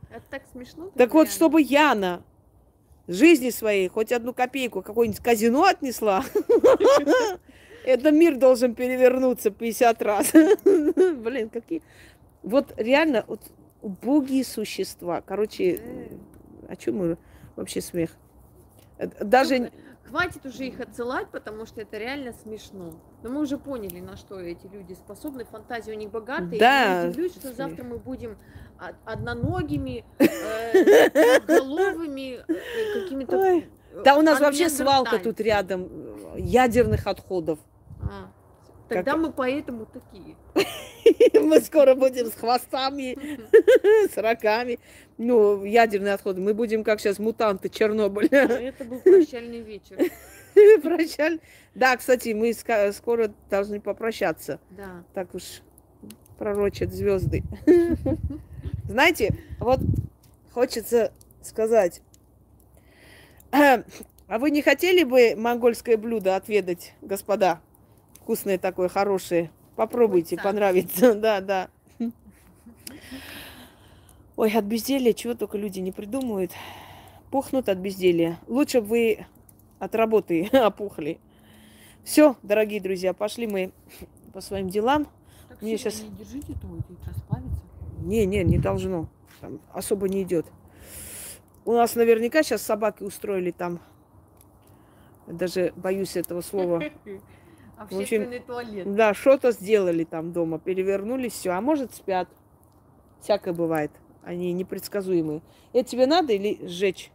Это 0.09 0.23
так 0.29 0.43
смешно. 0.51 0.91
Так 0.95 1.13
вот, 1.13 1.23
реально. 1.23 1.33
чтобы 1.33 1.61
Яна 1.61 2.23
жизни 3.07 3.49
своей 3.49 3.87
хоть 3.87 4.11
одну 4.11 4.33
копейку 4.33 4.81
какое-нибудь 4.81 5.21
казино 5.21 5.65
отнесла, 5.65 6.23
это 7.85 8.11
мир 8.11 8.35
должен 8.37 8.75
перевернуться 8.75 9.51
50 9.51 10.01
раз. 10.01 10.31
Блин, 10.63 11.49
какие... 11.49 11.81
Вот 12.43 12.73
реально, 12.77 13.25
вот 13.27 13.41
убогие 13.81 14.43
существа. 14.43 15.21
Короче, 15.21 16.09
о 16.67 16.75
чем 16.75 16.97
мы 16.97 17.17
вообще 17.55 17.81
смех? 17.81 18.11
Э, 18.97 19.07
Даже... 19.07 19.71
Хватит 20.09 20.45
уже 20.45 20.65
их 20.65 20.79
отсылать, 20.79 21.29
потому 21.29 21.65
что 21.65 21.81
это 21.81 21.97
реально 21.97 22.31
смешно. 22.33 22.93
Но 23.23 23.29
мы 23.29 23.41
уже 23.41 23.57
поняли, 23.57 23.99
на 23.99 24.17
что 24.17 24.39
эти 24.39 24.67
люди 24.67 24.93
способны, 24.93 25.45
фантазия 25.45 25.93
у 25.93 25.97
них 25.97 26.11
богатая. 26.11 26.59
Да, 26.59 27.01
Я 27.03 27.09
удивлюсь, 27.09 27.33
что 27.33 27.51
завтра 27.53 27.83
мы 27.83 27.97
будем 27.97 28.37
одноногими, 29.05 30.05
э, 30.19 31.39
головыми, 31.39 32.43
э, 32.47 33.01
какими-то... 33.01 33.37
Ой. 33.37 33.67
э, 33.93 34.03
Да 34.03 34.15
у 34.15 34.21
нас 34.21 34.39
вообще 34.39 34.69
свалка 34.69 35.17
тут 35.17 35.39
рядом 35.39 35.89
ядерных 36.37 37.07
отходов. 37.07 37.57
А, 38.01 38.29
Тогда 38.89 39.17
мы 39.17 39.31
поэтому 39.31 39.85
такие. 39.87 40.35
Мы 41.33 41.61
скоро 41.61 41.95
будем 41.95 42.27
с 42.27 42.33
хвостами, 42.33 43.17
с 44.13 44.17
рогами. 44.17 44.79
Ну, 45.17 45.63
ядерные 45.63 46.13
отходы. 46.13 46.41
Мы 46.41 46.53
будем, 46.53 46.83
как 46.83 46.99
сейчас, 46.99 47.19
мутанты 47.19 47.69
Чернобыля. 47.69 48.29
Это 48.29 48.83
был 48.83 48.99
прощальный 48.99 49.61
вечер. 49.61 49.97
Прощаль. 50.81 51.39
Да, 51.73 51.95
кстати, 51.97 52.29
мы 52.33 52.53
скоро 52.53 53.31
должны 53.49 53.79
попрощаться. 53.79 54.59
Да. 54.71 55.03
Так 55.13 55.33
уж 55.35 55.61
пророчат 56.37 56.93
звезды. 56.93 57.43
Знаете, 58.87 59.35
вот 59.59 59.79
хочется 60.51 61.11
сказать. 61.41 62.01
А 64.27 64.39
вы 64.39 64.49
не 64.49 64.63
хотели 64.63 65.03
бы 65.03 65.35
монгольское 65.37 65.97
блюдо 65.97 66.35
отведать, 66.35 66.95
господа? 67.03 67.61
Вкусное 68.15 68.57
такое, 68.57 68.89
хорошее. 68.89 69.51
Попробуйте, 69.75 70.37
понравится. 70.37 71.13
Да, 71.19 71.41
да. 71.41 71.69
Ой, 74.37 74.51
от 74.51 74.65
безделья 74.65 75.13
чего 75.13 75.33
только 75.33 75.57
люди 75.57 75.79
не 75.79 75.91
придумывают. 75.91 76.51
Пухнут 77.31 77.69
от 77.69 77.77
безделья. 77.77 78.37
Лучше 78.47 78.81
бы 78.81 78.87
вы 78.87 79.25
от 79.79 79.95
работы 79.95 80.49
опухли. 80.53 81.19
Все, 82.03 82.35
дорогие 82.43 82.81
друзья, 82.81 83.13
пошли 83.13 83.47
мы 83.47 83.71
по 84.33 84.41
своим 84.41 84.69
делам. 84.69 85.07
Так 85.47 85.61
Мне 85.61 85.77
щас- 85.77 86.03
не 86.03 86.09
держите 86.09 86.53
расплавится. 87.05 87.61
Не, 88.01 88.25
не, 88.25 88.43
не 88.43 88.57
должно. 88.57 89.07
Там 89.39 89.59
особо 89.71 90.09
не 90.09 90.23
идет. 90.23 90.45
У 91.63 91.71
нас 91.71 91.95
наверняка 91.95 92.43
сейчас 92.43 92.61
собаки 92.61 93.03
устроили 93.03 93.51
там. 93.51 93.79
Даже 95.27 95.73
боюсь 95.75 96.15
этого 96.15 96.41
слова. 96.41 96.83
Общественный 97.77 98.39
туалет. 98.39 98.95
Да, 98.95 99.13
что-то 99.13 99.51
сделали 99.51 100.03
там 100.03 100.31
дома, 100.31 100.59
перевернули 100.59 101.29
все. 101.29 101.51
А 101.51 101.61
может 101.61 101.93
спят. 101.93 102.27
Всякое 103.21 103.53
бывает. 103.53 103.91
Они 104.23 104.53
непредсказуемые. 104.53 105.41
Это 105.73 105.89
тебе 105.89 106.07
надо 106.07 106.33
или 106.33 106.65
сжечь? 106.67 107.11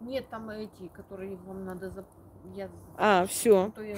Нет, 0.00 0.28
там 0.30 0.48
эти, 0.50 0.88
которые 0.94 1.36
вам 1.36 1.64
надо... 1.64 1.88
зап- 1.88 2.04
Я... 2.54 2.68
А, 2.96 3.26
все. 3.26 3.70
То 3.74 3.82
я 3.82 3.96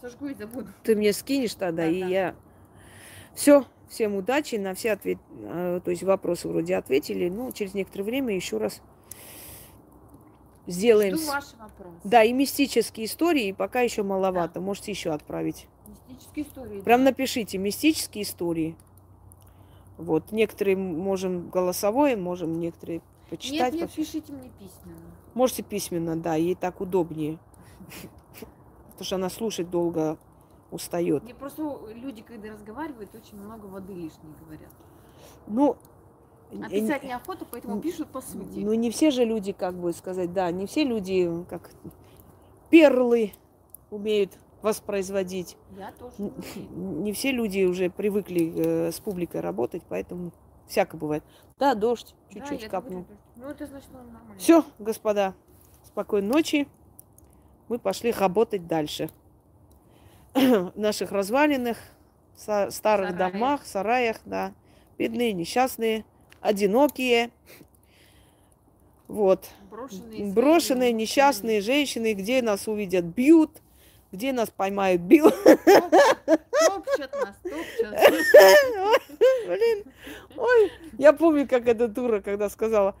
сожгу 0.00 0.28
и 0.28 0.34
забуду. 0.34 0.68
Ты 0.82 0.96
мне 0.96 1.12
скинешь 1.12 1.54
тогда, 1.54 1.86
и 1.86 2.00
Да-да. 2.00 2.12
я. 2.12 2.34
Все. 3.34 3.64
Всем 3.88 4.14
удачи 4.14 4.54
на 4.54 4.74
все 4.74 4.92
ответ... 4.92 5.18
э, 5.30 5.80
то 5.84 5.90
есть 5.90 6.04
вопросы 6.04 6.46
вроде 6.46 6.76
ответили. 6.76 7.28
Ну, 7.28 7.50
через 7.52 7.74
некоторое 7.74 8.04
время 8.04 8.34
еще 8.34 8.58
раз 8.58 8.82
сделаем. 10.66 11.16
Жду 11.16 11.26
ваш 11.26 11.44
вопрос. 11.58 11.94
Да, 12.04 12.22
и 12.22 12.32
мистические 12.32 13.06
истории 13.06 13.52
пока 13.52 13.80
еще 13.80 14.02
маловато. 14.02 14.60
Можете 14.60 14.92
еще 14.92 15.10
отправить. 15.10 15.66
Мистические 15.86 16.46
истории. 16.46 16.80
Прям 16.80 17.00
да. 17.00 17.10
напишите 17.10 17.58
мистические 17.58 18.24
истории. 18.24 18.76
Вот, 19.96 20.32
некоторые 20.32 20.76
можем 20.76 21.50
голосовое, 21.50 22.16
можем 22.16 22.58
некоторые 22.58 23.02
почитать. 23.28 23.74
Нет, 23.74 23.82
нет, 23.82 23.92
пишите 23.92 24.32
мне 24.32 24.50
письменно. 24.58 25.10
Можете 25.34 25.62
письменно, 25.62 26.16
да, 26.16 26.36
ей 26.36 26.54
так 26.54 26.80
удобнее. 26.80 27.38
Потому 28.92 29.04
что 29.04 29.16
она 29.16 29.30
слушать 29.30 29.70
долго 29.70 30.18
устает. 30.70 31.22
Мне 31.24 31.34
просто 31.34 31.78
люди, 31.94 32.22
когда 32.22 32.50
разговаривают, 32.52 33.14
очень 33.14 33.38
много 33.38 33.66
воды 33.66 33.92
лишней 33.92 34.32
говорят. 34.42 34.72
Ну, 35.46 35.76
А 36.52 36.68
писать 36.68 37.04
неохота, 37.04 37.46
поэтому 37.50 37.80
пишут 37.80 38.08
по 38.08 38.20
сути. 38.20 38.58
ну, 38.58 38.72
не 38.74 38.90
все 38.90 39.10
же 39.10 39.24
люди, 39.24 39.52
как 39.52 39.74
бы 39.74 39.92
сказать, 39.92 40.32
да, 40.32 40.50
не 40.50 40.66
все 40.66 40.84
люди, 40.84 41.28
как 41.48 41.70
перлы 42.70 43.32
умеют 43.90 44.32
воспроизводить. 44.62 45.56
Я 45.76 45.92
тоже. 45.92 46.14
Не 46.70 47.12
все 47.12 47.32
люди 47.32 47.64
уже 47.64 47.90
привыкли 47.90 48.52
э, 48.54 48.92
с 48.92 49.00
публикой 49.00 49.40
работать, 49.40 49.82
поэтому 49.88 50.32
всяко 50.66 50.96
бывает. 50.96 51.24
Да, 51.58 51.74
дождь 51.74 52.14
Да, 52.28 52.40
чуть-чуть 52.40 52.62
я 52.62 52.68
капнул. 52.68 53.06
Ну, 53.36 53.46
это 53.48 53.66
значит 53.66 53.90
нормально. 53.92 54.38
Все, 54.38 54.64
господа, 54.78 55.34
спокойной 55.84 56.28
ночи. 56.28 56.68
Мы 57.68 57.78
пошли 57.78 58.12
работать 58.12 58.66
дальше. 58.66 59.08
В 60.34 60.72
наших 60.74 61.12
развалинах, 61.12 61.78
старых 62.36 62.72
Сараях. 63.10 63.16
домах, 63.16 63.66
сараях, 63.66 64.16
да. 64.24 64.52
Бедные, 64.98 65.32
несчастные, 65.32 66.04
одинокие. 66.40 67.30
Вот. 69.08 69.48
Брошенные, 69.70 70.32
Брошенные, 70.32 70.92
несчастные 70.92 71.60
женщины, 71.60 72.14
где 72.14 72.42
нас 72.42 72.68
увидят, 72.68 73.04
бьют, 73.04 73.50
где 74.12 74.32
нас 74.32 74.50
поймают, 74.50 75.02
бьют. 75.02 75.34
Топчат 75.44 77.12
нас, 77.12 77.36
топчат. 77.42 77.98
Блин, 79.46 79.84
ой, 80.36 80.72
я 80.98 81.12
помню, 81.12 81.48
как 81.48 81.66
эта 81.66 81.88
дура, 81.88 82.20
когда 82.20 82.48
сказала, 82.48 82.94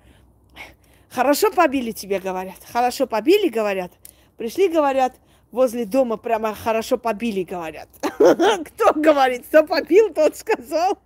хорошо 1.08 1.50
побили 1.52 1.92
тебе, 1.92 2.18
говорят, 2.18 2.58
хорошо 2.72 3.06
побили, 3.06 3.48
говорят, 3.48 3.92
пришли, 4.36 4.68
говорят, 4.68 5.14
возле 5.52 5.84
дома 5.84 6.16
прямо 6.16 6.54
хорошо 6.54 6.98
побили, 6.98 7.42
говорят. 7.42 7.88
Кто 8.02 8.92
говорит, 8.94 9.46
кто 9.46 9.66
побил, 9.66 10.12
тот 10.12 10.36
сказал. 10.36 10.98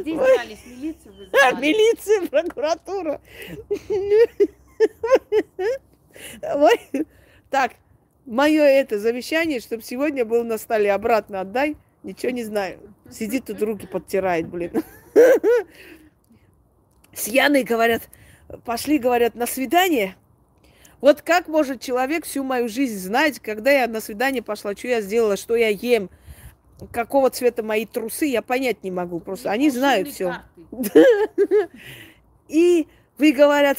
Здесь 0.00 0.16
дрались, 0.16 0.58
милицию 0.66 1.14
вызывали. 1.14 1.60
Милиция, 1.60 2.26
прокуратура. 2.28 3.20
Ой, 6.42 7.06
Так, 7.50 7.72
мое 8.24 8.62
это 8.62 8.98
завещание, 8.98 9.60
чтобы 9.60 9.82
сегодня 9.82 10.24
был 10.24 10.44
на 10.44 10.58
столе, 10.58 10.92
обратно 10.92 11.40
отдай. 11.40 11.76
Ничего 12.02 12.30
не 12.30 12.44
знаю. 12.44 12.94
Сидит 13.10 13.46
тут 13.46 13.62
руки 13.62 13.86
подтирает, 13.86 14.48
блин. 14.48 14.82
С 17.14 17.28
Яной 17.28 17.64
говорят, 17.64 18.02
пошли, 18.64 18.98
говорят, 18.98 19.34
на 19.34 19.46
свидание. 19.46 20.16
Вот 21.00 21.22
как 21.22 21.48
может 21.48 21.80
человек 21.80 22.24
всю 22.24 22.42
мою 22.42 22.68
жизнь 22.68 22.98
знать, 22.98 23.40
когда 23.40 23.70
я 23.70 23.86
на 23.86 24.00
свидание 24.00 24.42
пошла, 24.42 24.74
что 24.74 24.88
я 24.88 25.00
сделала, 25.00 25.36
что 25.36 25.54
я 25.54 25.68
ем, 25.68 26.10
какого 26.90 27.30
цвета 27.30 27.62
мои 27.62 27.86
трусы, 27.86 28.26
я 28.26 28.42
понять 28.42 28.82
не 28.82 28.90
могу. 28.90 29.20
Просто 29.20 29.50
они 29.50 29.70
знают 29.70 30.08
все. 30.08 30.36
И 32.48 32.86
вы, 33.18 33.32
говорят, 33.32 33.78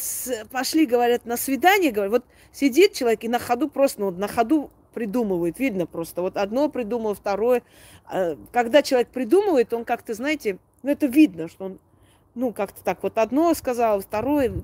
пошли, 0.51 0.85
говорят, 0.85 1.25
на 1.25 1.37
свидание, 1.37 1.91
говорят, 1.91 2.11
вот 2.11 2.25
сидит 2.51 2.93
человек 2.93 3.23
и 3.23 3.29
на 3.29 3.39
ходу 3.39 3.69
просто, 3.69 4.01
ну, 4.01 4.11
на 4.11 4.27
ходу 4.27 4.71
придумывает, 4.93 5.59
видно 5.59 5.85
просто. 5.85 6.21
Вот 6.21 6.37
одно 6.37 6.69
придумал, 6.69 7.13
второе. 7.13 7.61
А, 8.05 8.35
Когда 8.51 8.81
человек 8.81 9.09
придумывает, 9.09 9.73
он 9.73 9.85
как-то, 9.85 10.13
знаете, 10.15 10.57
ну, 10.81 10.89
это 10.89 11.05
видно, 11.05 11.47
что 11.47 11.65
он, 11.65 11.79
ну, 12.33 12.51
как-то 12.51 12.83
так 12.83 13.03
вот 13.03 13.17
одно 13.19 13.53
сказал, 13.53 14.01
второе. 14.01 14.63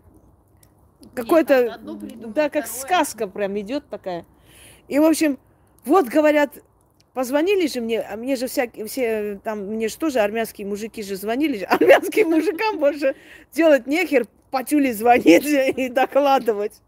Какое-то, 1.13 1.79
да, 1.81 2.49
как 2.49 2.65
второе. 2.65 2.81
сказка 2.81 3.27
прям 3.27 3.59
идет 3.59 3.87
такая. 3.89 4.25
И, 4.87 4.99
в 4.99 5.05
общем, 5.05 5.37
вот, 5.85 6.07
говорят, 6.07 6.59
позвонили 7.13 7.67
же 7.67 7.81
мне, 7.81 8.01
а 8.01 8.15
мне 8.15 8.35
же 8.35 8.47
всякие, 8.47 8.85
все 8.85 9.39
там, 9.43 9.59
мне 9.67 9.87
же 9.87 9.97
тоже 9.97 10.19
армянские 10.19 10.67
мужики 10.67 11.03
же 11.03 11.15
звонили, 11.15 11.63
армянским 11.69 12.29
мужикам 12.29 12.79
больше 12.79 13.15
делать 13.51 13.87
нехер, 13.87 14.25
Патюли 14.51 14.91
звонить 14.91 15.45
и 15.77 15.89
докладывать. 15.89 16.81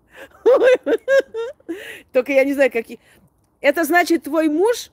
Только 2.14 2.32
я 2.32 2.44
не 2.44 2.54
знаю, 2.54 2.72
какие... 2.72 3.00
Это 3.60 3.84
значит, 3.84 4.24
твой 4.24 4.50
муж 4.50 4.92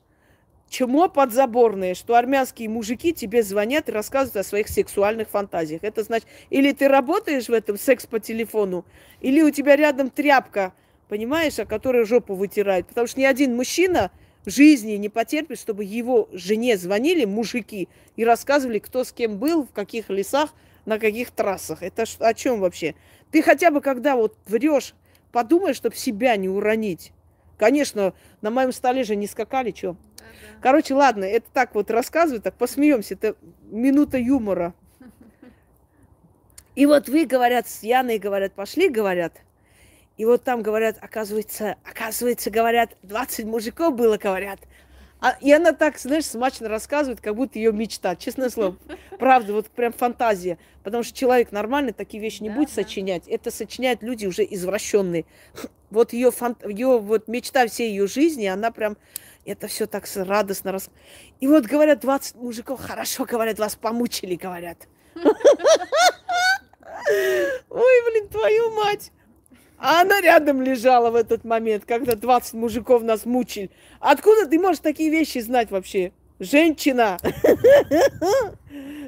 чмо 0.73 1.07
подзаборное, 1.07 1.93
что 1.93 2.15
армянские 2.15 2.67
мужики 2.67 3.13
тебе 3.13 3.43
звонят 3.43 3.89
и 3.89 3.91
рассказывают 3.91 4.37
о 4.37 4.49
своих 4.49 4.67
сексуальных 4.67 5.29
фантазиях. 5.29 5.83
Это 5.83 6.01
значит, 6.01 6.27
или 6.49 6.71
ты 6.71 6.87
работаешь 6.87 7.47
в 7.47 7.53
этом 7.53 7.77
секс 7.77 8.07
по 8.07 8.19
телефону, 8.19 8.83
или 9.21 9.43
у 9.43 9.51
тебя 9.51 9.75
рядом 9.75 10.09
тряпка, 10.09 10.73
понимаешь, 11.09 11.59
о 11.59 11.65
которой 11.65 12.05
жопу 12.05 12.33
вытирает. 12.33 12.87
Потому 12.87 13.05
что 13.05 13.19
ни 13.19 13.23
один 13.23 13.55
мужчина 13.55 14.09
в 14.45 14.49
жизни 14.49 14.93
не 14.93 15.09
потерпит, 15.09 15.59
чтобы 15.59 15.83
его 15.83 16.27
жене 16.31 16.75
звонили 16.75 17.25
мужики 17.25 17.87
и 18.15 18.25
рассказывали, 18.25 18.79
кто 18.79 19.03
с 19.03 19.11
кем 19.11 19.37
был, 19.37 19.65
в 19.65 19.71
каких 19.73 20.09
лесах, 20.09 20.55
на 20.85 20.97
каких 20.97 21.29
трассах. 21.29 21.83
Это 21.83 22.05
о 22.17 22.33
чем 22.33 22.59
вообще? 22.59 22.95
Ты 23.29 23.43
хотя 23.43 23.69
бы, 23.69 23.79
когда 23.79 24.15
вот 24.15 24.35
врешь, 24.47 24.95
подумай, 25.31 25.75
чтобы 25.75 25.95
себя 25.95 26.35
не 26.35 26.49
уронить. 26.49 27.11
Конечно, 27.59 28.15
на 28.41 28.49
моем 28.49 28.71
столе 28.71 29.03
же 29.03 29.15
не 29.15 29.27
скакали, 29.27 29.71
что? 29.71 29.95
Короче, 30.61 30.93
ладно, 30.93 31.25
это 31.25 31.45
так 31.53 31.75
вот 31.75 31.91
рассказываю, 31.91 32.41
так 32.41 32.55
посмеемся, 32.55 33.15
это 33.15 33.35
минута 33.63 34.17
юмора. 34.17 34.73
И 36.75 36.85
вот 36.85 37.07
вы, 37.07 37.25
говорят, 37.25 37.67
с 37.67 37.83
Яной, 37.83 38.17
говорят, 38.17 38.53
пошли, 38.53 38.89
говорят, 38.89 39.33
и 40.17 40.25
вот 40.25 40.43
там 40.43 40.61
говорят, 40.61 40.97
оказывается, 41.01 41.75
оказывается, 41.83 42.51
говорят, 42.51 42.95
20 43.03 43.45
мужиков 43.45 43.95
было, 43.95 44.17
говорят. 44.17 44.59
А, 45.19 45.37
и 45.39 45.51
она 45.51 45.71
так, 45.71 45.97
знаешь, 45.97 46.25
смачно 46.25 46.67
рассказывает, 46.67 47.21
как 47.21 47.35
будто 47.35 47.57
ее 47.57 47.71
мечта. 47.71 48.15
Честное 48.15 48.49
слово. 48.49 48.77
Правда, 49.19 49.53
вот 49.53 49.69
прям 49.69 49.93
фантазия. 49.93 50.57
Потому 50.83 51.01
что 51.03 51.17
человек 51.17 51.51
нормальный 51.53 51.93
такие 51.93 52.21
вещи 52.21 52.43
не 52.43 52.49
да, 52.49 52.55
будет 52.55 52.69
сочинять. 52.69 53.27
Это 53.27 53.49
сочиняют 53.49 54.03
люди 54.03 54.25
уже 54.25 54.43
извращенные. 54.43 55.25
Вот 55.89 56.11
ее, 56.11 56.29
фан... 56.29 56.57
ее 56.67 56.99
вот 56.99 57.27
мечта 57.27 57.67
всей 57.67 57.91
ее 57.91 58.05
жизни, 58.05 58.47
она 58.47 58.71
прям 58.71 58.97
это 59.45 59.67
все 59.67 59.85
так 59.85 60.05
радостно. 60.15 60.71
Рас... 60.71 60.89
И 61.39 61.47
вот 61.47 61.65
говорят, 61.65 61.99
20 61.99 62.35
мужиков, 62.35 62.81
хорошо, 62.81 63.25
говорят, 63.25 63.59
вас 63.59 63.75
помучили, 63.75 64.35
говорят. 64.35 64.87
Ой, 67.69 68.11
блин, 68.11 68.27
твою 68.29 68.71
мать. 68.71 69.11
А 69.77 70.01
она 70.01 70.21
рядом 70.21 70.61
лежала 70.61 71.09
в 71.09 71.15
этот 71.15 71.43
момент, 71.43 71.83
когда 71.85 72.15
20 72.15 72.53
мужиков 72.53 73.03
нас 73.03 73.25
мучили. 73.25 73.69
Откуда 73.99 74.45
ты 74.47 74.57
можешь 74.57 74.79
такие 74.79 75.09
вещи 75.09 75.39
знать 75.39 75.71
вообще? 75.71 76.13
Женщина. 76.39 77.17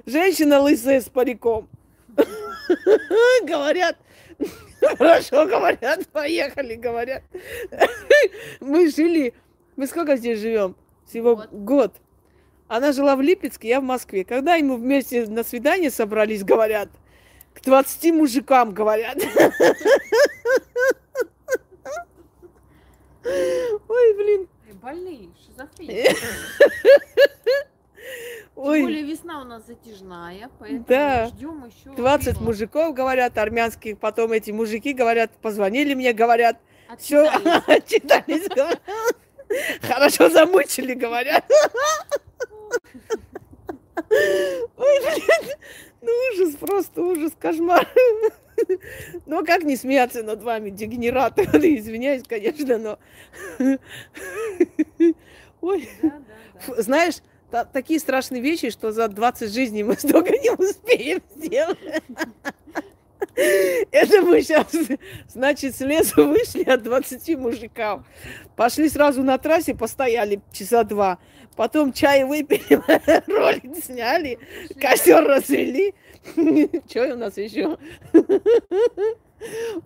Женщина 0.05 0.59
лысая 0.59 0.99
с 0.99 1.05
париком. 1.05 1.69
Говорят, 3.43 3.97
хорошо, 4.97 5.45
говорят, 5.45 6.05
поехали, 6.07 6.75
говорят. 6.75 7.23
Мы 8.59 8.89
жили 8.91 9.33
мы 9.75 9.87
сколько 9.87 10.15
здесь 10.15 10.39
живем? 10.39 10.75
Всего 11.05 11.35
год. 11.35 11.49
год. 11.51 11.93
Она 12.67 12.93
жила 12.93 13.15
в 13.15 13.21
Липецке, 13.21 13.67
я 13.69 13.79
в 13.79 13.83
Москве. 13.83 14.25
Когда 14.25 14.57
мы 14.57 14.77
вместе 14.77 15.25
на 15.27 15.43
свидание 15.43 15.91
собрались, 15.91 16.43
говорят, 16.43 16.89
к 17.53 17.61
20 17.61 18.13
мужикам 18.13 18.73
говорят. 18.73 19.17
Ой, 23.23 24.13
блин. 24.15 24.47
Больные, 24.81 25.29
шизофрения. 25.45 26.15
Ой. 28.55 28.77
Тем 28.79 28.85
более 28.85 29.03
весна 29.03 29.41
у 29.41 29.43
нас 29.43 29.65
затяжная, 29.65 30.49
поэтому 30.59 30.85
да. 30.87 31.27
ждем 31.27 31.65
еще. 31.65 31.95
20 31.95 32.33
пива. 32.35 32.43
мужиков 32.43 32.93
говорят, 32.95 33.37
армянских, 33.37 33.97
потом 33.99 34.31
эти 34.31 34.51
мужики 34.51 34.93
говорят, 34.93 35.31
позвонили 35.41 35.93
мне, 35.93 36.13
говорят, 36.13 36.57
все, 36.97 37.27
отчитались. 37.67 38.47
Хорошо 39.81 40.29
замучили, 40.29 40.93
говорят. 40.93 41.45
Ой, 44.77 44.99
блин, 45.01 45.55
ну 46.01 46.11
ужас, 46.31 46.55
просто 46.55 47.01
ужас, 47.01 47.33
кошмар. 47.39 47.87
Ну, 49.25 49.45
как 49.45 49.63
не 49.63 49.75
смеяться 49.75 50.23
над 50.23 50.41
вами, 50.41 50.69
дегенераты? 50.69 51.43
Извиняюсь, 51.43 52.23
конечно, 52.27 52.77
но... 52.77 52.99
Ой, 55.61 55.89
да, 56.01 56.09
да, 56.09 56.21
да. 56.75 56.81
знаешь, 56.81 57.15
та- 57.51 57.65
такие 57.65 57.99
страшные 57.99 58.41
вещи, 58.41 58.69
что 58.69 58.91
за 58.91 59.07
20 59.07 59.51
жизней 59.51 59.83
мы 59.83 59.95
столько 59.95 60.31
не 60.31 60.51
успеем 60.51 61.21
сделать. 61.35 61.79
Это 63.91 64.21
мы 64.21 64.41
сейчас, 64.41 64.67
значит, 65.27 65.75
с 65.75 65.81
лесу 65.81 66.27
вышли 66.27 66.63
от 66.63 66.83
20 66.83 67.37
мужиков. 67.37 68.01
Пошли 68.55 68.89
сразу 68.89 69.23
на 69.23 69.37
трассе, 69.37 69.73
постояли 69.75 70.41
часа 70.51 70.83
два. 70.83 71.19
Потом 71.55 71.93
чай 71.93 72.25
выпили, 72.25 72.81
ролик 73.27 73.83
сняли, 73.83 74.37
костер 74.79 75.23
развели. 75.25 75.93
Что 76.89 77.13
у 77.13 77.17
нас 77.17 77.37
еще? 77.37 77.77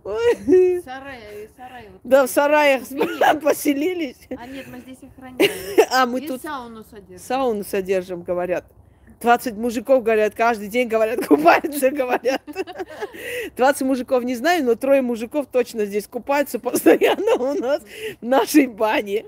Ой. 0.04 0.82
Сарай, 0.84 1.50
сарай. 1.58 1.90
Вот 1.92 2.02
да, 2.04 2.26
в 2.26 2.30
сараях 2.30 2.84
поселились. 3.44 4.18
А 4.38 4.48
нет, 4.48 4.68
мы 4.68 4.80
здесь 4.80 4.98
охраняем. 5.04 5.52
А 5.92 6.06
мы 6.06 6.20
И 6.22 6.28
тут 6.28 6.42
сауну 6.42 6.84
содержим. 6.84 7.20
Сауну 7.20 7.64
содержим, 7.64 8.22
говорят. 8.22 8.66
20 9.22 9.56
мужиков, 9.56 10.04
говорят, 10.04 10.34
каждый 10.34 10.70
день, 10.70 10.88
говорят, 10.88 11.26
купаются, 11.28 11.92
говорят. 11.92 12.42
20 13.56 13.82
мужиков 13.82 14.24
не 14.24 14.36
знаю, 14.36 14.64
но 14.64 14.76
трое 14.76 15.02
мужиков 15.02 15.48
точно 15.52 15.86
здесь 15.86 16.08
купаются 16.08 16.60
постоянно 16.60 17.36
у 17.36 17.54
нас 17.60 17.82
в 18.22 18.26
нашей 18.26 18.68
бане. 18.68 19.26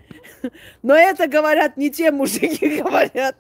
Но 0.82 0.96
это, 0.96 1.28
говорят, 1.28 1.78
не 1.78 1.92
те 1.92 2.12
мужики, 2.12 2.80
говорят. 2.82 3.36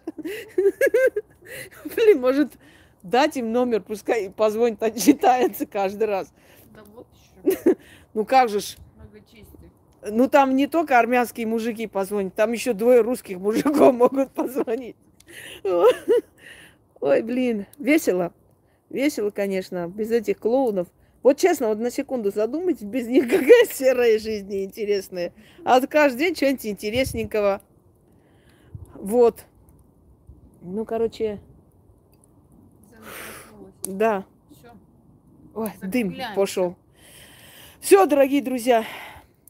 Блин, 1.95 2.19
может, 2.19 2.53
дать 3.01 3.38
им 3.38 3.51
номер, 3.51 3.81
пускай 3.81 4.30
позвонит, 4.30 4.83
отчитается 4.83 5.65
каждый 5.65 6.07
раз. 6.07 6.33
Да 6.73 6.81
вот 6.93 7.07
еще. 7.43 7.75
Ну 8.13 8.25
как 8.25 8.49
же 8.49 8.59
ж. 8.59 8.75
Ну 10.03 10.27
там 10.27 10.55
не 10.55 10.65
только 10.67 10.97
армянские 10.97 11.45
мужики 11.45 11.85
позвонят, 11.85 12.33
там 12.33 12.51
еще 12.51 12.73
двое 12.73 13.01
русских 13.01 13.38
мужиков 13.38 13.93
могут 13.93 14.31
позвонить. 14.31 14.95
Ой, 17.01 17.23
блин, 17.23 17.65
весело. 17.80 18.31
Весело, 18.89 19.31
конечно, 19.31 19.88
без 19.88 20.11
этих 20.11 20.38
клоунов. 20.38 20.88
Вот 21.23 21.38
честно, 21.38 21.67
вот 21.67 21.80
на 21.80 21.91
секунду 21.91 22.31
задумайтесь, 22.31 22.83
без 22.83 23.07
них 23.07 23.23
какая 23.30 23.65
серая 23.65 24.19
жизнь 24.19 24.47
неинтересная. 24.47 25.33
А 25.65 25.85
каждый 25.85 26.19
день 26.19 26.35
что-нибудь 26.35 26.65
интересненького. 26.65 27.61
Вот. 28.95 29.43
Ну, 30.61 30.85
короче. 30.85 31.39
Да. 33.83 34.25
Ой, 35.55 35.71
дым 35.81 36.15
пошел. 36.35 36.75
Все, 37.80 38.05
дорогие 38.05 38.43
друзья, 38.43 38.85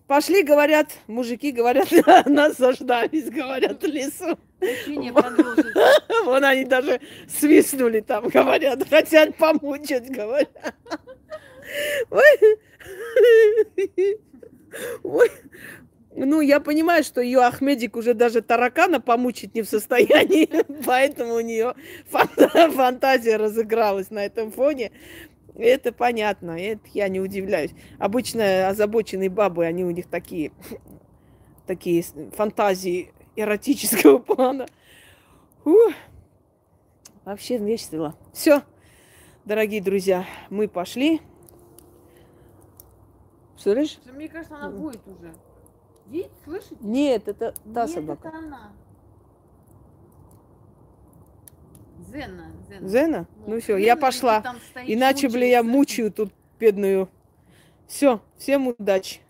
пошли, 0.07 0.41
говорят, 0.41 0.89
мужики 1.07 1.51
говорят, 1.51 1.89
нас 2.25 2.55
заждались, 2.57 3.30
говорят, 3.30 3.83
в 3.83 3.85
лесу. 3.85 4.39
Вон 6.25 6.43
они 6.43 6.65
даже 6.65 6.99
свистнули 7.27 8.01
там, 8.01 8.27
говорят, 8.27 8.88
хотят 8.88 9.35
помучить, 9.35 10.09
говорят. 10.09 10.75
Ой. 12.09 12.59
Ой. 15.03 15.31
Ну, 16.14 16.41
я 16.41 16.59
понимаю, 16.59 17.03
что 17.03 17.22
ее 17.22 17.40
Ахмедик 17.40 17.95
уже 17.95 18.14
даже 18.14 18.41
таракана 18.41 18.99
помучить 18.99 19.56
не 19.56 19.61
в 19.61 19.69
состоянии, 19.69 20.49
поэтому 20.85 21.35
у 21.35 21.40
нее 21.40 21.73
фантазия 22.09 23.38
разыгралась 23.38 24.09
на 24.11 24.25
этом 24.25 24.51
фоне. 24.51 24.91
Это 25.56 25.91
понятно, 25.91 26.51
это 26.51 26.81
я 26.93 27.07
не 27.07 27.19
удивляюсь. 27.19 27.72
Обычно 27.98 28.69
озабоченные 28.69 29.30
бабы, 29.30 29.65
они 29.65 29.85
у 29.85 29.91
них 29.91 30.07
такие, 30.07 30.51
такие 31.65 32.03
фантазии 32.35 33.14
эротического 33.42 34.18
плана. 34.20 34.66
Фу. 35.64 35.78
Вообще 37.26 37.58
весело. 37.58 38.16
Все, 38.34 38.64
дорогие 39.45 39.82
друзья, 39.82 40.26
мы 40.50 40.68
пошли. 40.68 41.22
Слышишь? 43.58 44.00
Мне 44.11 44.28
кажется, 44.28 44.56
она 44.56 44.70
будет 44.70 45.02
уже. 45.08 45.34
Видите, 46.08 46.32
слышите? 46.44 46.76
Нет, 46.82 47.28
это 47.28 47.53
та 47.74 47.86
Нет, 47.86 47.92
собака. 47.92 48.28
это 48.28 48.38
она. 48.38 48.74
Зена. 52.11 52.52
Зена? 52.68 52.88
Зена? 52.88 53.28
Ну, 53.45 53.56
ну 53.56 53.61
все, 53.61 53.78
я 53.78 53.95
пошла. 53.95 54.44
Иначе, 54.86 55.30
бля, 55.30 55.48
я 55.48 55.64
мучаю 55.64 56.11
тут 56.11 56.34
бедную. 56.60 57.08
Все, 57.88 58.20
всем 58.38 58.68
удачи. 58.68 59.22